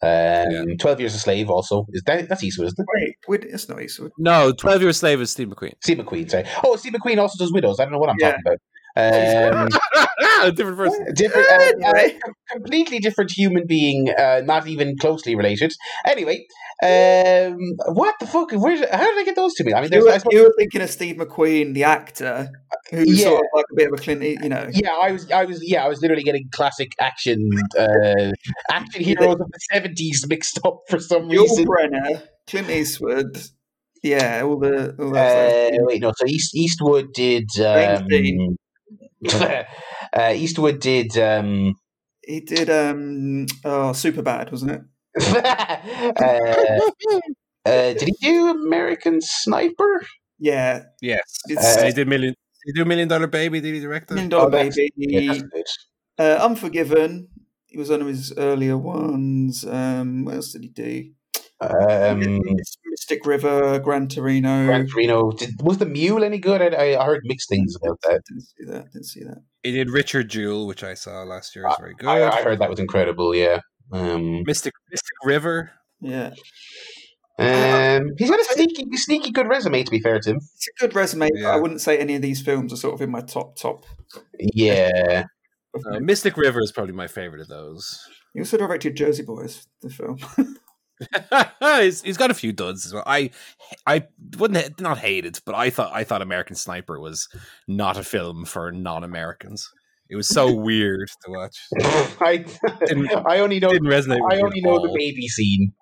Um, 0.00 0.76
Twelve 0.78 1.00
Years 1.00 1.14
a 1.14 1.18
Slave 1.18 1.50
also 1.50 1.84
is 1.90 2.02
that 2.06 2.28
that's 2.28 2.44
Eastwood, 2.44 2.68
isn't 2.68 2.78
it? 2.80 2.86
Wait, 2.94 3.16
wait, 3.26 3.44
it's 3.52 3.68
not 3.68 3.82
Eastwood. 3.82 4.12
no, 4.16 4.52
Twelve 4.52 4.80
Years 4.80 4.96
a 4.96 4.98
Slave 5.00 5.20
is 5.20 5.30
Steve 5.30 5.48
McQueen. 5.48 5.72
Steve 5.82 5.98
McQueen. 5.98 6.30
Sorry. 6.30 6.44
Oh, 6.62 6.76
Steve 6.76 6.92
McQueen 6.92 7.18
also 7.18 7.36
does 7.42 7.52
Widows. 7.52 7.80
I 7.80 7.84
don't 7.84 7.92
know 7.92 7.98
what 7.98 8.10
I'm 8.10 8.16
Yeah. 8.20 8.28
talking 8.30 8.42
about. 8.46 8.58
Um, 8.98 9.68
a 10.42 10.52
different 10.52 10.76
person. 10.76 11.06
different, 11.14 11.46
uh, 11.84 11.88
uh, 11.88 12.08
completely 12.50 12.98
different 12.98 13.30
human 13.30 13.66
being, 13.66 14.08
uh, 14.18 14.42
not 14.44 14.66
even 14.66 14.96
closely 14.98 15.34
related. 15.36 15.72
Anyway, 16.06 16.44
um, 16.82 17.56
what 17.94 18.14
the 18.20 18.26
fuck? 18.26 18.50
Where? 18.52 18.76
How 18.90 19.04
did 19.06 19.18
I 19.18 19.24
get 19.24 19.36
those 19.36 19.54
to 19.54 19.64
me? 19.64 19.72
I 19.72 19.76
mean, 19.76 19.84
You 19.84 19.90
there's. 19.90 20.04
were, 20.04 20.10
I 20.10 20.18
suppose- 20.18 20.32
you 20.32 20.42
were 20.44 20.54
thinking 20.58 20.80
of 20.80 20.90
Steve 20.90 21.16
McQueen, 21.16 21.74
the 21.74 21.84
actor, 21.84 22.48
who's 22.90 23.18
Yeah. 23.20 23.26
sort 23.26 23.40
of 23.40 23.46
like 23.54 23.64
a 23.72 23.74
bit 23.76 23.86
of 23.92 23.98
a 23.98 24.02
Clint, 24.02 24.22
E- 24.22 24.38
you 24.42 24.48
know. 24.48 24.68
Yeah, 24.72 24.92
I 25.00 25.12
was, 25.12 25.30
I 25.30 25.44
was, 25.44 25.60
yeah, 25.62 25.84
I 25.84 25.88
was 25.88 26.00
literally 26.00 26.22
getting 26.24 26.48
classic 26.52 26.92
action, 27.00 27.48
uh, 27.78 28.32
action 28.70 29.02
heroes 29.02 29.34
of 29.34 29.38
the 29.38 29.58
seventies 29.72 30.24
mixed 30.28 30.58
up 30.64 30.80
for 30.88 30.98
some 30.98 31.28
Yul 31.28 31.42
reason. 31.42 31.66
Brynner, 31.66 32.22
Clint 32.46 32.70
Eastwood, 32.70 33.38
yeah, 34.02 34.42
all 34.44 34.58
the 34.58 34.94
all 34.98 35.16
Uh, 35.16 35.84
wait, 35.86 36.00
no. 36.00 36.12
So 36.16 36.26
East, 36.26 36.54
Eastwood 36.54 37.12
did. 37.12 37.44
Um, 37.58 37.64
Springsteen. 38.08 38.56
uh, 39.34 40.32
Eastwood 40.34 40.80
did. 40.80 41.16
Um, 41.18 41.74
he 42.22 42.40
did 42.40 42.68
um 42.68 43.46
oh 43.64 43.92
super 43.92 44.22
bad, 44.22 44.50
wasn't 44.50 44.72
it? 44.72 44.82
uh, 46.16 47.68
uh, 47.68 47.92
did 47.94 48.02
he 48.02 48.14
do 48.20 48.50
American 48.50 49.20
Sniper? 49.20 50.02
Yeah, 50.38 50.84
Yes, 51.00 51.22
it's 51.46 51.76
Uh, 51.76 51.86
he 51.86 51.92
did 51.92 52.06
million. 52.08 52.34
Did 52.64 52.72
he 52.74 52.80
do 52.80 52.84
Million 52.84 53.08
Dollar 53.08 53.26
Baby? 53.26 53.60
Did 53.60 53.74
he 53.74 53.80
direct 53.80 54.10
Million 54.10 54.28
that? 54.28 54.36
Dollar 54.36 54.48
Oh, 54.48 54.50
Baby, 54.50 54.90
Yeah, 54.96 55.40
uh, 56.18 56.38
Unforgiven. 56.44 57.28
He 57.66 57.78
was 57.78 57.90
one 57.90 58.00
of 58.00 58.06
his 58.06 58.32
earlier 58.36 58.76
ones. 58.76 59.64
Um, 59.64 60.24
what 60.24 60.36
else 60.36 60.52
did 60.52 60.62
he 60.62 60.68
do? 60.68 61.10
Um, 61.60 62.40
Mystic 62.86 63.26
River, 63.26 63.78
Gran 63.80 64.08
Torino. 64.08 64.66
Gran 64.66 64.86
Torino. 64.86 65.32
Did, 65.32 65.60
was 65.60 65.78
the 65.78 65.86
Mule 65.86 66.22
any 66.22 66.38
good? 66.38 66.62
I, 66.62 66.94
I 67.00 67.04
heard 67.04 67.22
mixed 67.24 67.48
things 67.48 67.74
about 67.76 67.98
that. 68.02 68.22
Didn't 68.28 68.42
see 68.42 68.64
that. 68.66 68.92
Didn't 68.92 69.06
see 69.06 69.24
that. 69.24 69.42
He 69.62 69.72
did 69.72 69.90
Richard 69.90 70.28
Jewell, 70.28 70.66
which 70.66 70.84
I 70.84 70.94
saw 70.94 71.22
last 71.22 71.56
year. 71.56 71.64
It 71.64 71.68
was 71.68 71.76
very 71.80 71.94
good. 71.94 72.08
I, 72.08 72.28
I 72.28 72.42
heard 72.42 72.60
that 72.60 72.70
was 72.70 72.78
incredible. 72.78 73.34
Yeah. 73.34 73.60
Um, 73.92 74.44
Mystic 74.44 74.74
Mystic 74.90 75.16
River. 75.24 75.72
Yeah, 76.00 76.32
um, 77.38 78.10
he's 78.18 78.30
got 78.30 78.40
a 78.40 78.44
sneaky, 78.44 78.84
sneaky 78.96 79.30
good 79.30 79.48
resume. 79.48 79.84
To 79.84 79.90
be 79.90 80.00
fair 80.00 80.18
to 80.18 80.30
him, 80.30 80.36
it's 80.36 80.68
a 80.76 80.80
good 80.80 80.94
resume. 80.94 81.28
But 81.32 81.40
Yeah. 81.40 81.50
I 81.50 81.56
wouldn't 81.56 81.80
say 81.80 81.96
any 81.98 82.16
of 82.16 82.22
these 82.22 82.40
films 82.42 82.72
are 82.72 82.76
sort 82.76 82.94
of 82.94 83.00
in 83.00 83.10
my 83.10 83.20
top 83.20 83.56
top. 83.56 83.84
yeah. 84.38 85.24
Uh, 85.74 86.00
Mystic 86.00 86.36
River 86.38 86.60
is 86.60 86.72
probably 86.72 86.94
my 86.94 87.06
favorite 87.06 87.42
of 87.42 87.46
those. 87.48 88.00
He 88.32 88.40
also 88.40 88.56
directed 88.56 88.96
Jersey 88.96 89.22
Boys, 89.22 89.66
the 89.82 89.90
film. 89.90 90.18
he's, 91.60 92.02
he's 92.02 92.16
got 92.16 92.30
a 92.30 92.34
few 92.34 92.52
duds 92.52 92.86
as 92.86 92.92
well. 92.94 93.04
I 93.06 93.30
I 93.86 94.06
wouldn't 94.38 94.62
ha- 94.62 94.74
not 94.80 94.98
hate 94.98 95.24
it, 95.26 95.40
but 95.46 95.54
I 95.54 95.70
thought 95.70 95.92
I 95.94 96.04
thought 96.04 96.22
American 96.22 96.56
Sniper 96.56 96.98
was 97.00 97.28
not 97.66 97.96
a 97.96 98.02
film 98.02 98.44
for 98.44 98.72
non-Americans. 98.72 99.68
It 100.10 100.16
was 100.16 100.28
so 100.28 100.52
weird 100.54 101.08
to 101.24 101.30
watch. 101.30 101.56
I, 102.20 102.44
Didn't- 102.86 103.10
I 103.26 103.40
only 103.40 103.60
know, 103.60 103.70
Didn't 103.70 103.88
resonate. 103.88 104.20
I 104.32 104.38
only 104.40 104.58
at 104.58 104.64
know 104.64 104.80
the 104.82 104.94
baby 104.96 105.28
scene. 105.28 105.72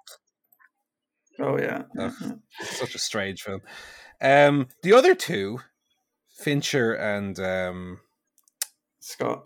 oh 1.40 1.58
yeah, 1.58 1.82
Ugh. 1.98 2.12
Such 2.62 2.94
a 2.94 2.98
strange 2.98 3.42
film. 3.42 3.60
Um, 4.20 4.68
the 4.82 4.92
other 4.94 5.14
two, 5.14 5.60
Fincher 6.38 6.92
and 6.94 7.38
um, 7.38 8.00
Scott. 9.00 9.44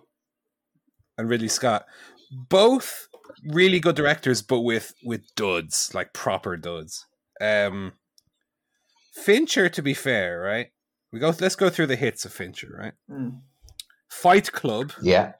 and 1.19 1.29
Ridley 1.29 1.49
Scott, 1.49 1.85
both 2.31 3.09
really 3.47 3.81
good 3.81 3.97
directors, 3.97 4.43
but 4.43 4.61
with 4.61 4.93
with 5.05 5.23
duds, 5.35 5.91
like 5.95 6.13
proper 6.13 6.57
duds. 6.57 7.07
Um, 7.41 7.93
Fincher, 9.15 9.69
to 9.69 9.83
be 9.83 9.95
fair, 9.95 10.41
right? 10.41 10.69
We 11.13 11.19
go. 11.21 11.35
Let's 11.41 11.57
go 11.57 11.71
through 11.71 11.87
the 11.89 11.97
hits 11.97 12.25
of 12.25 12.33
Fincher, 12.33 12.69
right? 12.79 12.93
Mm. 13.11 13.41
Fight 14.09 14.51
Club, 14.53 14.93
Yeah. 15.03 15.33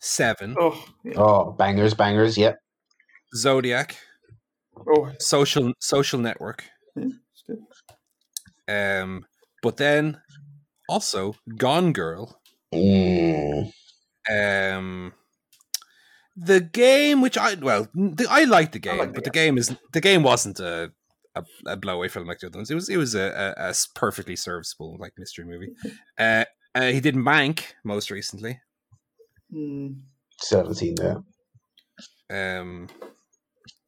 Seven, 0.00 0.56
Oh, 0.58 0.84
yeah. 1.04 1.12
Oh, 1.16 1.52
bangers, 1.52 1.94
bangers. 1.94 2.36
Yep. 2.36 2.58
Zodiac, 3.36 3.96
oh, 4.88 5.12
Social 5.20 5.72
Social 5.80 6.18
Network. 6.18 6.64
yeah, 6.96 7.06
good. 7.46 7.58
Um, 9.02 9.24
but 9.62 9.76
then 9.76 10.20
also 10.88 11.34
Gone 11.56 11.92
Girl. 11.92 12.40
Mm. 12.74 13.72
um 14.30 15.12
the 16.36 16.60
game 16.60 17.20
which 17.20 17.36
i 17.36 17.54
well 17.54 17.88
the, 17.94 18.26
i 18.30 18.44
like 18.44 18.72
the 18.72 18.78
game 18.78 18.98
like 18.98 19.08
the 19.08 19.14
but 19.14 19.24
the 19.24 19.30
game. 19.30 19.58
is 19.58 19.74
the 19.92 20.00
game 20.00 20.22
wasn't 20.22 20.58
a 20.60 20.90
a, 21.34 21.44
a 21.66 21.76
blowaway 21.76 22.10
film 22.10 22.26
like 22.26 22.38
the 22.40 22.46
other 22.48 22.58
ones. 22.58 22.70
It 22.70 22.74
was 22.74 22.88
it 22.88 22.96
was 22.96 23.14
a 23.14 23.54
a 23.56 23.74
perfectly 23.94 24.36
serviceable 24.36 24.96
like 24.98 25.12
mystery 25.18 25.44
movie. 25.44 25.72
Uh, 26.18 26.44
uh 26.74 26.90
he 26.90 27.00
did 27.00 27.14
mank 27.14 27.72
most 27.84 28.10
recently. 28.10 28.60
Mm. 29.52 30.00
17 30.40 30.94
there. 30.96 31.22
um 32.30 32.88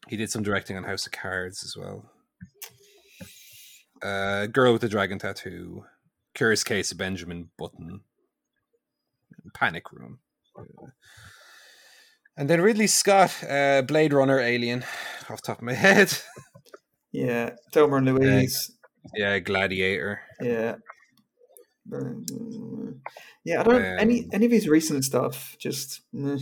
he 0.09 0.16
did 0.16 0.31
some 0.31 0.43
directing 0.43 0.77
on 0.77 0.85
house 0.85 1.07
of 1.07 1.12
cards 1.12 1.62
as 1.65 1.77
well. 1.77 2.11
Uh 4.03 4.47
girl 4.47 4.73
with 4.73 4.83
the 4.83 4.89
dragon 4.89 5.19
tattoo 5.19 5.85
curious 6.35 6.65
case 6.65 6.91
of 6.93 6.99
benjamin 6.99 7.51
button 7.59 8.01
panic 9.55 9.93
room. 9.93 10.19
Uh, 10.59 10.87
and 12.36 12.48
then 12.51 12.61
ridley 12.61 12.86
scott 12.86 13.32
uh 13.48 13.82
blade 13.82 14.12
runner 14.12 14.39
alien 14.40 14.82
off 15.31 15.40
the 15.43 15.47
top 15.47 15.59
of 15.59 15.65
my 15.65 15.73
head 15.86 16.12
Yeah, 17.12 17.51
Thelma 17.73 17.97
and 17.97 18.06
Louise. 18.06 18.73
yeah 19.15 19.39
gladiator 19.39 20.20
Yeah. 20.40 20.77
Yeah, 23.44 23.61
I 23.61 23.62
don't 23.62 23.85
any 24.01 24.20
Um, 24.24 24.31
any 24.32 24.47
of 24.47 24.52
his 24.52 24.66
recent 24.69 25.05
stuff. 25.05 25.55
Just 25.59 26.01
meh. 26.12 26.39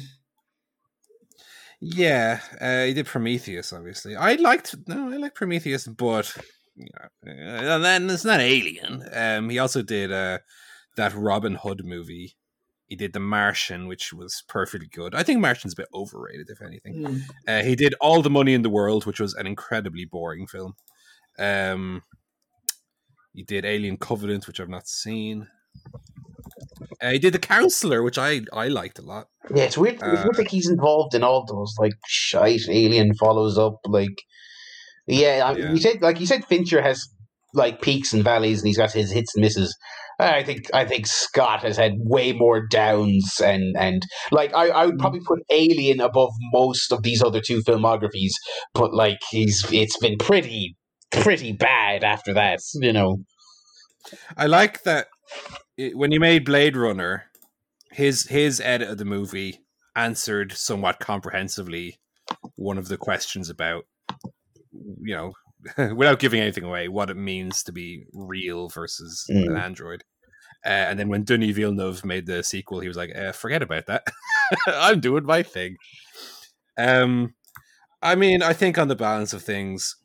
yeah 1.81 2.39
uh 2.61 2.85
he 2.85 2.95
did 2.95 3.07
prometheus 3.07 3.73
obviously 3.73 4.15
i 4.15 4.35
liked 4.37 4.77
no 4.87 5.13
i 5.13 5.17
like 5.17 5.35
prometheus 5.35 5.89
but 5.89 6.33
you 6.77 6.87
know, 6.95 7.09
uh, 7.29 7.75
and 7.75 7.85
then 7.85 8.09
it's 8.09 8.25
not 8.25 8.39
alien 8.41 9.03
um 9.13 9.51
he 9.51 9.59
also 9.59 9.83
did 9.83 10.13
uh 10.13 10.39
that 10.97 11.13
robin 11.15 11.57
hood 11.57 11.85
movie 11.85 12.37
he 12.93 12.97
did 13.03 13.13
the 13.15 13.21
martian 13.37 13.81
which 13.93 14.13
was 14.13 14.33
perfectly 14.57 14.89
good 15.01 15.15
i 15.15 15.23
think 15.23 15.41
martian's 15.41 15.73
a 15.73 15.81
bit 15.83 15.89
overrated 16.01 16.47
if 16.55 16.61
anything 16.69 16.95
Mm. 16.95 17.21
Uh, 17.49 17.63
he 17.69 17.75
did 17.83 17.95
All 18.05 18.21
the 18.23 18.35
Money 18.39 18.53
in 18.59 18.63
the 18.67 18.75
World, 18.79 19.07
which 19.07 19.21
was 19.25 19.33
an 19.41 19.47
incredibly 19.47 20.05
boring 20.05 20.47
film. 20.47 20.73
Um, 21.39 22.03
he 23.39 23.43
did 23.53 23.65
Alien 23.65 23.97
Covenant, 23.97 24.47
which 24.47 24.61
I've 24.61 24.69
not 24.79 24.87
seen. 24.87 25.37
Uh, 27.01 27.11
he 27.13 27.19
did 27.19 27.33
The 27.33 27.39
Counselor, 27.55 28.03
which 28.03 28.19
I 28.19 28.43
I 28.53 28.69
liked 28.69 28.99
a 28.99 29.03
lot. 29.13 29.29
Yeah, 29.55 29.65
it's 29.65 29.79
weird. 29.79 30.03
Uh, 30.03 30.13
it 30.21 30.25
looks 30.27 30.39
like 30.39 30.51
he's 30.57 30.69
involved 30.69 31.15
in 31.15 31.23
all 31.25 31.45
those 31.47 31.75
like 31.79 31.95
shite. 32.07 32.69
Alien 32.69 33.15
follows 33.15 33.57
up. 33.59 33.77
Like, 33.87 34.19
yeah, 35.07 35.35
I, 35.47 35.51
Yeah. 35.57 35.71
you 35.73 35.79
said 35.79 36.03
like 36.03 36.21
you 36.21 36.27
said 36.27 36.45
Fincher 36.45 36.83
has 36.83 37.09
like 37.55 37.83
peaks 37.83 38.13
and 38.13 38.25
valleys, 38.25 38.61
and 38.61 38.69
he's 38.69 38.79
got 38.79 38.93
his 38.93 39.11
hits 39.11 39.35
and 39.35 39.43
misses. 39.43 39.77
I 40.19 40.43
think 40.43 40.73
I 40.73 40.85
think 40.85 41.07
Scott 41.07 41.63
has 41.63 41.77
had 41.77 41.95
way 41.97 42.33
more 42.33 42.67
downs, 42.67 43.41
and 43.43 43.77
and 43.77 44.03
like 44.31 44.55
I, 44.55 44.69
I 44.69 44.87
would 44.87 44.97
mm. 44.97 45.01
probably 45.01 45.21
put 45.27 45.41
Alien 45.51 46.01
above 46.01 46.33
most 46.53 46.93
of 46.93 47.03
these 47.03 47.23
other 47.23 47.41
two 47.41 47.63
filmographies, 47.63 48.33
but 48.75 48.95
like 48.95 49.19
he's 49.31 49.65
it's 49.73 49.97
been 49.99 50.19
pretty 50.19 50.77
pretty 51.11 51.53
bad 51.53 52.05
after 52.05 52.35
that. 52.35 52.61
You 52.75 52.93
know, 52.93 53.19
I 54.37 54.47
like 54.47 54.83
that 54.85 55.09
it, 55.77 55.97
when 55.97 56.13
he 56.13 56.19
made 56.19 56.45
Blade 56.45 56.77
Runner, 56.77 57.25
his 57.91 58.29
his 58.29 58.61
edit 58.61 58.89
of 58.89 58.99
the 58.99 59.05
movie 59.05 59.61
answered 59.97 60.53
somewhat 60.53 61.01
comprehensively 61.01 61.99
one 62.57 62.79
of 62.79 62.89
the 62.89 62.97
questions 62.97 63.51
about 63.51 63.85
you 64.73 65.15
know 65.15 65.33
without 65.95 66.19
giving 66.19 66.41
anything 66.41 66.65
away 66.65 66.89
what 66.89 67.11
it 67.11 67.17
means 67.17 67.63
to 67.65 67.73
be 67.73 68.05
real 68.13 68.69
versus 68.69 69.25
an 69.29 69.49
Mm. 69.49 69.59
android. 69.61 70.05
Uh, 70.65 70.69
and 70.89 70.99
then 70.99 71.09
when 71.09 71.25
Denis 71.25 71.57
Villeneuve 71.57 72.05
made 72.05 72.27
the 72.27 72.43
sequel, 72.45 72.81
he 72.81 72.89
was 72.89 72.97
like, 72.97 73.11
uh, 73.17 73.33
"Forget 73.33 73.63
about 73.63 73.87
that. 73.87 74.07
I'm 74.67 75.01
doing 75.01 75.25
my 75.25 75.43
thing." 75.43 75.77
Um, 76.79 77.35
I 78.03 78.15
mean, 78.15 78.43
I 78.43 78.53
think 78.53 78.79
on 78.79 78.89
the 78.89 78.97
balance 78.97 79.33
of 79.33 79.43
things, 79.43 79.97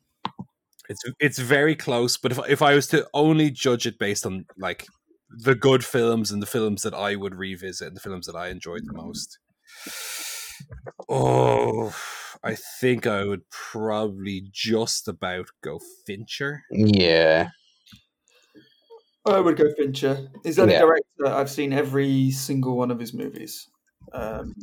it's 0.90 1.02
it's 1.20 1.40
very 1.40 1.76
close. 1.76 2.18
But 2.18 2.32
if 2.32 2.40
if 2.50 2.62
I 2.62 2.74
was 2.76 2.88
to 2.88 3.08
only 3.14 3.52
judge 3.52 3.86
it 3.86 4.00
based 4.00 4.26
on 4.26 4.46
like 4.58 4.88
the 5.30 5.56
good 5.56 5.84
films 5.86 6.32
and 6.32 6.42
the 6.42 6.46
films 6.48 6.82
that 6.84 6.94
I 6.94 7.16
would 7.16 7.36
revisit 7.36 7.88
and 7.90 7.96
the 7.98 8.02
films 8.02 8.26
that 8.28 8.36
I 8.36 8.48
enjoyed 8.50 8.82
the 8.86 8.94
most, 8.94 9.38
oh, 11.10 11.96
I 12.44 12.56
think 12.56 13.06
I 13.08 13.26
would 13.26 13.50
probably 13.50 14.44
just 14.52 15.08
about 15.08 15.48
go 15.64 15.80
Fincher. 16.06 16.64
yeah, 16.72 17.50
I 19.26 19.40
would 19.40 19.58
go 19.58 19.66
Fincher. 19.76 20.30
He's 20.44 20.56
the 20.56 20.62
only 20.64 20.74
Yeah. 20.76 20.82
director 20.82 21.28
I've 21.28 21.50
seen 21.50 21.74
every 21.74 22.32
single 22.32 22.78
one 22.78 22.92
of 22.92 23.00
his 23.00 23.14
movies. 23.14 23.68
Um, 24.14 24.54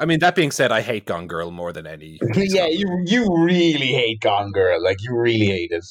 I 0.00 0.06
mean, 0.06 0.20
that 0.20 0.34
being 0.34 0.50
said, 0.50 0.72
I 0.72 0.80
hate 0.80 1.04
Gone 1.04 1.26
Girl 1.26 1.50
more 1.50 1.72
than 1.72 1.86
any. 1.86 2.18
yeah. 2.36 2.66
You 2.66 3.02
you 3.06 3.26
really 3.44 3.88
hate 3.92 4.20
Gone 4.20 4.52
Girl, 4.52 4.82
like 4.82 4.96
you 5.02 5.14
really 5.14 5.46
hate 5.46 5.70
it. 5.72 5.84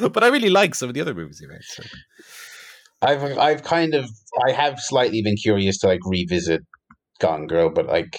but 0.12 0.22
I 0.24 0.28
really 0.28 0.50
like 0.50 0.74
some 0.74 0.88
of 0.88 0.94
the 0.94 1.00
other 1.00 1.14
movies 1.14 1.38
he 1.38 1.46
made. 1.46 1.62
So. 1.62 1.82
I've 3.02 3.22
I've 3.38 3.62
kind 3.62 3.94
of 3.94 4.08
I 4.46 4.52
have 4.52 4.80
slightly 4.80 5.22
been 5.22 5.36
curious 5.36 5.78
to 5.78 5.86
like 5.88 6.00
revisit 6.04 6.62
Gone 7.20 7.46
Girl, 7.46 7.70
but 7.70 7.86
like 7.86 8.18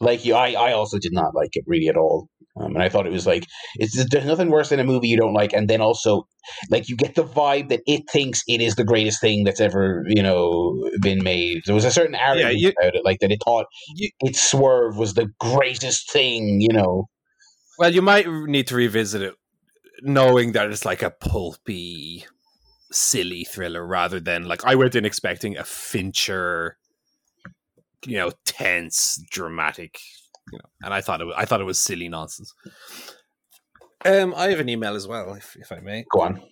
like 0.00 0.24
you, 0.24 0.34
I 0.34 0.52
I 0.52 0.72
also 0.72 0.98
did 0.98 1.12
not 1.12 1.34
like 1.34 1.50
it 1.54 1.64
really 1.66 1.88
at 1.88 1.96
all. 1.96 2.28
Um, 2.58 2.74
and 2.74 2.82
I 2.82 2.88
thought 2.88 3.06
it 3.06 3.12
was 3.12 3.26
like 3.26 3.44
it's 3.76 4.02
there's 4.10 4.24
nothing 4.24 4.48
worse 4.48 4.70
than 4.70 4.80
a 4.80 4.84
movie 4.84 5.08
you 5.08 5.16
don't 5.18 5.34
like, 5.34 5.52
and 5.52 5.68
then 5.68 5.80
also 5.82 6.26
like 6.70 6.88
you 6.88 6.96
get 6.96 7.14
the 7.14 7.24
vibe 7.24 7.68
that 7.68 7.82
it 7.86 8.04
thinks 8.10 8.42
it 8.48 8.60
is 8.62 8.76
the 8.76 8.84
greatest 8.84 9.20
thing 9.20 9.44
that's 9.44 9.60
ever 9.60 10.04
you 10.06 10.22
know 10.22 10.88
been 11.02 11.22
made. 11.22 11.62
There 11.66 11.74
was 11.74 11.84
a 11.84 11.90
certain 11.90 12.14
arrogance 12.14 12.60
you- 12.62 12.72
about 12.80 12.94
it, 12.96 13.04
like 13.04 13.18
that 13.20 13.30
it 13.30 13.40
thought 13.44 13.66
You- 13.94 14.10
its 14.20 14.40
swerve 14.42 14.96
was 14.96 15.14
the 15.14 15.28
greatest 15.38 16.10
thing, 16.10 16.60
you 16.60 16.72
know. 16.72 17.08
Well, 17.78 17.92
you 17.92 18.00
might 18.00 18.26
need 18.26 18.66
to 18.68 18.74
revisit 18.74 19.20
it, 19.20 19.34
knowing 20.02 20.52
that 20.52 20.70
it's 20.70 20.86
like 20.86 21.02
a 21.02 21.10
pulpy, 21.10 22.24
silly 22.90 23.44
thriller 23.44 23.84
rather 23.86 24.18
than 24.18 24.44
like 24.44 24.64
I 24.64 24.76
went 24.76 24.94
in 24.94 25.04
expecting 25.04 25.58
a 25.58 25.64
Fincher, 25.64 26.78
you 28.04 28.18
know, 28.18 28.32
tense, 28.44 29.22
dramatic, 29.30 29.98
you 30.52 30.58
know, 30.58 30.68
and 30.82 30.92
I 30.92 31.00
thought 31.00 31.20
it 31.20 31.24
was, 31.24 31.34
I 31.38 31.44
thought 31.44 31.60
it 31.60 31.64
was 31.64 31.80
silly 31.80 32.08
nonsense. 32.08 32.52
Um, 34.04 34.34
I 34.36 34.48
have 34.48 34.60
an 34.60 34.68
email 34.68 34.94
as 34.94 35.08
well, 35.08 35.34
if 35.34 35.56
if 35.56 35.72
I 35.72 35.80
may. 35.80 36.04
Go 36.10 36.20
on. 36.20 36.42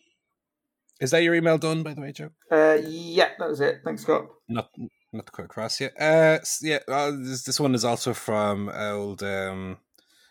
Is 1.00 1.10
that 1.10 1.22
your 1.22 1.34
email 1.34 1.58
done, 1.58 1.82
by 1.82 1.94
the 1.94 2.00
way, 2.00 2.12
Joe? 2.12 2.30
uh, 2.50 2.78
yeah, 2.82 3.30
that 3.38 3.48
was 3.48 3.60
it. 3.60 3.80
Thanks, 3.84 4.02
Scott. 4.02 4.26
Not 4.48 4.70
not 5.12 5.30
quite 5.30 5.44
across 5.46 5.80
yet. 5.80 5.92
Uh, 6.00 6.38
yeah. 6.62 6.78
Uh, 6.88 7.10
this 7.10 7.44
this 7.44 7.60
one 7.60 7.74
is 7.74 7.84
also 7.84 8.14
from 8.14 8.70
old 8.70 9.22
um. 9.22 9.78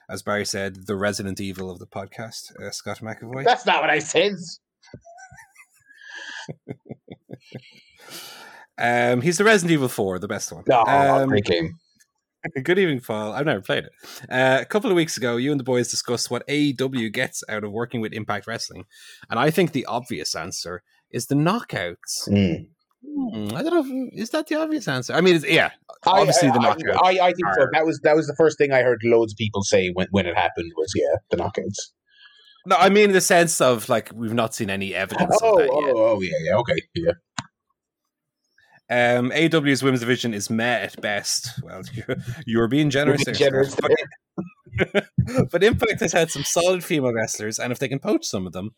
As 0.10 0.22
Barry 0.22 0.46
said, 0.46 0.86
the 0.86 0.98
Resident 0.98 1.40
Evil 1.40 1.72
of 1.72 1.80
the 1.80 1.88
podcast, 1.88 2.52
uh, 2.62 2.72
Scott 2.72 3.00
McAvoy. 3.00 3.46
That's 3.46 3.66
not 3.66 3.80
what 3.80 3.90
I 3.90 4.00
said. 4.00 4.36
Um, 8.78 9.22
he's 9.22 9.38
the 9.38 9.44
Resident 9.44 9.72
Evil 9.72 9.88
Four, 9.88 10.20
the 10.20 10.28
best 10.28 10.52
one. 10.52 10.64
No, 10.68 10.82
um, 10.84 11.30
great 11.30 11.46
game. 11.46 11.76
Good 12.64 12.78
evening, 12.78 13.00
Paul. 13.00 13.32
I've 13.32 13.46
never 13.46 13.62
played 13.62 13.86
it. 13.86 13.92
Uh, 14.30 14.58
a 14.62 14.66
couple 14.66 14.90
of 14.90 14.96
weeks 14.98 15.16
ago, 15.16 15.38
you 15.38 15.52
and 15.52 15.60
the 15.60 15.64
boys 15.64 15.90
discussed 15.90 16.30
what 16.30 16.46
AEW 16.48 17.12
gets 17.14 17.44
out 17.48 17.64
of 17.64 17.72
working 17.72 18.02
with 18.02 18.12
Impact 18.14 18.48
Wrestling, 18.48 18.86
and 19.30 19.40
I 19.40 19.50
think 19.50 19.72
the 19.72 19.86
obvious 19.86 20.36
answer 20.36 20.84
is 21.12 21.28
the 21.28 21.36
knockouts. 21.36 22.28
Mm. 22.28 22.68
Hmm, 23.06 23.56
I 23.56 23.62
don't 23.64 23.74
know. 23.74 24.08
If, 24.10 24.14
is 24.24 24.30
that 24.32 24.48
the 24.48 24.56
obvious 24.56 24.88
answer? 24.88 25.14
I 25.14 25.22
mean, 25.22 25.36
it's, 25.36 25.46
yeah, 25.46 25.72
I- 26.06 26.20
obviously 26.22 26.50
the 26.50 26.60
knockouts. 26.60 26.98
I, 27.04 27.20
I 27.28 27.34
think 27.34 27.48
so. 27.56 27.68
That 27.72 27.86
was 27.86 28.00
that 28.04 28.16
was 28.16 28.28
the 28.28 28.36
first 28.38 28.58
thing 28.58 28.72
I 28.74 28.82
heard 28.82 29.02
loads 29.04 29.34
of 29.34 29.38
people 29.38 29.62
say 29.64 29.90
when, 29.94 30.08
when 30.12 30.26
it 30.26 30.36
happened 30.36 30.72
was 30.76 30.92
yeah 30.96 31.16
the 31.30 31.38
knockouts. 31.38 31.92
no, 32.66 32.76
I 32.78 32.90
mean 32.90 33.06
in 33.06 33.12
the 33.12 33.22
sense 33.22 33.62
of 33.62 33.88
like 33.90 34.10
we've 34.14 34.34
not 34.34 34.56
seen 34.56 34.70
any 34.70 34.96
evidence 34.96 35.38
Oh, 35.44 35.54
of 35.54 35.60
that 35.60 35.70
oh, 35.72 35.86
yet. 35.86 35.94
oh 35.96 36.22
yeah 36.22 36.38
yeah 36.42 36.56
okay 36.58 36.76
yeah. 36.96 37.12
Um, 38.90 39.32
AEW's 39.32 39.82
women's 39.82 40.02
division 40.02 40.34
is 40.34 40.50
met 40.50 40.84
at 40.84 41.02
best. 41.02 41.50
Well, 41.64 41.82
you're, 41.94 42.18
you're 42.46 42.68
being 42.68 42.90
generous. 42.90 43.24
being 43.24 43.36
generous. 43.36 43.76
But, 43.76 45.06
but 45.52 45.64
Impact 45.64 46.00
has 46.02 46.12
had 46.12 46.32
some 46.32 46.44
solid 46.44 46.84
female 46.84 47.14
wrestlers, 47.14 47.60
and 47.60 47.72
if 47.72 47.80
they 47.80 47.88
can 47.88 48.00
poach 48.00 48.26
some 48.26 48.46
of 48.46 48.54
them, 48.54 48.72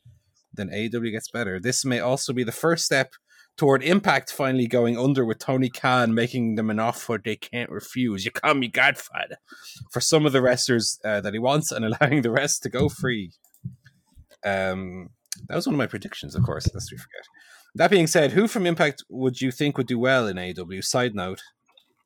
then 0.53 0.69
AEW 0.69 1.11
gets 1.11 1.30
better. 1.30 1.60
This 1.60 1.84
may 1.84 1.99
also 1.99 2.34
be 2.34 2.44
the 2.44 2.52
first 2.52 2.86
step 2.86 3.14
toward 3.57 3.84
Impact 3.84 4.32
finally 4.32 4.68
going 4.68 4.98
under 4.98 5.26
with 5.26 5.40
Tony 5.40 5.69
Khan 5.69 6.14
making 6.14 6.56
them 6.56 6.69
an 6.69 6.80
offer 6.80 7.19
they 7.23 7.36
can't 7.36 7.69
refuse. 7.69 8.26
You 8.26 8.32
call 8.32 8.53
me 8.53 8.68
Godfather 8.68 9.38
for 9.91 10.02
some 10.02 10.26
of 10.26 10.34
the 10.34 10.41
wrestlers 10.41 10.99
uh, 11.06 11.22
that 11.22 11.34
he 11.34 11.40
wants, 11.40 11.72
and 11.72 11.86
allowing 12.02 12.22
the 12.22 12.32
rest 12.32 12.64
to 12.64 12.69
go 12.69 12.90
free. 12.90 13.32
Um, 14.45 15.10
that 15.48 15.56
was 15.56 15.68
one 15.68 15.76
of 15.76 15.80
my 15.80 15.88
predictions, 15.88 16.36
of 16.36 16.44
course. 16.44 16.69
Lest 16.73 16.91
we 16.91 16.98
forget. 16.98 17.26
That 17.76 17.92
being 17.92 18.08
said, 18.08 18.32
who 18.32 18.48
from 18.48 18.66
Impact 18.66 19.04
would 19.10 19.42
you 19.42 19.52
think 19.52 19.78
would 19.78 19.88
do 19.88 20.00
well 20.00 20.28
in 20.28 20.38
AEW? 20.38 20.84
Side 20.84 21.14
note: 21.14 21.42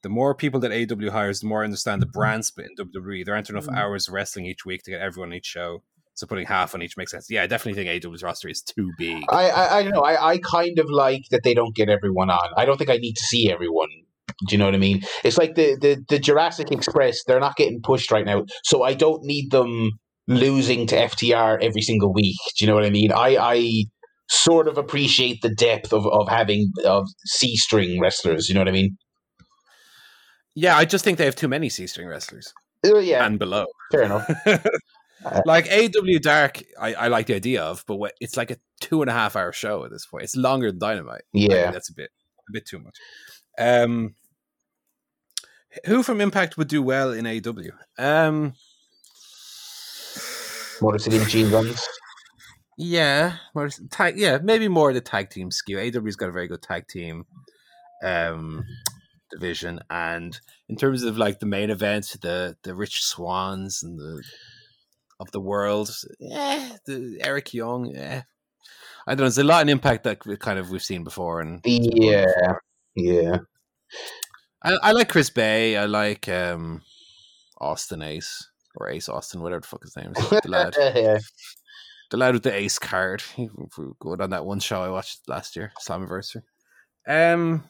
the 0.04 0.10
more 0.10 0.34
people 0.36 0.60
that 0.62 0.72
AEW 0.72 1.10
hires, 1.12 1.40
the 1.42 1.48
more 1.48 1.62
I 1.62 1.66
understand 1.66 2.02
the 2.02 2.08
brand 2.08 2.46
split 2.46 2.68
in 2.68 2.86
WWE. 2.86 3.24
There 3.26 3.36
aren't 3.36 3.50
enough 3.50 3.68
Mm. 3.68 3.78
hours 3.78 4.08
of 4.08 4.14
wrestling 4.14 4.46
each 4.46 4.66
week 4.66 4.84
to 4.84 4.92
get 4.92 5.02
everyone 5.02 5.30
on 5.30 5.36
each 5.36 5.46
show. 5.46 5.84
So 6.16 6.28
putting 6.28 6.48
half 6.48 6.76
on 6.76 6.82
each 6.82 6.98
makes 6.98 7.12
sense. 7.12 7.28
Yeah, 7.30 7.44
I 7.44 7.48
definitely 7.48 7.82
think 7.82 8.04
AEW's 8.04 8.24
roster 8.24 8.50
is 8.50 8.62
too 8.62 8.92
big. 8.98 9.24
I, 9.30 9.50
I 9.50 9.78
I 9.78 9.84
don't 9.84 9.94
know. 9.94 10.02
I, 10.02 10.32
I 10.32 10.38
kind 10.40 10.78
of 10.78 10.88
like 10.90 11.22
that 11.32 11.44
they 11.44 11.54
don't 11.54 11.74
get 11.76 11.88
everyone 11.88 12.30
on. 12.30 12.50
I 12.58 12.66
don't 12.66 12.78
think 12.78 12.90
I 12.90 12.98
need 12.98 13.14
to 13.14 13.24
see 13.24 13.50
everyone. 13.52 13.88
Do 14.48 14.54
you 14.54 14.58
know 14.58 14.66
what 14.66 14.76
I 14.76 14.80
mean? 14.80 15.02
It's 15.24 15.38
like 15.38 15.56
the, 15.56 15.78
the, 15.80 16.04
the 16.10 16.20
Jurassic 16.20 16.72
Express. 16.72 17.24
They're 17.26 17.40
not 17.40 17.56
getting 17.56 17.82
pushed 17.82 18.12
right 18.12 18.26
now, 18.26 18.46
so 18.66 18.84
I 18.84 18.94
don't 18.96 19.24
need 19.24 19.52
them 19.52 19.92
losing 20.28 20.88
to 20.88 20.96
FTR 20.96 21.62
every 21.62 21.82
single 21.82 22.14
week. 22.14 22.38
Do 22.58 22.66
you 22.66 22.70
know 22.70 22.76
what 22.76 22.86
I 22.86 22.90
mean? 22.90 23.12
I, 23.12 23.38
I 23.40 23.84
sort 24.30 24.68
of 24.68 24.78
appreciate 24.78 25.42
the 25.42 25.50
depth 25.50 25.92
of, 25.92 26.06
of 26.08 26.28
having 26.30 26.72
of 26.86 27.08
C 27.26 27.56
string 27.56 28.00
wrestlers. 28.00 28.48
You 28.48 28.56
know 28.56 28.62
what 28.62 28.70
I 28.70 28.74
mean? 28.74 28.98
Yeah, 30.56 30.78
I 30.78 30.86
just 30.86 31.04
think 31.04 31.18
they 31.18 31.26
have 31.26 31.36
too 31.36 31.48
many 31.48 31.70
C 31.70 31.88
string 31.88 32.08
wrestlers 32.08 32.54
Uh, 32.86 32.98
yeah, 33.00 33.26
and 33.26 33.40
below. 33.40 33.66
fair 33.92 34.04
enough. 34.04 34.30
like 35.46 35.66
AEW 35.68 36.22
Dark, 36.22 36.62
I, 36.80 36.94
I 36.94 37.08
like 37.08 37.28
the 37.28 37.36
idea 37.36 37.62
of, 37.64 37.84
but 37.88 37.96
what, 37.98 38.14
it's 38.20 38.36
like 38.38 38.52
a 38.52 38.58
two 38.82 39.02
and 39.02 39.10
a 39.10 39.14
half 39.14 39.36
hour 39.36 39.52
show 39.52 39.84
at 39.86 39.92
this 39.92 40.06
point. 40.06 40.24
It's 40.24 40.36
longer 40.36 40.72
than 40.72 40.80
Dynamite. 40.80 41.24
Yeah, 41.34 41.72
that's 41.72 41.90
a 41.90 41.94
bit 41.94 42.10
a 42.48 42.52
bit 42.52 42.66
too 42.66 42.80
much. 42.80 42.96
Um, 43.58 44.16
who 45.86 46.04
from 46.04 46.20
Impact 46.22 46.58
would 46.58 46.68
do 46.68 46.82
well 46.82 47.12
in 47.12 47.26
AEW? 47.26 47.72
Um, 47.98 48.54
Motor 50.82 51.00
City 51.00 51.20
Machine 51.20 51.50
Guns. 51.50 51.82
Yeah, 52.82 53.36
tag, 53.92 54.18
yeah, 54.18 54.38
maybe 54.42 54.70
more 54.70 54.94
the 54.94 55.02
tag 55.02 55.30
team 55.30 55.52
skew. 55.52 55.76
AEW's 55.76 56.16
got 56.16 56.30
a 56.30 56.32
very 56.32 56.48
good 56.48 56.62
tag 56.62 56.88
team 56.88 57.26
um, 58.02 58.64
division, 59.30 59.82
and 59.90 60.40
in 60.70 60.78
terms 60.78 61.04
of 61.04 61.18
like 61.18 61.40
the 61.40 61.46
main 61.46 61.72
event, 61.72 62.16
the 62.22 62.56
the 62.64 62.74
Rich 62.74 63.04
Swans 63.04 63.84
and 63.84 64.00
the 64.00 64.24
of 65.20 65.30
the 65.32 65.42
world, 65.42 65.94
yeah, 66.22 66.78
the 66.86 67.20
Eric 67.22 67.54
Young, 67.54 67.86
yeah. 67.86 68.24
I 69.06 69.12
don't 69.12 69.18
know. 69.18 69.24
There's 69.26 69.40
a 69.40 69.44
lot 69.44 69.62
in 69.62 69.68
Impact 69.68 70.06
that 70.06 70.26
we 70.26 70.38
kind 70.38 70.58
of 70.58 70.70
we've 70.70 70.82
seen 70.82 71.04
before, 71.04 71.42
and 71.42 71.60
Yeah, 71.66 72.54
yeah. 72.96 73.40
I, 74.64 74.78
I 74.82 74.92
like 74.94 75.10
Chris 75.10 75.30
Bey. 75.30 75.76
I 75.76 75.84
like 75.84 76.30
um, 76.30 76.82
Austin 77.60 78.02
Ace 78.02 78.48
or 78.78 78.88
Ace 78.88 79.10
Austin, 79.10 79.42
whatever 79.42 79.60
the 79.60 79.68
fuck 79.68 79.84
his 79.84 79.98
name 79.98 80.14
is. 80.16 80.30
The 80.30 80.42
lad, 80.46 80.76
yeah. 80.96 81.18
The 82.10 82.18
lad 82.18 82.34
with 82.34 82.44
the 82.44 82.54
Ace 82.54 82.80
card. 82.80 83.22
He 83.36 83.50
was 83.56 83.96
good 84.00 84.22
on 84.22 84.32
that 84.32 84.46
one 84.46 84.60
show 84.60 84.82
I 84.82 84.90
watched 84.90 85.28
last 85.28 85.56
year, 85.56 85.72
Slammiversary. 85.80 86.42
Um, 87.08 87.64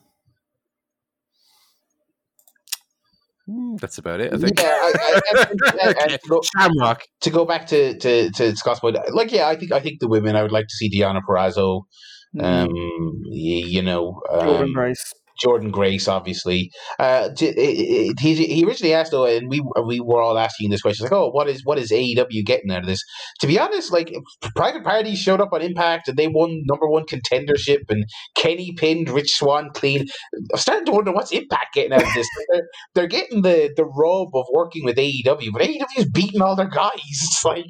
that's 3.79 3.97
about 3.97 4.19
it. 4.21 4.33
I 4.33 4.37
think. 4.37 4.59
Yeah, 4.59 4.67
I, 4.67 4.93
I, 4.95 5.21
I, 5.33 5.41
I, 5.81 5.89
I, 5.89 6.07
to, 6.07 6.19
go, 6.29 6.41
Shamrock. 6.55 7.01
to 7.21 7.29
go 7.29 7.45
back 7.45 7.67
to, 7.67 7.97
to, 7.97 8.31
to 8.31 8.55
Scott's 8.55 8.79
point, 8.79 8.97
like, 9.11 9.31
yeah, 9.31 9.47
I 9.47 9.55
think 9.55 9.71
I 9.71 9.79
think 9.79 9.99
the 9.99 10.07
women. 10.07 10.35
I 10.35 10.43
would 10.43 10.51
like 10.51 10.67
to 10.67 10.75
see 10.75 10.89
Deonna 10.89 11.21
Purrazzo. 11.27 11.83
Um, 12.39 12.69
you, 13.25 13.65
you 13.65 13.81
know, 13.81 14.21
Mm. 14.31 14.41
Jordynne 14.41 14.61
um, 14.65 14.73
Grace. 14.73 15.13
Jordynne 15.43 15.71
Grace, 15.71 16.07
obviously. 16.07 16.71
Uh, 16.97 17.29
he, 17.37 18.13
he 18.19 18.65
originally 18.65 18.93
asked 18.93 19.11
though, 19.11 19.25
and 19.25 19.49
we 19.49 19.61
we 19.85 19.99
were 19.99 20.21
all 20.21 20.37
asking 20.37 20.69
this 20.69 20.81
question, 20.81 21.05
like, 21.05 21.13
oh, 21.13 21.29
what 21.29 21.47
is 21.47 21.63
what 21.65 21.77
is 21.77 21.91
AEW 21.91 22.45
getting 22.45 22.71
out 22.71 22.81
of 22.81 22.87
this? 22.87 23.01
To 23.41 23.47
be 23.47 23.59
honest, 23.59 23.91
like 23.91 24.13
Private 24.55 24.83
Party 24.83 25.15
showed 25.15 25.41
up 25.41 25.53
on 25.53 25.61
Impact 25.61 26.07
and 26.07 26.17
they 26.17 26.27
won 26.27 26.61
number 26.65 26.87
one 26.87 27.05
contendership, 27.05 27.89
and 27.89 28.05
Kenny 28.35 28.73
pinned 28.77 29.09
Rich 29.09 29.35
Swan 29.35 29.69
clean. 29.73 30.07
I'm 30.51 30.59
starting 30.59 30.85
to 30.85 30.91
wonder 30.91 31.11
what's 31.11 31.31
Impact 31.31 31.73
getting 31.73 31.93
out 31.93 32.03
of 32.03 32.13
this. 32.13 32.27
they're, 32.51 32.67
they're 32.95 33.07
getting 33.07 33.41
the 33.41 33.71
the 33.75 33.85
rub 33.85 34.29
of 34.33 34.45
working 34.53 34.83
with 34.85 34.97
AEW, 34.97 35.51
but 35.51 35.61
AEW 35.61 35.85
is 35.97 36.09
beating 36.09 36.41
all 36.41 36.55
their 36.55 36.69
guys. 36.69 36.89
It's 37.05 37.43
like 37.45 37.65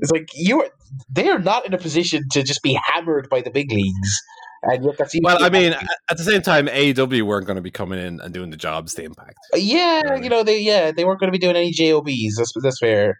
it's 0.00 0.10
like 0.10 0.28
you 0.34 0.62
are 0.62 0.68
they 1.10 1.28
are 1.28 1.38
not 1.38 1.66
in 1.66 1.74
a 1.74 1.78
position 1.78 2.24
to 2.32 2.42
just 2.42 2.62
be 2.62 2.78
hammered 2.92 3.28
by 3.30 3.40
the 3.40 3.50
big 3.50 3.70
leagues. 3.70 4.22
And 4.68 4.84
yet 4.84 4.98
that 4.98 5.10
Well, 5.22 5.42
I 5.42 5.48
mean, 5.48 5.72
at 5.72 5.86
at 6.10 6.16
the 6.16 6.24
same 6.24 6.42
time, 6.42 6.66
AEW 6.66 7.22
weren't 7.22 7.46
going 7.46 7.56
to 7.56 7.62
be 7.62 7.70
coming 7.70 7.98
in 7.98 8.20
and 8.20 8.34
doing 8.34 8.50
the 8.50 8.56
jobs 8.56 8.94
to 8.94 9.04
Impact. 9.04 9.38
Yeah, 9.54 10.00
Really? 10.02 10.24
you 10.24 10.30
know 10.30 10.42
they 10.42 10.60
yeah 10.60 10.90
they 10.90 11.04
weren't 11.04 11.20
going 11.20 11.28
to 11.28 11.32
be 11.32 11.38
doing 11.38 11.56
any 11.56 11.70
jobs. 11.70 12.36
That's 12.36 12.52
that's 12.62 12.78
fair. 12.78 13.18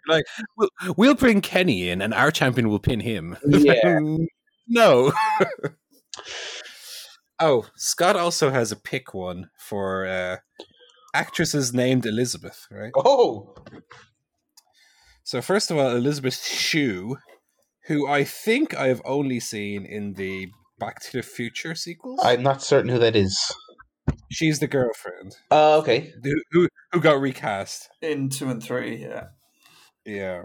We'll, 0.57 0.69
we'll 0.97 1.15
bring 1.15 1.41
Kenny 1.41 1.89
in, 1.89 2.01
and 2.01 2.13
our 2.13 2.31
champion 2.31 2.69
will 2.69 2.79
pin 2.79 2.99
him. 2.99 3.37
Yeah. 3.47 3.99
no. 4.67 5.13
oh, 7.39 7.65
Scott 7.75 8.15
also 8.15 8.49
has 8.49 8.71
a 8.71 8.75
pick 8.75 9.13
one 9.13 9.49
for 9.57 10.05
uh, 10.05 10.37
actresses 11.13 11.73
named 11.73 12.05
Elizabeth, 12.05 12.67
right? 12.71 12.91
Oh, 12.95 13.55
So 15.23 15.41
first 15.41 15.71
of 15.71 15.77
all, 15.77 15.95
Elizabeth 15.95 16.43
Shue, 16.43 17.17
who 17.87 18.07
I 18.07 18.23
think 18.23 18.75
I've 18.75 19.01
only 19.05 19.39
seen 19.39 19.85
in 19.85 20.13
the 20.13 20.49
Back 20.79 20.99
to 21.01 21.17
the 21.17 21.23
Future 21.23 21.75
sequels. 21.75 22.19
I'm 22.23 22.43
not 22.43 22.61
certain 22.61 22.89
who 22.89 22.99
that 22.99 23.15
is. 23.15 23.53
She's 24.31 24.59
the 24.59 24.67
girlfriend 24.67 25.35
Uh, 25.51 25.77
okay. 25.79 26.13
who, 26.23 26.33
who 26.51 26.67
who 26.91 26.99
got 26.99 27.19
recast. 27.19 27.89
In 28.01 28.29
two 28.29 28.49
and 28.49 28.61
three, 28.61 28.97
yeah. 28.97 29.25
Yeah, 30.05 30.43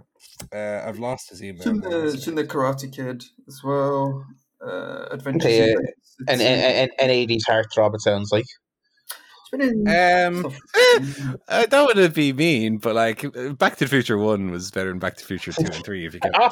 uh, 0.53 0.83
I've 0.89 0.99
lost 0.99 1.31
his 1.31 1.43
email. 1.43 1.63
She's 1.63 1.67
in 1.69 1.81
the, 1.81 1.89
one 1.91 2.11
she's 2.13 2.29
in 2.29 2.35
the 2.35 2.45
Karate 2.45 2.93
Kid 2.93 3.23
as 3.47 3.61
well. 3.65 4.25
Uh, 4.65 5.07
Adventures 5.11 5.45
Okay, 5.47 5.73
uh, 5.73 5.77
Grace. 5.77 6.17
And 6.29 6.41
It's- 6.41 6.41
and 6.41 6.91
and, 7.01 7.11
and 7.11 7.29
80s 7.31 7.43
heartthrob. 7.49 7.95
It 7.95 8.01
sounds 8.01 8.31
like. 8.33 8.45
it's 8.45 9.51
been 9.51 9.87
Um, 9.89 10.47
eh, 10.77 11.35
I 11.49 11.67
don't 11.67 11.85
want 11.87 11.97
to 11.99 12.09
be 12.09 12.33
mean, 12.33 12.79
but 12.79 12.95
like 12.95 13.23
Back 13.59 13.77
to 13.77 13.85
the 13.85 13.89
Future 13.89 14.19
One 14.19 14.51
was 14.51 14.71
better 14.71 14.89
than 14.91 14.99
Back 14.99 15.17
to 15.17 15.23
the 15.23 15.29
Future 15.29 15.53
Two 15.53 15.65
and 15.67 15.85
Three. 15.85 16.07
If 16.07 16.15
you 16.15 16.21
get 16.21 16.33
the 16.33 16.51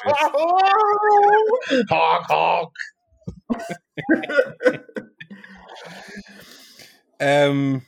drift. 1.70 1.90
honk 1.90 2.24
honk. 2.28 2.70
Um, 7.20 7.82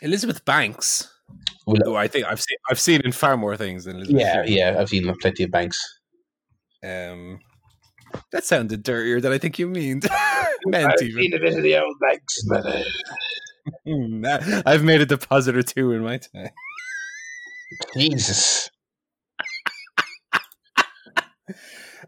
Elizabeth 0.00 0.44
Banks, 0.44 1.10
who 1.66 1.94
I 1.96 2.08
think 2.08 2.26
I've 2.26 2.40
seen 2.40 2.58
I've 2.70 2.80
seen 2.80 3.00
in 3.02 3.12
far 3.12 3.36
more 3.36 3.56
things 3.56 3.84
than 3.84 3.96
Elizabeth. 3.96 4.20
Yeah, 4.20 4.44
Shue. 4.44 4.52
yeah. 4.52 4.76
I've 4.78 4.88
seen 4.88 5.14
plenty 5.20 5.44
of 5.44 5.50
banks. 5.50 5.78
Um, 6.84 7.38
that 8.32 8.44
sounded 8.44 8.82
dirtier 8.82 9.20
than 9.20 9.32
I 9.32 9.38
think 9.38 9.58
you 9.58 9.68
mean. 9.68 10.00
Meant 10.66 10.92
I've 10.92 11.02
even. 11.02 11.22
seen 11.22 11.32
it 11.34 11.44
in 11.44 11.62
the 11.62 11.78
old 11.78 11.96
banks, 12.00 12.42
but 12.48 12.66
uh, 12.66 14.62
I've 14.66 14.82
made 14.84 15.00
a 15.00 15.06
deposit 15.06 15.56
or 15.56 15.62
two 15.62 15.92
in 15.92 16.02
my 16.02 16.18
time. 16.18 16.50
Jesus. 17.96 18.70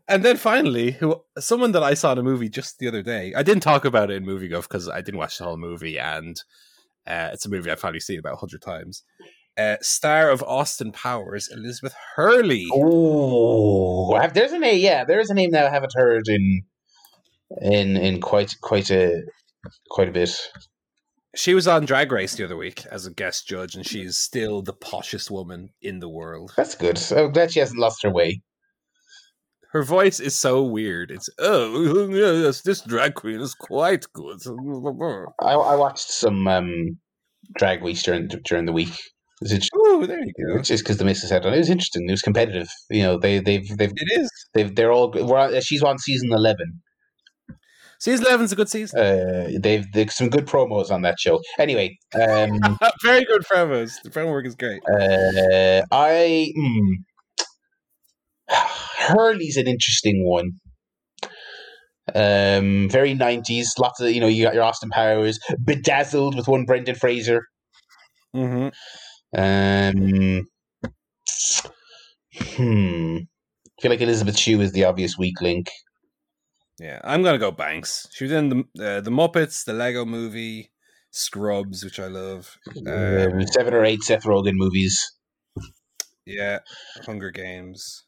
And 0.06 0.22
then 0.22 0.36
finally, 0.36 0.92
who 0.92 1.22
someone 1.38 1.72
that 1.72 1.82
I 1.82 1.94
saw 1.94 2.12
in 2.12 2.18
a 2.18 2.22
movie 2.22 2.48
just 2.48 2.78
the 2.78 2.88
other 2.88 3.02
day. 3.02 3.32
I 3.34 3.42
didn't 3.42 3.62
talk 3.62 3.84
about 3.84 4.10
it 4.10 4.16
in 4.16 4.26
Movie 4.26 4.48
Guff 4.48 4.68
because 4.68 4.88
I 4.88 5.00
didn't 5.00 5.18
watch 5.18 5.38
the 5.38 5.44
whole 5.44 5.56
movie, 5.56 5.98
and 5.98 6.36
uh, 7.06 7.30
it's 7.32 7.46
a 7.46 7.50
movie 7.50 7.70
I've 7.70 7.80
probably 7.80 8.00
seen 8.00 8.18
about 8.18 8.38
hundred 8.38 8.60
times. 8.60 9.02
Uh, 9.56 9.76
star 9.80 10.30
of 10.30 10.42
Austin 10.42 10.92
Powers, 10.92 11.48
Elizabeth 11.50 11.94
Hurley. 12.16 12.66
Oh, 12.74 14.18
there's 14.34 14.52
a 14.52 14.58
name. 14.58 14.80
Yeah, 14.80 15.04
there 15.04 15.20
is 15.20 15.30
a 15.30 15.34
name 15.34 15.52
that 15.52 15.66
I 15.66 15.70
haven't 15.70 15.94
heard 15.94 16.28
in 16.28 16.64
in 17.62 17.96
in 17.96 18.20
quite 18.20 18.54
quite 18.60 18.90
a 18.90 19.22
quite 19.90 20.08
a 20.08 20.12
bit. 20.12 20.38
she 21.34 21.54
was 21.54 21.66
on 21.66 21.86
Drag 21.86 22.12
Race 22.12 22.34
the 22.34 22.44
other 22.44 22.56
week 22.56 22.84
as 22.86 23.06
a 23.06 23.10
guest 23.10 23.46
judge, 23.46 23.74
and 23.74 23.86
she's 23.86 24.18
still 24.18 24.60
the 24.60 24.74
poshest 24.74 25.30
woman 25.30 25.70
in 25.80 26.00
the 26.00 26.10
world. 26.10 26.52
That's 26.58 26.74
good. 26.74 27.00
I'm 27.12 27.32
glad 27.32 27.52
she 27.52 27.60
hasn't 27.60 27.80
lost 27.80 28.02
her 28.02 28.10
way. 28.10 28.42
Her 29.74 29.82
voice 29.82 30.20
is 30.20 30.36
so 30.36 30.62
weird. 30.62 31.10
It's 31.10 31.28
oh 31.40 32.08
yes, 32.44 32.62
this 32.62 32.80
drag 32.82 33.14
queen 33.14 33.40
is 33.40 33.54
quite 33.54 34.06
good. 34.12 34.38
I, 35.42 35.54
I 35.54 35.74
watched 35.74 36.12
some 36.12 36.46
um, 36.46 36.96
drag 37.56 37.82
weeks 37.82 38.04
during 38.04 38.28
during 38.44 38.66
the 38.66 38.72
week. 38.72 38.92
It 38.92 39.42
was 39.42 39.50
interesting. 39.50 39.80
Oh, 39.84 40.06
there 40.06 40.20
you 40.20 40.32
go. 40.46 40.54
Which 40.54 40.70
is 40.70 40.80
because 40.80 40.98
the 40.98 41.04
missus 41.04 41.28
had 41.28 41.44
on. 41.44 41.52
It 41.52 41.58
was 41.58 41.70
interesting. 41.70 42.08
It 42.08 42.12
was 42.12 42.22
competitive. 42.22 42.68
You 42.88 43.02
know, 43.02 43.18
they 43.18 43.40
they've 43.40 43.66
they've 43.76 43.90
It 43.90 44.20
is. 44.20 44.30
they've 44.54 44.72
they're 44.72 44.92
all. 44.92 45.10
We're 45.10 45.60
she's 45.60 45.82
on 45.82 45.98
season 45.98 46.32
eleven. 46.32 46.80
Season 48.00 48.26
11's 48.26 48.52
a 48.52 48.56
good 48.56 48.68
season. 48.68 49.00
Uh, 49.00 49.48
they've 49.60 49.90
they've 49.92 50.12
some 50.12 50.28
good 50.28 50.46
promos 50.46 50.90
on 50.90 51.02
that 51.02 51.18
show. 51.18 51.40
Anyway, 51.58 51.96
um, 52.14 52.58
Very 53.02 53.24
good 53.24 53.42
promos. 53.50 54.02
The 54.02 54.10
promo 54.10 54.30
work 54.30 54.46
is 54.46 54.54
great. 54.54 54.82
uh, 54.86 55.82
I 55.90 56.52
hmm. 56.54 56.94
Hurley's 58.48 59.56
an 59.56 59.66
interesting 59.66 60.26
one. 60.26 60.52
Um, 62.14 62.88
very 62.90 63.14
nineties. 63.14 63.72
Lots 63.78 64.00
of 64.00 64.10
you 64.10 64.20
know. 64.20 64.26
You 64.26 64.44
got 64.44 64.54
your 64.54 64.62
Austin 64.64 64.90
Powers, 64.90 65.38
bedazzled 65.64 66.36
with 66.36 66.48
one 66.48 66.64
Brendan 66.64 66.94
Fraser. 66.94 67.42
hmm 68.34 68.68
Um, 69.36 70.42
hmm. 72.56 73.16
I 73.16 73.82
feel 73.82 73.90
like 73.90 74.00
Elizabeth 74.00 74.38
Shue 74.38 74.60
is 74.60 74.72
the 74.72 74.84
obvious 74.84 75.18
weak 75.18 75.40
link. 75.40 75.70
Yeah, 76.78 77.00
I'm 77.04 77.22
gonna 77.22 77.38
go 77.38 77.50
Banks. 77.50 78.06
She 78.12 78.24
was 78.24 78.32
in 78.32 78.48
the 78.50 78.58
uh, 78.84 79.00
the 79.00 79.10
Muppets, 79.10 79.64
the 79.64 79.72
Lego 79.72 80.04
Movie, 80.04 80.70
Scrubs, 81.10 81.84
which 81.84 81.98
I 81.98 82.06
love. 82.08 82.56
Um, 82.86 82.86
Um, 82.86 83.46
seven 83.46 83.72
or 83.74 83.84
eight 83.84 84.02
Seth 84.02 84.24
Rogen 84.24 84.54
movies. 84.54 85.00
yeah, 86.26 86.58
Hunger 87.06 87.30
Games, 87.30 88.04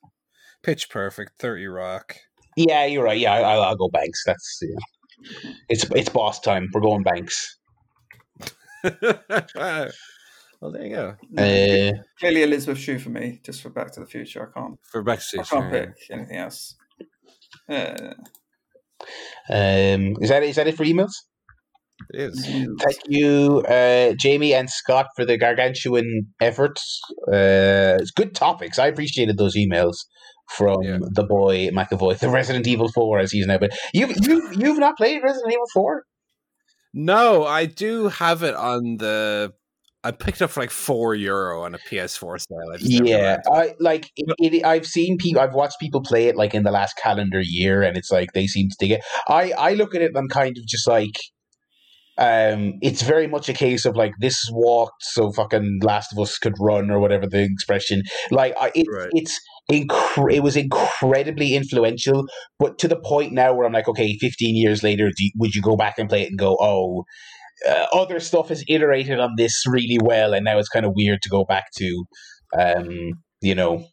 Pitch 0.67 0.91
Perfect, 0.91 1.39
Thirty 1.39 1.65
Rock. 1.69 2.17
Yeah, 2.57 2.87
you're 2.87 3.05
right. 3.05 3.17
Yeah, 3.17 3.35
I, 3.35 3.41
I'll, 3.43 3.63
I'll 3.63 3.77
go 3.77 3.89
Banks. 3.89 4.25
That's 4.27 4.61
yeah. 4.61 5.51
It's 5.69 5.85
it's 5.93 6.09
boss 6.09 6.41
time. 6.41 6.69
We're 6.73 6.81
going 6.81 7.05
Banks. 7.05 7.57
well, 8.83 10.73
there 10.73 10.85
you 10.85 10.91
go. 10.91 11.15
Uh, 11.39 12.03
Clearly, 12.19 12.43
Elizabeth 12.43 12.79
Shue 12.79 12.99
for 12.99 13.11
me, 13.11 13.41
just 13.45 13.63
for 13.63 13.71
Back 13.71 13.93
to 13.93 14.01
the 14.01 14.07
Future. 14.07 14.51
I 14.51 14.59
can't. 14.59 14.77
For 14.91 15.05
Back 15.05 15.21
to 15.21 15.37
the 15.37 15.45
Future. 15.45 15.57
I 15.57 15.61
can't 15.61 15.73
Future, 15.73 15.95
pick 16.01 16.17
anything 16.19 16.37
else. 16.37 16.75
Uh, 17.69 18.15
um, 19.49 20.17
is 20.21 20.31
that 20.31 20.43
is 20.43 20.57
that 20.57 20.67
it 20.67 20.77
for 20.77 20.85
emails? 20.85 21.13
It 22.13 22.23
is. 22.23 22.45
Thank 22.45 22.99
you, 23.07 23.63
uh, 23.69 24.15
Jamie 24.19 24.53
and 24.53 24.69
Scott, 24.69 25.07
for 25.15 25.25
the 25.25 25.39
gargantuan 25.39 26.27
efforts. 26.41 27.01
Uh, 27.29 27.99
it's 28.01 28.11
good 28.11 28.35
topics. 28.35 28.81
I 28.81 28.89
appreciated 28.89 29.39
those 29.39 29.55
emails 29.57 29.95
from 30.49 30.83
Yeah. 30.83 30.99
the 31.01 31.25
boy 31.25 31.69
McAvoy, 31.71 32.19
the 32.19 32.29
Resident 32.31 32.67
Evil 32.67 32.91
Four, 32.93 33.19
as 33.19 33.33
he's 33.33 33.47
now. 33.47 33.59
But 33.59 33.73
you 33.93 34.09
you 34.23 34.49
you've 34.53 34.79
not 34.79 34.97
played 34.97 35.23
Resident 35.23 35.53
Evil 35.53 35.67
Four? 35.75 36.05
No, 36.95 37.45
I 37.45 37.67
do 37.67 38.09
have 38.09 38.43
it 38.43 38.55
on 38.55 38.97
the. 38.99 39.53
I 40.05 40.13
picked 40.13 40.41
up 40.41 40.51
for 40.51 40.61
like 40.61 40.71
four 40.71 41.17
euro 41.17 41.63
on 41.63 41.75
a 41.75 41.79
PS4 41.79 42.39
sale. 42.39 42.73
I 42.73 42.77
Yeah, 42.81 43.39
I 43.53 43.75
like 43.81 44.09
it, 44.17 44.33
it. 44.39 44.65
I've 44.65 44.87
seen 44.87 45.19
people. 45.19 45.43
I've 45.43 45.53
watched 45.53 45.81
people 45.81 46.01
play 46.01 46.29
it 46.29 46.37
like 46.37 46.55
in 46.55 46.63
the 46.63 46.71
last 46.71 46.97
calendar 46.97 47.41
year, 47.43 47.83
and 47.83 47.97
it's 47.97 48.11
like 48.13 48.33
they 48.33 48.47
seem 48.47 48.69
to 48.69 48.77
dig 48.79 48.93
it. 48.93 49.05
I 49.29 49.51
I 49.59 49.75
look 49.75 49.95
at 49.97 50.03
it 50.03 50.07
and 50.07 50.17
I'm 50.17 50.29
kind 50.29 50.57
of 50.57 50.65
just 50.65 50.87
like, 50.87 51.17
um, 52.19 52.75
it's 52.83 53.03
very 53.03 53.27
much 53.27 53.49
a 53.49 53.53
case 53.53 53.85
of 53.85 53.97
like 53.97 54.13
this 54.21 54.49
walked 54.53 55.03
so 55.03 55.33
fucking 55.33 55.81
Last 55.83 56.13
of 56.13 56.19
Us 56.21 56.39
could 56.39 56.55
run 56.61 56.91
or 56.91 56.99
whatever 57.01 57.27
the 57.27 57.43
expression. 57.43 58.03
Like 58.31 58.55
I, 58.61 58.71
it, 58.75 58.87
Right. 58.91 59.09
it's 59.13 59.39
incre- 59.71 60.33
It 60.33 60.43
was 60.43 60.57
incredibly 60.57 61.55
influential, 61.55 62.27
but 62.59 62.79
to 62.79 62.89
the 62.89 62.97
point 62.97 63.33
now 63.33 63.53
where 63.55 63.67
I'm 63.67 63.73
like, 63.73 63.89
okay, 63.89 64.17
15 64.19 64.57
years 64.57 64.83
later, 64.83 65.09
do 65.09 65.25
you, 65.25 65.31
would 65.37 65.55
you 65.55 65.63
go 65.63 65.77
back 65.77 65.99
and 65.99 66.09
play 66.09 66.23
it 66.23 66.29
and 66.31 66.39
go, 66.39 66.57
oh? 66.61 67.05
Uh, 67.67 67.87
other 67.93 68.21
stuff 68.21 68.51
has 68.51 68.63
iterated 68.69 69.19
on 69.19 69.31
this 69.39 69.65
really 69.67 69.99
well, 70.03 70.35
and 70.35 70.45
now 70.45 70.59
it's 70.59 70.69
kind 70.69 70.85
of 70.85 70.93
weird 70.95 71.23
to 71.23 71.31
go 71.31 71.45
back 71.47 71.65
to 71.75 72.05
um, 72.59 73.13
you 73.41 73.55
know, 73.55 73.87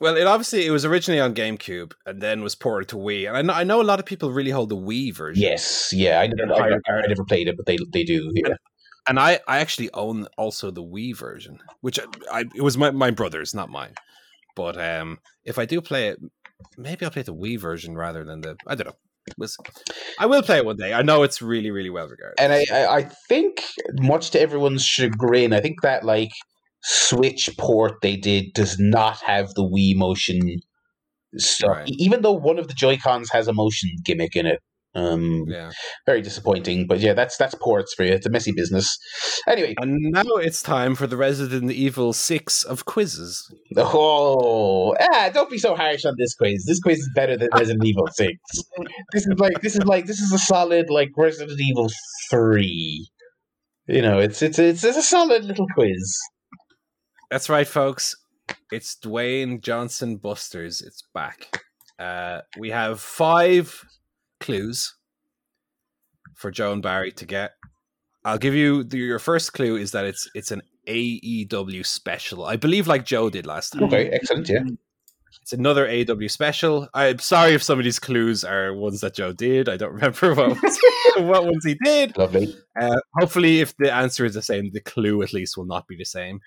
Well, 0.00 0.16
it 0.16 0.26
obviously 0.26 0.66
it 0.66 0.70
was 0.70 0.84
originally 0.84 1.20
on 1.20 1.34
GameCube 1.34 1.92
and 2.04 2.20
then 2.20 2.42
was 2.42 2.54
ported 2.54 2.88
to 2.90 2.96
Wii, 2.96 3.26
and 3.26 3.36
I 3.36 3.42
know, 3.42 3.52
I 3.54 3.64
know 3.64 3.80
a 3.80 3.84
lot 3.84 4.00
of 4.00 4.06
people 4.06 4.32
really 4.32 4.50
hold 4.50 4.68
the 4.68 4.76
Wii 4.76 5.14
version. 5.14 5.42
yes, 5.42 5.92
yeah. 5.94 6.20
I 6.20 6.26
never, 6.26 6.52
I, 6.52 6.78
I 6.92 7.06
never 7.06 7.24
played 7.24 7.48
it, 7.48 7.56
but 7.56 7.66
they 7.66 7.78
they 7.92 8.04
do. 8.04 8.30
Yeah. 8.34 8.54
and 9.08 9.18
I, 9.18 9.40
I 9.48 9.58
actually 9.58 9.90
own 9.94 10.26
also 10.36 10.70
the 10.70 10.82
Wii 10.82 11.16
version, 11.16 11.58
which 11.80 11.98
I, 11.98 12.04
I 12.30 12.40
it 12.54 12.62
was 12.62 12.76
my, 12.76 12.90
my 12.90 13.10
brother's, 13.10 13.54
not 13.54 13.70
mine. 13.70 13.94
But 14.56 14.80
um, 14.80 15.18
if 15.44 15.58
I 15.58 15.64
do 15.64 15.80
play 15.80 16.08
it, 16.08 16.18
maybe 16.76 17.04
I'll 17.04 17.10
play 17.10 17.22
the 17.22 17.34
Wii 17.34 17.58
version 17.58 17.96
rather 17.96 18.24
than 18.24 18.40
the 18.40 18.56
I 18.66 18.74
don't 18.74 18.88
know. 18.88 18.94
We'll. 19.38 19.48
I 20.18 20.26
will 20.26 20.42
play 20.42 20.58
it 20.58 20.66
one 20.66 20.76
day. 20.76 20.92
I 20.92 21.02
know 21.02 21.22
it's 21.22 21.40
really 21.40 21.70
really 21.70 21.90
well 21.90 22.08
regarded. 22.08 22.38
And 22.38 22.52
I, 22.52 22.66
I, 22.72 22.96
I 22.96 23.02
think, 23.28 23.62
much 23.94 24.30
to 24.30 24.40
everyone's 24.40 24.84
chagrin, 24.84 25.52
I 25.52 25.60
think 25.60 25.80
that 25.82 26.04
like 26.04 26.30
Switch 26.82 27.48
port 27.58 27.94
they 28.02 28.16
did 28.16 28.52
does 28.52 28.78
not 28.78 29.16
have 29.22 29.54
the 29.54 29.64
Wii 29.64 29.96
motion 29.96 30.60
stuff. 31.38 31.70
Right. 31.70 31.88
Even 31.88 32.22
though 32.22 32.32
one 32.32 32.58
of 32.58 32.68
the 32.68 32.74
Joy 32.74 32.98
Cons 32.98 33.30
has 33.30 33.48
a 33.48 33.54
motion 33.54 33.90
gimmick 34.04 34.36
in 34.36 34.46
it. 34.46 34.60
Um, 34.96 35.44
yeah. 35.48 35.72
very 36.06 36.22
disappointing, 36.22 36.86
but 36.86 37.00
yeah, 37.00 37.14
that's 37.14 37.36
that's 37.36 37.54
ports 37.56 37.94
for 37.94 38.04
you. 38.04 38.12
It's 38.12 38.26
a 38.26 38.30
messy 38.30 38.52
business. 38.52 38.96
Anyway, 39.48 39.74
And 39.80 40.12
now 40.12 40.22
it's 40.36 40.62
time 40.62 40.94
for 40.94 41.08
the 41.08 41.16
Resident 41.16 41.72
Evil 41.72 42.12
Six 42.12 42.62
of 42.62 42.84
quizzes. 42.84 43.52
oh, 43.76 44.94
ah, 45.00 45.30
don't 45.34 45.50
be 45.50 45.58
so 45.58 45.74
harsh 45.74 46.04
on 46.04 46.14
this 46.16 46.34
quiz. 46.34 46.64
This 46.64 46.80
quiz 46.80 46.98
is 46.98 47.10
better 47.14 47.36
than 47.36 47.48
Resident 47.52 47.84
Evil 47.90 48.06
Six. 48.12 48.38
This 49.12 49.26
is 49.26 49.38
like 49.38 49.60
this 49.60 49.74
is 49.74 49.84
like 49.84 50.06
this 50.06 50.20
is 50.20 50.32
a 50.32 50.38
solid 50.38 50.90
like 50.90 51.10
Resident 51.16 51.60
Evil 51.60 51.90
Three. 52.30 53.08
You 53.88 54.00
know, 54.00 54.18
it's 54.18 54.42
it's 54.42 54.58
it's, 54.58 54.84
it's 54.84 54.96
a 54.96 55.02
solid 55.02 55.44
little 55.44 55.66
quiz. 55.74 56.18
That's 57.30 57.48
right, 57.48 57.66
folks. 57.66 58.14
It's 58.70 58.96
Dwayne 58.96 59.60
Johnson 59.60 60.16
Busters. 60.18 60.82
It's 60.82 61.02
back. 61.12 61.62
Uh, 61.98 62.40
we 62.58 62.70
have 62.70 63.00
five 63.00 63.84
clues 64.44 64.94
for 66.34 66.50
Joe 66.50 66.72
and 66.72 66.82
Barry 66.82 67.12
to 67.12 67.24
get. 67.26 67.52
I'll 68.24 68.38
give 68.38 68.54
you 68.54 68.84
the, 68.84 68.98
your 68.98 69.18
first 69.18 69.52
clue 69.52 69.76
is 69.76 69.92
that 69.92 70.04
it's 70.04 70.30
it's 70.34 70.50
an 70.50 70.62
AEW 70.86 71.84
special. 71.84 72.44
I 72.44 72.56
believe, 72.56 72.86
like 72.86 73.04
Joe 73.04 73.30
did 73.30 73.46
last 73.46 73.70
time. 73.70 73.84
Okay, 73.84 74.08
excellent. 74.10 74.48
Yeah. 74.48 74.64
It's 75.42 75.52
another 75.52 75.86
AEW 75.86 76.30
special. 76.30 76.88
I'm 76.94 77.18
sorry 77.18 77.52
if 77.52 77.62
some 77.62 77.78
of 77.78 77.84
these 77.84 77.98
clues 77.98 78.44
are 78.44 78.72
ones 78.72 79.00
that 79.00 79.14
Joe 79.14 79.32
did. 79.32 79.68
I 79.68 79.76
don't 79.76 79.92
remember 79.92 80.34
what 80.34 80.62
ones, 80.62 80.78
what 81.16 81.44
ones 81.44 81.64
he 81.64 81.76
did. 81.84 82.16
Lovely. 82.16 82.56
Uh, 82.80 82.96
hopefully, 83.18 83.60
if 83.60 83.76
the 83.76 83.92
answer 83.92 84.24
is 84.24 84.34
the 84.34 84.42
same, 84.42 84.70
the 84.72 84.80
clue 84.80 85.22
at 85.22 85.32
least 85.32 85.56
will 85.56 85.66
not 85.66 85.86
be 85.86 85.96
the 85.96 86.04
same. 86.04 86.40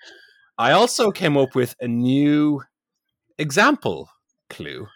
I 0.56 0.72
also 0.72 1.12
came 1.12 1.36
up 1.36 1.54
with 1.54 1.76
a 1.80 1.86
new 1.86 2.62
example 3.38 4.08
clue, 4.50 4.88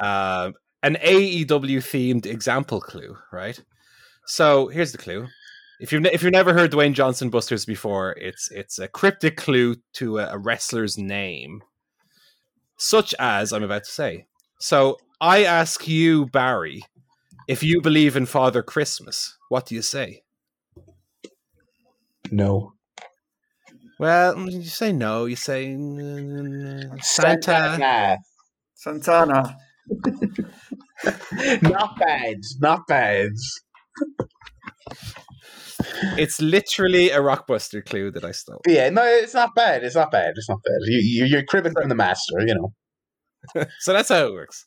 uh, 0.00 0.50
an 0.82 0.96
AEW 0.96 1.78
themed 1.78 2.26
example 2.26 2.80
clue, 2.80 3.16
right? 3.32 3.60
So 4.26 4.68
here's 4.68 4.92
the 4.92 4.98
clue. 4.98 5.28
If 5.80 5.92
you've 5.92 6.02
ne- 6.02 6.12
if 6.12 6.22
you've 6.22 6.32
never 6.32 6.52
heard 6.52 6.72
Dwayne 6.72 6.92
Johnson 6.92 7.30
Busters 7.30 7.64
before, 7.64 8.12
it's 8.12 8.50
it's 8.50 8.78
a 8.78 8.88
cryptic 8.88 9.36
clue 9.36 9.76
to 9.94 10.18
a, 10.18 10.34
a 10.34 10.38
wrestler's 10.38 10.96
name, 10.96 11.62
such 12.76 13.14
as 13.18 13.52
I'm 13.52 13.64
about 13.64 13.84
to 13.84 13.90
say. 13.90 14.26
So 14.60 14.98
I 15.20 15.44
ask 15.44 15.88
you, 15.88 16.26
Barry, 16.26 16.84
if 17.48 17.62
you 17.62 17.80
believe 17.80 18.16
in 18.16 18.26
Father 18.26 18.62
Christmas, 18.62 19.36
what 19.48 19.66
do 19.66 19.74
you 19.74 19.82
say? 19.82 20.22
No. 22.30 22.74
Well, 23.98 24.34
mm, 24.34 24.52
you 24.52 24.62
say 24.64 24.92
no. 24.92 25.24
You 25.24 25.36
say 25.36 25.66
mm, 25.66 27.02
Santa. 27.02 27.76
Santana. 27.76 28.18
Santana. 28.74 29.56
not 31.62 31.98
bad. 31.98 32.36
Not 32.60 32.86
bad. 32.86 33.30
It's 36.18 36.40
literally 36.40 37.10
a 37.10 37.18
rockbuster 37.20 37.84
clue 37.84 38.10
that 38.12 38.24
I 38.24 38.32
stole. 38.32 38.60
Yeah, 38.66 38.88
no, 38.90 39.02
it's 39.04 39.34
not 39.34 39.54
bad. 39.54 39.84
It's 39.84 39.94
not 39.96 40.10
bad. 40.10 40.34
It's 40.36 40.48
not 40.48 40.60
bad. 40.64 40.78
You, 40.86 40.98
you, 41.02 41.24
you're 41.26 41.44
cribbing 41.44 41.72
from 41.72 41.88
the 41.88 41.94
master, 41.94 42.34
you 42.46 42.54
know. 42.54 43.66
so 43.80 43.92
that's 43.92 44.08
how 44.08 44.26
it 44.26 44.32
works. 44.32 44.64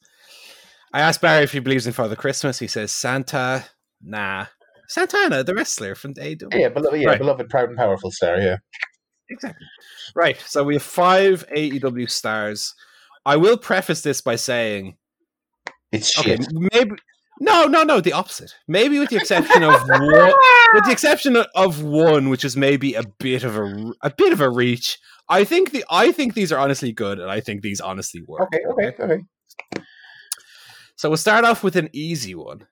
I 0.94 1.02
asked 1.02 1.22
Barry 1.22 1.44
if 1.44 1.52
he 1.52 1.60
believes 1.60 1.88
in 1.88 1.94
Father 1.94 2.16
Christmas. 2.16 2.60
He 2.60 2.68
says 2.68 2.92
Santa. 2.92 3.66
Nah, 4.02 4.46
Santana, 4.88 5.44
the 5.44 5.54
wrestler 5.56 5.96
from 5.96 6.14
AEW. 6.14 6.54
Yeah, 6.54 6.70
beloved, 6.70 7.00
yeah, 7.00 7.10
Right. 7.10 7.18
beloved, 7.20 7.50
proud 7.50 7.70
and 7.70 7.78
powerful 7.78 8.12
star. 8.12 8.38
Yeah. 8.40 8.58
Exactly. 9.30 9.66
Right. 10.16 10.40
So 10.46 10.64
we 10.64 10.76
have 10.76 10.84
five 10.84 11.46
AEW 11.56 12.10
stars. 12.10 12.74
I 13.26 13.38
will 13.38 13.58
preface 13.58 14.02
this 14.02 14.22
by 14.22 14.36
saying, 14.36 14.98
It's 15.92 16.18
okay, 16.20 16.38
shit. 16.38 16.48
maybe 16.74 16.96
No, 17.40 17.66
no, 17.66 17.84
no. 17.84 18.00
The 18.00 18.14
opposite. 18.14 18.54
Maybe 18.68 18.98
with 19.00 19.10
the 19.10 19.18
exception 19.18 19.64
of 19.64 19.74
one, 19.88 20.34
with 20.74 20.86
the 20.86 20.92
exception 20.92 21.36
of 21.56 21.84
one, 21.84 22.30
which 22.30 22.46
is 22.46 22.56
maybe 22.56 22.94
a 22.94 23.04
bit 23.20 23.44
of 23.44 23.58
a 23.58 23.94
a 24.02 24.12
bit 24.16 24.32
of 24.32 24.42
a 24.42 24.50
reach. 24.50 24.98
I 25.28 25.44
think 25.44 25.72
the 25.72 25.84
I 25.90 26.12
think 26.12 26.34
these 26.34 26.52
are 26.52 26.60
honestly 26.60 26.94
good, 26.94 27.20
and 27.20 27.30
I 27.30 27.42
think 27.42 27.62
these 27.62 27.82
honestly 27.82 28.22
work. 28.28 28.42
Okay, 28.44 28.62
okay, 28.72 29.04
okay. 29.04 29.24
So 30.96 31.10
we'll 31.10 31.18
start 31.18 31.44
off 31.44 31.64
with 31.64 31.76
an 31.76 31.90
easy 31.92 32.36
one. 32.36 32.68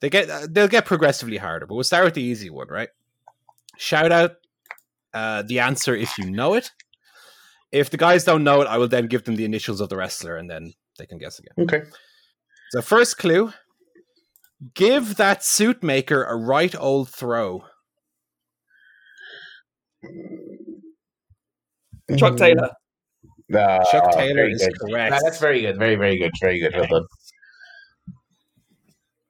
They 0.00 0.10
get 0.10 0.54
they'll 0.54 0.68
get 0.68 0.86
progressively 0.86 1.38
harder, 1.38 1.66
but 1.66 1.74
we'll 1.74 1.84
start 1.84 2.04
with 2.04 2.14
the 2.14 2.22
easy 2.22 2.50
one, 2.50 2.68
right? 2.68 2.90
Shout 3.76 4.12
out 4.12 4.32
uh, 5.12 5.42
the 5.42 5.58
answer 5.58 5.96
if 5.96 6.16
you 6.16 6.30
know 6.30 6.54
it. 6.54 6.70
If 7.72 7.90
the 7.90 7.96
guys 7.96 8.24
don't 8.24 8.44
know 8.44 8.62
it, 8.62 8.68
I 8.68 8.78
will 8.78 8.88
then 8.88 9.08
give 9.08 9.24
them 9.24 9.36
the 9.36 9.44
initials 9.44 9.80
of 9.80 9.88
the 9.88 9.96
wrestler, 9.96 10.36
and 10.36 10.48
then 10.48 10.74
they 10.98 11.06
can 11.06 11.18
guess 11.18 11.38
again. 11.38 11.54
Okay. 11.58 11.82
So 12.70 12.82
first 12.82 13.18
clue: 13.18 13.52
give 14.74 15.16
that 15.16 15.42
suit 15.44 15.82
maker 15.82 16.24
a 16.24 16.36
right 16.36 16.74
old 16.78 17.08
throw. 17.08 17.64
Chuck 22.16 22.36
Taylor. 22.36 22.70
Uh, 23.54 23.82
Chuck 23.90 24.12
Taylor 24.12 24.34
very 24.34 24.52
is 24.52 24.66
good. 24.66 24.78
correct. 24.78 25.12
No, 25.12 25.18
that's 25.22 25.38
very 25.40 25.62
good. 25.62 25.78
Very, 25.78 25.96
very 25.96 26.18
good. 26.18 26.32
Very 26.40 26.60
good. 26.60 26.74
Well 26.74 26.86
done. 26.86 27.06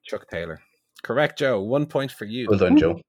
Chuck 0.05 0.27
Taylor, 0.29 0.59
correct, 1.03 1.37
Joe. 1.37 1.61
One 1.61 1.85
point 1.85 2.11
for 2.11 2.25
you. 2.25 2.47
Well 2.49 2.57
done, 2.59 2.77
Joe. 2.77 2.99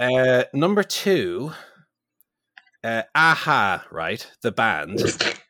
Uh, 0.00 0.44
number 0.52 0.82
two, 0.82 1.52
uh, 2.82 3.02
Aha, 3.14 3.86
right? 3.92 4.28
The 4.42 4.50
band, 4.50 4.98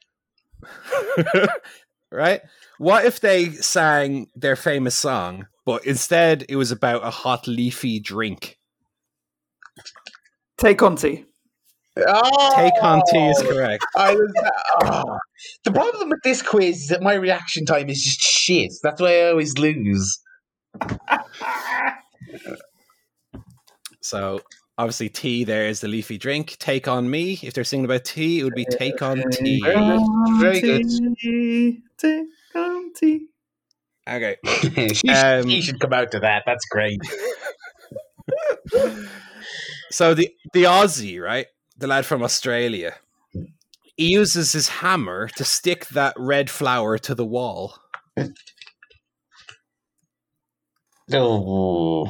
right? 2.13 2.41
What 2.79 3.05
if 3.05 3.21
they 3.21 3.51
sang 3.51 4.29
their 4.35 4.57
famous 4.57 4.95
song, 4.95 5.47
but 5.65 5.85
instead 5.87 6.45
it 6.49 6.57
was 6.57 6.71
about 6.71 7.05
a 7.05 7.11
hot 7.11 7.47
leafy 7.47 8.01
drink? 8.01 8.59
Tay 10.59 10.75
Conti. 10.75 11.25
Oh, 11.97 12.53
Take 12.57 12.83
on 12.83 13.03
tea 13.11 13.27
is 13.29 13.43
oh, 13.45 13.53
correct. 13.53 13.85
I 13.97 14.15
was, 14.15 14.33
oh. 14.85 15.19
The 15.65 15.73
problem 15.73 16.09
with 16.09 16.21
this 16.25 16.41
quiz 16.41 16.83
is 16.83 16.89
that 16.89 17.03
my 17.03 17.15
reaction 17.15 17.67
time 17.67 17.91
is 17.91 18.03
just 18.03 18.21
shit. 18.21 18.73
That's 18.83 19.01
why 19.01 19.21
I 19.21 19.29
always 19.29 19.59
lose. 19.59 20.19
So 24.01 24.41
obviously, 24.79 25.09
tea 25.09 25.45
there 25.45 25.67
is 25.67 25.81
the 25.81 25.89
leafy 25.89 26.19
drink. 26.19 26.57
Take 26.59 26.89
on 26.89 27.09
me. 27.11 27.39
If 27.43 27.55
they're 27.55 27.65
singing 27.65 27.85
about 27.85 28.05
tea, 28.05 28.41
it 28.41 28.45
would 28.45 28.55
be 28.55 28.65
take 28.65 29.03
on 29.03 29.23
tea. 29.31 29.61
Very 30.41 30.61
good. 30.61 31.79
Tay 31.99 32.25
Conti. 32.53 33.29
Okay. 34.09 34.37
she, 34.47 34.95
should- 34.95 35.11
Um, 35.11 35.49
she 35.49 35.63
should 35.63 35.81
come 35.81 35.93
out 35.93 36.11
to 36.13 36.21
that. 36.21 36.43
That's 36.47 36.65
great. 36.67 37.01
So 39.91 40.15
the 40.15 40.31
the 40.55 40.65
Aussie, 40.65 41.21
right, 41.21 41.47
the 41.77 41.87
lad 41.87 42.07
from 42.07 42.23
Australia, 42.23 42.95
he 43.97 44.13
uses 44.13 44.53
his 44.53 44.69
hammer 44.69 45.29
to 45.37 45.45
stick 45.45 45.87
that 45.89 46.15
red 46.17 46.49
flower 46.49 46.97
to 46.99 47.15
the 47.15 47.27
wall. 47.27 47.75
Oh. 51.13 52.09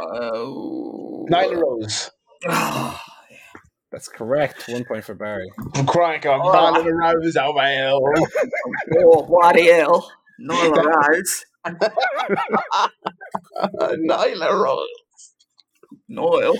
Oh. 0.00 1.26
Nyla 1.30 1.60
Rose. 1.62 2.10
Ah, 2.48 3.02
That's 3.92 4.08
correct. 4.08 4.64
One 4.68 4.84
point 4.84 5.04
for 5.04 5.14
Barry. 5.14 5.50
I'm 5.74 5.86
Crying 5.86 6.26
on 6.26 6.40
Oh. 6.42 6.52
Nyla 6.82 7.14
Rose. 7.14 7.36
Oh, 7.36 7.52
my 7.52 7.68
hell. 7.70 8.00
oh, 9.04 9.22
bloody 9.26 9.66
hell. 9.70 10.10
Nyla 10.40 10.84
Rose. 11.08 11.44
Nyla 14.08 14.62
Rose. 14.62 14.88
Noel. 16.08 16.56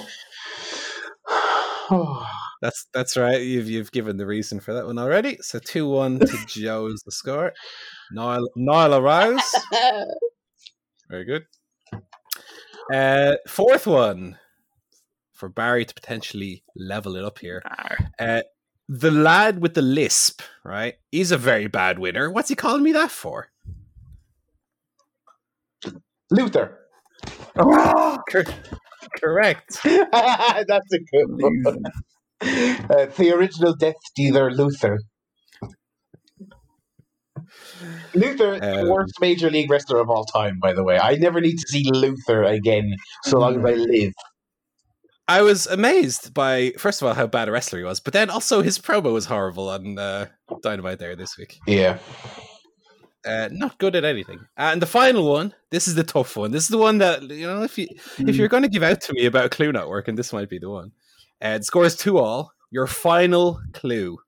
That's 2.62 2.86
that's 2.92 3.16
right. 3.16 3.40
You've 3.40 3.70
you've 3.70 3.90
given 3.90 4.18
the 4.18 4.26
reason 4.26 4.60
for 4.60 4.74
that 4.74 4.84
one 4.84 4.98
already. 4.98 5.38
So 5.40 5.58
two 5.58 5.88
one 5.88 6.18
to 6.18 6.38
Joe 6.46 6.88
is 6.88 7.02
the 7.06 7.12
score. 7.12 7.54
Nyla, 8.14 8.44
Nyla 8.58 9.00
Rose. 9.02 9.54
Very 11.08 11.24
good. 11.24 11.44
Uh, 12.92 13.36
fourth 13.46 13.86
one 13.86 14.38
for 15.32 15.48
Barry 15.48 15.84
to 15.84 15.94
potentially 15.94 16.64
level 16.76 17.16
it 17.16 17.24
up 17.24 17.38
here. 17.38 17.62
Uh, 18.18 18.42
the 18.88 19.10
lad 19.10 19.60
with 19.62 19.74
the 19.74 19.82
lisp, 19.82 20.42
right? 20.64 20.96
He's 21.12 21.30
a 21.30 21.38
very 21.38 21.68
bad 21.68 21.98
winner. 21.98 22.30
What's 22.30 22.48
he 22.48 22.56
calling 22.56 22.82
me 22.82 22.92
that 22.92 23.10
for? 23.10 23.48
Luther. 26.30 26.78
Oh, 27.56 28.18
Cor- 28.30 28.44
correct. 29.18 29.78
That's 29.84 30.92
a 30.92 30.98
good 31.12 31.28
one. 31.28 31.82
Uh, 32.42 33.06
the 33.16 33.32
original 33.34 33.74
Death 33.76 33.94
Dealer 34.16 34.50
Luther. 34.50 34.98
Luther, 38.14 38.54
Um, 38.54 38.60
the 38.60 38.92
worst 38.92 39.14
major 39.20 39.50
league 39.50 39.70
wrestler 39.70 39.98
of 40.00 40.10
all 40.10 40.24
time, 40.24 40.58
by 40.60 40.72
the 40.72 40.84
way. 40.84 40.98
I 40.98 41.14
never 41.14 41.40
need 41.40 41.56
to 41.56 41.68
see 41.68 41.84
Luther 41.90 42.42
again 42.44 42.94
so 43.24 43.38
long 43.38 43.58
as 43.58 43.64
I 43.64 43.74
live. 43.74 44.12
I 45.28 45.42
was 45.42 45.68
amazed 45.68 46.34
by 46.34 46.72
first 46.76 47.00
of 47.00 47.06
all 47.06 47.14
how 47.14 47.28
bad 47.28 47.48
a 47.48 47.52
wrestler 47.52 47.78
he 47.78 47.84
was, 47.84 48.00
but 48.00 48.12
then 48.12 48.30
also 48.30 48.62
his 48.62 48.78
promo 48.78 49.12
was 49.12 49.26
horrible 49.26 49.68
on 49.68 49.96
uh, 49.96 50.26
Dynamite 50.60 50.98
there 50.98 51.14
this 51.14 51.38
week. 51.38 51.60
Yeah. 51.68 51.98
Uh, 53.24 53.48
not 53.52 53.78
good 53.78 53.94
at 53.94 54.04
anything. 54.04 54.40
And 54.56 54.82
the 54.82 54.86
final 54.86 55.30
one, 55.30 55.54
this 55.70 55.86
is 55.86 55.94
the 55.94 56.02
tough 56.02 56.36
one. 56.36 56.50
This 56.50 56.64
is 56.64 56.70
the 56.70 56.78
one 56.78 56.98
that 56.98 57.22
you 57.22 57.46
know 57.46 57.62
if 57.62 57.78
you 57.78 57.86
if 58.18 58.34
you're 58.34 58.48
going 58.48 58.64
to 58.64 58.68
give 58.68 58.82
out 58.82 59.00
to 59.02 59.12
me 59.12 59.26
about 59.26 59.44
a 59.44 59.50
clue 59.50 59.70
not 59.70 59.88
working, 59.88 60.16
this 60.16 60.32
might 60.32 60.48
be 60.48 60.58
the 60.58 60.70
one. 60.70 60.90
Uh, 61.40 61.58
the 61.58 61.64
score 61.64 61.88
two 61.90 62.18
all. 62.18 62.50
Your 62.72 62.86
final 62.86 63.60
clue. 63.72 64.18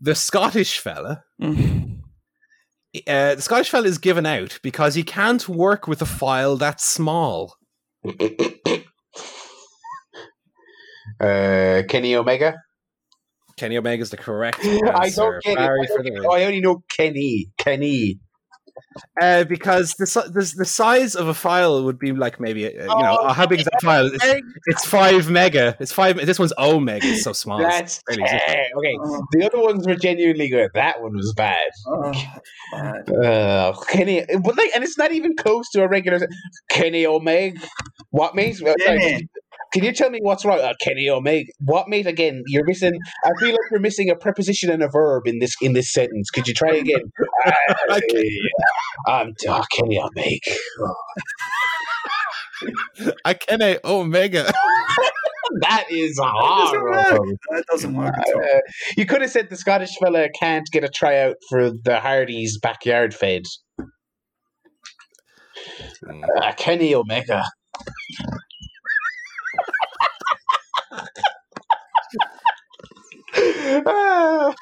The 0.00 0.14
Scottish 0.14 0.78
fella, 0.78 1.22
Mm. 1.40 1.98
uh, 3.06 3.34
the 3.34 3.42
Scottish 3.42 3.68
fella 3.70 3.86
is 3.86 3.98
given 3.98 4.24
out 4.26 4.58
because 4.62 4.94
he 4.94 5.02
can't 5.02 5.46
work 5.48 5.86
with 5.86 6.00
a 6.02 6.06
file 6.06 6.56
that 6.56 6.80
small. 6.80 7.54
Uh, 11.20 11.82
Kenny 11.88 12.14
Omega. 12.14 12.54
Kenny 13.56 13.76
Omega 13.76 14.00
is 14.02 14.10
the 14.10 14.16
correct 14.16 14.58
I 14.64 15.10
don't 15.10 15.42
get 15.42 15.56
Barry 15.56 15.80
it. 15.82 15.90
I, 15.90 15.94
don't 16.02 16.04
get- 16.04 16.24
I 16.32 16.44
only 16.44 16.60
know 16.60 16.82
Kenny. 16.96 17.50
Kenny. 17.58 18.18
Uh, 19.20 19.44
because 19.44 19.92
the, 19.94 20.04
the 20.32 20.54
the 20.58 20.64
size 20.64 21.14
of 21.14 21.28
a 21.28 21.34
file 21.34 21.82
would 21.84 21.98
be 21.98 22.12
like 22.12 22.40
maybe 22.40 22.66
uh, 22.66 22.70
you 22.70 22.86
know 22.86 23.18
Oh, 23.20 23.32
how 23.32 23.46
big 23.46 23.60
is 23.60 23.64
that 23.66 23.80
file? 23.82 24.06
It's, 24.12 24.24
it's 24.66 24.84
five 24.84 25.30
mega. 25.30 25.76
It's 25.80 25.92
five. 25.92 26.16
This 26.26 26.38
one's 26.38 26.52
omega. 26.58 27.06
It's 27.06 27.22
so 27.24 27.32
small. 27.32 27.58
That's 27.58 28.02
barely 28.06 28.22
exists. 28.22 28.44
eh, 28.48 28.64
okay. 28.78 28.96
Oh, 29.00 29.24
The 29.32 29.46
other 29.46 29.60
ones 29.60 29.86
were 29.86 29.94
genuinely 29.96 30.48
good. 30.48 30.70
That 30.74 31.00
one 31.02 31.14
was 31.16 31.32
bad. 31.34 31.70
oh, 31.86 32.12
bad. 32.72 33.10
Uh, 33.24 33.72
Kenny, 33.88 34.24
but 34.42 34.56
like, 34.56 34.70
and 34.74 34.84
it's 34.84 34.98
not 34.98 35.12
even 35.12 35.36
close 35.36 35.68
to 35.70 35.82
a 35.82 35.88
regular 35.88 36.26
Kenny 36.70 37.06
Omega. 37.06 37.60
What 38.10 38.34
mate? 38.34 38.60
Uh, 38.62 38.74
sorry, 38.84 38.98
Kenny. 38.98 39.28
Can 39.72 39.84
you 39.84 39.92
tell 39.92 40.10
me 40.10 40.18
what's 40.22 40.44
wrong? 40.44 40.58
Uh, 40.58 40.74
Kenny 40.80 41.08
Omega. 41.08 41.52
What 41.60 41.88
mate? 41.88 42.06
Again, 42.06 42.42
you're 42.46 42.64
missing. 42.64 42.92
I 43.24 43.30
feel 43.38 43.50
like 43.50 43.60
you're 43.70 43.80
missing 43.80 44.10
a 44.10 44.16
preposition 44.16 44.70
and 44.70 44.82
a 44.82 44.88
verb 44.88 45.26
in 45.26 45.38
this 45.38 45.54
in 45.60 45.74
this 45.74 45.92
sentence. 45.92 46.30
Could 46.30 46.48
you 46.48 46.54
try 46.54 46.74
again? 46.74 47.12
I 47.44 48.00
I'm 49.06 49.34
uh, 49.48 49.62
Kenny 49.70 49.98
Omega. 50.00 50.56
I 53.24 53.34
can 53.34 53.62
a 53.62 53.78
omega. 53.84 54.52
That 55.62 55.86
is 55.90 56.18
horrible. 56.22 57.24
That 57.50 57.64
doesn't 57.70 57.94
work 57.94 58.14
at 58.16 58.34
all. 58.34 58.42
Uh, 58.42 58.60
you 58.96 59.06
could 59.06 59.22
have 59.22 59.30
said 59.30 59.48
the 59.50 59.56
Scottish 59.56 59.96
fella 59.98 60.28
can't 60.38 60.68
get 60.70 60.84
a 60.84 60.88
tryout 60.88 61.36
for 61.48 61.70
the 61.70 61.98
Hardys 62.00 62.58
backyard 62.58 63.14
fed. 63.14 63.42
Hmm. 66.04 66.24
Uh, 66.36 66.52
Kenny 66.56 66.94
Omega. 66.94 67.44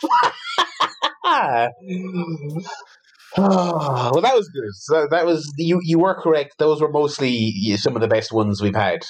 well, 3.36 4.20
that 4.20 4.34
was 4.34 4.48
good. 4.48 4.74
So 4.74 5.06
that 5.10 5.26
was 5.26 5.52
you. 5.58 5.80
You 5.82 5.98
were 5.98 6.20
correct. 6.20 6.54
Those 6.58 6.80
were 6.80 6.90
mostly 6.90 7.52
some 7.76 7.94
of 7.94 8.00
the 8.00 8.08
best 8.08 8.32
ones 8.32 8.62
we've 8.62 8.74
had. 8.74 9.00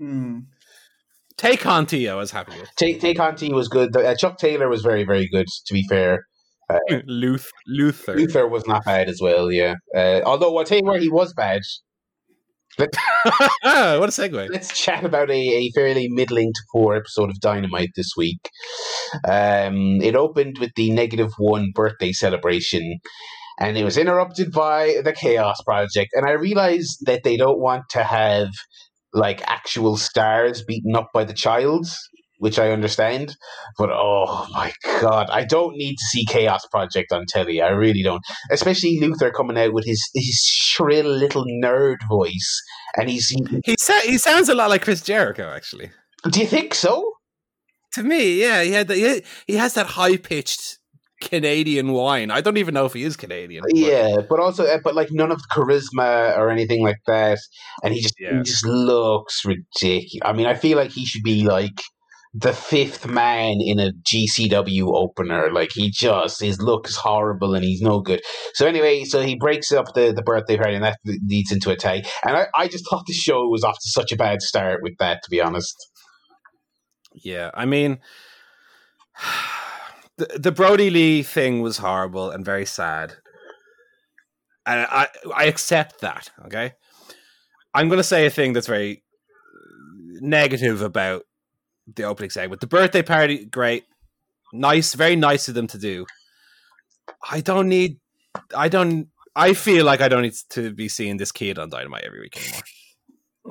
Mm. 0.00 0.46
Take 1.36 1.64
on 1.66 1.86
T. 1.86 2.08
I 2.08 2.14
was 2.14 2.32
happy 2.32 2.58
with 2.58 2.70
Take 2.76 3.00
Take 3.00 3.20
on 3.20 3.36
T 3.36 3.52
was 3.52 3.68
good. 3.68 3.96
Uh, 3.96 4.14
Chuck 4.16 4.38
Taylor 4.38 4.68
was 4.68 4.82
very 4.82 5.04
very 5.04 5.28
good. 5.28 5.46
To 5.66 5.74
be 5.74 5.84
fair, 5.88 6.24
Luth 7.06 7.50
Luther. 7.66 8.16
Luther 8.16 8.48
was 8.48 8.66
not 8.66 8.84
bad 8.84 9.08
as 9.08 9.20
well. 9.22 9.50
Yeah. 9.50 9.74
Uh, 9.94 10.20
although 10.24 10.56
I'll 10.58 10.64
tell 10.64 10.78
you 10.78 10.84
where 10.84 11.00
he 11.00 11.08
was 11.08 11.32
bad. 11.32 11.62
what 12.78 14.08
a 14.08 14.12
segue. 14.12 14.50
Let's 14.50 14.78
chat 14.78 15.04
about 15.04 15.30
a, 15.30 15.34
a 15.34 15.70
fairly 15.74 16.08
middling 16.08 16.52
to 16.52 16.60
poor 16.72 16.94
episode 16.94 17.30
of 17.30 17.40
Dynamite 17.40 17.90
this 17.96 18.12
week. 18.16 18.50
Um, 19.26 20.00
it 20.00 20.14
opened 20.14 20.58
with 20.60 20.70
the 20.76 20.92
negative 20.92 21.32
one 21.38 21.72
birthday 21.74 22.12
celebration, 22.12 22.98
and 23.58 23.76
it 23.76 23.84
was 23.84 23.98
interrupted 23.98 24.52
by 24.52 25.00
the 25.02 25.12
Chaos 25.12 25.60
Project. 25.62 26.10
And 26.12 26.28
I 26.28 26.32
realized 26.32 26.98
that 27.06 27.24
they 27.24 27.36
don't 27.36 27.58
want 27.58 27.84
to 27.90 28.04
have 28.04 28.48
like 29.12 29.42
actual 29.50 29.96
stars 29.96 30.62
beaten 30.62 30.94
up 30.94 31.08
by 31.12 31.24
the 31.24 31.34
childs, 31.34 31.98
which 32.38 32.58
I 32.58 32.70
understand. 32.70 33.36
But 33.76 33.90
oh 33.92 34.46
my 34.52 34.72
god, 35.00 35.28
I 35.30 35.44
don't 35.44 35.76
need 35.76 35.96
to 35.96 36.04
see 36.06 36.24
Chaos 36.26 36.66
Project 36.70 37.12
on 37.12 37.26
telly. 37.28 37.60
I 37.60 37.68
really 37.68 38.02
don't. 38.02 38.22
Especially 38.50 38.98
Luther 39.00 39.30
coming 39.30 39.58
out 39.58 39.72
with 39.72 39.84
his 39.84 40.02
his 40.14 40.42
shrill 40.44 41.06
little 41.06 41.44
nerd 41.62 41.98
voice, 42.08 42.62
and 42.96 43.08
he's. 43.10 43.28
He, 43.64 43.76
sa- 43.78 44.00
he 44.04 44.18
sounds 44.18 44.48
a 44.48 44.54
lot 44.54 44.70
like 44.70 44.82
Chris 44.82 45.02
Jericho, 45.02 45.48
actually. 45.54 45.90
do 46.30 46.40
you 46.40 46.46
think 46.46 46.74
so? 46.74 47.12
To 47.94 48.02
me, 48.02 48.40
yeah, 48.40 48.62
he 48.62 48.72
had 48.72 48.88
the, 48.88 48.94
he, 48.94 49.22
he 49.46 49.54
has 49.56 49.74
that 49.74 49.86
high 49.86 50.16
pitched 50.18 50.78
Canadian 51.22 51.92
whine. 51.92 52.30
I 52.30 52.40
don't 52.40 52.58
even 52.58 52.74
know 52.74 52.84
if 52.84 52.92
he 52.92 53.02
is 53.02 53.16
Canadian. 53.16 53.62
but- 53.62 53.74
Yeah, 53.76 54.18
but 54.28 54.38
also, 54.40 54.64
uh, 54.66 54.78
but 54.84 54.94
like 54.94 55.08
none 55.10 55.32
of 55.32 55.38
the 55.38 55.48
charisma 55.50 56.36
or 56.36 56.50
anything 56.50 56.82
like 56.82 56.98
that, 57.06 57.38
and 57.82 57.94
he 57.94 58.00
just 58.00 58.14
Yeah. 58.20 58.36
he 58.36 58.42
just 58.42 58.64
looks 58.66 59.44
ridiculous. 59.44 60.20
I 60.24 60.32
mean, 60.32 60.46
I 60.46 60.54
feel 60.54 60.76
like 60.76 60.90
he 60.90 61.04
should 61.06 61.22
be 61.22 61.44
like 61.44 61.80
the 62.34 62.52
fifth 62.52 63.06
man 63.06 63.58
in 63.60 63.78
a 63.78 63.92
GCW 63.92 64.94
opener. 64.94 65.50
Like 65.52 65.70
he 65.72 65.90
just 65.90 66.40
his 66.40 66.60
look 66.60 66.86
is 66.88 66.96
horrible 66.96 67.54
and 67.54 67.64
he's 67.64 67.80
no 67.80 68.00
good. 68.00 68.20
So 68.54 68.66
anyway, 68.66 69.04
so 69.04 69.22
he 69.22 69.36
breaks 69.36 69.72
up 69.72 69.94
the 69.94 70.12
the 70.12 70.22
birthday 70.22 70.56
party 70.56 70.74
and 70.74 70.84
that 70.84 70.98
leads 71.04 71.52
into 71.52 71.70
a 71.70 71.76
tie. 71.76 72.02
And 72.24 72.36
I, 72.36 72.46
I 72.54 72.68
just 72.68 72.88
thought 72.88 73.06
the 73.06 73.12
show 73.12 73.48
was 73.48 73.64
off 73.64 73.76
to 73.76 73.90
such 73.90 74.12
a 74.12 74.16
bad 74.16 74.42
start 74.42 74.80
with 74.82 74.94
that. 74.98 75.22
To 75.22 75.30
be 75.30 75.40
honest, 75.40 75.74
Yeah, 77.14 77.50
I 77.54 77.64
mean, 77.64 77.98
the 80.18 80.38
the 80.38 80.52
Brodie 80.52 80.90
Lee 80.90 81.22
thing 81.22 81.62
was 81.62 81.78
horrible 81.78 82.30
and 82.30 82.44
very 82.44 82.66
sad, 82.66 83.14
and 84.66 84.86
I 84.90 85.08
I 85.34 85.44
accept 85.44 86.02
that. 86.02 86.30
Okay, 86.44 86.74
I'm 87.72 87.88
to 87.88 88.02
say 88.02 88.26
a 88.26 88.30
thing 88.30 88.52
that's 88.52 88.66
very 88.66 89.02
negative 90.20 90.82
about 90.82 91.22
the 91.94 92.04
opening 92.04 92.30
segment. 92.30 92.60
The 92.60 92.66
birthday 92.66 93.02
party, 93.02 93.44
great, 93.44 93.84
nice, 94.52 94.94
very 94.94 95.16
nice 95.16 95.48
of 95.48 95.54
them 95.54 95.66
to 95.68 95.78
do. 95.78 96.06
I 97.30 97.40
don't 97.40 97.68
need. 97.68 97.98
I 98.56 98.68
don't. 98.68 99.08
I 99.34 99.54
feel 99.54 99.84
like 99.84 100.00
I 100.00 100.08
don't 100.08 100.22
need 100.22 100.34
to 100.50 100.72
be 100.72 100.88
seeing 100.88 101.16
this 101.16 101.32
kid 101.32 101.58
on 101.58 101.70
Dynamite 101.70 102.04
every 102.04 102.20
week 102.20 102.36
anymore. 102.36 102.62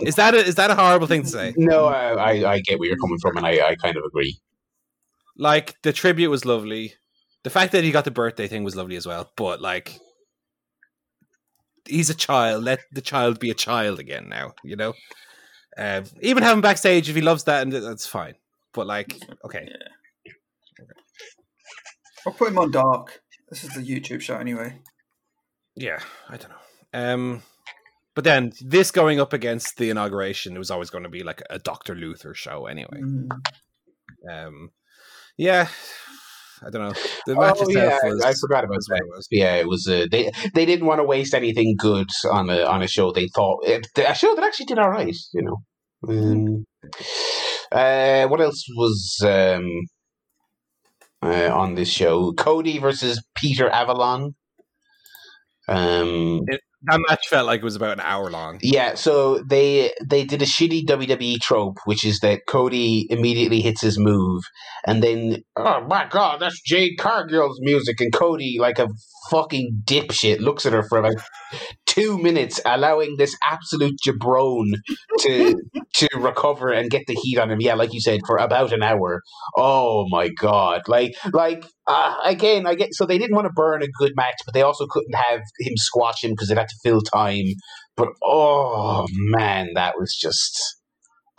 Is 0.02 0.16
that 0.16 0.34
a, 0.34 0.38
is 0.38 0.56
that 0.56 0.70
a 0.70 0.76
horrible 0.76 1.08
thing 1.08 1.24
to 1.24 1.30
say? 1.30 1.54
no, 1.58 1.86
I 1.86 2.12
I, 2.14 2.54
I 2.54 2.60
get 2.60 2.80
where 2.80 2.90
you're 2.90 2.98
coming 2.98 3.18
from, 3.20 3.38
and 3.38 3.46
I, 3.46 3.70
I 3.70 3.76
kind 3.76 3.98
of 3.98 4.04
agree. 4.04 4.38
like 5.38 5.76
the 5.84 5.94
tribute 5.94 6.30
was 6.30 6.46
lovely. 6.46 6.96
The 7.44 7.50
fact 7.50 7.72
that 7.72 7.84
he 7.84 7.92
got 7.92 8.06
the 8.06 8.12
birthday 8.12 8.48
thing 8.48 8.64
was 8.64 8.76
lovely 8.76 8.96
as 8.96 9.08
well. 9.08 9.32
But 9.38 9.62
like, 9.62 10.00
he's 11.88 12.10
a 12.10 12.16
child. 12.16 12.64
Let 12.64 12.80
the 12.92 13.02
child 13.02 13.40
be 13.40 13.50
a 13.50 13.56
child 13.56 14.00
again 14.00 14.28
now. 14.30 14.54
You 14.64 14.76
know, 14.76 14.94
um, 15.78 16.04
even 16.22 16.44
have 16.44 16.56
him 16.56 16.62
backstage 16.62 17.10
if 17.10 17.16
he 17.16 17.22
loves 17.22 17.44
that, 17.46 17.62
and 17.62 17.72
that's 17.72 18.08
fine. 18.08 18.36
But 18.74 18.88
like, 18.88 19.18
okay, 19.46 19.70
I'll 22.26 22.34
put 22.34 22.50
him 22.50 22.60
on 22.60 22.72
dark. 22.72 23.22
This 23.50 23.64
is 23.64 23.70
the 23.72 23.82
YouTube 23.82 24.22
show 24.22 24.36
anyway. 24.36 24.80
yeah, 25.76 26.00
I 26.28 26.38
don't 26.38 26.50
know. 26.50 26.56
Um, 26.94 27.44
but 28.16 28.24
then 28.24 28.52
this 28.62 28.92
going 28.92 29.20
up 29.20 29.32
against 29.32 29.78
the 29.78 29.90
inauguration, 29.90 30.56
it 30.56 30.60
was 30.60 30.72
always 30.72 30.90
going 30.90 31.04
to 31.04 31.10
be 31.10 31.24
like 31.24 31.42
a 31.50 31.60
Doctor 31.60 31.96
Luther 31.96 32.34
show 32.34 32.66
anyway. 32.66 33.02
Mm. 33.02 33.30
Um, 34.30 34.72
yeah, 35.38 35.68
I 36.66 36.70
don't 36.70 36.82
know. 36.82 36.94
The 37.26 37.36
match 37.36 37.58
Oh, 37.60 37.70
yeah, 37.70 37.98
was. 38.04 38.24
I 38.24 38.34
forgot 38.34 38.64
about 38.64 38.76
was 38.78 38.86
that. 38.88 38.98
it 38.98 39.08
was. 39.10 39.28
Yeah, 39.32 39.56
it 39.56 39.68
was. 39.68 39.88
Uh, 39.88 40.06
they 40.10 40.32
they 40.54 40.66
didn't 40.66 40.88
want 40.88 41.00
to 41.00 41.04
waste 41.04 41.34
anything 41.34 41.76
good 41.78 42.10
on 42.32 42.50
a 42.50 42.64
on 42.64 42.82
a 42.82 42.88
show. 42.88 43.12
They 43.12 43.28
thought 43.28 43.60
it, 43.66 43.88
a 43.98 44.16
show 44.16 44.34
that 44.36 44.44
actually 44.44 44.66
did 44.68 44.80
all 44.80 44.90
right. 44.90 45.16
You 45.34 45.42
know. 45.44 45.58
Um, 46.08 46.66
uh, 47.72 48.28
what 48.28 48.42
else 48.42 48.66
was 48.76 49.18
um, 49.24 49.70
uh, 51.22 51.50
on 51.54 51.76
this 51.76 51.90
show? 51.90 52.34
Cody 52.34 52.80
versus 52.80 53.24
Peter 53.36 53.70
Avalon. 53.70 54.36
Um, 55.68 56.42
That 56.84 57.00
match 57.10 57.28
felt 57.28 57.48
like 57.48 57.62
it 57.62 57.64
was 57.64 57.76
about 57.76 57.94
an 57.94 58.02
hour 58.02 58.30
long. 58.30 58.60
yeah, 58.62 58.94
so 58.94 59.42
they 59.50 59.92
they 60.06 60.24
did 60.24 60.42
a 60.42 60.46
shitty 60.46 60.86
WWE 60.86 61.40
trope, 61.40 61.80
which 61.86 62.06
is 62.06 62.20
that 62.20 62.42
Cody 62.48 63.08
immediately 63.10 63.62
hits 63.62 63.82
his 63.82 63.98
move, 63.98 64.44
and 64.86 65.02
then 65.02 65.44
oh 65.56 65.82
my 65.88 66.08
god, 66.08 66.40
that's 66.40 66.62
Jade 66.62 66.98
Cargill's 67.00 67.60
music, 67.62 68.00
and 68.00 68.14
Cody, 68.14 68.58
like 68.60 68.78
a 68.78 68.88
fucking 69.32 69.82
dipshit, 69.86 70.40
looks 70.40 70.66
at 70.66 70.74
her 70.74 70.84
for 70.84 71.00
about 71.00 71.16
two 71.98 72.18
minutes, 72.18 72.60
allowing 72.66 73.16
this 73.18 73.36
absolute 73.44 73.96
jabron 74.06 74.74
to 75.20 75.60
to 75.96 76.08
recover 76.18 76.72
and 76.72 76.90
get 76.90 77.04
the 77.08 77.16
heat 77.16 77.38
on 77.40 77.50
him. 77.52 77.60
Yeah, 77.62 77.74
like 77.74 77.94
you 77.94 78.02
said, 78.02 78.22
for 78.26 78.38
about 78.38 78.72
an 78.72 78.84
hour. 78.84 79.22
Oh 79.58 80.06
my 80.10 80.30
god, 80.30 80.82
like 80.88 81.16
like 81.34 81.66
uh, 81.88 82.16
again, 82.24 82.68
I 82.68 82.76
get 82.76 82.94
so 82.94 83.06
they 83.06 83.18
didn't 83.18 83.36
want 83.36 83.48
to 83.48 83.54
burn 83.54 83.82
a 83.84 83.88
good 84.00 84.14
match, 84.16 84.36
but 84.46 84.54
they 84.54 84.62
also 84.62 84.86
couldn't 84.88 85.16
have 85.16 85.42
him 85.60 85.74
squash 85.78 86.24
him 86.24 86.32
because 86.32 86.50
they 86.50 86.56
had 86.56 86.68
to 86.68 86.80
fill 86.84 87.02
time. 87.02 87.46
But 87.96 88.10
oh 88.24 89.08
man, 89.12 89.70
that 89.76 89.98
was 89.98 90.16
just 90.16 90.62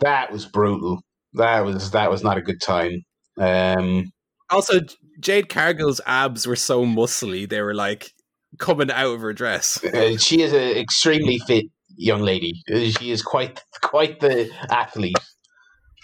that 0.01 0.33
was 0.33 0.47
brutal. 0.47 1.01
That 1.35 1.61
was 1.61 1.93
that 1.93 2.11
was 2.11 2.25
not 2.25 2.39
a 2.39 2.43
good 2.43 2.61
time. 2.61 3.03
Um, 3.39 4.11
Also, 4.51 4.81
Jade 5.21 5.49
Cargill's 5.49 6.01
abs 6.07 6.47
were 6.47 6.57
so 6.57 6.85
muscly; 6.85 7.49
they 7.49 7.61
were 7.61 7.75
like 7.75 8.11
coming 8.59 8.91
out 8.91 9.15
of 9.15 9.21
her 9.21 9.33
dress. 9.33 9.83
uh, 9.95 10.17
she 10.19 10.43
is 10.43 10.53
an 10.53 10.77
extremely 10.77 11.39
fit 11.39 11.67
young 11.97 12.23
lady. 12.23 12.63
Uh, 12.73 12.91
She 12.91 13.11
is 13.11 13.23
quite 13.23 13.63
quite 13.83 14.21
the 14.21 14.51
athlete. 14.71 15.17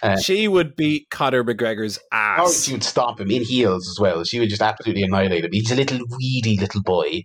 Uh, 0.02 0.16
She 0.18 0.48
would 0.48 0.74
beat 0.76 1.08
Conor 1.10 1.44
McGregor's 1.44 1.98
Oh, 2.12 2.16
ass. 2.16 2.64
she 2.64 2.72
would 2.72 2.84
stomp 2.84 3.20
him 3.20 3.30
in 3.30 3.42
heels 3.44 3.88
as 3.88 3.98
well. 4.00 4.24
She 4.24 4.38
would 4.40 4.48
just 4.50 4.62
absolutely 4.62 5.02
annihilate 5.04 5.44
him. 5.44 5.50
He's 5.52 5.70
a 5.70 5.76
little 5.76 6.00
weedy 6.18 6.58
little 6.58 6.82
boy, 6.82 7.24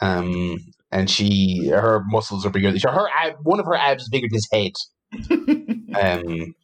um, 0.00 0.58
and 0.90 1.08
she 1.10 1.68
her 1.68 2.02
muscles 2.06 2.44
are 2.46 2.50
bigger. 2.50 2.70
Than, 2.70 2.80
her 2.80 3.08
ab, 3.16 3.34
one 3.42 3.60
of 3.60 3.66
her 3.66 3.74
abs 3.74 4.02
is 4.04 4.08
bigger 4.08 4.28
than 4.28 4.36
his 4.36 4.48
head. 4.52 4.72
Um, 5.94 6.54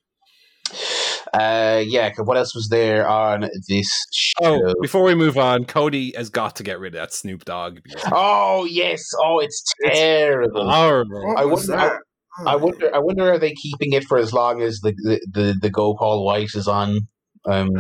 uh, 1.35 1.83
yeah. 1.87 2.11
What 2.19 2.37
else 2.37 2.55
was 2.55 2.69
there 2.69 3.07
on 3.07 3.49
this 3.69 4.07
show? 4.13 4.61
Oh, 4.69 4.75
before 4.81 5.03
we 5.03 5.15
move 5.15 5.37
on, 5.39 5.65
Cody 5.65 6.13
has 6.17 6.31
got 6.31 6.57
to 6.57 6.63
get 6.63 6.81
rid 6.81 6.95
of 6.95 7.01
that 7.01 7.13
Snoop 7.13 7.45
Dogg. 7.45 7.81
Oh 8.13 8.65
yes! 8.65 9.05
Oh, 9.23 9.39
it's 9.39 9.65
terrible. 9.85 10.71
Horrible. 10.71 11.35
I 11.37 11.45
wonder- 11.45 11.67
that? 11.69 12.01
I 12.47 12.57
wonder. 12.57 12.95
I 12.95 12.99
wonder 12.99 13.33
are 13.33 13.39
they 13.39 13.53
keeping 13.53 13.93
it 13.93 14.05
for 14.05 14.19
as 14.19 14.33
long 14.33 14.63
as 14.63 14.81
the 14.81 14.93
the 15.03 15.21
the, 15.33 15.59
the 15.63 15.71
Go 15.71 15.95
Paul 15.95 16.25
White 16.25 16.55
is 16.55 16.69
on? 16.69 17.09
Um, 17.45 17.71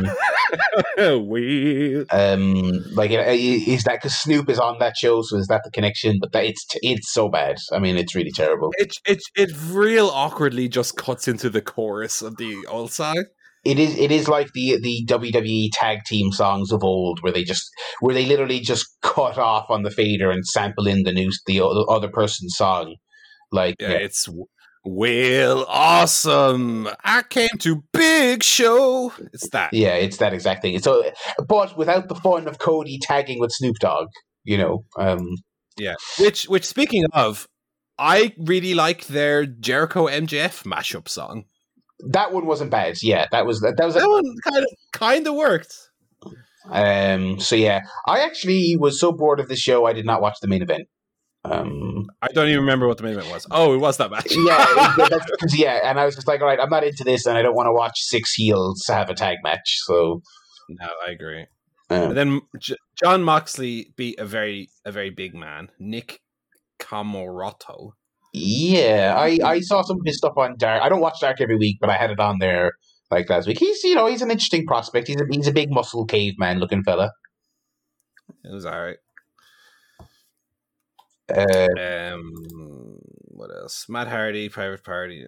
we 1.28 2.06
um, 2.10 2.84
like 2.92 3.10
uh, 3.10 3.24
is 3.28 3.84
that 3.84 3.96
because 3.96 4.16
Snoop 4.16 4.48
is 4.48 4.58
on 4.58 4.78
that 4.78 4.96
show? 4.96 5.22
So 5.22 5.36
is 5.36 5.46
that 5.48 5.62
the 5.64 5.70
connection? 5.70 6.18
But 6.20 6.32
that, 6.32 6.44
it's 6.44 6.64
it's 6.76 7.12
so 7.12 7.28
bad. 7.28 7.56
I 7.72 7.78
mean, 7.78 7.96
it's 7.96 8.14
really 8.14 8.30
terrible. 8.30 8.72
it, 8.78 8.94
it 9.06 9.20
it 9.36 9.50
real 9.68 10.08
awkwardly 10.08 10.68
just 10.68 10.96
cuts 10.96 11.28
into 11.28 11.50
the 11.50 11.60
chorus 11.60 12.22
of 12.22 12.36
the 12.36 12.66
old 12.66 12.92
song. 12.92 13.24
It 13.64 13.78
is 13.78 13.98
it 13.98 14.10
is 14.10 14.28
like 14.28 14.48
the 14.54 14.78
the 14.80 15.04
WWE 15.06 15.70
tag 15.72 16.04
team 16.06 16.32
songs 16.32 16.72
of 16.72 16.84
old, 16.84 17.20
where 17.22 17.32
they 17.32 17.44
just 17.44 17.68
where 18.00 18.14
they 18.14 18.26
literally 18.26 18.60
just 18.60 18.86
cut 19.02 19.38
off 19.38 19.66
on 19.70 19.82
the 19.82 19.90
fader 19.90 20.30
and 20.30 20.46
sample 20.46 20.86
in 20.86 21.02
the 21.02 21.12
new 21.12 21.30
the 21.46 21.60
other 21.60 22.08
person's 22.08 22.56
song. 22.56 22.96
Like 23.50 23.76
Yeah, 23.80 23.90
it's 23.90 24.28
Will 24.84 25.66
awesome. 25.68 26.88
I 27.04 27.22
came 27.22 27.50
to 27.58 27.82
Big 27.92 28.42
Show. 28.42 29.12
It's 29.32 29.50
that. 29.50 29.74
Yeah, 29.74 29.94
it's 29.94 30.18
that 30.18 30.32
exact 30.32 30.62
thing. 30.62 30.78
So, 30.78 31.10
but 31.46 31.76
without 31.76 32.08
the 32.08 32.14
fun 32.14 32.46
of 32.48 32.58
Cody 32.58 32.98
tagging 32.98 33.38
with 33.40 33.52
Snoop 33.52 33.76
Dogg, 33.80 34.08
you 34.44 34.56
know. 34.56 34.84
Um, 34.98 35.36
Yeah. 35.76 35.94
Which 36.18 36.44
which 36.44 36.64
speaking 36.64 37.04
of, 37.12 37.46
I 37.98 38.34
really 38.38 38.74
like 38.74 39.06
their 39.08 39.44
Jericho 39.44 40.06
MJF 40.06 40.64
mashup 40.64 41.08
song. 41.08 41.44
That 42.10 42.32
one 42.32 42.46
wasn't 42.46 42.70
bad. 42.70 42.96
Yeah, 43.02 43.26
that 43.32 43.44
was 43.46 43.60
that 43.60 43.74
was. 43.80 43.94
That 43.94 44.08
one 44.08 44.24
kind 44.44 44.64
of 44.64 44.70
kind 44.92 45.26
of 45.26 45.34
worked. 45.34 45.74
Um, 46.70 47.40
so 47.40 47.56
yeah, 47.56 47.80
I 48.06 48.20
actually 48.20 48.76
was 48.78 49.00
so 49.00 49.10
bored 49.12 49.40
of 49.40 49.48
this 49.48 49.58
show, 49.58 49.86
I 49.86 49.92
did 49.92 50.04
not 50.04 50.20
watch 50.20 50.36
the 50.42 50.48
main 50.48 50.62
event. 50.62 50.86
Um, 51.44 52.06
I 52.20 52.28
don't 52.28 52.48
even 52.48 52.60
remember 52.60 52.86
what 52.86 52.98
the 52.98 53.04
main 53.04 53.14
event 53.14 53.32
was. 53.32 53.46
Oh, 53.50 53.72
it 53.74 53.78
was 53.78 53.96
that 53.96 54.10
match. 54.10 54.26
yeah, 54.30 54.66
it- 54.98 55.10
that's 55.10 55.30
'cause, 55.40 55.56
yeah, 55.56 55.80
and 55.84 55.98
I 55.98 56.04
was 56.04 56.14
just 56.14 56.28
like, 56.28 56.40
all 56.40 56.46
right, 56.46 56.60
I'm 56.60 56.68
not 56.68 56.84
into 56.84 57.04
this, 57.04 57.24
and 57.26 57.38
I 57.38 57.42
don't 57.42 57.54
want 57.54 57.68
to 57.68 57.72
watch 57.72 57.94
six 58.00 58.34
heels 58.34 58.84
have 58.88 59.08
a 59.08 59.14
tag 59.14 59.38
match. 59.42 59.78
So, 59.84 60.20
no, 60.68 60.86
I 61.06 61.10
agree. 61.12 61.46
um, 61.90 62.02
And 62.10 62.16
then 62.16 62.40
J- 62.58 62.76
Jon 63.02 63.22
Moxley 63.22 63.94
beat 63.96 64.18
a 64.18 64.26
very 64.26 64.68
a 64.84 64.92
very 64.92 65.10
big 65.10 65.34
man, 65.34 65.70
Nick 65.78 66.20
Comoroto. 66.78 67.92
Yeah, 68.32 69.14
I, 69.16 69.38
I 69.44 69.60
saw 69.60 69.82
some 69.82 69.98
of 69.98 70.02
his 70.04 70.18
stuff 70.18 70.34
on 70.36 70.56
Dark. 70.58 70.82
I 70.82 70.88
don't 70.88 71.00
watch 71.00 71.20
Dark 71.20 71.40
every 71.40 71.56
week, 71.56 71.78
but 71.80 71.90
I 71.90 71.96
had 71.96 72.10
it 72.10 72.20
on 72.20 72.38
there 72.38 72.72
like 73.10 73.28
last 73.30 73.46
week. 73.46 73.58
He's 73.58 73.82
you 73.84 73.94
know 73.94 74.06
he's 74.06 74.22
an 74.22 74.30
interesting 74.30 74.66
prospect. 74.66 75.08
He's 75.08 75.20
a 75.20 75.24
he's 75.30 75.46
a 75.46 75.52
big 75.52 75.70
muscle 75.70 76.04
caveman 76.04 76.58
looking 76.58 76.82
fella. 76.82 77.12
It 78.44 78.52
was 78.52 78.66
all 78.66 78.80
right. 78.80 78.98
Uh, 81.30 81.66
Um, 81.78 82.98
what 83.38 83.50
else? 83.54 83.86
Matt 83.88 84.08
Hardy, 84.08 84.48
Private 84.48 84.82
Party. 84.84 85.24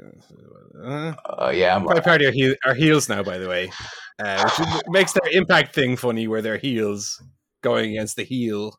Uh, 0.83 1.13
uh, 1.25 1.53
yeah, 1.55 1.77
I'm, 1.77 1.85
Private 1.85 2.05
Party 2.05 2.27
are, 2.27 2.33
heel, 2.33 2.55
are 2.65 2.75
heels 2.75 3.09
now, 3.09 3.23
by 3.23 3.39
the 3.39 3.49
way, 3.49 3.71
uh, 4.19 4.49
which 4.59 4.83
makes 4.89 5.13
their 5.13 5.31
impact 5.33 5.75
thing 5.75 5.97
funny, 5.97 6.27
where 6.27 6.43
they're 6.43 6.59
heels 6.59 7.23
going 7.63 7.91
against 7.91 8.17
the 8.17 8.25
heel 8.25 8.79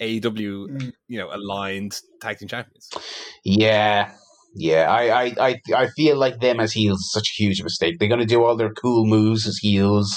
AEW, 0.00 0.68
Mm. 0.68 0.92
you 1.08 1.18
know, 1.18 1.28
aligned 1.32 1.98
tag 2.20 2.38
team 2.38 2.48
champions. 2.48 2.88
yeah, 3.44 4.12
yeah. 4.54 4.90
I, 4.90 5.24
I 5.24 5.34
I 5.48 5.60
I 5.74 5.86
feel 5.88 6.16
like 6.16 6.40
them 6.40 6.60
as 6.60 6.72
heels 6.72 7.00
is 7.00 7.10
such 7.12 7.28
a 7.30 7.42
huge 7.42 7.62
mistake. 7.62 7.98
They're 7.98 8.08
gonna 8.08 8.24
do 8.26 8.44
all 8.44 8.56
their 8.56 8.72
cool 8.72 9.04
moves 9.06 9.46
as 9.46 9.58
heels. 9.58 10.16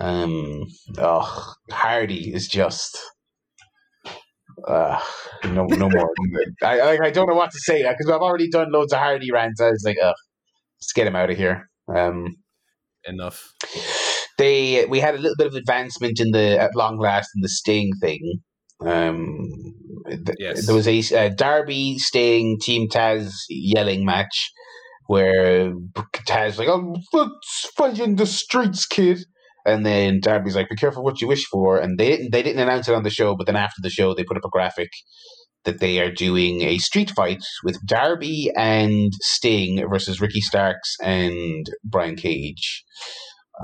Um, 0.00 0.64
oh, 0.98 1.54
Hardy 1.70 2.34
is 2.34 2.48
just. 2.48 2.98
Uh, 4.66 4.98
no, 5.44 5.64
no 5.66 5.88
more. 5.90 6.10
I, 6.62 6.80
I 6.80 6.98
I 7.06 7.10
don't 7.10 7.28
know 7.28 7.34
what 7.34 7.50
to 7.50 7.58
say 7.58 7.82
because 7.82 8.08
I've 8.08 8.22
already 8.22 8.48
done 8.48 8.70
loads 8.72 8.92
of 8.92 8.98
Hardy 9.00 9.30
rants. 9.30 9.60
I 9.60 9.70
was 9.70 9.82
like, 9.84 9.96
ugh, 10.02 10.14
let's 10.80 10.92
get 10.94 11.06
him 11.06 11.16
out 11.16 11.30
of 11.30 11.36
here. 11.36 11.68
Um, 11.94 12.36
Enough. 13.06 13.52
they 14.38 14.86
we 14.86 15.00
had 15.00 15.14
a 15.14 15.18
little 15.18 15.36
bit 15.36 15.46
of 15.48 15.54
advancement 15.54 16.18
in 16.20 16.30
the 16.30 16.58
at 16.58 16.74
long 16.74 16.98
last 16.98 17.28
in 17.34 17.42
the 17.42 17.48
Sting 17.48 17.92
thing. 18.00 18.40
Um, 18.80 19.48
th- 20.08 20.36
Yes. 20.38 20.66
there 20.66 20.74
was 20.74 20.88
a 20.88 21.00
uh, 21.16 21.28
Darby 21.30 21.98
Sting 21.98 22.58
Team 22.60 22.88
Taz 22.88 23.32
yelling 23.48 24.04
match 24.04 24.50
where 25.06 25.72
Taz 26.26 26.58
like, 26.58 26.68
"Oh, 26.68 26.94
let's 27.12 27.70
fight 27.76 27.98
in 27.98 28.16
the 28.16 28.26
streets, 28.26 28.86
kid." 28.86 29.24
And 29.66 29.84
then 29.86 30.20
Darby's 30.20 30.56
like, 30.56 30.68
"Be 30.68 30.76
careful 30.76 31.04
what 31.04 31.20
you 31.20 31.28
wish 31.28 31.46
for." 31.46 31.78
And 31.78 31.98
they 31.98 32.08
didn't 32.08 32.30
they 32.32 32.42
didn't 32.42 32.62
announce 32.62 32.88
it 32.88 32.94
on 32.94 33.02
the 33.04 33.10
show, 33.10 33.36
but 33.36 33.46
then 33.46 33.56
after 33.56 33.80
the 33.82 33.90
show, 33.90 34.14
they 34.14 34.24
put 34.24 34.36
up 34.36 34.44
a 34.44 34.50
graphic 34.50 34.90
that 35.64 35.80
they 35.80 35.98
are 35.98 36.10
doing 36.12 36.60
a 36.62 36.76
street 36.78 37.10
fight 37.10 37.42
with 37.64 37.78
Darby 37.86 38.50
and 38.54 39.12
Sting 39.22 39.82
versus 39.88 40.20
Ricky 40.20 40.42
Starks 40.42 40.94
and 41.02 41.66
Brian 41.84 42.16
Cage 42.16 42.84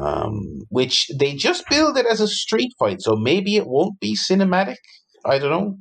um, 0.01 0.63
which 0.69 1.07
they 1.19 1.35
just 1.35 1.65
build 1.69 1.97
it 1.97 2.07
as 2.07 2.21
a 2.21 2.29
street 2.29 2.73
fight, 2.79 3.01
so 3.03 3.17
maybe 3.17 3.57
it 3.57 3.67
won't 3.67 3.99
be 4.01 4.17
cinematic. 4.17 4.77
I 5.25 5.39
don't 5.39 5.51
know. 5.51 5.79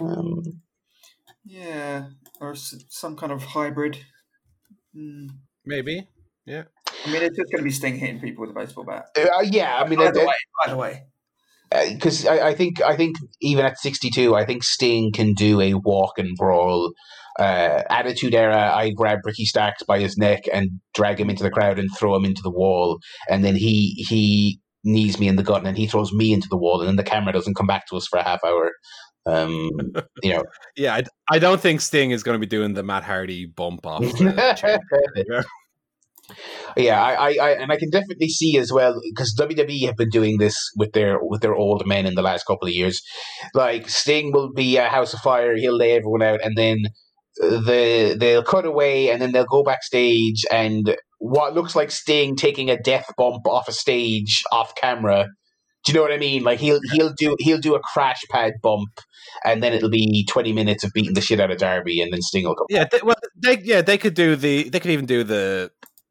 Um, 0.00 0.42
Yeah, 1.44 2.06
or 2.40 2.54
some 2.54 3.16
kind 3.16 3.32
of 3.32 3.42
hybrid. 3.42 3.98
Mm. 4.96 5.28
Maybe. 5.64 6.08
Yeah. 6.46 6.64
I 7.06 7.10
mean, 7.10 7.22
it's 7.22 7.36
just 7.36 7.50
going 7.50 7.58
to 7.58 7.64
be 7.64 7.70
Sting 7.70 7.98
hitting 7.98 8.20
people 8.20 8.42
with 8.46 8.50
a 8.50 8.58
baseball 8.58 8.84
bat. 8.84 9.06
uh, 9.16 9.42
yeah, 9.42 9.76
I 9.76 9.88
mean, 9.88 10.00
Either 10.00 10.26
way, 10.26 10.34
either 10.66 10.76
way. 10.76 11.02
because 11.92 12.26
I, 12.26 12.48
I 12.48 12.54
think 12.54 12.80
I 12.82 12.96
think 12.96 13.16
even 13.40 13.64
at 13.64 13.78
sixty 13.78 14.10
two, 14.10 14.34
I 14.34 14.44
think 14.44 14.62
Sting 14.62 15.12
can 15.12 15.34
do 15.34 15.60
a 15.60 15.74
walk 15.74 16.18
and 16.18 16.36
brawl. 16.36 16.92
Uh, 17.38 17.82
Attitude 17.90 18.34
Era, 18.34 18.72
I 18.74 18.90
grab 18.90 19.18
Ricky 19.24 19.44
Starks 19.44 19.82
by 19.82 19.98
his 19.98 20.16
neck 20.16 20.44
and 20.52 20.80
drag 20.94 21.18
him 21.18 21.28
into 21.30 21.42
the 21.42 21.50
crowd 21.50 21.78
and 21.80 21.90
throw 21.98 22.14
him 22.14 22.24
into 22.24 22.42
the 22.42 22.50
wall, 22.50 22.98
and 23.28 23.44
then 23.44 23.56
he 23.56 24.04
he 24.08 24.60
knees 24.84 25.18
me 25.18 25.28
in 25.28 25.36
the 25.36 25.42
gut 25.42 25.58
and 25.58 25.66
then 25.66 25.76
he 25.76 25.86
throws 25.86 26.12
me 26.12 26.32
into 26.32 26.48
the 26.48 26.56
wall, 26.56 26.80
and 26.80 26.88
then 26.88 26.96
the 26.96 27.02
camera 27.02 27.32
doesn't 27.32 27.54
come 27.54 27.66
back 27.66 27.86
to 27.88 27.96
us 27.96 28.06
for 28.06 28.18
a 28.18 28.24
half 28.24 28.44
hour. 28.44 28.72
Um, 29.26 29.70
you 30.22 30.34
know, 30.34 30.44
Yeah, 30.76 30.94
I, 30.94 31.02
I 31.30 31.38
don't 31.38 31.60
think 31.60 31.80
Sting 31.80 32.10
is 32.10 32.22
going 32.22 32.34
to 32.34 32.38
be 32.38 32.46
doing 32.46 32.74
the 32.74 32.82
Matt 32.82 33.04
Hardy 33.04 33.46
bump 33.46 33.86
off. 33.86 34.04
Yeah. 36.76 36.94
yeah, 36.98 37.02
I, 37.02 37.12
I, 37.12 37.36
I, 37.42 37.50
and 37.50 37.70
I 37.70 37.76
can 37.76 37.90
definitely 37.90 38.30
see 38.30 38.56
as 38.56 38.72
well 38.72 38.98
because 39.10 39.36
WWE 39.38 39.84
have 39.86 39.96
been 39.96 40.08
doing 40.08 40.38
this 40.38 40.56
with 40.74 40.92
their 40.92 41.18
with 41.20 41.42
their 41.42 41.54
old 41.54 41.86
men 41.86 42.06
in 42.06 42.14
the 42.14 42.22
last 42.22 42.44
couple 42.44 42.66
of 42.66 42.72
years. 42.72 43.02
Like 43.52 43.90
Sting 43.90 44.32
will 44.32 44.50
be 44.50 44.78
a 44.78 44.88
House 44.88 45.12
of 45.12 45.20
Fire, 45.20 45.54
he'll 45.54 45.76
lay 45.76 45.92
everyone 45.92 46.22
out, 46.22 46.40
and 46.42 46.56
then 46.56 46.78
the 47.36 48.16
they'll 48.18 48.42
cut 48.42 48.64
away, 48.64 49.10
and 49.10 49.20
then 49.20 49.32
they'll 49.32 49.44
go 49.44 49.62
backstage, 49.62 50.44
and 50.50 50.96
what 51.24 51.54
looks 51.54 51.74
like 51.74 51.90
Sting 51.90 52.36
taking 52.36 52.68
a 52.68 52.76
death 52.76 53.06
bump 53.16 53.46
off 53.46 53.66
a 53.66 53.72
stage 53.72 54.42
off 54.52 54.74
camera. 54.74 55.26
Do 55.84 55.92
you 55.92 55.96
know 55.96 56.02
what 56.02 56.12
I 56.12 56.18
mean? 56.18 56.44
Like 56.44 56.60
he'll 56.60 56.80
he'll 56.92 57.14
do 57.14 57.34
he'll 57.38 57.60
do 57.60 57.74
a 57.74 57.80
crash 57.80 58.20
pad 58.30 58.52
bump, 58.62 59.00
and 59.42 59.62
then 59.62 59.72
it'll 59.72 59.88
be 59.88 60.26
twenty 60.28 60.52
minutes 60.52 60.84
of 60.84 60.92
beating 60.92 61.14
the 61.14 61.22
shit 61.22 61.40
out 61.40 61.50
of 61.50 61.56
Darby, 61.56 62.02
and 62.02 62.12
then 62.12 62.20
Sting 62.20 62.44
will 62.44 62.54
come. 62.54 62.66
Yeah, 62.68 62.84
they, 62.90 63.00
well, 63.02 63.16
they 63.42 63.58
yeah 63.60 63.80
they 63.80 63.96
could 63.96 64.12
do 64.12 64.36
the 64.36 64.68
they 64.68 64.78
could 64.78 64.90
even 64.90 65.06
do 65.06 65.24
the 65.24 65.70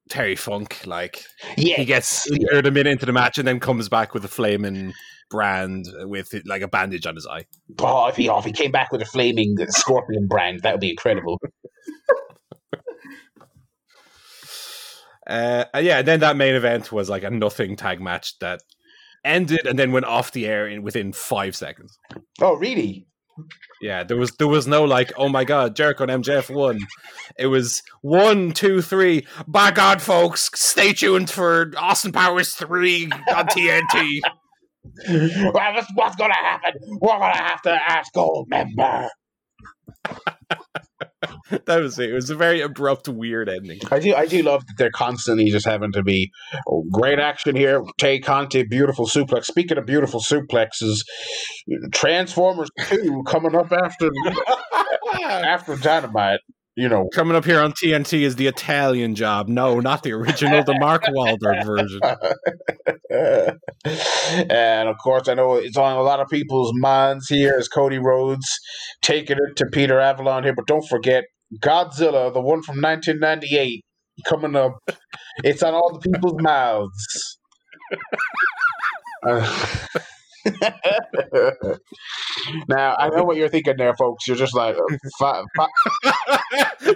Terry 0.10 0.36
Funk 0.36 0.82
like 0.86 1.24
Yeah, 1.58 1.76
he 1.76 1.86
gets 1.86 2.30
injured 2.32 2.66
a 2.66 2.72
minute 2.72 2.94
into 2.94 3.06
the 3.06 3.14
match 3.14 3.38
and 3.38 3.48
then 3.48 3.60
comes 3.60 3.90
back 3.90 4.16
with 4.16 4.26
a 4.26 4.28
flaming 4.28 4.94
brand 5.30 5.86
with 6.06 6.34
like 6.46 6.64
a 6.64 6.68
bandage 6.68 7.06
on 7.06 7.16
his 7.16 7.28
eye. 7.28 7.46
Oh, 7.80 8.08
if 8.08 8.16
he, 8.16 8.30
oh, 8.30 8.40
if 8.40 8.46
he 8.46 8.52
came 8.52 8.72
back 8.72 8.92
with 8.92 9.02
a 9.02 9.06
flaming 9.06 9.56
scorpion 9.70 10.28
brand, 10.28 10.62
that 10.62 10.74
would 10.74 10.82
be 10.82 10.90
incredible. 10.90 11.40
Uh, 15.28 15.66
and 15.74 15.86
yeah, 15.86 16.00
and 16.00 16.08
then 16.08 16.20
that 16.20 16.36
main 16.36 16.56
event 16.56 16.92
was 16.92 17.10
like 17.10 17.24
a 17.24 17.30
nothing 17.30 17.76
tag 17.76 18.02
match 18.02 18.38
that 18.40 18.62
ended 19.24 19.66
and 19.66 19.80
then 19.80 19.92
went 19.92 20.06
off 20.06 20.32
the 20.32 20.46
air 20.46 20.68
in 20.68 20.84
within 20.84 21.14
five 21.14 21.56
seconds. 21.56 21.98
Oh, 22.42 22.56
really? 22.56 23.08
Yeah, 23.82 24.04
there 24.04 24.18
was 24.18 24.32
there 24.34 24.48
was 24.48 24.68
no 24.68 24.84
like, 24.84 25.12
oh 25.18 25.28
my 25.28 25.44
god, 25.44 25.76
Jericho 25.76 26.04
and 26.04 26.24
MJF 26.24 26.54
won. 26.54 26.80
It 27.38 27.48
was 27.48 27.82
one, 28.02 28.52
two, 28.52 28.82
three. 28.82 29.26
By 29.48 29.72
God, 29.72 30.02
folks, 30.02 30.50
stay 30.54 30.94
tuned 30.94 31.30
for 31.30 31.72
Austin 31.78 32.12
Powers 32.12 32.54
three 32.54 33.10
on 33.12 33.48
TNT. 33.48 34.20
well, 35.54 35.86
what's 35.96 36.16
going 36.16 36.32
to 36.32 36.38
happen. 36.38 36.74
We're 37.02 37.18
to 37.18 37.44
have 37.44 37.62
to 37.64 37.72
ask 37.72 38.14
Goldmember. 38.14 39.10
that 41.66 41.82
was 41.82 42.00
it. 42.00 42.10
It 42.10 42.14
was 42.14 42.30
a 42.30 42.36
very 42.36 42.62
abrupt, 42.62 43.08
weird 43.08 43.50
ending. 43.50 43.80
I 43.92 44.00
do, 44.00 44.16
I 44.16 44.26
do 44.26 44.42
love 44.44 44.66
that 44.66 44.74
they're 44.78 44.92
constantly 44.92 45.50
just 45.50 45.66
having 45.66 45.92
to 45.94 46.04
be 46.04 46.32
oh, 46.68 46.86
great 46.92 47.20
action 47.20 47.56
here. 47.56 47.84
Tay 47.98 48.20
Conti, 48.20 48.64
beautiful 48.64 49.08
suplex. 49.08 49.46
Speaking 49.46 49.78
of 49.78 49.86
beautiful 49.86 50.22
suplexes, 50.22 51.02
Transformers 51.94 52.70
Two 52.88 53.24
coming 53.28 53.56
up 53.56 53.72
after 53.72 54.10
after 55.24 55.76
Dynamite. 55.76 56.40
You 56.76 56.90
know, 56.90 57.08
Coming 57.14 57.36
up 57.36 57.46
here 57.46 57.60
on 57.60 57.72
TNT 57.74 58.22
is 58.22 58.36
the 58.36 58.48
Italian 58.48 59.14
job. 59.14 59.48
No, 59.48 59.80
not 59.80 60.02
the 60.02 60.12
original, 60.14 60.64
the 60.64 60.74
Mark 60.80 61.04
Wahlberg 61.04 61.64
version. 61.68 62.00
and 64.50 64.90
of 64.90 64.96
course, 65.04 65.28
I 65.28 65.36
know 65.36 65.56
it's 65.56 65.78
on 65.78 65.98
a 65.98 66.02
lot 66.02 66.20
of 66.20 66.28
people's 66.30 66.72
minds 66.76 67.28
here 67.28 67.56
as 67.58 67.68
Cody 67.68 68.00
Rhodes 68.00 68.48
taking 69.02 69.38
it 69.38 69.56
to 69.58 69.66
Peter 69.68 70.00
Avalon 70.00 70.44
here. 70.44 70.56
But 70.56 70.68
don't 70.68 70.88
forget 70.88 71.26
Godzilla, 71.60 72.34
the 72.34 72.42
one 72.42 72.64
from 72.64 72.82
1998, 72.82 73.84
coming 74.26 74.56
up. 74.56 74.78
It's 75.44 75.64
on 75.64 75.74
all 75.74 75.94
the 75.94 76.12
people's 76.12 76.42
mouths. 76.42 77.38
Uh, 79.26 79.68
now 82.68 82.96
I 82.98 83.10
know 83.10 83.24
what 83.24 83.38
you're 83.38 83.50
thinking 83.50 83.76
there, 83.78 83.96
folks. 83.96 84.28
You're 84.28 84.38
just 84.38 84.56
like 84.56 84.76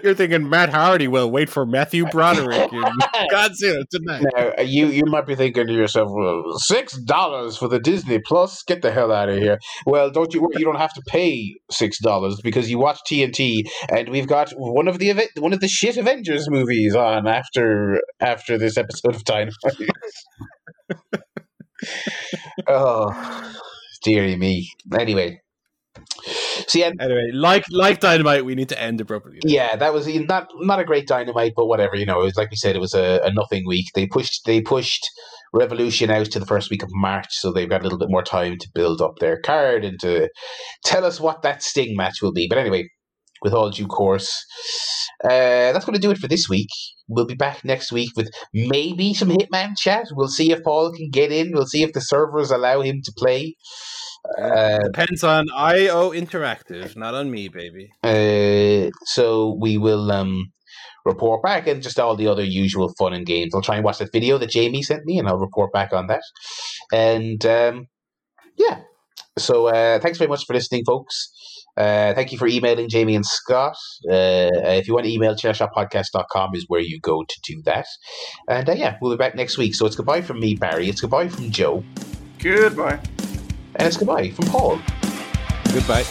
You're 0.04 0.16
thinking 0.16 0.50
Matt 0.50 0.70
Hardy 0.70 1.08
will 1.08 1.32
wait 1.32 1.50
for 1.50 1.66
Matthew 1.66 2.06
Broderick 2.08 2.74
in 2.74 2.82
Godzilla 3.32 3.84
tonight. 3.90 4.26
Now, 4.36 4.62
you 4.62 4.88
you 4.88 5.06
might 5.06 5.26
be 5.26 5.36
thinking 5.36 5.68
to 5.68 5.74
yourself, 5.74 6.10
well, 6.12 6.44
six 6.58 6.98
dollars 6.98 7.58
for 7.58 7.68
the 7.68 7.80
Disney 7.80 8.20
Plus? 8.20 8.64
Get 8.64 8.82
the 8.82 8.92
hell 8.92 9.12
out 9.12 9.30
of 9.30 9.38
here! 9.38 9.60
Well, 9.86 10.12
don't 10.12 10.34
you 10.34 10.42
worry, 10.42 10.56
you 10.58 10.66
don't 10.66 10.78
have 10.78 10.94
to 10.94 11.02
pay 11.08 11.56
six 11.72 12.00
dollars 12.00 12.40
because 12.44 12.70
you 12.70 12.80
watch 12.80 13.00
TNT, 13.10 13.64
and 13.90 14.10
we've 14.10 14.28
got 14.28 14.52
one 14.58 14.88
of 14.88 15.00
the 15.00 15.10
event, 15.10 15.32
one 15.40 15.54
of 15.54 15.62
the 15.62 15.68
shit 15.68 15.98
Avengers 15.98 16.50
movies 16.50 16.96
on 16.96 17.28
after 17.28 18.02
after 18.20 18.58
this 18.58 18.78
episode 18.78 19.16
of 19.16 19.24
Dynamite. 19.24 19.54
oh, 22.68 23.54
dearie 24.04 24.36
me. 24.36 24.70
Anyway, 24.98 25.42
so 26.68 26.80
yeah, 26.80 26.92
Anyway, 27.00 27.32
like 27.34 27.64
like 27.72 28.00
Dynamite, 28.00 28.46
we 28.46 28.56
need 28.56 28.70
to 28.70 28.82
end 28.82 29.02
abruptly. 29.02 29.40
yeah, 29.44 29.76
that 29.76 29.94
was 29.94 30.08
not 30.08 30.50
not 30.60 30.80
a 30.80 30.84
great 30.84 31.08
dynamite, 31.08 31.54
but 31.56 31.68
whatever. 31.68 31.96
You 31.96 32.06
know, 32.06 32.22
it 32.22 32.26
was 32.26 32.38
like 32.38 32.52
we 32.52 32.58
said, 32.58 32.76
it 32.76 32.80
was 32.80 32.94
a, 32.94 33.22
a 33.24 33.32
nothing 33.34 33.64
week. 33.68 33.88
They 33.96 34.08
pushed 34.08 34.46
they 34.46 34.62
pushed 34.62 35.06
Revolution 35.54 36.10
out 36.12 36.30
to 36.32 36.40
the 36.40 36.46
first 36.46 36.70
week 36.70 36.84
of 36.84 36.90
March, 36.92 37.28
so 37.32 37.52
they've 37.52 37.70
got 37.70 37.82
a 37.82 37.84
little 37.84 37.98
bit 38.00 38.10
more 38.12 38.24
time 38.24 38.58
to 38.60 38.70
build 38.76 39.02
up 39.02 39.20
their 39.20 39.40
card 39.40 39.86
and 39.86 40.00
to 40.02 40.30
tell 40.84 41.06
us 41.06 41.20
what 41.20 41.42
that 41.44 41.64
Sting 41.64 41.96
match 41.96 42.22
will 42.22 42.34
be. 42.34 42.48
But 42.50 42.58
anyway, 42.58 42.90
with 43.44 43.54
all 43.54 43.70
due 43.70 43.88
course, 43.88 44.46
uh, 45.24 45.72
that's 45.72 45.86
going 45.86 45.96
to 45.96 46.02
do 46.02 46.12
it 46.12 46.18
for 46.18 46.28
this 46.28 46.48
week. 46.50 46.70
We'll 47.08 47.26
be 47.26 47.36
back 47.36 47.64
next 47.64 47.92
week 47.92 48.12
with 48.16 48.30
maybe 48.54 49.14
some 49.14 49.30
Hitman 49.30 49.78
chat. 49.78 50.08
We'll 50.12 50.28
see 50.28 50.52
if 50.52 50.64
Paul 50.64 50.92
can 50.92 51.10
get 51.10 51.32
in. 51.32 51.52
We'll 51.54 51.66
see 51.66 51.84
if 51.84 51.94
the 51.94 52.02
servers 52.02 52.52
allow 52.52 52.82
him 52.82 53.02
to 53.04 53.12
play. 53.18 53.56
Uh, 54.42 54.80
Depends 54.80 55.24
on 55.24 55.48
IO 55.56 56.12
Interactive, 56.12 56.96
not 56.98 57.14
on 57.14 57.32
me, 57.32 57.48
baby. 57.48 57.90
uh, 58.04 58.90
so 59.06 59.58
we 59.62 59.78
will 59.78 60.12
um, 60.12 60.52
report 61.06 61.42
back 61.44 61.66
and 61.68 61.82
just 61.82 61.98
all 62.00 62.16
the 62.18 62.28
other 62.28 62.44
usual 62.44 62.92
fun 63.00 63.14
and 63.14 63.26
games. 63.26 63.56
I'll 63.56 63.62
try 63.62 63.76
and 63.76 63.86
watch 63.86 64.00
that 64.00 64.12
video 64.12 64.38
that 64.40 64.50
Jamie 64.50 64.84
sent 64.84 65.06
me, 65.06 65.18
and 65.18 65.28
I'll 65.30 65.38
report 65.38 65.72
back 65.72 65.94
on 65.94 66.08
that. 66.08 66.24
And 66.92 67.46
um, 67.46 67.88
yeah, 68.58 68.82
so 69.38 69.68
uh, 69.68 70.00
thanks 70.00 70.18
very 70.18 70.28
much 70.30 70.46
for 70.46 70.54
listening, 70.54 70.84
folks. 70.86 71.30
Uh, 71.78 72.14
thank 72.14 72.32
you 72.32 72.38
for 72.38 72.48
emailing 72.48 72.90
Jamie 72.90 73.16
and 73.16 73.26
Scott. 73.26 73.78
Uh, 74.10 74.50
if 74.52 74.88
you 74.88 74.94
want 74.94 75.06
to 75.06 75.12
email 75.12 75.36
chairshotpodcast.com 75.36 76.56
is 76.56 76.66
where 76.68 76.82
you 76.82 77.00
go 77.00 77.24
to 77.24 77.40
do 77.44 77.62
that. 77.64 77.86
And 78.50 78.68
uh, 78.68 78.74
yeah, 78.74 78.98
we'll 79.02 79.12
be 79.12 79.18
back 79.18 79.36
next 79.36 79.58
week. 79.58 79.76
So 79.76 79.86
it's 79.86 79.96
goodbye 79.96 80.22
from 80.22 80.40
me, 80.40 80.56
Barry. 80.56 80.90
It's 80.90 81.02
goodbye 81.02 81.30
from 81.30 81.52
Joe. 81.52 81.84
Goodbye. 82.40 83.00
And 83.76 83.88
it's 83.88 83.98
goodbye 83.98 84.32
from 84.32 84.46
Paul. 84.48 84.80
Goodbye. 85.72 86.06